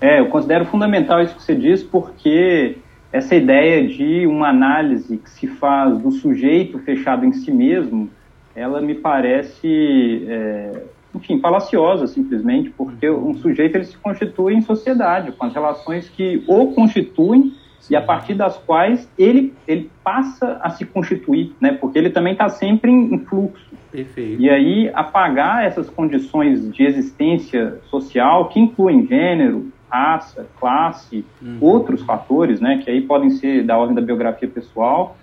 É, 0.00 0.20
eu 0.20 0.26
considero 0.26 0.64
fundamental 0.66 1.22
isso 1.22 1.34
que 1.34 1.42
você 1.42 1.54
diz, 1.54 1.82
porque 1.82 2.76
essa 3.12 3.34
ideia 3.34 3.86
de 3.86 4.26
uma 4.26 4.48
análise 4.48 5.16
que 5.16 5.30
se 5.30 5.46
faz 5.46 5.98
do 5.98 6.10
sujeito 6.10 6.78
fechado 6.80 7.24
em 7.24 7.32
si 7.32 7.50
mesmo, 7.50 8.10
ela 8.54 8.80
me 8.80 8.94
parece, 8.94 10.26
é, 10.28 10.82
enfim, 11.14 11.40
falaciosa 11.40 12.06
simplesmente, 12.06 12.70
porque 12.70 13.08
um 13.08 13.34
sujeito 13.34 13.76
ele 13.76 13.84
se 13.84 13.96
constitui 13.96 14.54
em 14.54 14.60
sociedade, 14.60 15.32
com 15.32 15.46
as 15.46 15.54
relações 15.54 16.08
que 16.08 16.42
o 16.46 16.72
constituem 16.72 17.52
e 17.88 17.94
a 17.94 18.02
partir 18.02 18.34
das 18.34 18.56
quais 18.58 19.08
ele, 19.16 19.54
ele 19.66 19.90
passa 20.02 20.58
a 20.60 20.70
se 20.70 20.84
constituir, 20.84 21.54
né? 21.60 21.72
Porque 21.72 21.98
ele 21.98 22.10
também 22.10 22.32
está 22.32 22.48
sempre 22.48 22.90
em, 22.90 23.14
em, 23.14 23.18
fluxo. 23.20 23.64
Perfeito. 23.92 24.42
E 24.42 24.50
aí 24.50 24.90
apagar 24.92 25.64
essas 25.64 25.88
condições 25.88 26.72
de 26.72 26.84
existência 26.84 27.78
social 27.88 28.48
que 28.48 28.58
incluem 28.58 29.06
gênero, 29.06 29.70
raça, 29.96 30.46
classe, 30.58 31.24
uhum. 31.40 31.58
outros 31.60 32.02
fatores, 32.02 32.60
né? 32.60 32.80
Que 32.84 32.90
aí 32.90 33.00
podem 33.00 33.30
ser 33.30 33.64
da 33.64 33.78
ordem 33.78 33.94
da 33.94 34.02
biografia 34.02 34.48
pessoal, 34.48 35.16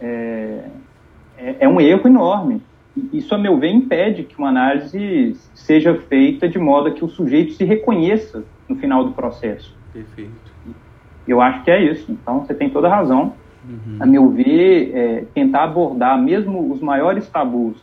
é, 0.00 0.64
é, 1.38 1.56
é 1.60 1.68
um 1.68 1.80
erro 1.80 2.06
enorme. 2.06 2.62
Isso, 3.12 3.34
a 3.34 3.38
meu 3.38 3.58
ver, 3.58 3.70
impede 3.70 4.24
que 4.24 4.36
uma 4.36 4.48
análise 4.48 5.36
seja 5.54 5.94
feita 5.94 6.48
de 6.48 6.58
modo 6.58 6.92
que 6.92 7.04
o 7.04 7.08
sujeito 7.08 7.52
se 7.52 7.64
reconheça 7.64 8.44
no 8.68 8.76
final 8.76 9.04
do 9.04 9.12
processo. 9.12 9.76
Perfeito. 9.92 10.50
Eu 11.26 11.40
acho 11.40 11.62
que 11.62 11.70
é 11.70 11.82
isso. 11.82 12.10
Então, 12.10 12.40
você 12.40 12.52
tem 12.52 12.68
toda 12.68 12.88
a 12.88 12.90
razão. 12.90 13.32
Uhum. 13.64 13.96
A 14.00 14.06
meu 14.06 14.28
ver, 14.30 14.92
é, 14.94 15.24
tentar 15.32 15.64
abordar 15.64 16.20
mesmo 16.20 16.72
os 16.72 16.80
maiores 16.80 17.28
tabus, 17.28 17.76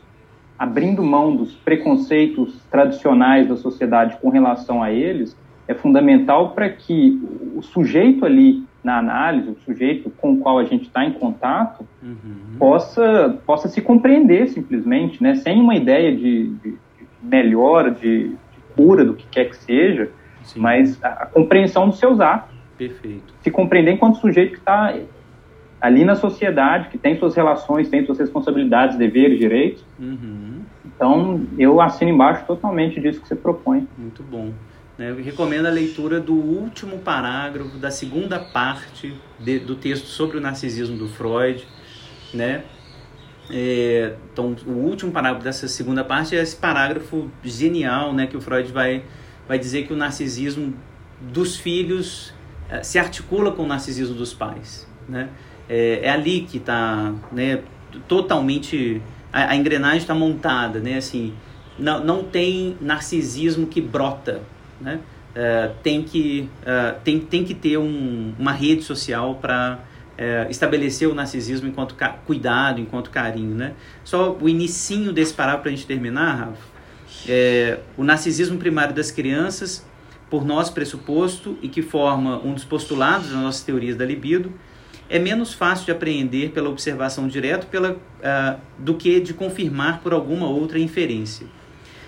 abrindo 0.59 1.03
mão 1.03 1.35
dos 1.35 1.53
preconceitos 1.53 2.59
tradicionais 2.69 3.47
da 3.47 3.55
sociedade 3.55 4.17
com 4.21 4.29
relação 4.29 4.83
a 4.83 4.91
eles, 4.91 5.37
é 5.67 5.73
fundamental 5.73 6.51
para 6.51 6.69
que 6.69 7.21
o 7.55 7.61
sujeito 7.61 8.25
ali 8.25 8.63
na 8.83 8.99
análise, 8.99 9.49
o 9.49 9.57
sujeito 9.65 10.09
com 10.11 10.33
o 10.33 10.37
qual 10.37 10.57
a 10.59 10.63
gente 10.63 10.83
está 10.83 11.03
em 11.03 11.11
contato, 11.11 11.85
uhum. 12.01 12.55
possa, 12.57 13.37
possa 13.45 13.67
se 13.67 13.81
compreender 13.81 14.47
simplesmente, 14.47 15.21
né? 15.21 15.35
sem 15.35 15.59
uma 15.59 15.75
ideia 15.75 16.15
de, 16.15 16.49
de, 16.49 16.71
de 16.71 16.77
melhora, 17.21 17.91
de, 17.91 18.29
de, 18.29 18.37
cura 18.75 19.03
do 19.03 19.13
que 19.13 19.25
quer 19.27 19.49
que 19.49 19.57
seja, 19.57 20.09
Sim. 20.43 20.61
mas 20.61 21.03
a, 21.03 21.07
a 21.07 21.25
compreensão 21.25 21.89
dos 21.89 21.99
seus 21.99 22.21
atos. 22.21 22.55
Perfeito. 22.77 23.33
Se 23.41 23.51
compreender 23.51 23.91
enquanto 23.91 24.19
sujeito 24.19 24.51
que 24.51 24.59
está 24.59 24.95
ali 25.81 26.05
na 26.05 26.15
sociedade, 26.15 26.89
que 26.89 26.97
tem 26.97 27.17
suas 27.17 27.35
relações, 27.35 27.89
tem 27.89 28.05
suas 28.05 28.19
responsabilidades, 28.19 28.97
deveres, 28.97 29.37
direitos. 29.37 29.83
Uhum. 29.99 30.61
Então, 30.85 31.41
eu 31.57 31.81
assino 31.81 32.11
embaixo 32.11 32.45
totalmente 32.45 32.99
disso 32.99 33.21
que 33.21 33.27
você 33.27 33.35
propõe. 33.35 33.87
Muito 33.97 34.23
bom. 34.23 34.51
Né? 34.97 35.11
Eu 35.11 35.23
recomendo 35.23 35.67
a 35.67 35.69
leitura 35.69 36.19
do 36.19 36.33
último 36.33 36.99
parágrafo 36.99 37.77
da 37.77 37.91
segunda 37.91 38.39
parte 38.39 39.15
de, 39.39 39.59
do 39.59 39.75
texto 39.75 40.05
sobre 40.05 40.37
o 40.37 40.41
narcisismo 40.41 40.97
do 40.97 41.07
Freud. 41.07 41.67
Né? 42.33 42.63
É, 43.49 44.15
então, 44.31 44.55
o 44.65 44.71
último 44.71 45.11
parágrafo 45.11 45.43
dessa 45.43 45.67
segunda 45.67 46.03
parte 46.03 46.35
é 46.35 46.41
esse 46.41 46.55
parágrafo 46.55 47.29
genial 47.43 48.13
né, 48.13 48.27
que 48.27 48.35
o 48.35 48.41
Freud 48.41 48.71
vai, 48.71 49.03
vai 49.47 49.57
dizer 49.57 49.85
que 49.85 49.93
o 49.93 49.95
narcisismo 49.95 50.73
dos 51.21 51.55
filhos 51.55 52.33
eh, 52.69 52.83
se 52.83 52.99
articula 52.99 53.51
com 53.51 53.63
o 53.63 53.67
narcisismo 53.67 54.15
dos 54.15 54.33
pais. 54.33 54.87
Né? 55.07 55.29
É, 55.69 56.01
é 56.03 56.09
ali 56.09 56.41
que 56.41 56.57
está 56.57 57.13
né, 57.31 57.61
totalmente. 58.07 59.01
A, 59.31 59.51
a 59.51 59.55
engrenagem 59.55 59.99
está 59.99 60.13
montada. 60.13 60.79
Né? 60.79 60.97
Assim, 60.97 61.33
não, 61.79 62.03
não 62.03 62.23
tem 62.23 62.77
narcisismo 62.81 63.67
que 63.67 63.81
brota. 63.81 64.41
Né? 64.79 64.99
É, 65.35 65.71
tem, 65.83 66.03
que, 66.03 66.49
uh, 66.63 66.99
tem, 67.03 67.19
tem 67.19 67.43
que 67.43 67.53
ter 67.53 67.77
um, 67.77 68.33
uma 68.39 68.51
rede 68.51 68.83
social 68.83 69.35
para 69.35 69.79
é, 70.17 70.47
estabelecer 70.49 71.07
o 71.07 71.13
narcisismo 71.13 71.67
enquanto 71.67 71.95
cuidado, 72.25 72.81
enquanto 72.81 73.11
carinho. 73.11 73.53
Né? 73.55 73.73
Só 74.03 74.35
o 74.39 74.49
inicinho 74.49 75.13
desse 75.13 75.33
parágrafo 75.33 75.63
para 75.63 75.71
a 75.71 75.75
gente 75.75 75.85
terminar, 75.85 76.33
Rafa. 76.33 76.77
É, 77.27 77.79
o 77.95 78.03
narcisismo 78.03 78.57
primário 78.57 78.95
das 78.95 79.11
crianças 79.11 79.85
por 80.29 80.45
nós 80.45 80.69
pressuposto 80.69 81.57
e 81.61 81.69
que 81.69 81.81
forma 81.81 82.39
um 82.43 82.53
dos 82.53 82.65
postulados 82.65 83.29
das 83.29 83.39
nossas 83.39 83.63
teorias 83.63 83.95
da 83.95 84.05
libido, 84.05 84.51
é 85.09 85.17
menos 85.17 85.53
fácil 85.53 85.85
de 85.85 85.91
apreender 85.91 86.51
pela 86.51 86.69
observação 86.69 87.27
direta 87.27 87.65
pela, 87.65 87.93
uh, 87.93 88.59
do 88.77 88.95
que 88.95 89.21
de 89.21 89.33
confirmar 89.33 90.01
por 90.01 90.13
alguma 90.13 90.47
outra 90.47 90.79
inferência. 90.79 91.47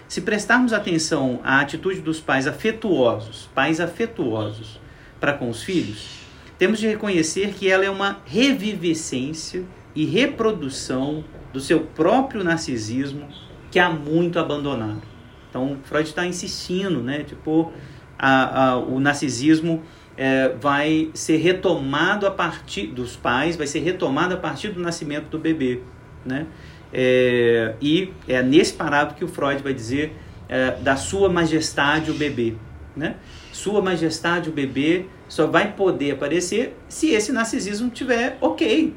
Se 0.09 0.21
prestarmos 0.21 0.73
atenção 0.73 1.39
à 1.43 1.59
atitude 1.59 2.01
dos 2.01 2.19
pais 2.19 2.47
afetuosos, 2.47 3.47
pais 3.53 3.79
afetuosos 3.79 4.81
para 5.19 5.33
com 5.33 5.47
os 5.47 5.61
filhos, 5.61 6.21
temos 6.57 6.79
de 6.79 6.87
reconhecer 6.87 7.53
que 7.53 7.69
ela 7.69 7.85
é 7.85 7.91
uma 7.91 8.17
revivescência 8.25 9.63
e 9.93 10.05
reprodução 10.05 11.23
do 11.53 11.59
seu 11.59 11.81
próprio 11.81 12.43
narcisismo 12.43 13.29
que 13.69 13.77
há 13.77 13.91
muito 13.91 14.39
abandonado. 14.39 15.03
Então, 15.47 15.77
Freud 15.83 16.09
está 16.09 16.25
insistindo, 16.25 17.03
né? 17.03 17.23
Tipo, 17.23 17.71
a, 18.17 18.69
a, 18.69 18.77
o 18.77 18.99
narcisismo 18.99 19.83
é, 20.17 20.49
vai 20.59 21.11
ser 21.13 21.37
retomado 21.37 22.25
a 22.25 22.31
partir 22.31 22.87
dos 22.87 23.15
pais, 23.15 23.55
vai 23.55 23.67
ser 23.67 23.81
retomado 23.81 24.33
a 24.33 24.37
partir 24.37 24.69
do 24.69 24.79
nascimento 24.79 25.27
do 25.29 25.37
bebê, 25.37 25.81
né? 26.25 26.47
É, 26.91 27.75
e 27.81 28.11
é 28.27 28.41
nesse 28.41 28.73
parágrafo 28.73 29.15
que 29.15 29.23
o 29.23 29.27
Freud 29.27 29.61
vai 29.61 29.73
dizer 29.73 30.15
é, 30.47 30.71
da 30.81 30.95
sua 30.95 31.29
majestade 31.29 32.09
o 32.09 32.15
bebê, 32.15 32.55
né? 32.95 33.15
Sua 33.51 33.81
majestade 33.81 34.49
o 34.49 34.51
bebê 34.51 35.05
só 35.27 35.45
vai 35.45 35.73
poder 35.73 36.11
aparecer 36.11 36.75
se 36.87 37.11
esse 37.11 37.31
narcisismo 37.31 37.89
tiver 37.89 38.37
ok, 38.41 38.95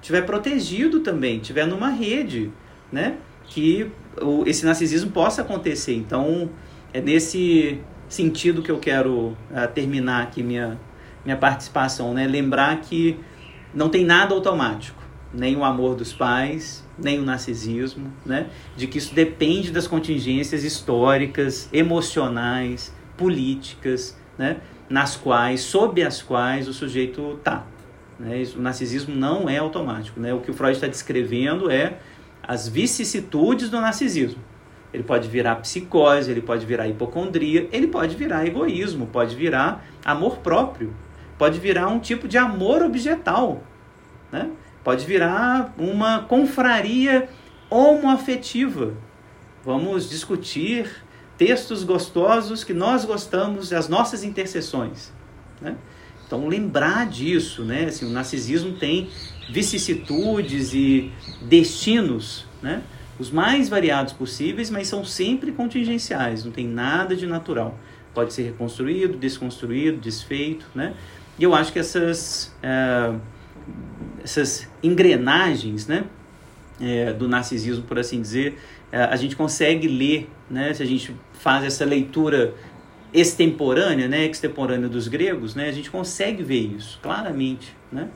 tiver 0.00 0.22
protegido 0.22 1.00
também, 1.00 1.38
tiver 1.38 1.66
numa 1.66 1.90
rede, 1.90 2.50
né? 2.90 3.16
Que 3.44 3.90
o, 4.20 4.42
esse 4.46 4.66
narcisismo 4.66 5.10
possa 5.12 5.42
acontecer. 5.42 5.94
Então, 5.94 6.50
é 6.92 7.00
nesse 7.00 7.80
sentido 8.08 8.62
que 8.62 8.70
eu 8.70 8.78
quero 8.78 9.36
uh, 9.50 9.68
terminar 9.72 10.22
aqui 10.22 10.42
minha, 10.42 10.78
minha 11.24 11.36
participação, 11.36 12.12
né? 12.12 12.26
Lembrar 12.26 12.80
que 12.80 13.18
não 13.74 13.88
tem 13.88 14.04
nada 14.04 14.34
automático, 14.34 14.97
nem 15.32 15.56
o 15.56 15.64
amor 15.64 15.94
dos 15.94 16.12
pais, 16.12 16.84
nem 16.98 17.18
o 17.18 17.22
narcisismo, 17.22 18.12
né? 18.24 18.48
De 18.76 18.86
que 18.86 18.98
isso 18.98 19.14
depende 19.14 19.70
das 19.70 19.86
contingências 19.86 20.64
históricas, 20.64 21.68
emocionais, 21.72 22.94
políticas, 23.16 24.16
né? 24.36 24.58
Nas 24.88 25.16
quais, 25.16 25.60
sob 25.60 26.02
as 26.02 26.22
quais 26.22 26.66
o 26.66 26.72
sujeito 26.72 27.38
tá. 27.44 27.66
Né? 28.18 28.42
O 28.56 28.60
narcisismo 28.60 29.14
não 29.14 29.48
é 29.48 29.58
automático, 29.58 30.18
né? 30.18 30.32
O 30.32 30.40
que 30.40 30.50
o 30.50 30.54
Freud 30.54 30.74
está 30.74 30.86
descrevendo 30.86 31.70
é 31.70 31.98
as 32.42 32.66
vicissitudes 32.66 33.68
do 33.68 33.80
narcisismo. 33.80 34.42
Ele 34.92 35.02
pode 35.02 35.28
virar 35.28 35.56
psicose, 35.56 36.30
ele 36.30 36.40
pode 36.40 36.64
virar 36.64 36.88
hipocondria, 36.88 37.68
ele 37.70 37.88
pode 37.88 38.16
virar 38.16 38.46
egoísmo, 38.46 39.06
pode 39.06 39.36
virar 39.36 39.84
amor 40.02 40.38
próprio, 40.38 40.94
pode 41.36 41.60
virar 41.60 41.88
um 41.88 42.00
tipo 42.00 42.26
de 42.26 42.38
amor 42.38 42.82
objetal, 42.82 43.62
né? 44.32 44.50
Pode 44.88 45.04
virar 45.04 45.74
uma 45.76 46.20
confraria 46.20 47.28
homoafetiva. 47.68 48.94
Vamos 49.62 50.08
discutir 50.08 51.04
textos 51.36 51.84
gostosos 51.84 52.64
que 52.64 52.72
nós 52.72 53.04
gostamos, 53.04 53.70
as 53.70 53.86
nossas 53.86 54.24
intercessões. 54.24 55.12
Né? 55.60 55.76
Então, 56.26 56.48
lembrar 56.48 57.06
disso, 57.06 57.66
né? 57.66 57.84
Assim, 57.84 58.06
o 58.06 58.08
narcisismo 58.08 58.78
tem 58.78 59.10
vicissitudes 59.50 60.72
e 60.72 61.12
destinos, 61.42 62.46
né? 62.62 62.82
os 63.18 63.30
mais 63.30 63.68
variados 63.68 64.14
possíveis, 64.14 64.70
mas 64.70 64.88
são 64.88 65.04
sempre 65.04 65.52
contingenciais, 65.52 66.46
não 66.46 66.50
tem 66.50 66.66
nada 66.66 67.14
de 67.14 67.26
natural. 67.26 67.78
Pode 68.14 68.32
ser 68.32 68.44
reconstruído, 68.44 69.18
desconstruído, 69.18 69.98
desfeito, 69.98 70.64
né? 70.74 70.94
E 71.38 71.44
eu 71.44 71.54
acho 71.54 71.74
que 71.74 71.78
essas, 71.78 72.56
é, 72.62 73.12
essas 74.28 74.68
engrenagens, 74.82 75.86
né, 75.86 76.04
é, 76.80 77.12
do 77.12 77.26
narcisismo, 77.26 77.84
por 77.84 77.98
assim 77.98 78.20
dizer, 78.20 78.58
é, 78.92 79.02
a 79.02 79.16
gente 79.16 79.34
consegue 79.34 79.88
ler, 79.88 80.28
né, 80.50 80.72
se 80.74 80.82
a 80.82 80.86
gente 80.86 81.14
faz 81.32 81.64
essa 81.64 81.84
leitura 81.84 82.54
extemporânea, 83.12 84.06
né, 84.06 84.26
extemporânea 84.26 84.88
dos 84.88 85.08
gregos, 85.08 85.54
né, 85.54 85.68
a 85.68 85.72
gente 85.72 85.90
consegue 85.90 86.42
ver 86.42 86.76
isso 86.76 86.98
claramente, 87.02 87.74
né? 87.90 88.08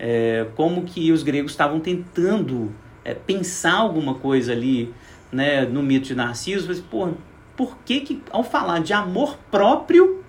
É, 0.00 0.46
como 0.54 0.84
que 0.84 1.10
os 1.10 1.24
gregos 1.24 1.50
estavam 1.50 1.80
tentando 1.80 2.72
é, 3.04 3.14
pensar 3.14 3.74
alguma 3.74 4.14
coisa 4.14 4.52
ali 4.52 4.94
né, 5.32 5.64
no 5.66 5.82
mito 5.82 6.06
de 6.06 6.14
Narciso, 6.14 6.68
mas, 6.68 6.80
pô, 6.80 7.10
por 7.56 7.76
que, 7.84 8.00
que 8.00 8.22
ao 8.30 8.44
falar 8.44 8.78
de 8.78 8.92
amor 8.92 9.36
próprio, 9.50 10.22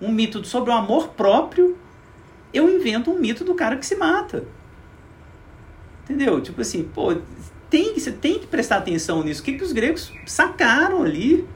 um 0.00 0.10
mito 0.10 0.44
sobre 0.44 0.70
o 0.70 0.72
amor 0.72 1.08
próprio, 1.08 1.76
eu 2.54 2.68
invento 2.68 3.10
um 3.10 3.18
mito 3.18 3.44
do 3.44 3.54
cara 3.54 3.76
que 3.76 3.84
se 3.84 3.96
mata? 3.96 4.44
Entendeu? 6.12 6.42
Tipo 6.42 6.60
assim, 6.60 6.82
pô, 6.82 7.16
tem, 7.70 7.94
você 7.94 8.12
tem 8.12 8.38
que 8.38 8.46
prestar 8.46 8.76
atenção 8.76 9.24
nisso. 9.24 9.40
O 9.40 9.44
que, 9.44 9.54
que 9.54 9.64
os 9.64 9.72
gregos 9.72 10.12
sacaram 10.26 11.02
ali? 11.02 11.46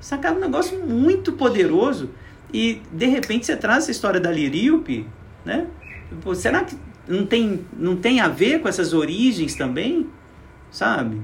Sacaram 0.00 0.38
um 0.38 0.40
negócio 0.40 0.80
muito 0.80 1.32
poderoso. 1.32 2.08
E, 2.52 2.80
de 2.90 3.06
repente, 3.06 3.44
você 3.44 3.54
traz 3.54 3.84
essa 3.84 3.90
história 3.90 4.18
da 4.18 4.30
Liríope, 4.30 5.06
né? 5.44 5.66
Pô, 6.22 6.34
será 6.34 6.64
que 6.64 6.74
não 7.06 7.26
tem, 7.26 7.60
não 7.76 7.94
tem 7.94 8.20
a 8.20 8.28
ver 8.28 8.62
com 8.62 8.68
essas 8.68 8.94
origens 8.94 9.54
também? 9.54 10.08
Sabe? 10.70 11.20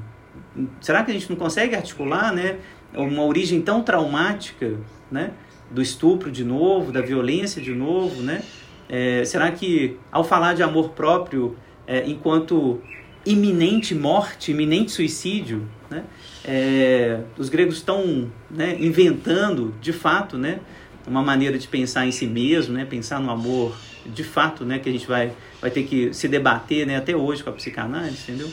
Será 0.82 1.02
que 1.02 1.10
a 1.10 1.14
gente 1.14 1.30
não 1.30 1.36
consegue 1.36 1.74
articular, 1.74 2.30
né? 2.30 2.58
Uma 2.94 3.24
origem 3.24 3.62
tão 3.62 3.82
traumática, 3.82 4.78
né? 5.10 5.30
Do 5.70 5.80
estupro 5.80 6.30
de 6.30 6.44
novo, 6.44 6.92
da 6.92 7.00
violência 7.00 7.62
de 7.62 7.72
novo, 7.72 8.20
né? 8.20 8.42
É, 8.86 9.24
será 9.24 9.50
que 9.50 9.98
ao 10.12 10.22
falar 10.22 10.52
de 10.52 10.62
amor 10.62 10.90
próprio, 10.90 11.56
é, 11.86 12.08
enquanto 12.08 12.80
iminente 13.24 13.94
morte, 13.94 14.52
iminente 14.52 14.92
suicídio, 14.92 15.66
né, 15.90 16.04
é, 16.44 17.20
os 17.36 17.48
gregos 17.48 17.76
estão 17.76 18.30
né, 18.50 18.76
inventando, 18.78 19.74
de 19.80 19.92
fato, 19.92 20.38
né, 20.38 20.60
uma 21.06 21.22
maneira 21.22 21.58
de 21.58 21.66
pensar 21.66 22.06
em 22.06 22.12
si 22.12 22.26
mesmo, 22.26 22.74
né, 22.74 22.84
pensar 22.84 23.20
no 23.20 23.30
amor, 23.30 23.76
de 24.06 24.22
fato, 24.22 24.64
né, 24.64 24.78
que 24.78 24.88
a 24.88 24.92
gente 24.92 25.06
vai, 25.06 25.32
vai 25.60 25.70
ter 25.70 25.84
que 25.84 26.12
se 26.12 26.28
debater 26.28 26.86
né, 26.86 26.96
até 26.96 27.16
hoje 27.16 27.42
com 27.42 27.50
a 27.50 27.52
psicanálise, 27.52 28.30
entendeu? 28.30 28.50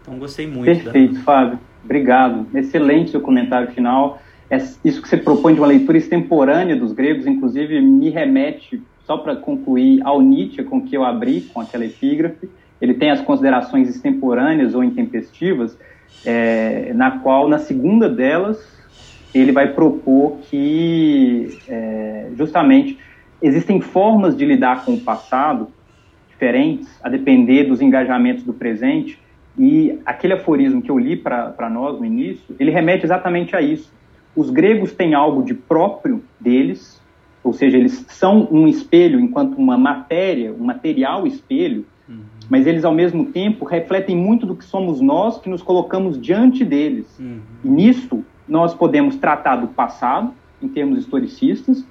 Então, 0.00 0.18
gostei 0.18 0.46
muito. 0.46 0.66
Perfeito, 0.66 1.14
da... 1.14 1.20
Fábio. 1.20 1.58
Obrigado. 1.82 2.46
Excelente 2.54 3.10
seu 3.10 3.20
comentário 3.20 3.72
final. 3.72 4.22
É, 4.50 4.56
isso 4.84 5.00
que 5.00 5.08
você 5.08 5.16
propõe 5.16 5.54
de 5.54 5.60
uma 5.60 5.66
leitura 5.66 5.98
extemporânea 5.98 6.76
dos 6.76 6.92
gregos, 6.92 7.26
inclusive, 7.26 7.80
me 7.80 8.10
remete, 8.10 8.82
só 9.06 9.16
para 9.16 9.34
concluir, 9.36 10.00
ao 10.04 10.20
Nietzsche, 10.20 10.62
com 10.62 10.82
que 10.82 10.96
eu 10.96 11.04
abri 11.04 11.42
com 11.52 11.60
aquela 11.60 11.84
epígrafe. 11.84 12.48
Ele 12.84 12.92
tem 12.92 13.10
as 13.10 13.22
considerações 13.22 13.88
extemporâneas 13.88 14.74
ou 14.74 14.84
intempestivas, 14.84 15.74
é, 16.22 16.92
na 16.94 17.12
qual, 17.12 17.48
na 17.48 17.58
segunda 17.58 18.10
delas, 18.10 18.62
ele 19.34 19.52
vai 19.52 19.72
propor 19.72 20.36
que, 20.42 21.58
é, 21.66 22.28
justamente, 22.36 22.98
existem 23.40 23.80
formas 23.80 24.36
de 24.36 24.44
lidar 24.44 24.84
com 24.84 24.92
o 24.92 25.00
passado 25.00 25.68
diferentes, 26.28 26.86
a 27.02 27.08
depender 27.08 27.64
dos 27.64 27.80
engajamentos 27.80 28.44
do 28.44 28.52
presente, 28.52 29.18
e 29.58 29.98
aquele 30.04 30.34
aforismo 30.34 30.82
que 30.82 30.90
eu 30.90 30.98
li 30.98 31.16
para 31.16 31.70
nós 31.70 31.98
no 31.98 32.04
início, 32.04 32.54
ele 32.60 32.70
remete 32.70 33.06
exatamente 33.06 33.56
a 33.56 33.62
isso. 33.62 33.90
Os 34.36 34.50
gregos 34.50 34.92
têm 34.92 35.14
algo 35.14 35.42
de 35.42 35.54
próprio 35.54 36.22
deles, 36.38 37.00
ou 37.42 37.54
seja, 37.54 37.78
eles 37.78 38.04
são 38.08 38.46
um 38.50 38.68
espelho 38.68 39.18
enquanto 39.18 39.56
uma 39.56 39.78
matéria, 39.78 40.52
um 40.52 40.64
material 40.64 41.26
espelho, 41.26 41.86
uhum. 42.08 42.20
mas 42.48 42.66
eles 42.66 42.84
ao 42.84 42.92
mesmo 42.92 43.26
tempo 43.26 43.64
refletem 43.64 44.16
muito 44.16 44.46
do 44.46 44.54
que 44.54 44.64
somos 44.64 45.00
nós 45.00 45.38
que 45.38 45.48
nos 45.48 45.62
colocamos 45.62 46.20
diante 46.20 46.64
deles. 46.64 47.06
Uhum. 47.18 47.40
E 47.64 47.68
nisso 47.68 48.24
nós 48.48 48.74
podemos 48.74 49.16
tratar 49.16 49.56
do 49.56 49.68
passado, 49.68 50.32
em 50.62 50.68
termos 50.68 50.98
historicistas, 50.98 51.84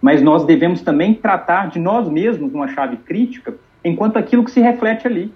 mas 0.00 0.20
nós 0.20 0.44
devemos 0.44 0.82
também 0.82 1.14
tratar 1.14 1.68
de 1.68 1.78
nós 1.78 2.08
mesmos 2.08 2.52
numa 2.52 2.68
chave 2.68 2.96
crítica, 2.96 3.54
enquanto 3.84 4.16
aquilo 4.16 4.44
que 4.44 4.50
se 4.50 4.60
reflete 4.60 5.06
ali. 5.06 5.32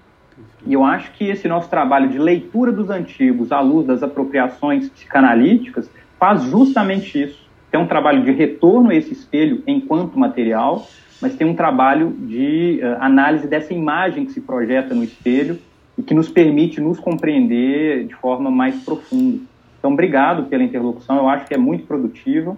E 0.66 0.73
eu 0.73 0.85
acho 0.85 1.12
que 1.12 1.24
esse 1.24 1.47
nosso 1.47 1.70
trabalho 1.70 2.09
de 2.09 2.19
leitura 2.19 2.73
dos 2.73 2.91
antigos 2.91 3.53
à 3.53 3.61
luz 3.61 3.87
das 3.87 4.03
apropriações 4.03 4.89
psicanalíticas 4.89 5.89
faz 6.19 6.43
justamente 6.43 7.23
isso. 7.23 7.47
Tem 7.70 7.81
um 7.81 7.87
trabalho 7.87 8.24
de 8.24 8.33
retorno 8.33 8.91
a 8.91 8.95
esse 8.95 9.12
espelho 9.12 9.62
enquanto 9.66 10.19
material, 10.19 10.87
mas 11.20 11.34
tem 11.34 11.47
um 11.47 11.55
trabalho 11.55 12.14
de 12.20 12.80
uh, 12.82 13.02
análise 13.02 13.47
dessa 13.47 13.72
imagem 13.72 14.26
que 14.26 14.32
se 14.32 14.40
projeta 14.40 14.94
no 14.94 15.02
espelho 15.02 15.59
e 15.97 16.02
que 16.02 16.14
nos 16.14 16.28
permite 16.28 16.80
nos 16.80 17.01
compreender 17.01 18.06
de 18.06 18.14
forma 18.14 18.51
mais 18.51 18.76
profunda. 18.84 19.40
Então, 19.78 19.93
obrigado 19.93 20.44
pela 20.44 20.62
interlocução, 20.62 21.16
eu 21.16 21.28
acho 21.28 21.47
que 21.47 21.55
é 21.55 21.59
muito 21.59 21.86
produtiva. 21.86 22.56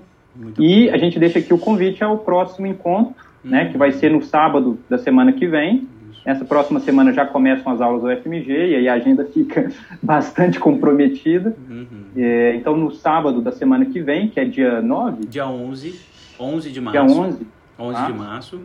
E 0.58 0.86
bom. 0.86 0.94
a 0.94 0.98
gente 0.98 1.18
deixa 1.18 1.38
aqui 1.38 1.52
o 1.52 1.58
convite 1.58 2.02
ao 2.02 2.18
próximo 2.18 2.66
encontro, 2.66 3.14
hum. 3.44 3.50
né, 3.50 3.66
que 3.66 3.78
vai 3.78 3.92
ser 3.92 4.10
no 4.10 4.22
sábado 4.22 4.78
da 4.88 4.98
semana 4.98 5.32
que 5.32 5.46
vem, 5.46 5.86
essa 6.28 6.44
próxima 6.44 6.78
semana 6.78 7.10
já 7.10 7.24
começam 7.24 7.72
as 7.72 7.80
aulas 7.80 8.02
do 8.02 8.22
FMG 8.22 8.52
e 8.52 8.76
aí 8.76 8.88
a 8.88 8.92
agenda 8.92 9.24
fica 9.24 9.72
bastante 10.02 10.60
comprometida. 10.60 11.56
Uhum. 11.70 11.86
É, 12.14 12.54
então, 12.54 12.76
no 12.76 12.90
sábado 12.90 13.40
da 13.40 13.50
semana 13.50 13.86
que 13.86 13.98
vem, 14.02 14.28
que 14.28 14.38
é 14.38 14.44
dia 14.44 14.82
9? 14.82 15.26
Dia 15.26 15.46
11, 15.46 15.98
11 16.38 16.70
de 16.70 16.80
março. 16.82 17.06
Dia 17.06 17.18
11? 17.18 17.46
11 17.78 17.98
ah. 17.98 18.06
de 18.06 18.12
março, 18.12 18.60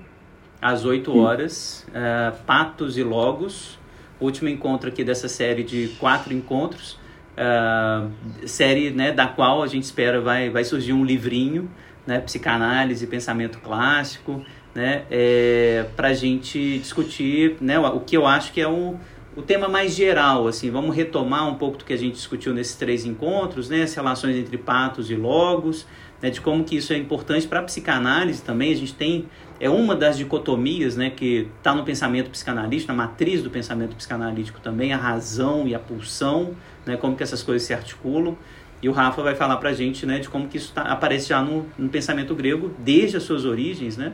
às 0.61 0.85
8 0.85 1.17
horas, 1.17 1.85
uh, 1.89 2.35
Patos 2.45 2.97
e 2.97 3.03
Logos, 3.03 3.77
último 4.19 4.49
encontro 4.49 4.89
aqui 4.89 5.03
dessa 5.03 5.27
série 5.27 5.63
de 5.63 5.89
quatro 5.99 6.33
encontros, 6.33 6.97
uh, 7.37 8.09
série 8.47 8.89
né, 8.91 9.11
da 9.11 9.27
qual 9.27 9.61
a 9.61 9.67
gente 9.67 9.83
espera 9.83 10.21
vai, 10.21 10.49
vai 10.49 10.63
surgir 10.63 10.93
um 10.93 11.03
livrinho, 11.03 11.69
né, 12.05 12.19
Psicanálise, 12.19 13.05
Pensamento 13.07 13.59
Clássico, 13.59 14.43
né, 14.73 15.03
é, 15.09 15.85
para 15.95 16.09
a 16.09 16.13
gente 16.13 16.79
discutir 16.79 17.57
né, 17.61 17.79
o 17.79 17.99
que 17.99 18.17
eu 18.17 18.25
acho 18.25 18.51
que 18.51 18.59
é 18.59 18.67
o, 18.67 18.95
o 19.35 19.41
tema 19.41 19.67
mais 19.67 19.93
geral. 19.93 20.47
Assim, 20.47 20.69
vamos 20.69 20.95
retomar 20.95 21.47
um 21.47 21.55
pouco 21.55 21.77
do 21.77 21.85
que 21.85 21.93
a 21.93 21.97
gente 21.97 22.13
discutiu 22.13 22.53
nesses 22.53 22.75
três 22.75 23.05
encontros, 23.05 23.69
né, 23.69 23.83
as 23.83 23.93
relações 23.93 24.35
entre 24.35 24.57
patos 24.57 25.11
e 25.11 25.15
logos, 25.15 25.85
né, 26.23 26.29
de 26.29 26.39
como 26.39 26.63
que 26.63 26.77
isso 26.77 26.93
é 26.93 26.97
importante 26.97 27.45
para 27.45 27.59
a 27.59 27.63
psicanálise 27.63 28.41
também. 28.41 28.71
A 28.71 28.75
gente 28.75 28.93
tem 28.93 29.25
é 29.59 29.69
uma 29.69 29.93
das 29.93 30.17
dicotomias 30.17 30.95
né, 30.95 31.09
que 31.09 31.49
está 31.57 31.75
no 31.75 31.83
pensamento 31.83 32.29
psicanalítico, 32.29 32.91
na 32.91 32.97
matriz 32.97 33.43
do 33.43 33.49
pensamento 33.49 33.95
psicanalítico 33.95 34.61
também, 34.61 34.93
a 34.93 34.97
razão 34.97 35.67
e 35.67 35.75
a 35.75 35.79
pulsão, 35.79 36.55
né, 36.85 36.95
como 36.95 37.15
que 37.17 37.23
essas 37.23 37.43
coisas 37.43 37.67
se 37.67 37.73
articulam. 37.73 38.37
E 38.81 38.87
o 38.87 38.91
Rafa 38.93 39.21
vai 39.21 39.35
falar 39.35 39.57
para 39.57 39.69
a 39.69 39.73
gente 39.73 40.05
né, 40.05 40.19
de 40.19 40.29
como 40.29 40.47
que 40.47 40.57
isso 40.57 40.71
tá, 40.73 40.83
aparece 40.83 41.29
já 41.29 41.41
no, 41.41 41.65
no 41.77 41.89
pensamento 41.89 42.33
grego, 42.33 42.71
desde 42.79 43.17
as 43.17 43.23
suas 43.23 43.45
origens, 43.45 43.97
né? 43.97 44.13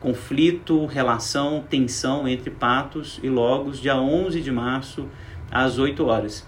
conflito, 0.00 0.86
relação, 0.86 1.64
tensão 1.68 2.28
entre 2.28 2.50
Patos 2.50 3.18
e 3.22 3.28
Logos, 3.28 3.80
dia 3.80 3.96
11 3.96 4.40
de 4.40 4.52
março, 4.52 5.08
às 5.50 5.78
8 5.78 6.06
horas. 6.06 6.46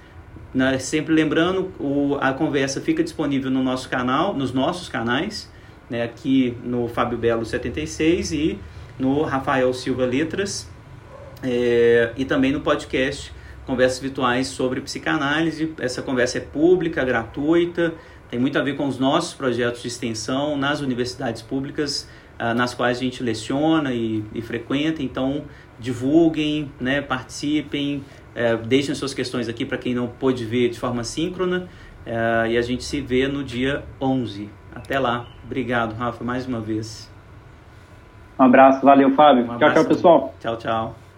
Na, 0.53 0.79
sempre 0.79 1.15
lembrando, 1.15 1.73
o, 1.79 2.17
a 2.21 2.33
conversa 2.33 2.81
fica 2.81 3.03
disponível 3.03 3.51
no 3.51 3.63
nosso 3.63 3.89
canal, 3.89 4.35
nos 4.35 4.53
nossos 4.53 4.89
canais, 4.89 5.51
né, 5.89 6.03
aqui 6.03 6.57
no 6.65 6.89
Fábio 6.89 7.17
Belo 7.17 7.45
76 7.45 8.33
e 8.33 8.59
no 8.99 9.23
Rafael 9.23 9.73
Silva 9.73 10.05
Letras, 10.05 10.69
é, 11.43 12.13
e 12.17 12.25
também 12.25 12.53
no 12.53 12.61
podcast 12.61 13.33
Conversas 13.65 14.01
Virtuais 14.01 14.49
sobre 14.49 14.81
Psicanálise. 14.81 15.73
Essa 15.79 16.03
conversa 16.03 16.39
é 16.39 16.41
pública, 16.41 17.05
gratuita, 17.05 17.95
tem 18.29 18.39
muito 18.39 18.59
a 18.59 18.63
ver 18.63 18.77
com 18.77 18.87
os 18.87 18.99
nossos 18.99 19.35
projetos 19.35 19.83
de 19.83 19.89
extensão 19.89 20.57
nas 20.57 20.81
universidades 20.81 21.43
públicas 21.43 22.09
ah, 22.43 22.55
nas 22.55 22.73
quais 22.73 22.97
a 22.97 23.01
gente 23.01 23.23
leciona 23.23 23.93
e, 23.93 24.25
e 24.35 24.41
frequenta. 24.41 25.03
Então, 25.03 25.45
divulguem, 25.79 26.73
né, 26.81 27.03
participem, 27.03 28.03
é, 28.35 28.57
deixem 28.57 28.95
suas 28.95 29.15
questões 29.15 29.49
aqui 29.49 29.65
para 29.65 29.79
quem 29.79 29.95
não 29.95 30.07
pôde 30.07 30.45
ver 30.45 30.69
de 30.69 30.79
forma 30.79 31.05
síncrona. 31.05 31.69
É, 32.07 32.51
e 32.51 32.59
a 32.59 32.63
gente 32.63 32.85
se 32.85 33.01
vê 33.01 33.29
no 33.29 33.45
dia 33.45 33.85
11. 34.01 34.49
Até 34.75 34.99
lá. 34.99 35.27
Obrigado, 35.45 35.95
Rafa, 35.95 36.25
mais 36.25 36.47
uma 36.47 36.61
vez. 36.61 37.11
Um 38.39 38.45
abraço, 38.45 38.85
valeu, 38.85 39.11
Fábio. 39.15 39.45
Um 39.45 39.59
tchau, 39.59 39.73
tchau, 39.73 39.85
pessoal. 39.85 40.35
Tchau, 40.41 40.57
tchau. 40.57 41.10